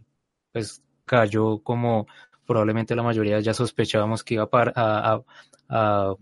pues 0.52 0.82
cayó 1.04 1.58
como 1.62 2.06
probablemente 2.46 2.94
la 2.94 3.02
mayoría 3.02 3.40
ya 3.40 3.54
sospechábamos 3.54 4.22
que 4.22 4.34
iba 4.34 4.48
a, 4.52 5.22
a, 5.68 6.14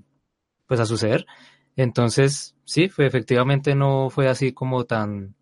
pues 0.67 0.81
a 0.81 0.87
suceder. 0.87 1.27
Entonces, 1.77 2.55
sí, 2.65 2.89
fue, 2.89 3.07
efectivamente 3.07 3.75
no 3.75 4.11
fue 4.11 4.29
así 4.29 4.53
como 4.53 4.85
tan, 4.85 5.35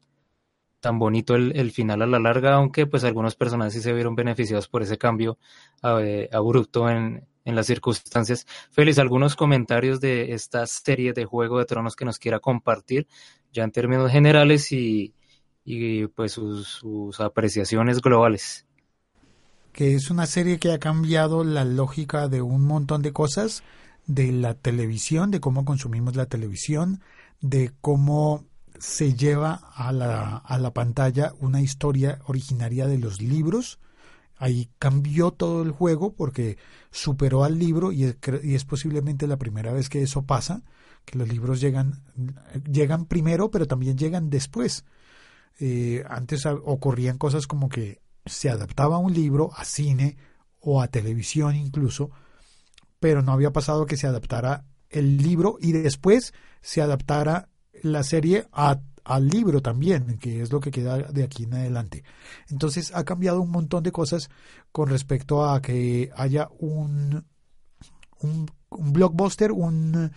tan 0.81 0.99
bonito 0.99 1.35
el, 1.35 1.70
final 1.73 2.03
a 2.03 2.07
la 2.07 2.19
larga, 2.19 2.55
aunque 2.55 2.86
pues 2.86 3.05
algunos 3.05 3.36
personajes 3.36 3.74
sí 3.74 3.81
se 3.81 3.93
vieron 3.93 4.15
beneficiados 4.15 4.69
por 4.69 4.82
ese 4.82 4.99
cambio 4.99 5.39
eh, 5.82 6.28
abrupto 6.32 6.89
en, 6.89 7.27
en 7.45 7.55
las 7.55 7.66
circunstancias. 7.66 8.47
Félix, 8.70 8.99
algunos 8.99 9.36
comentarios 9.36 10.01
de 10.01 10.32
esta 10.32 10.66
serie 10.66 11.12
de 11.12 11.24
Juego 11.24 11.59
de 11.59 11.65
Tronos 11.65 11.97
que 11.97 12.05
nos 12.05 12.19
quiera 12.19 12.40
compartir, 12.40 13.07
ya 13.53 13.65
en 13.65 13.73
términos 13.73 14.11
generales 14.11 14.70
y, 14.73 15.15
y 15.70 16.07
pues 16.07 16.32
sus, 16.32 17.20
apreciaciones 17.20 18.01
globales. 18.01 18.65
Que 19.73 19.95
es 19.95 20.11
una 20.11 20.24
serie 20.24 20.59
que 20.59 20.73
ha 20.73 20.78
cambiado 20.78 21.45
la 21.45 21.65
lógica 21.66 22.28
de 22.28 22.40
un 22.40 22.65
montón 22.65 23.03
de 23.03 23.12
cosas, 23.12 23.62
de 24.07 24.32
la 24.32 24.55
televisión, 24.55 25.31
de 25.31 25.40
cómo 25.40 25.66
consumimos 25.66 26.16
la 26.16 26.24
televisión, 26.24 27.03
de 27.43 27.70
cómo 27.82 28.47
se 28.78 29.12
lleva 29.12 29.61
a 29.74 29.93
la, 29.93 30.39
a 30.39 30.59
la 30.59 30.73
pantalla 30.73 31.35
una 31.39 31.61
historia 31.61 32.19
originaria 32.24 32.86
de 32.86 32.97
los 32.97 33.20
libros. 33.20 33.78
Ahí 34.36 34.70
cambió 34.78 35.32
todo 35.32 35.62
el 35.62 35.73
juego 35.73 36.15
porque 36.15 36.57
superó 36.90 37.45
al 37.45 37.59
libro 37.59 37.93
y 37.93 38.05
es, 38.05 38.16
y 38.43 38.55
es, 38.55 38.65
posiblemente 38.65 39.27
la 39.27 39.36
primera 39.36 39.70
vez 39.73 39.90
que 39.90 40.01
eso 40.01 40.23
pasa, 40.23 40.62
que 41.05 41.19
los 41.19 41.28
libros 41.28 41.61
llegan, 41.61 42.01
llegan 42.70 43.05
primero 43.05 43.51
pero 43.51 43.66
también 43.66 43.99
llegan 43.99 44.31
después. 44.31 44.86
Eh, 45.60 46.05
antes 46.09 46.47
ocurrían 46.47 47.18
cosas 47.18 47.47
como 47.47 47.68
que 47.68 48.01
se 48.26 48.51
adaptaba 48.51 48.98
un 48.98 49.12
libro 49.12 49.51
a 49.56 49.64
cine 49.64 50.16
o 50.60 50.80
a 50.80 50.89
televisión 50.89 51.56
incluso, 51.56 52.10
pero 53.01 53.22
no 53.22 53.32
había 53.32 53.52
pasado 53.52 53.86
que 53.86 53.97
se 53.97 54.06
adaptara 54.06 54.64
el 54.90 55.18
libro 55.18 55.59
y 55.60 55.72
después 55.72 56.32
se 56.60 56.82
adaptara 56.82 57.48
la 57.82 58.02
serie 58.02 58.47
al 58.52 59.28
libro 59.28 59.62
también, 59.62 60.18
que 60.18 60.43
es 60.43 60.52
lo 60.52 60.60
que 60.60 60.70
queda 60.70 60.98
de 60.98 61.24
aquí 61.24 61.44
en 61.44 61.55
adelante. 61.55 62.05
Entonces 62.48 62.93
ha 62.94 63.05
cambiado 63.05 63.40
un 63.40 63.51
montón 63.51 63.82
de 63.82 63.93
cosas 63.93 64.30
con 64.72 64.89
respecto 64.89 65.48
a 65.48 65.62
que 65.62 66.10
haya 66.16 66.48
un, 66.59 67.24
un, 68.20 68.47
blockbuster, 68.70 69.52
un, 69.52 70.12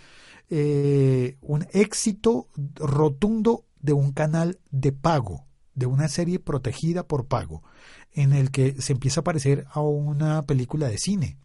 eh, 0.50 1.38
un 1.42 1.66
éxito 1.72 2.48
rotundo 2.76 3.66
de 3.82 3.94
un 3.94 4.12
canal 4.12 4.60
de 4.72 4.92
pago, 4.92 5.46
de 5.74 5.86
una 5.86 6.08
serie 6.08 6.40
protegida 6.40 7.08
por 7.08 7.28
pago, 7.28 7.64
en 8.12 8.34
el 8.34 8.52
que 8.52 8.82
se 8.82 8.94
empieza 8.94 9.22
a 9.22 9.24
parecer 9.24 9.66
a 9.72 9.82
una 9.82 10.44
película 10.44 10.88
de 10.88 10.98
cine 10.98 11.38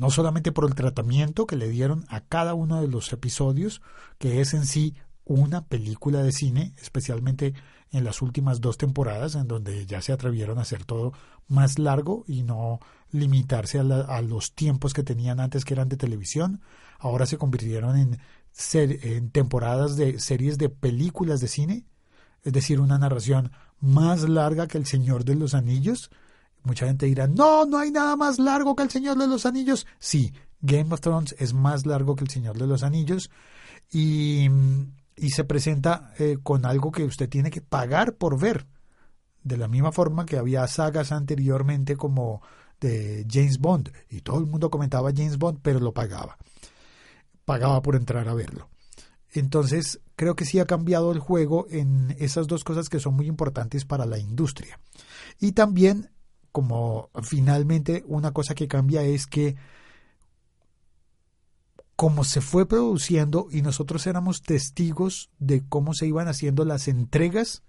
no 0.00 0.08
solamente 0.08 0.50
por 0.50 0.64
el 0.64 0.74
tratamiento 0.74 1.46
que 1.46 1.56
le 1.56 1.68
dieron 1.68 2.06
a 2.08 2.22
cada 2.22 2.54
uno 2.54 2.80
de 2.80 2.88
los 2.88 3.12
episodios, 3.12 3.82
que 4.16 4.40
es 4.40 4.54
en 4.54 4.64
sí 4.64 4.94
una 5.26 5.66
película 5.66 6.22
de 6.22 6.32
cine, 6.32 6.72
especialmente 6.80 7.52
en 7.92 8.04
las 8.04 8.22
últimas 8.22 8.62
dos 8.62 8.78
temporadas, 8.78 9.34
en 9.34 9.46
donde 9.46 9.84
ya 9.84 10.00
se 10.00 10.12
atrevieron 10.12 10.58
a 10.58 10.62
hacer 10.62 10.86
todo 10.86 11.12
más 11.48 11.78
largo 11.78 12.24
y 12.26 12.44
no 12.44 12.80
limitarse 13.10 13.78
a, 13.78 14.22
los 14.22 14.54
tiempos 14.54 14.94
que 14.94 15.02
tenían 15.02 15.38
antes 15.38 15.66
que 15.66 15.74
eran 15.74 15.90
de 15.90 15.98
televisión. 15.98 16.62
Ahora 16.98 17.26
se 17.26 17.36
convirtieron 17.36 17.98
en, 17.98 18.18
en 18.74 19.30
temporadas 19.30 19.96
de 19.96 20.18
series 20.18 20.58
de 20.58 20.68
películas 20.68 21.40
de 21.40 21.48
cine, 21.48 21.84
es 22.42 22.52
decir, 22.52 22.80
una 22.80 22.98
narración 22.98 23.52
más 23.80 24.28
larga 24.28 24.66
que 24.66 24.78
El 24.78 24.86
Señor 24.86 25.24
de 25.24 25.34
los 25.34 25.54
Anillos, 25.54 26.10
Mucha 26.62 26.86
gente 26.86 27.06
dirá, 27.06 27.26
no, 27.26 27.64
no 27.64 27.78
hay 27.78 27.90
nada 27.90 28.16
más 28.16 28.38
largo 28.38 28.76
que 28.76 28.82
el 28.82 28.90
Señor 28.90 29.16
de 29.16 29.26
los 29.26 29.46
Anillos. 29.46 29.86
Sí, 29.98 30.32
Game 30.60 30.92
of 30.92 31.00
Thrones 31.00 31.34
es 31.38 31.54
más 31.54 31.86
largo 31.86 32.16
que 32.16 32.24
el 32.24 32.30
Señor 32.30 32.58
de 32.58 32.66
los 32.66 32.82
Anillos 32.82 33.30
y, 33.90 34.48
y 35.16 35.30
se 35.30 35.44
presenta 35.44 36.12
eh, 36.18 36.36
con 36.42 36.66
algo 36.66 36.92
que 36.92 37.04
usted 37.04 37.28
tiene 37.28 37.50
que 37.50 37.62
pagar 37.62 38.14
por 38.14 38.38
ver. 38.38 38.66
De 39.42 39.56
la 39.56 39.68
misma 39.68 39.90
forma 39.90 40.26
que 40.26 40.36
había 40.36 40.66
sagas 40.66 41.12
anteriormente 41.12 41.96
como 41.96 42.42
de 42.78 43.26
James 43.30 43.58
Bond 43.58 43.90
y 44.10 44.20
todo 44.20 44.38
el 44.38 44.46
mundo 44.46 44.70
comentaba 44.70 45.12
James 45.16 45.38
Bond, 45.38 45.60
pero 45.62 45.80
lo 45.80 45.94
pagaba. 45.94 46.36
Pagaba 47.44 47.82
por 47.82 47.96
entrar 47.96 48.28
a 48.28 48.34
verlo. 48.34 48.68
Entonces, 49.32 50.00
creo 50.16 50.34
que 50.34 50.44
sí 50.44 50.58
ha 50.58 50.66
cambiado 50.66 51.12
el 51.12 51.20
juego 51.20 51.66
en 51.70 52.16
esas 52.18 52.46
dos 52.46 52.64
cosas 52.64 52.88
que 52.88 53.00
son 53.00 53.14
muy 53.14 53.26
importantes 53.26 53.84
para 53.84 54.06
la 54.06 54.18
industria. 54.18 54.80
Y 55.38 55.52
también 55.52 56.10
como 56.52 57.10
finalmente 57.22 58.04
una 58.06 58.32
cosa 58.32 58.54
que 58.54 58.68
cambia 58.68 59.02
es 59.02 59.26
que 59.26 59.56
como 61.96 62.24
se 62.24 62.40
fue 62.40 62.66
produciendo 62.66 63.48
y 63.50 63.62
nosotros 63.62 64.06
éramos 64.06 64.42
testigos 64.42 65.30
de 65.38 65.62
cómo 65.68 65.92
se 65.92 66.06
iban 66.06 66.28
haciendo 66.28 66.64
las 66.64 66.88
entregas, 66.88 67.62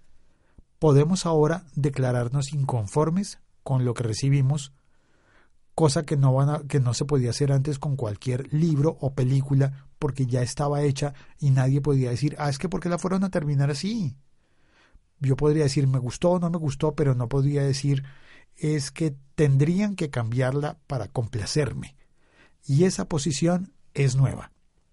podemos 0.78 1.26
ahora 1.26 1.66
declararnos 1.74 2.54
inconformes 2.54 3.40
con 3.62 3.84
lo 3.84 3.92
que 3.92 4.04
recibimos, 4.04 4.72
cosa 5.74 6.02
que 6.02 6.16
no, 6.16 6.32
van 6.32 6.48
a, 6.48 6.58
que 6.60 6.80
no 6.80 6.94
se 6.94 7.04
podía 7.04 7.30
hacer 7.30 7.52
antes 7.52 7.78
con 7.78 7.96
cualquier 7.96 8.52
libro 8.52 8.96
o 9.00 9.14
película 9.14 9.86
porque 9.98 10.26
ya 10.26 10.42
estaba 10.42 10.82
hecha 10.82 11.14
y 11.38 11.50
nadie 11.50 11.80
podía 11.80 12.10
decir, 12.10 12.36
ah, 12.38 12.50
es 12.50 12.58
que 12.58 12.68
porque 12.68 12.88
la 12.88 12.98
fueron 12.98 13.24
a 13.24 13.30
terminar 13.30 13.70
así. 13.70 14.16
Yo 15.20 15.36
podría 15.36 15.64
decir, 15.64 15.86
me 15.86 15.98
gustó 15.98 16.32
o 16.32 16.38
no 16.40 16.50
me 16.50 16.58
gustó, 16.58 16.94
pero 16.94 17.14
no 17.14 17.28
podría 17.28 17.62
decir, 17.62 18.02
es 18.56 18.90
que 18.90 19.14
tendrían 19.34 19.94
que 19.94 20.10
cambiarla 20.10 20.78
para 20.86 21.08
complacerme. 21.08 21.96
Y 22.64 22.84
esa 22.84 23.08
posición 23.08 23.72
es 23.94 24.16
nueva. 24.16 24.52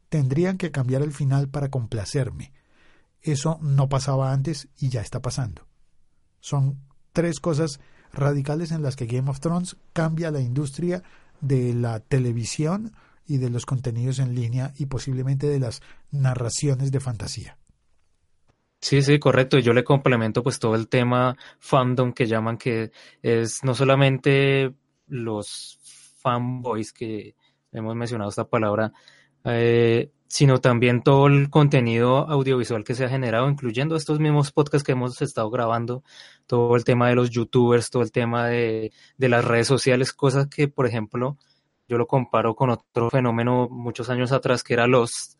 Tendrían 0.10 0.58
que 0.58 0.72
cambiar 0.72 1.02
el 1.02 1.14
final 1.14 1.50
para 1.50 1.70
complacerme. 1.70 2.54
Eso 3.22 3.58
no 3.62 3.90
pasaba 3.90 4.32
antes 4.32 4.70
y 4.78 4.90
ya 4.90 5.02
está 5.02 5.22
pasando. 5.22 5.68
Son 6.40 6.80
tres 7.12 7.40
cosas 7.40 7.80
radicales 8.14 8.72
en 8.72 8.82
las 8.82 8.96
que 8.96 9.06
Game 9.06 9.30
of 9.30 9.40
Thrones 9.40 9.78
cambia 9.94 10.32
la 10.32 10.42
industria 10.42 11.04
de 11.42 11.74
la 11.74 12.00
televisión 12.00 12.94
y 13.26 13.38
de 13.38 13.50
los 13.50 13.66
contenidos 13.66 14.20
en 14.20 14.36
línea 14.36 14.74
y 14.78 14.88
posiblemente 14.88 15.48
de 15.48 15.60
las 15.60 15.82
narraciones 16.12 16.92
de 16.92 17.00
fantasía. 17.00 17.58
Sí, 18.82 19.02
sí, 19.02 19.20
correcto. 19.20 19.60
Yo 19.60 19.74
le 19.74 19.84
complemento 19.84 20.42
pues 20.42 20.58
todo 20.58 20.76
el 20.76 20.88
tema 20.88 21.38
fandom 21.60 22.14
que 22.14 22.28
llaman 22.28 22.58
que 22.58 22.92
es 23.22 23.64
no 23.64 23.76
solamente 23.76 24.74
los 25.08 25.80
fanboys 26.22 26.94
que 26.94 27.36
hemos 27.72 27.96
mencionado 27.96 28.30
esta 28.30 28.48
palabra, 28.48 28.92
eh, 29.44 30.12
sino 30.30 30.62
también 30.62 31.02
todo 31.04 31.28
el 31.28 31.50
contenido 31.50 32.30
audiovisual 32.30 32.84
que 32.86 32.96
se 32.96 33.04
ha 33.04 33.10
generado, 33.10 33.50
incluyendo 33.50 33.96
estos 33.98 34.20
mismos 34.20 34.52
podcasts 34.54 34.86
que 34.86 34.94
hemos 34.94 35.22
estado 35.22 35.50
grabando, 35.50 36.04
todo 36.48 36.76
el 36.78 36.86
tema 36.86 37.10
de 37.10 37.16
los 37.16 37.32
youtubers, 37.32 37.90
todo 37.90 38.04
el 38.04 38.12
tema 38.12 38.48
de, 38.48 38.94
de 39.18 39.30
las 39.30 39.44
redes 39.44 39.68
sociales, 39.68 40.14
cosas 40.14 40.48
que, 40.48 40.68
por 40.70 40.86
ejemplo, 40.86 41.38
yo 41.88 41.98
lo 41.98 42.08
comparo 42.08 42.56
con 42.56 42.70
otro 42.70 43.10
fenómeno 43.10 43.68
muchos 43.70 44.10
años 44.10 44.32
atrás 44.32 44.64
que 44.64 44.74
era 44.74 44.88
los 44.88 45.36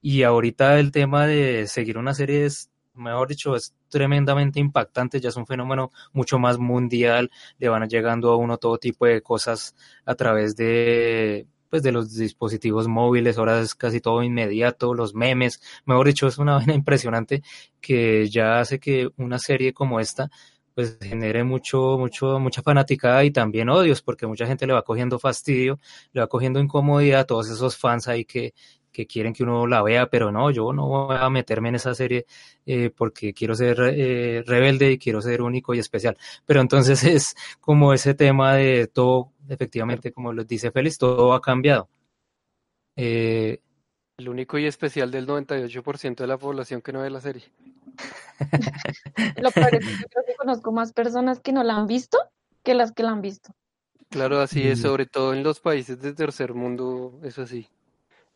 y 0.00 0.22
ahorita 0.22 0.78
el 0.78 0.92
tema 0.92 1.26
de 1.26 1.66
seguir 1.66 1.98
una 1.98 2.14
serie 2.14 2.44
es, 2.44 2.70
mejor 2.94 3.28
dicho, 3.28 3.56
es 3.56 3.74
tremendamente 3.88 4.60
impactante, 4.60 5.20
ya 5.20 5.30
es 5.30 5.36
un 5.36 5.46
fenómeno 5.46 5.90
mucho 6.12 6.38
más 6.38 6.58
mundial, 6.58 7.30
le 7.58 7.68
van 7.68 7.88
llegando 7.88 8.30
a 8.30 8.36
uno 8.36 8.58
todo 8.58 8.78
tipo 8.78 9.06
de 9.06 9.22
cosas 9.22 9.74
a 10.04 10.14
través 10.14 10.54
de 10.56 11.46
pues 11.70 11.82
de 11.82 11.92
los 11.92 12.14
dispositivos 12.14 12.88
móviles, 12.88 13.38
ahora 13.38 13.60
es 13.60 13.74
casi 13.74 14.00
todo 14.00 14.22
inmediato, 14.22 14.94
los 14.94 15.14
memes, 15.14 15.60
mejor 15.84 16.06
dicho, 16.06 16.26
es 16.26 16.38
una 16.38 16.54
vaina 16.56 16.74
impresionante 16.74 17.42
que 17.80 18.28
ya 18.28 18.60
hace 18.60 18.78
que 18.80 19.08
una 19.16 19.38
serie 19.38 19.72
como 19.72 20.00
esta 20.00 20.30
pues 20.74 20.96
genere 21.02 21.42
mucho, 21.42 21.98
mucho, 21.98 22.38
mucha 22.38 22.62
fanaticada 22.62 23.24
y 23.24 23.32
también 23.32 23.68
odios, 23.68 24.00
porque 24.00 24.28
mucha 24.28 24.46
gente 24.46 24.64
le 24.64 24.74
va 24.74 24.82
cogiendo 24.82 25.18
fastidio, 25.18 25.80
le 26.12 26.20
va 26.20 26.28
cogiendo 26.28 26.60
incomodidad 26.60 27.22
a 27.22 27.24
todos 27.24 27.50
esos 27.50 27.76
fans 27.76 28.06
ahí 28.06 28.24
que, 28.24 28.54
que 28.92 29.06
quieren 29.06 29.32
que 29.32 29.42
uno 29.42 29.66
la 29.66 29.82
vea, 29.82 30.06
pero 30.08 30.30
no, 30.32 30.50
yo 30.50 30.72
no 30.72 30.86
voy 30.86 31.16
a 31.18 31.28
meterme 31.30 31.68
en 31.70 31.76
esa 31.76 31.94
serie 31.94 32.26
eh, 32.66 32.90
porque 32.94 33.32
quiero 33.32 33.54
ser 33.54 33.78
eh, 33.80 34.42
rebelde 34.46 34.92
y 34.92 34.98
quiero 34.98 35.20
ser 35.20 35.42
único 35.42 35.74
y 35.74 35.78
especial. 35.78 36.16
Pero 36.46 36.60
entonces 36.60 37.02
es 37.04 37.34
como 37.60 37.92
ese 37.92 38.14
tema 38.14 38.54
de 38.54 38.86
todo, 38.86 39.32
efectivamente, 39.48 40.12
como 40.12 40.32
lo 40.32 40.44
dice 40.44 40.70
Félix, 40.70 40.98
todo 40.98 41.32
ha 41.32 41.40
cambiado. 41.40 41.88
Eh, 42.96 43.60
el 44.18 44.28
único 44.28 44.58
y 44.58 44.66
especial 44.66 45.12
del 45.12 45.28
98% 45.28 46.16
de 46.16 46.26
la 46.26 46.38
población 46.38 46.82
que 46.82 46.92
no 46.92 47.02
ve 47.02 47.10
la 47.10 47.20
serie. 47.20 47.44
Lo 49.40 49.50
peor 49.52 49.76
es 49.76 49.86
que 49.86 49.92
yo 49.92 50.08
creo 50.08 50.24
que 50.26 50.34
conozco 50.34 50.72
más 50.72 50.92
personas 50.92 51.38
que 51.38 51.52
no 51.52 51.62
la 51.62 51.76
han 51.76 51.86
visto 51.86 52.18
que 52.64 52.74
las 52.74 52.92
que 52.92 53.04
la 53.04 53.10
han 53.10 53.22
visto. 53.22 53.54
Claro, 54.10 54.40
así 54.40 54.66
es, 54.66 54.80
sobre 54.80 55.06
todo 55.06 55.34
en 55.34 55.42
los 55.42 55.60
países 55.60 56.00
de 56.00 56.14
tercer 56.14 56.54
mundo, 56.54 57.20
eso 57.22 57.46
sí. 57.46 57.68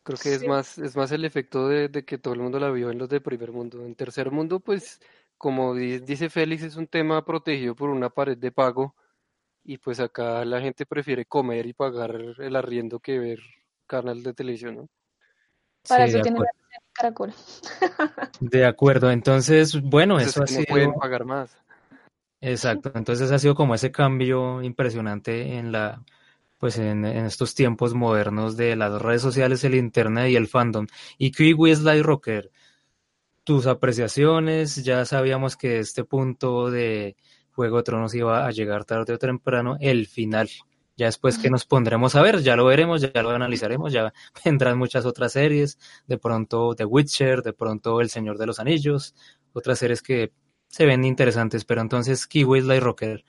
Creo 0.03 0.17
que 0.17 0.33
es 0.33 0.45
más, 0.45 0.77
es 0.77 0.97
más 0.97 1.11
el 1.13 1.23
efecto 1.23 1.69
de, 1.69 1.89
que 2.05 2.17
todo 2.17 2.33
el 2.33 2.41
mundo 2.41 2.59
la 2.59 2.69
vio 2.71 2.91
en 2.91 2.97
los 2.97 3.07
de 3.07 3.21
primer 3.21 3.53
mundo. 3.53 3.85
En 3.85 3.95
tercer 3.95 4.31
mundo, 4.31 4.59
pues, 4.59 4.99
como 5.37 5.73
dice 5.73 6.29
Félix, 6.29 6.63
es 6.63 6.75
un 6.75 6.87
tema 6.87 7.23
protegido 7.23 7.73
por 7.73 7.89
una 7.89 8.09
pared 8.09 8.37
de 8.37 8.51
pago 8.51 8.95
y 9.63 9.77
pues 9.77 10.01
acá 10.01 10.43
la 10.43 10.59
gente 10.59 10.85
prefiere 10.85 11.25
comer 11.25 11.65
y 11.65 11.73
pagar 11.73 12.15
el 12.37 12.55
arriendo 12.55 12.99
que 12.99 13.17
ver 13.17 13.39
canal 13.87 14.21
de 14.23 14.33
televisión, 14.33 14.75
¿no? 14.75 14.89
Para 15.87 16.05
Sí, 16.05 16.15
eso 16.15 16.21
tienen 16.21 16.43
Caracol. 16.93 17.33
De 18.41 18.65
acuerdo, 18.65 19.09
entonces, 19.09 19.81
bueno, 19.81 20.19
eso 20.19 20.41
ha 20.41 20.45
es 20.45 20.51
que 20.51 20.57
no 20.57 20.63
sido... 20.63 20.73
pueden 20.73 20.93
pagar 20.93 21.25
más. 21.25 21.57
Exacto, 22.41 22.91
entonces 22.93 23.31
ha 23.31 23.39
sido 23.39 23.55
como 23.55 23.73
ese 23.73 23.91
cambio 23.91 24.61
impresionante 24.61 25.55
en 25.57 25.71
la, 25.71 26.03
pues 26.63 26.77
en, 26.77 27.03
en 27.03 27.25
estos 27.25 27.55
tiempos 27.55 27.93
modernos 27.93 28.55
de 28.55 28.77
las 28.77 29.01
redes 29.01 29.21
sociales, 29.21 29.65
el 29.65 29.75
internet 29.75 30.29
y 30.31 30.37
el 30.37 30.47
fandom. 30.47 30.87
Y 31.17 31.31
Kiwi 31.31 31.75
Slide 31.75 32.03
Rocker, 32.03 32.51
tus 33.43 33.67
apreciaciones, 33.67 34.77
ya 34.77 35.03
sabíamos 35.03 35.57
que 35.57 35.79
este 35.79 36.05
punto 36.05 36.71
de 36.71 37.17
Juego 37.51 37.75
de 37.75 37.83
Tronos 37.83 38.15
iba 38.15 38.47
a 38.47 38.51
llegar 38.51 38.85
tarde 38.85 39.11
o 39.11 39.17
temprano, 39.17 39.75
el 39.81 40.07
final. 40.07 40.49
Ya 40.95 41.07
después 41.07 41.37
que 41.37 41.49
nos 41.49 41.65
pondremos 41.65 42.15
a 42.15 42.21
ver, 42.21 42.39
ya 42.39 42.55
lo 42.55 42.63
veremos, 42.63 43.01
ya 43.01 43.21
lo 43.21 43.31
analizaremos, 43.31 43.91
ya 43.91 44.13
vendrán 44.45 44.77
muchas 44.77 45.05
otras 45.05 45.33
series, 45.33 45.77
de 46.07 46.17
pronto 46.17 46.75
The 46.75 46.85
Witcher, 46.85 47.41
de 47.41 47.51
pronto 47.51 47.99
El 47.99 48.09
Señor 48.09 48.37
de 48.37 48.45
los 48.45 48.61
Anillos, 48.61 49.15
otras 49.51 49.79
series 49.79 50.01
que 50.01 50.31
se 50.69 50.85
ven 50.85 51.03
interesantes, 51.03 51.65
pero 51.65 51.81
entonces 51.81 52.25
Kiwi 52.25 52.61
Slide 52.61 52.79
Rocker, 52.79 53.25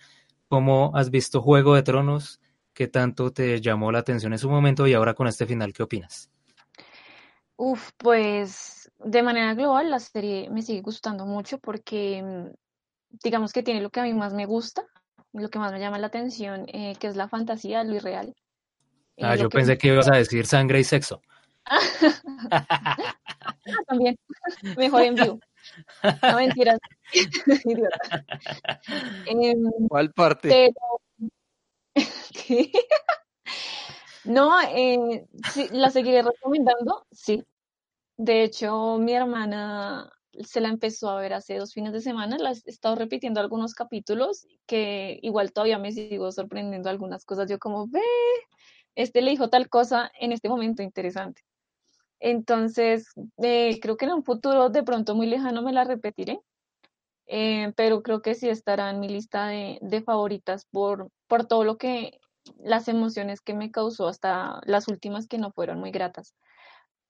¿cómo 0.47 0.93
has 0.95 1.11
visto 1.11 1.43
Juego 1.43 1.75
de 1.75 1.83
Tronos? 1.83 2.39
¿Qué 2.75 2.89
tanto 2.89 3.33
te 3.33 3.61
llamó 3.61 3.93
la 3.93 4.01
atención 4.01 4.33
en 4.33 4.39
su 4.39 4.51
momento 4.51 4.87
y 4.89 4.95
ahora 4.95 5.15
con 5.15 5.29
este 5.29 5.47
final, 5.47 5.73
qué 5.73 5.85
opinas? 5.85 6.29
Uf, 7.57 7.91
pues 7.97 8.91
de 8.99 9.23
manera 9.23 9.55
global 9.55 9.91
la 9.91 10.01
serie 10.01 10.51
me 10.51 10.61
sigue 10.61 10.81
gustando 10.81 11.25
mucho 11.25 11.59
porque 11.59 12.21
mm, 12.23 12.49
digamos 13.23 13.53
que 13.53 13.63
tiene 13.63 13.81
lo 13.81 13.91
que 13.91 14.01
a 14.01 14.03
mí 14.03 14.13
más 14.13 14.35
me 14.35 14.45
gusta, 14.47 14.85
lo 15.33 15.49
que 15.51 15.61
más 15.61 15.71
me 15.73 15.79
llama 15.79 15.99
la 15.99 16.09
atención, 16.09 16.65
eh, 16.67 16.97
que 16.99 17.07
es 17.07 17.15
la 17.15 17.29
fantasía, 17.29 17.85
lo 17.85 17.95
irreal. 17.95 18.35
Eh, 19.17 19.23
Ah, 19.23 19.37
lo 19.37 19.43
yo 19.45 19.49
que- 19.49 19.59
pensé 19.59 19.79
que 19.79 19.89
ibas 19.89 20.11
a 20.11 20.17
decir 20.17 20.45
sangre 20.47 20.81
y 20.81 20.85
sexo. 20.85 21.23
Ah, 21.67 21.79
también, 23.87 24.17
mejor 24.77 25.03
en 25.03 25.15
vivo. 25.15 25.41
No 26.23 26.37
mentiras. 26.37 26.79
Idiota. 27.65 28.25
Em, 29.27 29.63
¿Cuál 29.89 30.13
parte? 30.13 30.49
pero 30.49 31.01
No, 34.25 34.59
eh, 34.63 35.27
la 35.73 35.91
seguiré 35.91 36.23
recomendando, 36.23 37.07
sí. 37.13 37.45
De 38.17 38.45
hecho, 38.45 38.99
mi 38.99 39.15
hermana 39.15 40.11
se 40.41 40.61
la 40.61 40.69
empezó 40.71 41.11
a 41.11 41.21
ver 41.21 41.35
hace 41.35 41.59
dos 41.59 41.75
fines 41.75 41.93
de 41.93 42.01
semana, 42.01 42.39
la 42.39 42.51
he 42.53 42.55
estado 42.67 42.97
repitiendo 42.97 43.41
algunos 43.41 43.75
capítulos 43.75 44.47
que 44.67 45.19
igual 45.23 45.53
todavía 45.53 45.79
me 45.79 45.93
sigo 45.93 46.33
sorprendiendo 46.33 46.91
algunas 46.91 47.25
cosas. 47.25 47.51
Yo 47.51 47.59
como, 47.59 47.89
ve, 47.89 48.01
este 48.95 49.23
le 49.23 49.31
dijo 49.33 49.51
tal 49.51 49.69
cosa 49.69 50.11
en 50.21 50.33
este 50.33 50.49
momento 50.49 50.83
interesante. 50.83 51.43
Entonces, 52.21 53.09
eh, 53.43 53.81
creo 53.81 53.97
que 53.97 54.07
en 54.07 54.13
un 54.15 54.25
futuro 54.25 54.71
de 54.71 54.83
pronto 54.85 55.15
muy 55.15 55.27
lejano 55.27 55.63
me 55.63 55.73
la 55.73 55.85
repetiré, 55.85 56.41
eh, 57.27 57.73
pero 57.77 58.03
creo 58.03 58.23
que 58.23 58.35
sí 58.35 58.49
estará 58.49 58.91
en 58.91 59.01
mi 59.01 59.09
lista 59.09 59.47
de, 59.47 59.79
de 59.83 60.03
favoritas 60.03 60.67
por, 60.71 61.11
por 61.29 61.47
todo 61.47 61.65
lo 61.65 61.77
que, 61.79 62.21
las 62.59 62.89
emociones 62.89 63.41
que 63.41 63.55
me 63.55 63.71
causó 63.71 64.09
hasta 64.09 64.61
las 64.67 64.89
últimas 64.89 65.27
que 65.27 65.39
no 65.39 65.51
fueron 65.53 65.81
muy 65.81 65.91
gratas. 65.91 66.35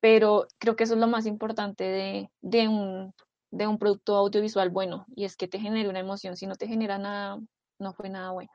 Pero 0.01 0.47
creo 0.59 0.77
que 0.77 0.85
eso 0.85 0.95
es 0.95 1.01
lo 1.01 1.07
más 1.07 1.27
importante 1.27 1.85
de, 1.85 2.31
de 2.43 2.69
un, 2.69 3.12
de 3.51 3.66
un 3.66 3.78
producto 3.78 4.16
audiovisual 4.16 4.70
bueno, 4.70 5.07
y 5.16 5.24
es 5.24 5.36
que 5.36 5.49
te 5.49 5.59
genere 5.61 5.89
una 5.89 6.01
emoción. 6.01 6.36
Si 6.36 6.47
no 6.47 6.57
te 6.57 6.69
genera 6.69 6.99
nada, 6.99 7.39
no 7.78 7.95
fue 7.95 8.11
nada 8.11 8.31
bueno. 8.32 8.51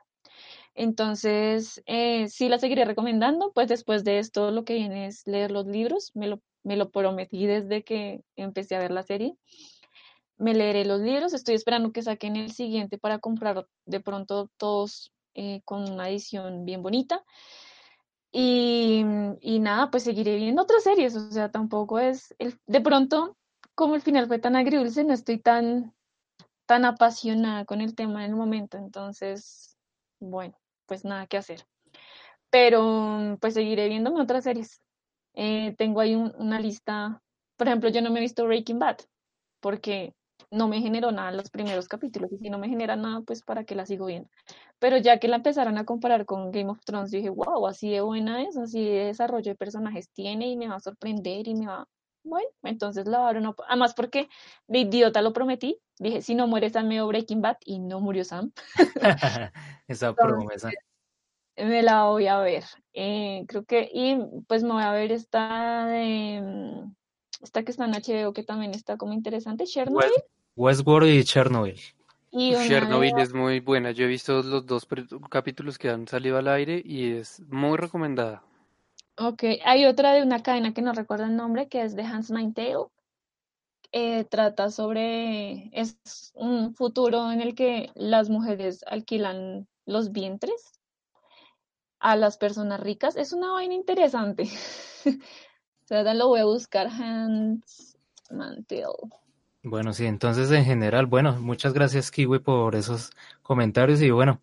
Entonces, 0.74 1.82
eh, 1.86 2.28
sí 2.28 2.48
la 2.48 2.58
seguiré 2.58 2.84
recomendando, 2.84 3.52
pues 3.52 3.68
después 3.68 4.04
de 4.04 4.18
esto 4.18 4.50
lo 4.50 4.64
que 4.64 4.74
viene 4.74 5.06
es 5.06 5.26
leer 5.26 5.50
los 5.50 5.66
libros, 5.66 6.12
me 6.14 6.28
lo, 6.28 6.40
me 6.62 6.76
lo 6.76 6.90
prometí 6.90 7.46
desde 7.46 7.82
que 7.82 8.20
empecé 8.36 8.76
a 8.76 8.80
ver 8.80 8.90
la 8.92 9.02
serie. 9.02 9.34
Me 10.40 10.54
leeré 10.54 10.84
los 10.84 11.00
libros, 11.00 11.34
estoy 11.34 11.54
esperando 11.54 11.92
que 11.92 12.02
saquen 12.02 12.34
el 12.36 12.50
siguiente 12.52 12.98
para 12.98 13.20
comprar 13.20 13.66
de 13.86 14.00
pronto 14.00 14.50
todos 14.56 15.12
eh, 15.34 15.60
con 15.64 15.88
una 15.90 16.08
edición 16.08 16.64
bien 16.64 16.82
bonita. 16.82 17.22
Y, 18.32 19.04
y 19.40 19.58
nada, 19.60 19.90
pues 19.90 20.04
seguiré 20.04 20.36
viendo 20.36 20.62
otras 20.62 20.84
series, 20.84 21.16
o 21.16 21.30
sea, 21.32 21.50
tampoco 21.50 21.98
es, 21.98 22.34
el, 22.38 22.58
de 22.66 22.80
pronto, 22.80 23.36
como 23.74 23.96
el 23.96 24.02
final 24.02 24.28
fue 24.28 24.38
tan 24.38 24.56
agridulce, 24.56 25.04
no 25.04 25.12
estoy 25.14 25.38
tan, 25.40 25.94
tan 26.66 26.84
apasionada 26.84 27.64
con 27.66 27.80
el 27.82 27.94
tema 27.96 28.24
en 28.24 28.32
el 28.32 28.36
momento, 28.36 28.78
entonces, 28.78 29.76
bueno, 30.20 30.56
pues 30.86 31.04
nada 31.04 31.26
que 31.26 31.38
hacer. 31.38 31.66
Pero 32.50 33.38
pues 33.40 33.54
seguiré 33.54 33.88
viéndome 33.88 34.20
otras 34.22 34.44
series. 34.44 34.80
Eh, 35.34 35.74
tengo 35.78 36.00
ahí 36.00 36.14
un- 36.16 36.34
una 36.38 36.60
lista, 36.60 37.22
por 37.56 37.68
ejemplo, 37.68 37.90
yo 37.90 38.02
no 38.02 38.10
me 38.10 38.18
he 38.20 38.22
visto 38.22 38.46
Breaking 38.46 38.78
Bad, 38.80 38.98
porque 39.60 40.14
no 40.50 40.68
me 40.68 40.80
generó 40.80 41.12
nada 41.12 41.30
los 41.32 41.50
primeros 41.50 41.88
capítulos, 41.88 42.32
y 42.32 42.38
si 42.38 42.50
no 42.50 42.58
me 42.58 42.68
genera 42.68 42.96
nada, 42.96 43.20
pues 43.22 43.42
para 43.42 43.64
qué 43.64 43.74
la 43.74 43.86
sigo 43.86 44.06
viendo. 44.06 44.28
Pero 44.78 44.96
ya 44.96 45.18
que 45.18 45.28
la 45.28 45.36
empezaron 45.36 45.78
a 45.78 45.84
comparar 45.84 46.26
con 46.26 46.50
Game 46.50 46.70
of 46.70 46.80
Thrones, 46.84 47.10
yo 47.12 47.18
dije, 47.18 47.30
wow, 47.30 47.66
así 47.66 47.90
de 47.90 48.00
buena 48.00 48.42
es, 48.42 48.56
así 48.56 48.84
de 48.84 49.06
desarrollo 49.06 49.52
de 49.52 49.56
personajes 49.56 50.10
tiene 50.10 50.48
y 50.48 50.56
me 50.56 50.68
va 50.68 50.76
a 50.76 50.80
sorprender 50.80 51.46
y 51.48 51.54
me 51.54 51.66
va... 51.66 51.86
Bueno, 52.22 52.48
entonces 52.64 53.06
la 53.06 53.26
abro, 53.28 53.40
no... 53.40 53.54
además 53.68 53.94
porque 53.94 54.28
de 54.66 54.80
idiota 54.80 55.22
lo 55.22 55.32
prometí, 55.32 55.78
dije, 55.98 56.20
si 56.22 56.34
no 56.34 56.46
muere 56.46 56.68
Sam, 56.68 56.88
me 56.88 57.02
Breaking 57.02 57.40
Bad 57.40 57.56
y 57.64 57.78
no 57.78 58.00
murió 58.00 58.24
Sam, 58.24 58.52
Esa 59.88 60.14
promesa. 60.14 60.70
me 61.56 61.82
la 61.82 62.04
voy 62.04 62.26
a 62.26 62.38
ver. 62.40 62.64
Eh, 62.92 63.44
creo 63.48 63.64
que, 63.64 63.88
y 63.92 64.18
pues 64.48 64.62
me 64.62 64.72
voy 64.72 64.82
a 64.82 64.92
ver 64.92 65.12
esta 65.12 65.86
de, 65.86 66.40
mm, 66.42 66.94
esta 67.42 67.62
que 67.62 67.70
está 67.70 67.84
en 67.86 67.94
HBO 67.94 68.32
que 68.32 68.42
también 68.42 68.72
está 68.72 68.96
como 68.96 69.12
interesante, 69.12 69.64
Chernobyl. 69.64 70.06
West- 70.06 70.26
Westworld 70.56 71.08
y 71.08 71.24
Chernobyl. 71.24 71.80
Y 72.32 72.54
Chernobyl 72.54 73.14
de- 73.14 73.22
es 73.22 73.32
muy 73.32 73.60
buena. 73.60 73.90
Yo 73.90 74.04
he 74.04 74.08
visto 74.08 74.42
los 74.42 74.66
dos 74.66 74.86
capítulos 75.30 75.78
que 75.78 75.90
han 75.90 76.06
salido 76.06 76.38
al 76.38 76.48
aire 76.48 76.80
y 76.84 77.12
es 77.12 77.40
muy 77.48 77.76
recomendada. 77.76 78.42
Ok, 79.16 79.44
hay 79.64 79.84
otra 79.86 80.12
de 80.12 80.22
una 80.22 80.42
cadena 80.42 80.72
que 80.72 80.82
no 80.82 80.92
recuerdo 80.92 81.24
el 81.24 81.36
nombre, 81.36 81.68
que 81.68 81.82
es 81.82 81.94
de 81.94 82.02
Hans 82.02 82.28
Tale. 82.28 82.86
Eh, 83.92 84.24
trata 84.24 84.70
sobre, 84.70 85.68
es 85.72 85.98
un 86.34 86.74
futuro 86.74 87.32
en 87.32 87.40
el 87.40 87.54
que 87.54 87.90
las 87.96 88.30
mujeres 88.30 88.84
alquilan 88.86 89.66
los 89.84 90.12
vientres 90.12 90.72
a 91.98 92.16
las 92.16 92.38
personas 92.38 92.80
ricas. 92.80 93.16
Es 93.16 93.32
una 93.32 93.52
vaina 93.52 93.74
interesante. 93.74 94.48
O 95.82 95.92
sea, 95.92 96.14
lo 96.14 96.28
voy 96.28 96.38
a 96.38 96.44
buscar, 96.44 96.86
Hans 96.86 97.98
Tale. 98.28 98.94
Bueno, 99.62 99.92
sí, 99.92 100.06
entonces 100.06 100.50
en 100.52 100.64
general, 100.64 101.04
bueno, 101.06 101.38
muchas 101.38 101.74
gracias 101.74 102.10
Kiwi 102.10 102.38
por 102.38 102.74
esos 102.74 103.10
comentarios 103.42 104.00
y 104.00 104.10
bueno, 104.10 104.40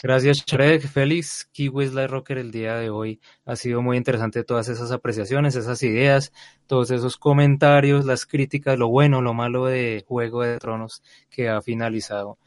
gracias 0.00 0.44
Shrek, 0.46 0.82
Félix, 0.86 1.46
Kiwi 1.52 1.88
Slide 1.88 2.06
Rocker 2.06 2.38
el 2.38 2.52
día 2.52 2.76
de 2.76 2.88
hoy. 2.90 3.20
Ha 3.44 3.56
sido 3.56 3.82
muy 3.82 3.96
interesante 3.96 4.44
todas 4.44 4.68
esas 4.68 4.92
apreciaciones, 4.92 5.56
esas 5.56 5.82
ideas, 5.82 6.32
todos 6.68 6.92
esos 6.92 7.16
comentarios, 7.16 8.04
las 8.04 8.24
críticas, 8.24 8.78
lo 8.78 8.88
bueno, 8.88 9.20
lo 9.20 9.34
malo 9.34 9.66
de 9.66 10.04
Juego 10.06 10.42
de 10.42 10.58
Tronos 10.58 11.02
que 11.28 11.48
ha 11.48 11.60
finalizado. 11.60 12.38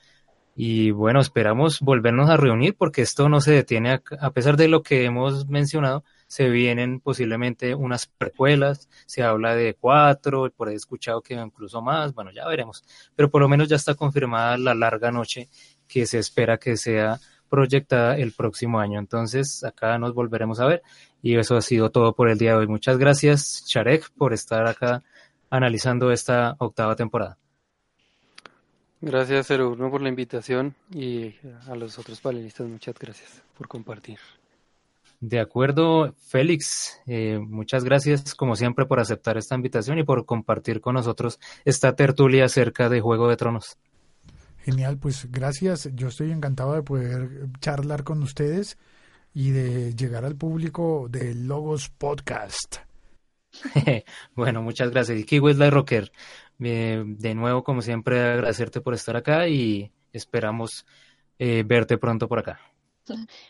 Y 0.55 0.91
bueno, 0.91 1.19
esperamos 1.21 1.81
volvernos 1.81 2.29
a 2.29 2.37
reunir 2.37 2.75
porque 2.77 3.01
esto 3.01 3.29
no 3.29 3.41
se 3.41 3.51
detiene 3.53 4.01
a 4.19 4.31
pesar 4.31 4.57
de 4.57 4.69
lo 4.69 4.83
que 4.83 5.05
hemos 5.05 5.47
mencionado. 5.49 6.03
Se 6.35 6.49
vienen 6.49 6.99
posiblemente 6.99 7.73
unas 7.73 8.07
precuelas, 8.07 8.89
se 9.05 9.23
habla 9.23 9.55
de 9.55 9.73
cuatro, 9.73 10.51
por 10.51 10.67
ahí 10.67 10.73
he 10.73 10.75
escuchado 10.75 11.21
que 11.21 11.33
incluso 11.33 11.81
más, 11.81 12.13
bueno, 12.13 12.29
ya 12.31 12.45
veremos. 12.45 12.83
Pero 13.15 13.31
por 13.31 13.41
lo 13.41 13.47
menos 13.47 13.69
ya 13.69 13.77
está 13.77 13.95
confirmada 13.95 14.57
la 14.57 14.75
larga 14.75 15.13
noche 15.13 15.47
que 15.87 16.05
se 16.05 16.19
espera 16.19 16.57
que 16.57 16.75
sea 16.75 17.21
proyectada 17.47 18.17
el 18.17 18.33
próximo 18.33 18.81
año. 18.81 18.99
Entonces, 18.99 19.63
acá 19.63 19.97
nos 19.97 20.13
volveremos 20.13 20.59
a 20.59 20.65
ver. 20.65 20.83
Y 21.21 21.37
eso 21.37 21.55
ha 21.55 21.61
sido 21.61 21.89
todo 21.89 22.13
por 22.13 22.27
el 22.27 22.37
día 22.37 22.51
de 22.51 22.57
hoy. 22.57 22.67
Muchas 22.67 22.97
gracias, 22.97 23.63
Sharek, 23.67 24.11
por 24.17 24.33
estar 24.33 24.67
acá 24.67 25.03
analizando 25.49 26.11
esta 26.11 26.57
octava 26.59 26.97
temporada. 26.97 27.37
Gracias, 28.99 29.49
01 29.49 29.89
por 29.89 30.01
la 30.01 30.09
invitación 30.09 30.75
y 30.93 31.33
a 31.69 31.75
los 31.75 31.97
otros 31.97 32.19
panelistas, 32.19 32.67
muchas 32.67 32.99
gracias 32.99 33.41
por 33.57 33.69
compartir. 33.69 34.19
De 35.27 35.39
acuerdo, 35.39 36.13
Félix, 36.27 37.01
eh, 37.07 37.39
muchas 37.39 37.83
gracias 37.83 38.35
como 38.35 38.55
siempre 38.55 38.85
por 38.85 38.99
aceptar 38.99 39.37
esta 39.37 39.55
invitación 39.55 39.97
y 39.97 40.03
por 40.03 40.23
compartir 40.23 40.81
con 40.81 40.93
nosotros 40.93 41.39
esta 41.63 41.95
tertulia 41.95 42.45
acerca 42.45 42.89
de 42.89 43.01
Juego 43.01 43.27
de 43.27 43.35
Tronos. 43.35 43.79
Genial, 44.59 44.99
pues 44.99 45.31
gracias. 45.31 45.89
Yo 45.95 46.09
estoy 46.09 46.31
encantado 46.31 46.75
de 46.75 46.83
poder 46.83 47.47
charlar 47.59 48.03
con 48.03 48.21
ustedes 48.21 48.77
y 49.33 49.49
de 49.49 49.95
llegar 49.95 50.25
al 50.25 50.35
público 50.35 51.07
de 51.09 51.33
Logos 51.33 51.89
Podcast. 51.89 52.75
bueno, 54.35 54.61
muchas 54.61 54.91
gracias. 54.91 55.17
Y 55.17 55.23
Slide 55.23 55.71
Rocker, 55.71 56.11
eh, 56.59 57.03
de 57.03 57.33
nuevo, 57.33 57.63
como 57.63 57.81
siempre, 57.81 58.21
agradecerte 58.21 58.79
por 58.79 58.93
estar 58.93 59.15
acá 59.15 59.47
y 59.47 59.91
esperamos 60.13 60.85
eh, 61.39 61.63
verte 61.65 61.97
pronto 61.97 62.27
por 62.27 62.37
acá. 62.37 62.59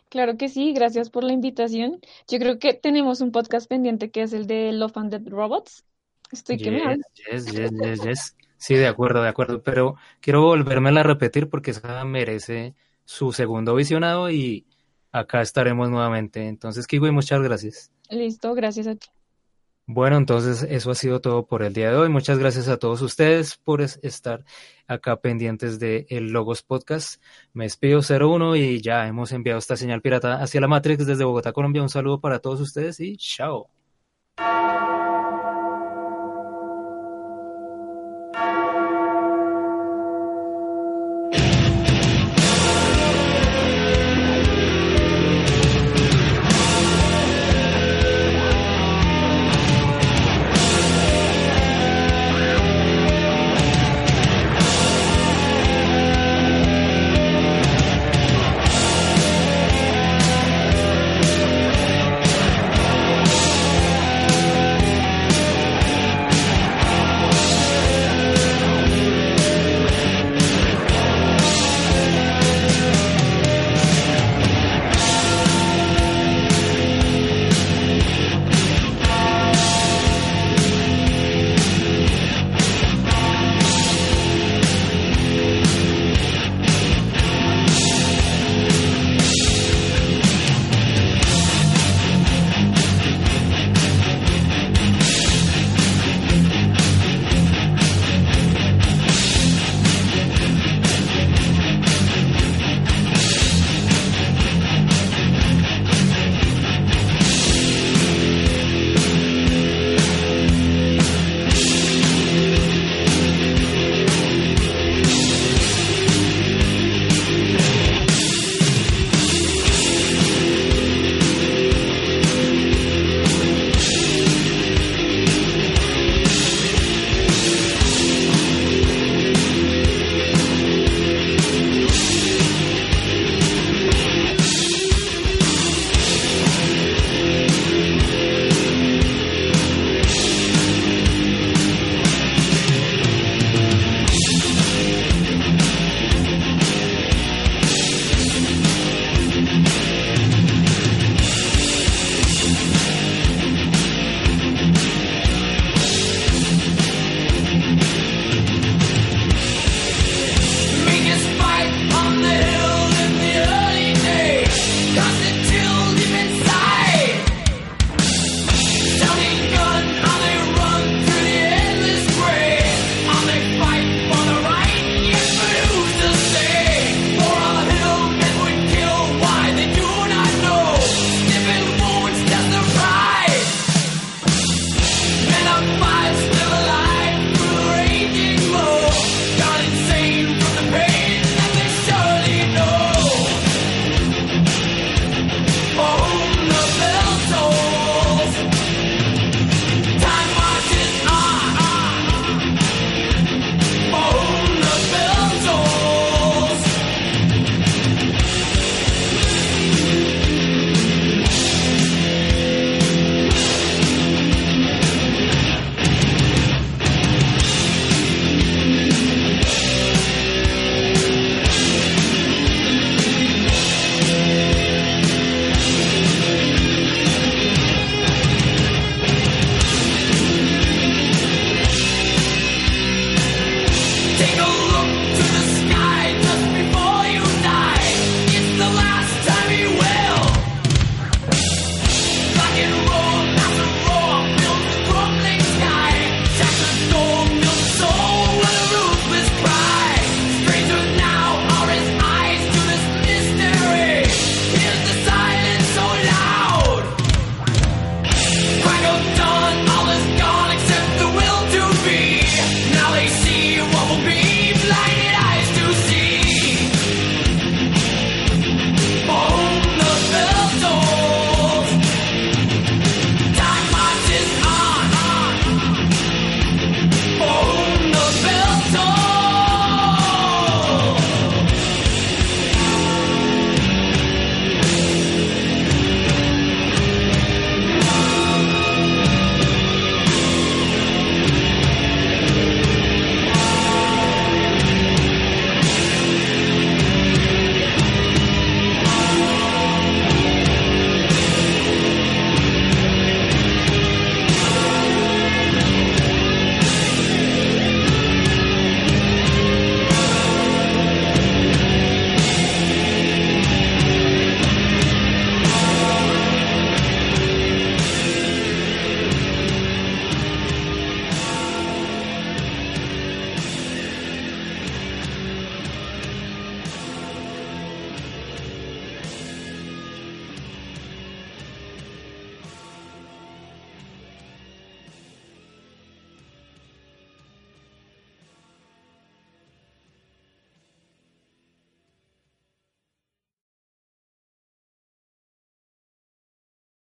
Claro 0.09 0.37
que 0.37 0.49
sí, 0.49 0.73
gracias 0.73 1.09
por 1.09 1.23
la 1.23 1.33
invitación. 1.33 1.99
Yo 2.27 2.39
creo 2.39 2.59
que 2.59 2.73
tenemos 2.73 3.21
un 3.21 3.31
podcast 3.31 3.67
pendiente 3.67 4.11
que 4.11 4.21
es 4.23 4.33
el 4.33 4.47
de 4.47 4.71
Love 4.73 4.97
and 4.97 5.11
Dead 5.11 5.27
Robots. 5.29 5.83
Estoy 6.31 6.57
que 6.57 6.71
me 6.71 6.77
Yes, 6.77 6.83
hablo. 6.83 7.03
yes, 7.31 7.45
yes, 7.51 7.71
yes, 7.81 8.01
yes. 8.01 8.35
Sí, 8.57 8.75
de 8.75 8.87
acuerdo, 8.87 9.21
de 9.21 9.29
acuerdo, 9.29 9.61
pero 9.61 9.95
quiero 10.21 10.41
volvérmela 10.41 11.01
a 11.01 11.03
repetir 11.03 11.49
porque 11.49 11.71
esa 11.71 12.03
merece 12.05 12.75
su 13.03 13.31
segundo 13.33 13.75
visionado 13.75 14.29
y 14.31 14.65
acá 15.11 15.41
estaremos 15.41 15.89
nuevamente. 15.89 16.47
Entonces, 16.47 16.87
Kiwi, 16.87 17.11
muchas 17.11 17.41
gracias. 17.41 17.91
Listo, 18.09 18.53
gracias 18.55 18.87
a 18.87 18.95
ti. 18.95 19.07
Bueno, 19.87 20.17
entonces 20.17 20.63
eso 20.63 20.89
ha 20.89 20.95
sido 20.95 21.21
todo 21.21 21.45
por 21.45 21.61
el 21.61 21.73
día 21.73 21.91
de 21.91 21.97
hoy. 21.97 22.09
Muchas 22.09 22.39
gracias 22.39 22.67
a 22.69 22.77
todos 22.77 23.01
ustedes 23.03 23.57
por 23.57 23.81
es- 23.81 23.99
estar 24.01 24.43
acá 24.87 25.17
pendientes 25.17 25.77
de 25.79 26.07
el 26.09 26.31
Logos 26.31 26.63
Podcast. 26.63 27.21
Me 27.53 27.65
despido 27.65 28.01
01 28.01 28.55
y 28.55 28.81
ya 28.81 29.07
hemos 29.07 29.31
enviado 29.31 29.59
esta 29.59 29.75
señal 29.77 30.01
pirata 30.01 30.41
hacia 30.41 30.59
la 30.61 30.67
Matrix 30.67 31.05
desde 31.05 31.23
Bogotá, 31.23 31.53
Colombia. 31.53 31.83
Un 31.83 31.89
saludo 31.89 32.19
para 32.19 32.39
todos 32.39 32.61
ustedes 32.61 32.99
y 32.99 33.15
chao. 33.17 33.69